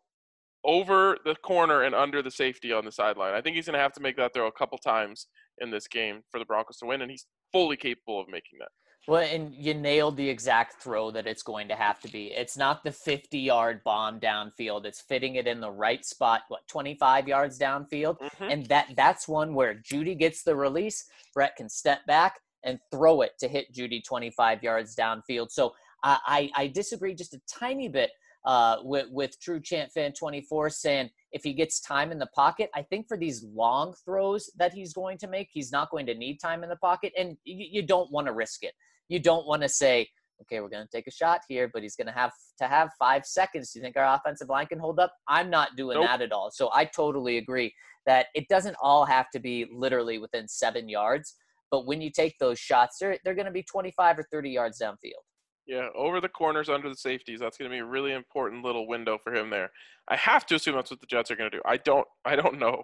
over 0.63 1.17
the 1.25 1.35
corner 1.37 1.83
and 1.83 1.95
under 1.95 2.21
the 2.21 2.31
safety 2.31 2.73
on 2.75 2.85
the 2.85 2.93
sideline. 2.93 3.33
I 3.33 3.41
think 3.41 3.57
he's 3.57 3.67
going 3.67 3.75
to 3.75 3.81
have 3.81 3.95
to 3.95 4.03
make 4.03 4.17
that 4.17 4.35
throw 4.35 4.49
a 4.49 4.53
couple 4.53 4.77
times 4.77 5.29
in 5.61 5.71
this 5.71 5.89
game 5.89 6.21
for 6.31 6.39
the 6.39 6.45
Broncos 6.45 6.77
to 6.79 6.87
win, 6.87 7.01
and 7.01 7.11
he's 7.11 7.27
fully 7.53 7.77
capable 7.77 8.21
of 8.21 8.29
making 8.29 8.59
that. 8.61 8.69
Well, 9.07 9.23
and 9.23 9.55
you 9.55 9.73
nailed 9.73 10.19
the 10.19 10.29
exact 10.29 10.83
throw 10.83 11.11
that 11.13 11.27
it's 11.27 11.43
going 11.43 11.69
to 11.69 11.75
have 11.75 11.99
to 12.01 12.09
be. 12.13 12.27
It's 12.27 12.59
not 12.59 12.85
the 12.85 12.93
50 12.93 13.39
yard 13.39 13.81
bomb 13.83 14.21
downfield. 14.21 14.85
It's 14.85 15.01
fitting 15.01 15.37
it 15.37 15.47
in 15.47 15.61
the 15.61 15.71
right 15.71 16.05
spot, 16.05 16.43
what, 16.49 16.69
25 16.69 17.27
yards 17.27 17.59
downfield? 17.59 18.19
Mhm. 18.21 18.53
And 18.53 18.67
that 18.67 18.89
that's 18.95 19.27
one 19.27 19.55
where 19.55 19.77
Jeudy 19.77 20.19
gets 20.19 20.43
the 20.43 20.55
release. 20.55 21.09
Brett 21.33 21.57
can 21.57 21.71
step 21.71 22.05
back 22.05 22.41
and 22.65 22.79
throw 22.91 23.23
it 23.23 23.33
to 23.41 23.49
hit 23.49 23.73
Jeudy 23.73 24.03
25 24.05 24.63
yards 24.63 24.97
downfield. 24.97 25.51
So 25.51 25.73
I, 26.03 26.51
I, 26.57 26.63
I 26.65 26.67
disagree 26.69 27.15
just 27.15 27.35
a 27.35 27.41
tiny 27.49 27.89
bit 27.89 28.11
uh, 28.45 28.77
with, 28.83 29.07
with 29.11 29.39
True 29.41 29.61
Chant 29.61 29.91
Fan 29.93 30.13
24 30.13 30.71
saying 30.71 31.11
if 31.33 31.43
he 31.43 31.53
gets 31.53 31.81
time 31.81 32.11
in 32.13 32.19
the 32.19 32.29
pocket, 32.35 32.71
I 32.75 32.83
think 32.83 33.07
for 33.09 33.17
these 33.17 33.45
long 33.45 33.95
throws 34.05 34.51
that 34.57 34.73
he's 34.73 34.93
going 34.93 35.19
to 35.19 35.27
make, 35.27 35.49
he's 35.53 35.73
not 35.73 35.91
going 35.91 36.07
to 36.07 36.15
need 36.15 36.39
time 36.39 36.63
in 36.63 36.69
the 36.69 36.77
pocket. 36.77 37.13
And 37.19 37.37
you, 37.45 37.67
you 37.71 37.83
don't 37.83 38.11
want 38.11 38.27
to 38.27 38.33
risk 38.33 38.63
it. 38.65 38.73
You 39.09 39.19
don't 39.19 39.47
want 39.47 39.63
to 39.63 39.69
say, 39.69 40.09
okay, 40.43 40.61
we're 40.61 40.69
going 40.69 40.87
to 40.87 40.97
take 40.97 41.07
a 41.07 41.13
shot 41.13 41.41
here, 41.49 41.71
but 41.73 41.83
he's 41.83 41.97
going 41.97 42.07
to 42.07 42.13
have 42.13 42.33
to 42.59 42.69
have 42.69 42.91
five 42.99 43.27
seconds. 43.27 43.73
Do 43.73 43.79
you 43.79 43.83
think 43.83 43.97
our 43.97 44.15
offensive 44.17 44.49
line 44.49 44.67
can 44.67 44.79
hold 44.79 45.01
up? 45.01 45.13
I'm 45.27 45.51
not 45.51 45.77
doing 45.77 45.97
Nope. 45.97 46.07
that 46.07 46.23
at 46.23 46.33
all. 46.33 46.51
So 46.51 46.71
I 46.73 46.85
totally 46.85 47.39
agree 47.39 47.75
that 48.07 48.27
it 48.35 48.49
doesn't 48.49 48.77
all 48.81 49.05
have 49.05 49.31
to 49.31 49.41
be 49.41 49.67
literally 49.73 50.19
within 50.19 50.49
seven 50.49 50.89
yards. 50.89 51.35
But 51.71 51.87
when 51.87 52.01
you 52.01 52.11
take 52.11 52.39
those 52.39 52.59
shots, 52.59 52.99
they're, 53.01 53.19
they're 53.25 53.35
going 53.35 53.47
to 53.47 53.53
be 53.53 53.63
25 53.63 54.19
or 54.19 54.27
30 54.31 54.51
yards 54.51 54.81
downfield. 54.81 55.23
Yeah, 55.67 55.89
over 55.95 56.19
the 56.21 56.31
corners, 56.31 56.71
under 56.71 56.89
the 56.89 56.97
safeties. 56.97 57.41
That's 57.41 57.59
going 57.59 57.71
to 57.71 57.75
be 57.75 57.81
a 57.81 57.85
really 57.85 58.13
important 58.13 58.65
little 58.65 58.89
window 58.89 59.19
for 59.23 59.35
him 59.35 59.51
there. 59.51 59.71
I 60.09 60.17
have 60.17 60.47
to 60.47 60.55
assume 60.55 60.75
that's 60.75 60.91
what 60.91 61.01
the 61.01 61.07
Jets 61.07 61.31
are 61.31 61.37
going 61.37 61.51
to 61.51 61.57
do. 61.59 61.63
I 61.67 61.77
don't. 61.77 62.07
I 62.25 62.37
don't 62.37 62.59
know. 62.59 62.83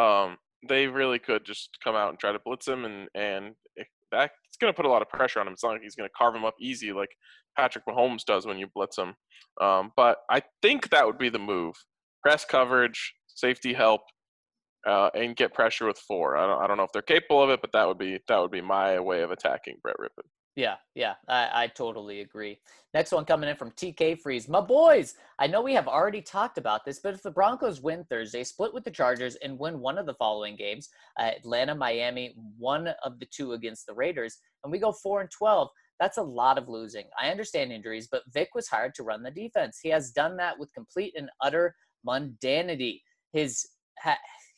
Um, 0.00 0.36
they 0.68 0.86
really 0.86 1.18
could 1.18 1.44
just 1.44 1.78
come 1.82 1.96
out 1.96 2.10
and 2.10 2.18
try 2.20 2.30
to 2.30 2.38
blitz 2.38 2.68
him, 2.68 2.84
and 2.84 3.08
and 3.16 3.56
it, 3.74 3.88
that's 4.12 4.32
going 4.60 4.72
to 4.72 4.76
put 4.76 4.86
a 4.86 4.88
lot 4.88 5.02
of 5.02 5.08
pressure 5.08 5.40
on 5.40 5.48
him. 5.48 5.54
It's 5.54 5.64
not 5.64 5.70
like 5.70 5.82
he's 5.82 5.96
going 5.96 6.08
to 6.08 6.14
carve 6.16 6.36
him 6.36 6.44
up 6.44 6.54
easy 6.60 6.92
like 6.92 7.10
Patrick 7.56 7.84
Mahomes 7.86 8.24
does 8.24 8.46
when 8.46 8.58
you 8.58 8.68
blitz 8.72 8.96
him. 8.96 9.14
Um, 9.60 9.90
but 9.96 10.18
I 10.30 10.42
think 10.62 10.90
that 10.90 11.04
would 11.04 11.18
be 11.18 11.30
the 11.30 11.40
move: 11.40 11.74
press 12.22 12.44
coverage, 12.44 13.12
safety 13.26 13.72
help, 13.72 14.02
uh, 14.86 15.10
and 15.14 15.36
get 15.36 15.54
pressure 15.54 15.86
with 15.86 15.98
four. 15.98 16.36
I 16.36 16.46
don't. 16.46 16.62
I 16.62 16.66
don't 16.66 16.76
know 16.76 16.84
if 16.84 16.92
they're 16.92 17.02
capable 17.02 17.42
of 17.42 17.50
it, 17.50 17.60
but 17.60 17.72
that 17.72 17.86
would 17.86 17.98
be 17.98 18.18
that 18.28 18.38
would 18.38 18.50
be 18.50 18.60
my 18.60 18.98
way 18.98 19.22
of 19.22 19.30
attacking 19.30 19.76
Brett 19.82 19.96
Rypien. 19.98 20.26
Yeah, 20.56 20.76
yeah, 20.94 21.14
I, 21.28 21.64
I 21.64 21.66
totally 21.68 22.20
agree. 22.20 22.58
Next 22.92 23.12
one 23.12 23.24
coming 23.24 23.48
in 23.48 23.56
from 23.56 23.70
TK 23.70 24.20
Freeze. 24.20 24.48
My 24.48 24.60
boys, 24.60 25.14
I 25.38 25.46
know 25.46 25.62
we 25.62 25.74
have 25.74 25.86
already 25.86 26.20
talked 26.20 26.58
about 26.58 26.84
this, 26.84 26.98
but 26.98 27.14
if 27.14 27.22
the 27.22 27.30
Broncos 27.30 27.80
win 27.80 28.04
Thursday, 28.10 28.42
split 28.42 28.74
with 28.74 28.82
the 28.82 28.90
Chargers, 28.90 29.36
and 29.36 29.58
win 29.58 29.78
one 29.78 29.96
of 29.96 30.06
the 30.06 30.14
following 30.14 30.56
games, 30.56 30.88
uh, 31.20 31.30
Atlanta, 31.36 31.74
Miami, 31.74 32.34
one 32.58 32.88
of 33.04 33.20
the 33.20 33.26
two 33.26 33.52
against 33.52 33.86
the 33.86 33.94
Raiders, 33.94 34.38
and 34.64 34.72
we 34.72 34.80
go 34.80 34.90
4 34.90 35.20
and 35.20 35.30
12, 35.30 35.68
that's 36.00 36.18
a 36.18 36.22
lot 36.22 36.58
of 36.58 36.68
losing. 36.68 37.04
I 37.18 37.30
understand 37.30 37.72
injuries, 37.72 38.08
but 38.10 38.22
Vic 38.32 38.48
was 38.54 38.66
hired 38.66 38.94
to 38.96 39.04
run 39.04 39.22
the 39.22 39.30
defense. 39.30 39.78
He 39.80 39.90
has 39.90 40.10
done 40.10 40.36
that 40.38 40.58
with 40.58 40.74
complete 40.74 41.14
and 41.16 41.30
utter 41.40 41.76
mundanity. 42.06 43.02
His 43.32 43.66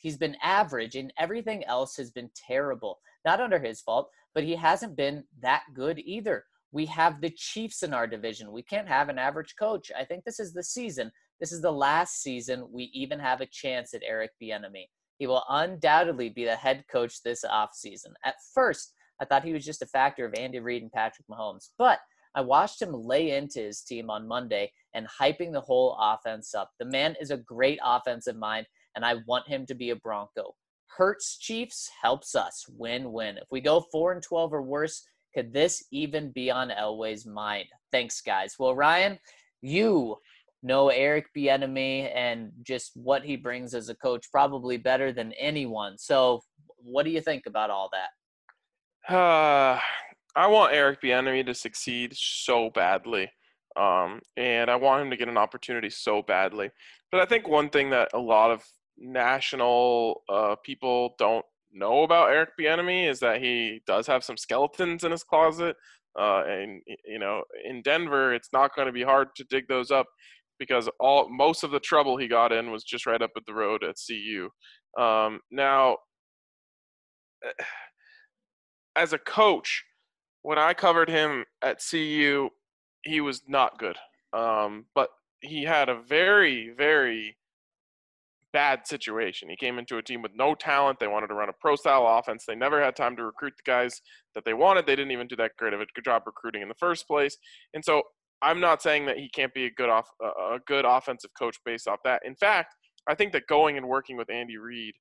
he's 0.03 0.17
been 0.17 0.37
average, 0.43 0.95
and 0.95 1.11
everything 1.17 1.63
else 1.63 1.97
has 1.97 2.11
been 2.11 2.29
terrible. 2.35 2.99
Not 3.25 3.39
under 3.39 3.57
his 3.57 3.81
fault, 3.81 4.09
but 4.35 4.43
he 4.43 4.55
hasn't 4.55 4.95
been 4.95 5.23
that 5.41 5.63
good 5.73 5.99
either. 6.05 6.45
We 6.71 6.85
have 6.87 7.21
the 7.21 7.31
Chiefs 7.31 7.81
in 7.81 7.93
our 7.93 8.05
division. 8.05 8.51
We 8.51 8.63
can't 8.63 8.87
have 8.87 9.09
an 9.09 9.17
average 9.17 9.55
coach. 9.57 9.91
I 9.97 10.05
think 10.05 10.23
this 10.23 10.39
is 10.39 10.53
the 10.53 10.63
season. 10.63 11.11
This 11.39 11.51
is 11.51 11.61
the 11.61 11.71
last 11.71 12.21
season 12.21 12.67
we 12.71 12.85
even 12.93 13.19
have 13.19 13.41
a 13.41 13.47
chance 13.47 13.93
at 13.93 14.01
Eric 14.05 14.31
Bieniemy. 14.41 14.85
He 15.19 15.27
will 15.27 15.43
undoubtedly 15.49 16.29
be 16.29 16.45
the 16.45 16.55
head 16.55 16.83
coach 16.91 17.21
this 17.21 17.43
offseason. 17.43 18.13
At 18.25 18.35
first, 18.53 18.93
I 19.21 19.25
thought 19.25 19.43
he 19.43 19.53
was 19.53 19.65
just 19.65 19.81
a 19.81 19.87
factor 19.87 20.25
of 20.25 20.33
Andy 20.33 20.59
Reid 20.59 20.81
and 20.81 20.91
Patrick 20.91 21.27
Mahomes, 21.29 21.69
but 21.77 21.99
I 22.35 22.41
watched 22.41 22.81
him 22.81 22.93
lay 22.93 23.31
into 23.31 23.59
his 23.59 23.81
team 23.81 24.09
on 24.09 24.27
Monday 24.27 24.71
and 24.95 25.07
hyping 25.07 25.51
the 25.51 25.61
whole 25.61 25.95
offense 25.99 26.55
up. 26.55 26.71
The 26.79 26.85
man 26.85 27.15
is 27.21 27.29
a 27.29 27.37
great 27.37 27.79
offensive 27.85 28.35
mind, 28.35 28.65
and 28.95 29.05
I 29.05 29.15
want 29.27 29.47
him 29.47 29.65
to 29.67 29.75
be 29.75 29.91
a 29.91 29.95
Bronco. 29.95 30.55
Hurts 30.97 31.37
Chiefs 31.37 31.89
helps 32.01 32.35
us 32.35 32.65
win 32.69 33.11
win. 33.11 33.37
If 33.37 33.47
we 33.51 33.61
go 33.61 33.85
4 33.91 34.13
and 34.13 34.21
12 34.21 34.53
or 34.53 34.61
worse, 34.61 35.03
could 35.33 35.51
this 35.51 35.83
even 35.91 36.31
be 36.31 36.51
on 36.51 36.69
Elway's 36.69 37.25
mind? 37.25 37.65
Thanks, 37.91 38.21
guys. 38.21 38.55
Well, 38.59 38.75
Ryan, 38.75 39.17
you 39.61 40.17
know 40.61 40.89
Eric 40.89 41.27
Bieniemy 41.35 42.15
and 42.15 42.51
just 42.63 42.91
what 42.95 43.23
he 43.23 43.35
brings 43.35 43.73
as 43.73 43.89
a 43.89 43.95
coach 43.95 44.27
probably 44.31 44.77
better 44.77 45.11
than 45.11 45.33
anyone. 45.33 45.97
So, 45.97 46.41
what 46.77 47.03
do 47.03 47.11
you 47.11 47.21
think 47.21 47.45
about 47.45 47.69
all 47.69 47.89
that? 47.91 49.13
Uh, 49.13 49.79
I 50.35 50.47
want 50.47 50.73
Eric 50.73 51.01
Bieniemy 51.01 51.45
to 51.45 51.53
succeed 51.53 52.15
so 52.15 52.69
badly, 52.69 53.29
um, 53.75 54.21
and 54.37 54.69
I 54.69 54.75
want 54.75 55.01
him 55.03 55.11
to 55.11 55.17
get 55.17 55.27
an 55.27 55.37
opportunity 55.37 55.89
so 55.89 56.21
badly. 56.21 56.71
But 57.11 57.21
I 57.21 57.25
think 57.25 57.47
one 57.47 57.69
thing 57.69 57.89
that 57.91 58.09
a 58.13 58.19
lot 58.19 58.51
of 58.51 58.63
national 58.97 60.21
uh, 60.29 60.55
people 60.63 61.15
don't 61.17 61.45
know 61.73 62.03
about 62.03 62.29
Eric 62.29 62.51
Bieniemy 62.59 63.09
is 63.09 63.19
that 63.19 63.41
he 63.41 63.81
does 63.87 64.07
have 64.07 64.23
some 64.23 64.37
skeletons 64.37 65.03
in 65.03 65.11
his 65.11 65.23
closet. 65.23 65.75
Uh, 66.17 66.43
and 66.45 66.81
you 67.05 67.17
know, 67.17 67.43
in 67.65 67.81
Denver, 67.81 68.33
it's 68.33 68.49
not 68.53 68.75
going 68.75 68.85
to 68.85 68.91
be 68.91 69.03
hard 69.03 69.29
to 69.35 69.43
dig 69.45 69.67
those 69.67 69.89
up 69.89 70.05
because 70.59 70.87
all 70.99 71.27
most 71.29 71.63
of 71.63 71.71
the 71.71 71.79
trouble 71.79 72.17
he 72.17 72.27
got 72.27 72.51
in 72.51 72.71
was 72.71 72.83
just 72.83 73.05
right 73.05 73.21
up 73.21 73.31
at 73.35 73.45
the 73.45 73.53
road 73.53 73.83
at 73.83 73.95
CU. 74.07 74.49
Um, 75.01 75.39
now, 75.51 75.97
as 78.95 79.13
a 79.13 79.17
coach, 79.17 79.83
when 80.43 80.59
I 80.59 80.73
covered 80.73 81.09
him 81.09 81.45
at 81.61 81.81
CU, 81.89 82.49
he 83.03 83.21
was 83.21 83.41
not 83.47 83.79
good. 83.79 83.97
Um, 84.33 84.85
but 84.93 85.09
he 85.41 85.63
had 85.63 85.89
a 85.89 85.99
very, 85.99 86.69
very 86.69 87.35
bad 88.53 88.87
situation. 88.87 89.49
He 89.49 89.57
came 89.57 89.79
into 89.79 89.97
a 89.97 90.03
team 90.03 90.21
with 90.21 90.31
no 90.35 90.55
talent. 90.55 90.99
They 90.99 91.07
wanted 91.07 91.27
to 91.27 91.33
run 91.33 91.49
a 91.49 91.53
pro 91.59 91.75
style 91.75 92.05
offense. 92.07 92.45
They 92.47 92.55
never 92.55 92.81
had 92.81 92.95
time 92.95 93.15
to 93.17 93.25
recruit 93.25 93.53
the 93.57 93.69
guys 93.69 93.99
that 94.35 94.45
they 94.45 94.53
wanted. 94.53 94.85
They 94.85 94.95
didn't 94.95 95.11
even 95.11 95.27
do 95.27 95.35
that 95.37 95.51
great 95.57 95.73
of 95.73 95.81
a 95.81 95.85
good 95.95 96.05
job 96.05 96.23
recruiting 96.25 96.61
in 96.61 96.69
the 96.69 96.75
first 96.75 97.07
place. 97.07 97.35
And 97.73 97.83
so 97.83 98.03
I'm 98.41 98.59
not 98.59 98.81
saying 98.81 99.05
that 99.07 99.17
he 99.17 99.29
can't 99.29 99.53
be 99.53 99.65
a 99.65 99.71
good 99.71 99.89
off 99.89 100.07
a 100.21 100.59
good 100.67 100.85
offensive 100.85 101.31
coach 101.37 101.57
based 101.65 101.87
off 101.87 101.99
that. 102.05 102.21
In 102.25 102.35
fact, 102.35 102.75
I 103.07 103.15
think 103.15 103.33
that 103.33 103.47
going 103.47 103.77
and 103.77 103.87
working 103.87 104.17
with 104.17 104.29
Andy 104.29 104.57
Reid 104.57 104.93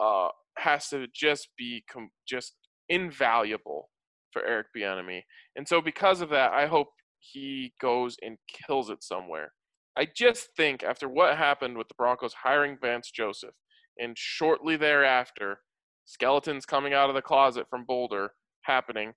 uh, 0.00 0.28
has 0.58 0.88
to 0.88 1.06
just 1.14 1.48
be 1.58 1.84
com- 1.92 2.10
just 2.26 2.54
invaluable 2.88 3.90
for 4.32 4.44
Eric 4.44 4.68
Bieniemy. 4.76 5.22
And 5.56 5.66
so 5.66 5.80
because 5.80 6.20
of 6.20 6.30
that, 6.30 6.52
I 6.52 6.66
hope 6.66 6.88
he 7.18 7.72
goes 7.80 8.16
and 8.22 8.38
kills 8.66 8.90
it 8.90 9.02
somewhere. 9.02 9.52
I 9.98 10.06
just 10.14 10.54
think 10.56 10.84
after 10.84 11.08
what 11.08 11.36
happened 11.36 11.76
with 11.76 11.88
the 11.88 11.94
Broncos 11.94 12.32
hiring 12.32 12.78
Vance 12.80 13.10
Joseph, 13.10 13.54
and 13.98 14.16
shortly 14.16 14.76
thereafter, 14.76 15.58
skeletons 16.04 16.64
coming 16.64 16.94
out 16.94 17.08
of 17.08 17.16
the 17.16 17.22
closet 17.22 17.66
from 17.68 17.84
Boulder 17.84 18.30
happening, 18.62 19.12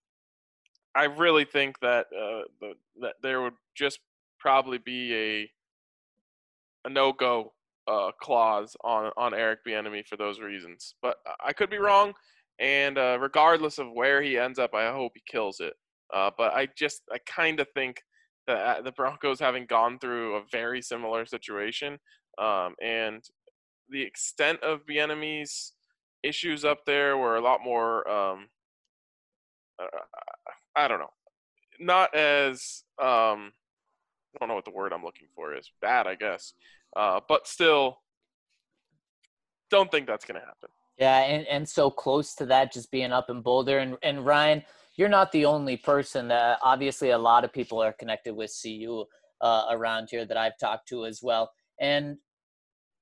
I 0.96 1.04
really 1.04 1.46
think 1.46 1.80
that 1.82 2.08
uh, 2.08 2.44
the, 2.60 2.74
that 3.02 3.14
there 3.22 3.44
would 3.44 3.54
just 3.76 4.00
probably 4.40 4.80
be 4.80 5.16
a 5.16 5.52
a 6.84 6.90
no 6.90 7.14
go 7.14 7.54
uh, 7.88 8.12
clause 8.20 8.76
on 8.84 9.12
on 9.18 9.36
Eric 9.36 9.60
Bieniemy 9.66 10.08
for 10.08 10.18
those 10.18 10.40
reasons. 10.40 10.96
But 11.02 11.18
I 11.46 11.54
could 11.54 11.70
be 11.70 11.78
wrong, 11.78 12.14
and 12.60 12.98
uh, 12.98 13.20
regardless 13.22 13.78
of 13.78 13.92
where 13.94 14.22
he 14.24 14.40
ends 14.40 14.58
up, 14.58 14.74
I 14.74 14.92
hope 14.92 15.12
he 15.14 15.22
kills 15.32 15.60
it. 15.60 15.74
Uh, 16.12 16.32
but 16.36 16.54
I 16.54 16.68
just 16.76 17.04
I 17.14 17.20
kind 17.28 17.60
of 17.60 17.68
think 17.76 18.02
that 18.52 18.78
uh, 18.78 18.82
the 18.82 18.92
Broncos 18.92 19.40
having 19.40 19.66
gone 19.66 20.00
through 20.00 20.36
a 20.36 20.44
very 20.52 20.82
similar 20.82 21.26
situation, 21.26 22.00
um, 22.38 22.76
and 22.82 23.24
the 23.90 24.02
extent 24.02 24.62
of 24.64 24.86
Bieniemy's 24.86 25.74
issues 26.24 26.64
up 26.66 26.86
there 26.86 27.18
were 27.18 27.36
a 27.36 27.42
lot 27.42 27.60
more. 27.64 28.08
Um, 28.10 28.48
uh, 29.82 29.88
I 30.76 30.88
don't 30.88 31.00
know, 31.00 31.14
not 31.80 32.16
as 32.16 32.84
um, 33.02 33.52
I 34.36 34.40
don't 34.40 34.50
know 34.50 34.56
what 34.56 34.66
the 34.66 34.72
word 34.72 34.94
I'm 34.94 35.04
looking 35.04 35.28
for 35.36 35.56
is. 35.56 35.72
Bad, 35.82 36.08
I 36.08 36.16
guess. 36.16 36.54
Uh, 36.96 37.20
but 37.28 37.48
still, 37.48 38.00
don't 39.70 39.90
think 39.90 40.08
that's 40.08 40.26
going 40.26 40.40
to 40.40 40.46
happen. 40.46 40.70
Yeah, 40.98 41.20
and, 41.20 41.48
and 41.48 41.68
so 41.68 41.90
close 41.90 42.36
to 42.36 42.46
that, 42.48 42.72
just 42.72 42.92
being 42.92 43.12
up 43.12 43.30
in 43.30 43.42
Boulder. 43.42 43.80
And, 43.80 43.98
and 44.04 44.26
Ryan, 44.26 44.64
you're 45.02 45.10
not 45.10 45.32
the 45.32 45.46
only 45.46 45.78
person 45.78 46.28
that 46.28 46.60
obviously 46.62 47.10
a 47.10 47.18
lot 47.18 47.44
of 47.44 47.52
people 47.52 47.82
are 47.82 47.92
connected 47.92 48.36
with 48.36 48.56
CU 48.62 49.04
uh, 49.42 49.66
around 49.72 50.08
here 50.12 50.26
that 50.26 50.38
I've 50.38 50.60
talked 50.60 50.88
to 50.90 51.08
as 51.08 51.22
well. 51.24 51.52
And 51.80 52.18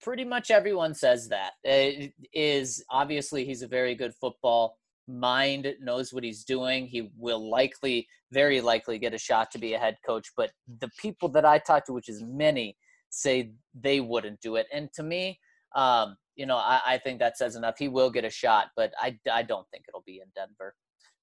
pretty 0.01 0.23
much 0.23 0.49
everyone 0.49 0.93
says 0.93 1.27
that. 1.27 1.55
It 1.65 2.13
is 2.31 2.81
obviously 2.89 3.43
he's 3.43 3.63
a 3.63 3.67
very 3.67 3.95
good 3.95 4.13
football 4.15 4.77
mind, 5.09 5.67
knows 5.81 6.13
what 6.13 6.23
he's 6.23 6.45
doing. 6.45 6.88
He 6.88 7.11
will 7.17 7.49
likely, 7.51 8.07
very 8.31 8.61
likely, 8.61 8.97
get 8.97 9.13
a 9.13 9.17
shot 9.17 9.51
to 9.51 9.57
be 9.57 9.73
a 9.73 9.77
head 9.77 9.97
coach. 10.05 10.31
But 10.38 10.51
the 10.80 10.91
people 11.01 11.27
that 11.27 11.43
I 11.43 11.57
talk 11.57 11.85
to, 11.88 11.91
which 11.91 12.07
is 12.07 12.23
many, 12.23 12.77
say 13.09 13.51
they 13.73 13.99
wouldn't 13.99 14.39
do 14.39 14.55
it. 14.55 14.67
And 14.71 14.88
to 14.93 15.03
me, 15.03 15.38
um, 15.76 16.15
you 16.38 16.45
know, 16.45 16.55
I, 16.55 16.80
I, 16.88 16.97
think 16.97 17.19
that 17.19 17.38
says 17.38 17.57
enough. 17.57 17.76
He 17.77 17.89
will 17.89 18.09
get 18.09 18.23
a 18.23 18.30
shot, 18.30 18.67
but 18.77 18.93
I, 18.97 19.19
I 19.30 19.43
don't 19.43 19.67
think 19.69 19.84
it'll 19.89 20.03
be 20.05 20.21
in 20.23 20.31
Denver. 20.34 20.73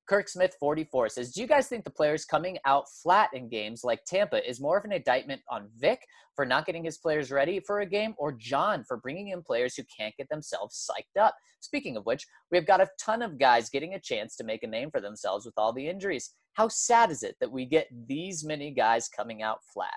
Kirk 0.09 0.29
Smith 0.29 0.55
44 0.61 1.09
says, 1.09 1.33
Do 1.33 1.41
you 1.41 1.47
guys 1.47 1.67
think 1.67 1.85
the 1.85 1.91
players 1.91 2.25
coming 2.25 2.59
out 2.65 2.85
flat 3.03 3.31
in 3.35 3.49
games 3.49 3.83
like 3.83 4.05
Tampa 4.05 4.49
is 4.49 4.61
more 4.61 4.79
of 4.79 4.85
an 4.85 4.93
indictment 4.93 5.43
on 5.49 5.69
Vic 5.77 6.01
for 6.35 6.45
not 6.45 6.67
getting 6.67 6.85
his 6.85 6.99
players 6.99 7.33
ready 7.33 7.59
for 7.59 7.81
a 7.81 7.87
game 7.87 8.15
or 8.19 8.33
John 8.33 8.85
for 8.85 8.99
bringing 8.99 9.29
in 9.29 9.43
players 9.43 9.75
who 9.75 9.83
can't 9.97 10.17
get 10.17 10.29
themselves 10.29 10.89
psyched 10.89 11.21
up? 11.21 11.35
Speaking 11.61 11.97
of 11.97 12.07
which, 12.07 12.27
we 12.51 12.59
have 12.59 12.67
got 12.67 12.81
a 12.81 12.89
ton 13.01 13.23
of 13.23 13.39
guys 13.39 13.69
getting 13.69 13.95
a 13.95 14.01
chance 14.01 14.37
to 14.37 14.45
make 14.45 14.63
a 14.63 14.69
name 14.69 14.91
for 14.91 15.01
themselves 15.01 15.45
with 15.45 15.55
all 15.57 15.73
the 15.73 15.89
injuries. 15.89 16.35
How 16.53 16.69
sad 16.69 17.11
is 17.11 17.23
it 17.23 17.37
that 17.41 17.51
we 17.51 17.65
get 17.65 17.89
these 18.07 18.45
many 18.45 18.71
guys 18.71 19.09
coming 19.09 19.43
out 19.43 19.59
flat? 19.75 19.91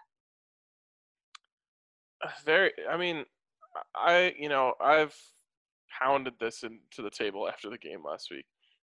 very 2.44 2.72
i 2.90 2.98
mean 2.98 3.24
i 3.96 4.34
you 4.38 4.50
know 4.50 4.74
i've 4.82 5.16
pounded 6.00 6.34
this 6.40 6.64
into 6.64 7.02
the 7.02 7.10
table 7.10 7.48
after 7.48 7.70
the 7.70 7.78
game 7.78 8.04
last 8.04 8.30
week 8.32 8.46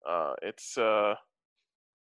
uh, 0.09 0.35
it's 0.43 0.77
uh, 0.79 1.15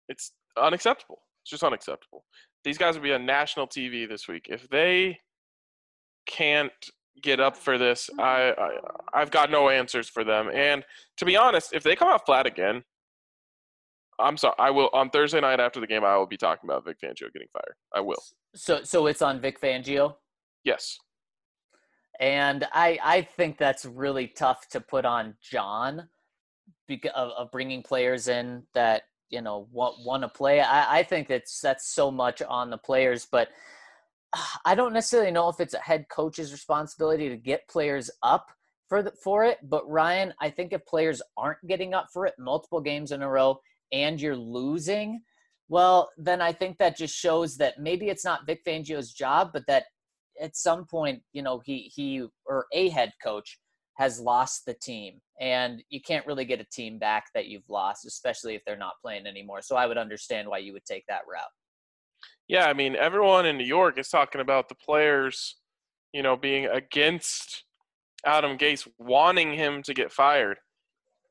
it's 0.10 0.32
unacceptable 0.62 1.20
it's 1.44 1.52
just 1.52 1.64
unacceptable 1.64 2.24
these 2.64 2.78
guys 2.78 2.96
will 2.96 3.04
be 3.04 3.14
on 3.14 3.26
national 3.26 3.68
tv 3.68 4.08
this 4.08 4.28
week 4.28 4.48
if 4.50 4.70
they 4.70 5.18
can't 6.28 6.72
get 7.22 7.40
up 7.40 7.56
for 7.56 7.78
this 7.78 8.10
I, 8.20 8.54
I 8.58 8.70
i've 9.14 9.32
got 9.32 9.52
no 9.52 9.70
answers 9.70 10.10
for 10.10 10.24
them 10.24 10.50
and 10.54 10.84
to 11.18 11.26
be 11.26 11.36
honest 11.36 11.74
if 11.74 11.84
they 11.84 11.96
come 11.96 12.10
out 12.10 12.26
flat 12.26 12.46
again 12.46 12.84
I'm 14.20 14.38
sorry. 14.38 14.56
I 14.60 14.70
will 14.72 14.90
on 14.94 15.10
Thursday 15.10 15.42
night 15.42 15.60
after 15.60 15.80
the 15.80 15.88
game. 15.88 16.04
I 16.04 16.18
will 16.18 16.28
be 16.28 16.38
talking 16.38 16.70
about 16.70 16.86
Vic 16.86 16.98
Fangio 17.04 17.32
getting 17.34 17.48
fired. 17.52 17.76
I 17.94 18.02
will. 18.02 18.22
So, 18.56 18.84
so 18.84 19.08
it's 19.08 19.22
on 19.22 19.42
Vic 19.42 19.60
Fangio. 19.60 20.16
Yes. 20.64 20.98
And 22.20 22.68
I 22.74 23.00
I 23.04 23.22
think 23.22 23.58
that's 23.58 23.86
really 23.86 24.28
tough 24.28 24.68
to 24.70 24.80
put 24.80 25.06
on 25.06 25.36
John 25.42 26.08
of, 27.16 27.32
of 27.32 27.52
bringing 27.52 27.84
players 27.84 28.28
in 28.28 28.64
that 28.74 29.04
you 29.30 29.42
know 29.42 29.68
want 29.72 29.96
want 30.06 30.24
to 30.24 30.30
play. 30.30 30.62
I 30.62 31.00
I 31.00 31.04
think 31.04 31.28
that's 31.28 31.60
that's 31.60 31.88
so 31.88 32.12
much 32.12 32.42
on 32.42 32.70
the 32.70 32.78
players, 32.78 33.26
but 33.30 33.50
ah, 34.36 34.60
I 34.66 34.76
don't 34.76 34.94
necessarily 34.94 35.32
know 35.32 35.50
if 35.50 35.60
it's 35.60 35.74
a 35.74 35.80
head 35.80 36.06
coach's 36.10 36.52
responsibility 36.52 37.30
to 37.30 37.38
get 37.38 37.68
players 37.68 38.12
up 38.22 38.52
for 38.88 39.02
the, 39.02 39.12
for 39.24 39.44
it. 39.44 39.58
But 39.64 39.90
Ryan, 39.90 40.34
I 40.40 40.50
think 40.50 40.74
if 40.74 40.86
players 40.86 41.22
aren't 41.38 41.66
getting 41.68 41.94
up 41.94 42.08
for 42.14 42.26
it 42.26 42.36
multiple 42.38 42.82
games 42.82 43.12
in 43.12 43.22
a 43.22 43.30
row 43.30 43.60
and 43.92 44.22
you're 44.22 44.36
losing, 44.38 45.22
well, 45.70 46.12
then 46.18 46.42
I 46.42 46.52
think 46.52 46.78
that 46.78 46.98
just 46.98 47.16
shows 47.16 47.58
that 47.58 47.80
maybe 47.80 48.10
it's 48.10 48.26
not 48.26 48.46
Vic 48.46 48.62
Fangio's 48.66 49.14
job, 49.14 49.52
but 49.54 49.64
that 49.68 49.86
at 50.42 50.56
some 50.56 50.86
point, 50.86 51.22
you 51.32 51.42
know, 51.42 51.62
he 51.66 51.92
he 51.96 52.28
or 52.46 52.68
a 52.74 52.90
head 52.90 53.14
coach 53.24 53.58
has 53.96 54.20
lost 54.20 54.66
the 54.66 54.74
team, 54.74 55.22
and 55.40 55.84
you 55.90 56.02
can't 56.02 56.26
really 56.26 56.46
get 56.46 56.60
a 56.60 56.66
team 56.66 56.98
back 56.98 57.26
that 57.34 57.48
you've 57.48 57.70
lost, 57.70 58.06
especially 58.06 58.56
if 58.56 58.64
they're 58.66 58.76
not 58.78 58.94
playing 59.02 59.28
anymore. 59.28 59.62
So 59.62 59.76
I 59.76 59.86
would 59.86 59.98
understand 59.98 60.48
why 60.48 60.60
you 60.60 60.74
would 60.74 60.86
take 60.86 61.04
that 61.08 61.22
route. 61.30 61.44
Yeah, 62.48 62.66
I 62.66 62.74
mean, 62.74 62.96
everyone 62.96 63.46
in 63.46 63.58
New 63.58 63.66
York 63.66 63.98
is 63.98 64.10
talking 64.10 64.42
about 64.42 64.68
the 64.68 64.76
players, 64.76 65.58
you 66.12 66.24
know, 66.24 66.36
being 66.36 66.66
against 66.66 67.64
Adam 68.26 68.58
Gase, 68.58 68.88
wanting 68.98 69.54
him 69.54 69.82
to 69.84 69.94
get 69.94 70.12
fired. 70.12 70.58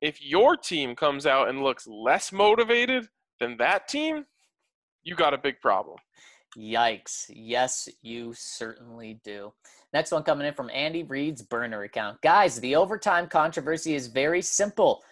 If 0.00 0.22
your 0.22 0.56
team 0.56 0.96
comes 0.96 1.26
out 1.26 1.48
and 1.48 1.62
looks 1.62 1.86
less 1.86 2.32
motivated 2.32 3.08
than 3.40 3.56
that 3.58 3.88
team, 3.88 4.24
you 5.04 5.14
got 5.14 5.34
a 5.34 5.38
big 5.38 5.60
problem. 5.60 5.96
Yikes. 6.56 7.26
Yes, 7.28 7.88
you 8.02 8.34
certainly 8.36 9.20
do. 9.24 9.52
Next 9.92 10.10
one 10.10 10.22
coming 10.22 10.46
in 10.46 10.54
from 10.54 10.70
Andy 10.70 11.02
Reid's 11.02 11.42
burner 11.42 11.82
account. 11.82 12.20
Guys, 12.22 12.58
the 12.60 12.76
overtime 12.76 13.26
controversy 13.26 13.94
is 13.94 14.06
very 14.06 14.40
simple. 14.40 15.02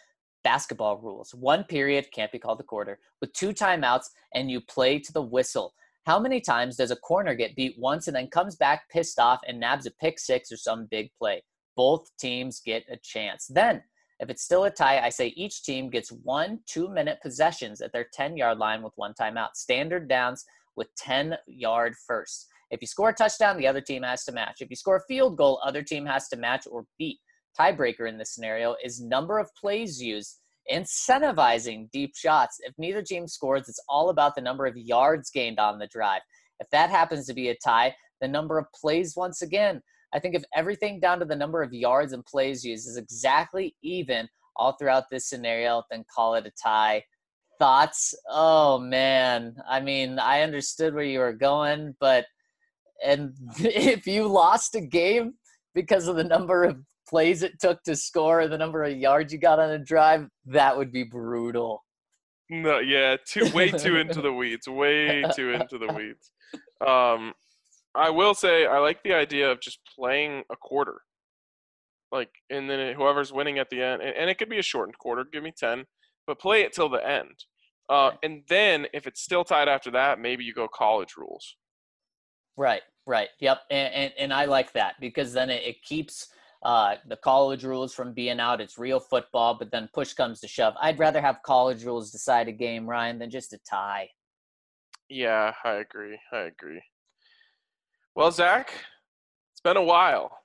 Basketball 0.43 0.97
rules. 0.97 1.35
One 1.35 1.65
period 1.65 2.07
can't 2.13 2.33
be 2.33 2.39
called 2.39 2.61
a 2.61 2.65
quarter 2.65 2.99
with 3.21 3.33
two 3.35 3.51
timeouts, 3.51 4.07
and 4.35 4.51
you 4.51 4.63
play 4.63 4.99
to 4.99 5.13
the 5.13 5.21
whistle. 5.21 5.75
How 6.07 6.19
many 6.19 6.41
times 6.41 6.77
does 6.77 6.91
a 6.91 6.97
corner 6.97 7.35
get 7.35 7.57
beat 7.57 7.77
once 7.79 8.07
and 8.07 8.17
then 8.17 8.29
comes 8.29 8.57
back 8.57 8.89
pissed 8.89 9.19
off 9.19 9.41
and 9.47 9.61
nabs 9.61 9.85
a 9.85 9.91
pick 9.91 10.19
six 10.19 10.51
or 10.51 10.57
some 10.57 10.89
big 10.91 11.11
play? 11.19 11.43
Both 11.77 12.09
teams 12.19 12.61
get 12.65 12.85
a 12.91 12.97
chance. 12.97 13.47
Then, 13.49 13.83
if 14.19 14.31
it's 14.31 14.43
still 14.43 14.65
a 14.65 14.71
tie, 14.71 15.01
I 15.01 15.11
say 15.11 15.29
each 15.29 15.63
team 15.63 15.91
gets 15.91 16.11
one 16.11 16.61
two 16.67 16.89
minute 16.89 17.19
possessions 17.23 17.83
at 17.83 17.93
their 17.93 18.07
10 18.15 18.39
yard 18.39 18.59
line 18.59 18.83
with 18.83 18.95
one 18.97 19.13
timeout. 19.13 19.55
Standard 19.55 20.09
downs 20.09 20.47
with 20.75 20.95
10 20.97 21.37
yard 21.47 21.95
first. 22.07 22.49
If 22.71 22.81
you 22.81 22.87
score 22.87 23.09
a 23.11 23.15
touchdown, 23.15 23.57
the 23.57 23.67
other 23.67 23.81
team 23.81 24.03
has 24.03 24.25
to 24.25 24.33
match. 24.33 24.61
If 24.61 24.71
you 24.71 24.77
score 24.77 24.97
a 24.97 25.05
field 25.09 25.37
goal, 25.37 25.61
other 25.65 25.83
team 25.83 26.07
has 26.07 26.29
to 26.29 26.37
match 26.37 26.67
or 26.71 26.85
beat. 26.99 27.19
Tiebreaker 27.59 28.09
in 28.09 28.17
this 28.17 28.35
scenario 28.35 28.77
is 28.85 29.01
number 29.01 29.39
of 29.39 29.51
plays 29.57 30.01
used, 30.01 30.39
incentivizing 30.73 31.91
deep 31.91 32.15
shots. 32.15 32.59
If 32.61 32.75
neither 32.79 33.03
team 33.03 33.27
scores, 33.27 33.69
it's 33.69 33.83
all 33.89 34.11
about 34.11 34.35
the 34.37 34.41
number 34.41 34.67
of 34.67 34.77
yards 34.77 35.31
gained 35.31 35.59
on 35.59 35.79
the 35.79 35.89
drive. 35.89 36.23
If 36.61 36.69
that 36.71 36.91
happens 36.91 37.27
to 37.27 37.35
be 37.35 37.49
a 37.49 37.57
tie, 37.57 37.95
the 38.21 38.29
number 38.29 38.59
of 38.59 38.67
plays 38.73 39.17
once 39.17 39.43
again. 39.43 39.83
I 40.13 40.19
think 40.19 40.35
if 40.35 40.45
everything 40.55 41.01
down 41.01 41.19
to 41.21 41.25
the 41.25 41.37
number 41.37 41.63
of 41.63 41.73
yards 41.73 42.13
and 42.13 42.25
plays 42.25 42.65
used 42.65 42.89
is 42.89 42.97
exactly 42.97 43.75
even 43.83 44.29
all 44.57 44.73
throughout 44.73 45.05
this 45.11 45.29
scenario, 45.29 45.83
then 45.91 46.05
call 46.15 46.35
it 46.35 46.47
a 46.47 46.53
tie 46.63 47.03
thoughts? 47.59 48.15
Oh 48.29 48.79
man, 48.79 49.57
I 49.69 49.81
mean, 49.81 50.19
I 50.19 50.43
understood 50.43 50.95
where 50.95 51.05
you 51.05 51.21
were 51.21 51.33
going, 51.33 51.95
but 52.01 52.27
and 53.05 53.35
if 53.59 54.07
you 54.07 54.27
lost 54.27 54.75
a 54.75 54.81
game 54.81 55.35
because 55.75 56.09
of 56.09 56.17
the 56.17 56.25
number 56.25 56.65
of 56.65 56.79
plays 57.09 57.43
it 57.43 57.61
took 57.61 57.83
to 57.83 57.97
score, 57.97 58.43
or 58.43 58.49
the 58.49 58.57
number 58.57 58.85
of 58.85 58.97
yards 58.97 59.33
you 59.33 59.39
got 59.39 59.59
on 59.59 59.71
a 59.71 59.79
drive, 59.79 60.27
that 60.47 60.77
would 60.77 60.93
be 60.93 61.03
brutal. 61.03 61.85
No, 62.49 62.79
yeah, 62.79 63.17
too 63.27 63.49
way 63.53 63.71
too 63.71 63.97
into 63.97 64.21
the 64.23 64.33
weeds, 64.33 64.69
way 64.69 65.23
too 65.35 65.53
into 65.53 65.79
the 65.79 65.93
weeds. 65.93 66.33
Um, 66.87 67.33
I 67.95 68.11
will 68.11 68.35
say 68.35 68.67
I 68.67 68.79
like 68.79 69.03
the 69.03 69.15
idea 69.15 69.51
of 69.51 69.61
just 69.61 69.81
playing 69.97 70.45
a 70.51 70.57
quarter, 70.57 71.03
like, 72.13 72.31
and 72.49 72.71
then 72.71 72.95
whoever's 72.95 73.33
winning 73.33 73.59
at 73.59 73.71
the 73.71 73.83
end, 73.83 74.03
and, 74.03 74.17
and 74.17 74.31
it 74.31 74.39
could 74.39 74.49
be 74.49 74.59
a 74.59 74.63
shortened 74.63 74.99
quarter. 74.99 75.25
Give 75.33 75.43
me 75.43 75.53
ten, 75.57 75.85
but 76.27 76.41
play 76.41 76.63
it 76.63 76.73
till 76.73 76.89
the 76.89 77.07
end. 77.07 77.45
Uh, 77.89 78.13
and 78.23 78.43
then 78.49 78.87
if 78.93 79.09
it's 79.09 79.21
still 79.21 79.43
tied 79.43 79.69
after 79.69 79.91
that, 79.91 80.21
maybe 80.21 80.45
you 80.45 80.55
go 80.55 80.69
college 80.69 81.15
rules. 81.17 81.57
Right, 82.57 82.83
right. 83.07 83.29
Yep. 83.41 83.63
And, 83.71 83.95
and, 83.95 84.13
and 84.19 84.33
I 84.33 84.45
like 84.45 84.73
that 84.73 84.95
because 85.01 85.33
then 85.33 85.51
it, 85.51 85.63
it 85.65 85.83
keeps 85.83 86.29
uh, 86.63 86.97
the 87.09 87.17
college 87.17 87.65
rules 87.65 87.95
from 87.95 88.13
being 88.13 88.41
out. 88.41 88.61
It's 88.61 88.79
real 88.79 89.01
football, 89.01 89.55
but 89.55 89.71
then 89.71 89.89
push 89.95 90.13
comes 90.13 90.41
to 90.41 90.49
shove. 90.49 90.75
I'd 90.81 90.99
rather 90.99 91.21
have 91.21 91.43
college 91.45 91.85
rules 91.85 92.11
decide 92.11 92.49
a 92.49 92.53
game, 92.53 92.87
Ryan, 92.87 93.19
than 93.19 93.31
just 93.31 93.53
a 93.53 93.59
tie. 93.69 94.11
Yeah, 95.09 95.53
I 95.65 95.73
agree. 95.75 96.19
I 96.33 96.41
agree. 96.41 96.83
Well, 98.15 98.31
Zac, 98.31 98.73
it's 99.53 99.61
been 99.63 99.77
a 99.77 99.83
while, 99.83 100.39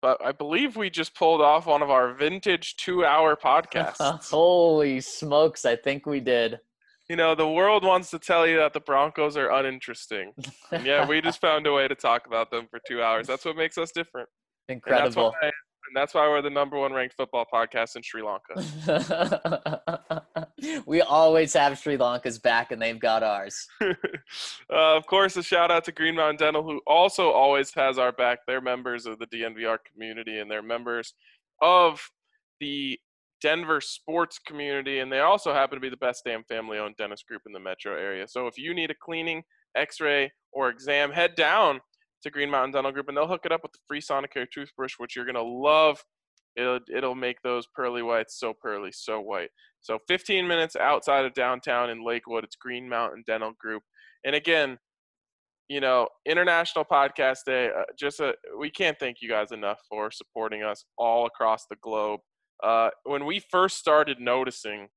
but 0.00 0.24
I 0.24 0.32
believe 0.32 0.76
we 0.76 0.90
just 0.90 1.14
pulled 1.14 1.40
off 1.40 1.66
one 1.66 1.82
of 1.82 1.90
our 1.90 2.14
vintage 2.14 2.76
two-hour 2.76 3.36
podcasts. 3.44 4.30
Holy 4.30 5.00
smokes! 5.00 5.64
I 5.64 5.76
think 5.76 6.06
we 6.06 6.20
did. 6.20 6.58
You 7.10 7.16
know, 7.16 7.34
the 7.34 7.48
world 7.48 7.84
wants 7.84 8.08
to 8.10 8.20
tell 8.20 8.46
you 8.46 8.58
that 8.58 8.72
the 8.72 8.78
Broncos 8.78 9.36
are 9.36 9.50
uninteresting. 9.50 10.32
And 10.70 10.86
yeah, 10.86 11.04
we 11.04 11.20
just 11.20 11.40
found 11.40 11.66
a 11.66 11.72
way 11.72 11.88
to 11.88 11.96
talk 11.96 12.28
about 12.28 12.52
them 12.52 12.68
for 12.70 12.78
two 12.86 13.02
hours. 13.02 13.26
That's 13.26 13.44
what 13.44 13.56
makes 13.56 13.76
us 13.78 13.90
different. 13.90 14.28
And 14.68 14.80
that's 14.86 15.16
Incredible. 15.16 15.34
why, 15.40 15.48
and 15.48 15.96
that's 15.96 16.14
why 16.14 16.28
we're 16.28 16.40
the 16.40 16.50
number 16.50 16.78
one 16.78 16.92
ranked 16.92 17.16
football 17.16 17.44
podcast 17.52 17.96
in 17.96 18.02
Sri 18.02 18.22
Lanka. 18.22 18.54
we 20.86 21.00
always 21.00 21.52
have 21.54 21.76
Sri 21.80 21.96
Lanka's 21.96 22.38
back, 22.38 22.70
and 22.70 22.80
they've 22.80 23.00
got 23.00 23.24
ours. 23.24 23.66
uh, 23.82 23.94
of 24.70 25.04
course, 25.08 25.36
a 25.36 25.42
shout 25.42 25.72
out 25.72 25.82
to 25.86 25.92
Green 25.92 26.14
Mountain 26.14 26.36
Dental, 26.36 26.62
who 26.62 26.80
also 26.86 27.32
always 27.32 27.74
has 27.74 27.98
our 27.98 28.12
back. 28.12 28.46
They're 28.46 28.60
members 28.60 29.06
of 29.06 29.18
the 29.18 29.26
DNVR 29.26 29.78
community 29.92 30.38
and 30.38 30.48
they're 30.48 30.62
members 30.62 31.14
of 31.60 32.08
the 32.60 33.00
Denver 33.40 33.80
sports 33.80 34.38
community. 34.38 34.98
And 34.98 35.10
they 35.10 35.20
also 35.20 35.52
happen 35.52 35.76
to 35.76 35.80
be 35.80 35.88
the 35.88 35.96
best 35.96 36.22
damn 36.24 36.44
family 36.44 36.78
owned 36.78 36.96
dentist 36.96 37.26
group 37.26 37.42
in 37.46 37.52
the 37.52 37.60
metro 37.60 37.94
area. 37.94 38.26
So 38.28 38.46
if 38.46 38.58
you 38.58 38.74
need 38.74 38.90
a 38.90 38.94
cleaning, 38.94 39.42
x 39.76 40.00
ray, 40.00 40.32
or 40.52 40.68
exam, 40.68 41.10
head 41.10 41.34
down 41.34 41.80
to 42.22 42.30
Green 42.30 42.50
Mountain 42.50 42.72
Dental 42.72 42.92
Group 42.92 43.08
and 43.08 43.16
they'll 43.16 43.26
hook 43.26 43.46
it 43.46 43.52
up 43.52 43.62
with 43.62 43.72
the 43.72 43.78
free 43.86 44.00
Sonicare 44.00 44.46
toothbrush, 44.52 44.94
which 44.98 45.16
you're 45.16 45.24
going 45.24 45.34
to 45.34 45.42
love. 45.42 46.02
It'll, 46.56 46.80
it'll 46.94 47.14
make 47.14 47.40
those 47.42 47.66
pearly 47.74 48.02
whites 48.02 48.38
so 48.38 48.52
pearly, 48.60 48.90
so 48.92 49.20
white. 49.20 49.50
So 49.80 49.98
15 50.08 50.46
minutes 50.46 50.76
outside 50.76 51.24
of 51.24 51.32
downtown 51.32 51.90
in 51.90 52.04
Lakewood, 52.04 52.44
it's 52.44 52.56
Green 52.56 52.88
Mountain 52.88 53.24
Dental 53.26 53.52
Group. 53.58 53.82
And 54.24 54.34
again, 54.34 54.76
you 55.70 55.80
know, 55.80 56.08
International 56.26 56.84
Podcast 56.84 57.44
Day, 57.46 57.68
uh, 57.68 57.84
just 57.96 58.18
a, 58.18 58.34
we 58.58 58.70
can't 58.70 58.98
thank 58.98 59.18
you 59.22 59.28
guys 59.28 59.52
enough 59.52 59.78
for 59.88 60.10
supporting 60.10 60.64
us 60.64 60.84
all 60.98 61.26
across 61.26 61.66
the 61.70 61.76
globe. 61.80 62.20
Uh, 62.62 62.90
when 63.04 63.24
we 63.26 63.40
first 63.40 63.78
started 63.78 64.20
noticing 64.20 64.88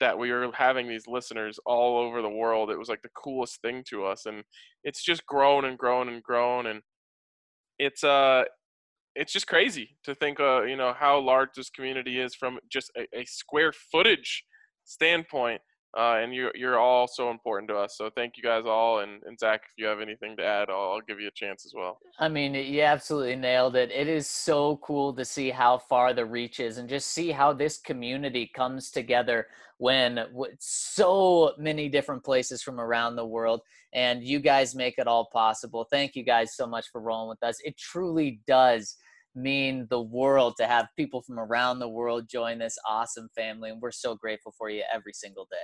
that 0.00 0.18
we 0.18 0.30
were 0.30 0.50
having 0.52 0.88
these 0.88 1.06
listeners 1.08 1.58
all 1.66 1.98
over 1.98 2.22
the 2.22 2.28
world, 2.28 2.70
it 2.70 2.78
was 2.78 2.88
like 2.88 3.02
the 3.02 3.08
coolest 3.16 3.60
thing 3.62 3.82
to 3.88 4.04
us, 4.04 4.26
and 4.26 4.44
it's 4.84 5.02
just 5.02 5.26
grown 5.26 5.64
and 5.64 5.78
grown 5.78 6.08
and 6.08 6.22
grown, 6.22 6.66
and 6.66 6.82
it's 7.78 8.04
uh, 8.04 8.44
it's 9.14 9.32
just 9.32 9.48
crazy 9.48 9.96
to 10.04 10.14
think, 10.14 10.38
uh, 10.38 10.62
you 10.62 10.76
know, 10.76 10.94
how 10.96 11.18
large 11.18 11.50
this 11.56 11.70
community 11.70 12.20
is 12.20 12.34
from 12.34 12.58
just 12.70 12.90
a, 12.96 13.06
a 13.18 13.24
square 13.24 13.72
footage 13.72 14.44
standpoint. 14.84 15.60
Uh, 15.96 16.18
and 16.20 16.34
you're 16.34 16.52
you're 16.54 16.78
all 16.78 17.08
so 17.08 17.30
important 17.30 17.68
to 17.68 17.74
us. 17.74 17.96
So 17.96 18.10
thank 18.14 18.36
you 18.36 18.42
guys 18.42 18.64
all. 18.66 19.00
And, 19.00 19.22
and 19.24 19.38
Zac, 19.38 19.62
if 19.64 19.72
you 19.78 19.86
have 19.86 20.00
anything 20.00 20.36
to 20.36 20.44
add, 20.44 20.68
I'll, 20.68 20.92
I'll 20.92 21.00
give 21.00 21.18
you 21.18 21.28
a 21.28 21.32
chance 21.32 21.64
as 21.64 21.72
well. 21.74 21.98
I 22.18 22.28
mean, 22.28 22.54
you 22.54 22.82
absolutely 22.82 23.36
nailed 23.36 23.74
it. 23.74 23.90
It 23.90 24.06
is 24.06 24.28
so 24.28 24.76
cool 24.78 25.14
to 25.14 25.24
see 25.24 25.48
how 25.48 25.78
far 25.78 26.12
the 26.12 26.26
reach 26.26 26.60
is 26.60 26.76
and 26.76 26.88
just 26.88 27.12
see 27.12 27.30
how 27.30 27.54
this 27.54 27.78
community 27.78 28.50
comes 28.54 28.90
together 28.90 29.46
when 29.78 30.26
so 30.58 31.52
many 31.56 31.88
different 31.88 32.22
places 32.22 32.62
from 32.62 32.80
around 32.80 33.16
the 33.16 33.26
world. 33.26 33.62
And 33.94 34.22
you 34.22 34.40
guys 34.40 34.74
make 34.74 34.98
it 34.98 35.06
all 35.06 35.30
possible. 35.32 35.86
Thank 35.90 36.16
you 36.16 36.22
guys 36.22 36.54
so 36.54 36.66
much 36.66 36.86
for 36.92 37.00
rolling 37.00 37.30
with 37.30 37.42
us. 37.42 37.58
It 37.64 37.78
truly 37.78 38.42
does 38.46 38.96
mean 39.38 39.86
the 39.90 40.00
world 40.00 40.54
to 40.58 40.66
have 40.66 40.88
people 40.96 41.22
from 41.22 41.38
around 41.38 41.78
the 41.78 41.88
world 41.88 42.28
join 42.28 42.58
this 42.58 42.76
awesome 42.88 43.28
family. 43.34 43.70
And 43.70 43.80
we're 43.80 43.92
so 43.92 44.14
grateful 44.14 44.54
for 44.56 44.68
you 44.70 44.82
every 44.92 45.12
single 45.12 45.46
day. 45.50 45.56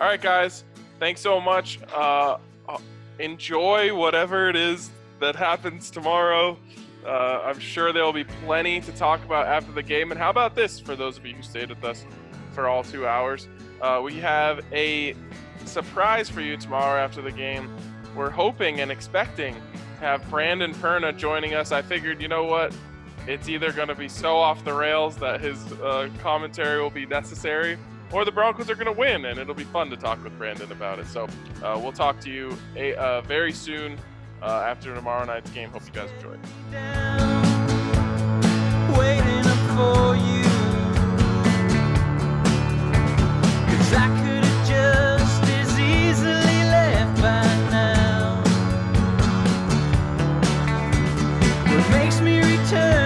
All 0.00 0.06
right, 0.06 0.20
guys. 0.20 0.64
Thanks 0.98 1.20
so 1.20 1.40
much. 1.40 1.78
Uh, 1.92 2.38
uh, 2.68 2.78
enjoy 3.18 3.94
whatever 3.94 4.48
it 4.48 4.56
is 4.56 4.90
that 5.20 5.34
happens 5.34 5.90
tomorrow. 5.90 6.56
Uh, 7.04 7.42
I'm 7.44 7.58
sure 7.58 7.92
there 7.92 8.04
will 8.04 8.12
be 8.12 8.24
plenty 8.24 8.80
to 8.80 8.92
talk 8.92 9.24
about 9.24 9.46
after 9.46 9.72
the 9.72 9.82
game. 9.82 10.10
And 10.10 10.20
how 10.20 10.30
about 10.30 10.54
this 10.54 10.78
for 10.78 10.96
those 10.96 11.18
of 11.18 11.26
you 11.26 11.34
who 11.34 11.42
stayed 11.42 11.68
with 11.68 11.84
us 11.84 12.04
for 12.52 12.68
all 12.68 12.82
two 12.82 13.06
hours? 13.06 13.48
Uh, 13.80 14.00
we 14.04 14.14
have 14.14 14.60
a 14.72 15.14
surprise 15.64 16.28
for 16.28 16.40
you 16.40 16.56
tomorrow 16.56 17.00
after 17.00 17.22
the 17.22 17.32
game. 17.32 17.74
We're 18.14 18.30
hoping 18.30 18.80
and 18.80 18.90
expecting 18.90 19.56
have 20.00 20.28
Brandon 20.30 20.72
Perna 20.74 21.16
joining 21.16 21.54
us. 21.54 21.72
I 21.72 21.82
figured, 21.82 22.22
you 22.22 22.28
know 22.28 22.44
what? 22.44 22.74
It's 23.26 23.48
either 23.48 23.72
going 23.72 23.88
to 23.88 23.94
be 23.94 24.08
so 24.08 24.36
off 24.36 24.64
the 24.64 24.72
rails 24.72 25.16
that 25.16 25.40
his 25.40 25.72
uh, 25.72 26.08
commentary 26.20 26.80
will 26.80 26.90
be 26.90 27.04
necessary, 27.04 27.76
or 28.10 28.24
the 28.24 28.32
Broncos 28.32 28.70
are 28.70 28.74
going 28.74 28.86
to 28.86 28.92
win, 28.92 29.26
and 29.26 29.38
it'll 29.38 29.54
be 29.54 29.64
fun 29.64 29.90
to 29.90 29.96
talk 29.96 30.22
with 30.24 30.36
Brandon 30.38 30.72
about 30.72 30.98
it. 30.98 31.06
So 31.08 31.26
uh, 31.62 31.78
we'll 31.82 31.92
talk 31.92 32.20
to 32.20 32.30
you 32.30 32.56
a, 32.76 32.94
uh, 32.94 33.20
very 33.22 33.52
soon 33.52 33.98
uh, 34.40 34.64
after 34.66 34.94
tomorrow 34.94 35.24
night's 35.24 35.50
game. 35.50 35.68
Hope 35.70 35.82
you 35.84 35.92
guys 35.92 36.10
enjoy. 36.12 36.36
to 52.70 52.97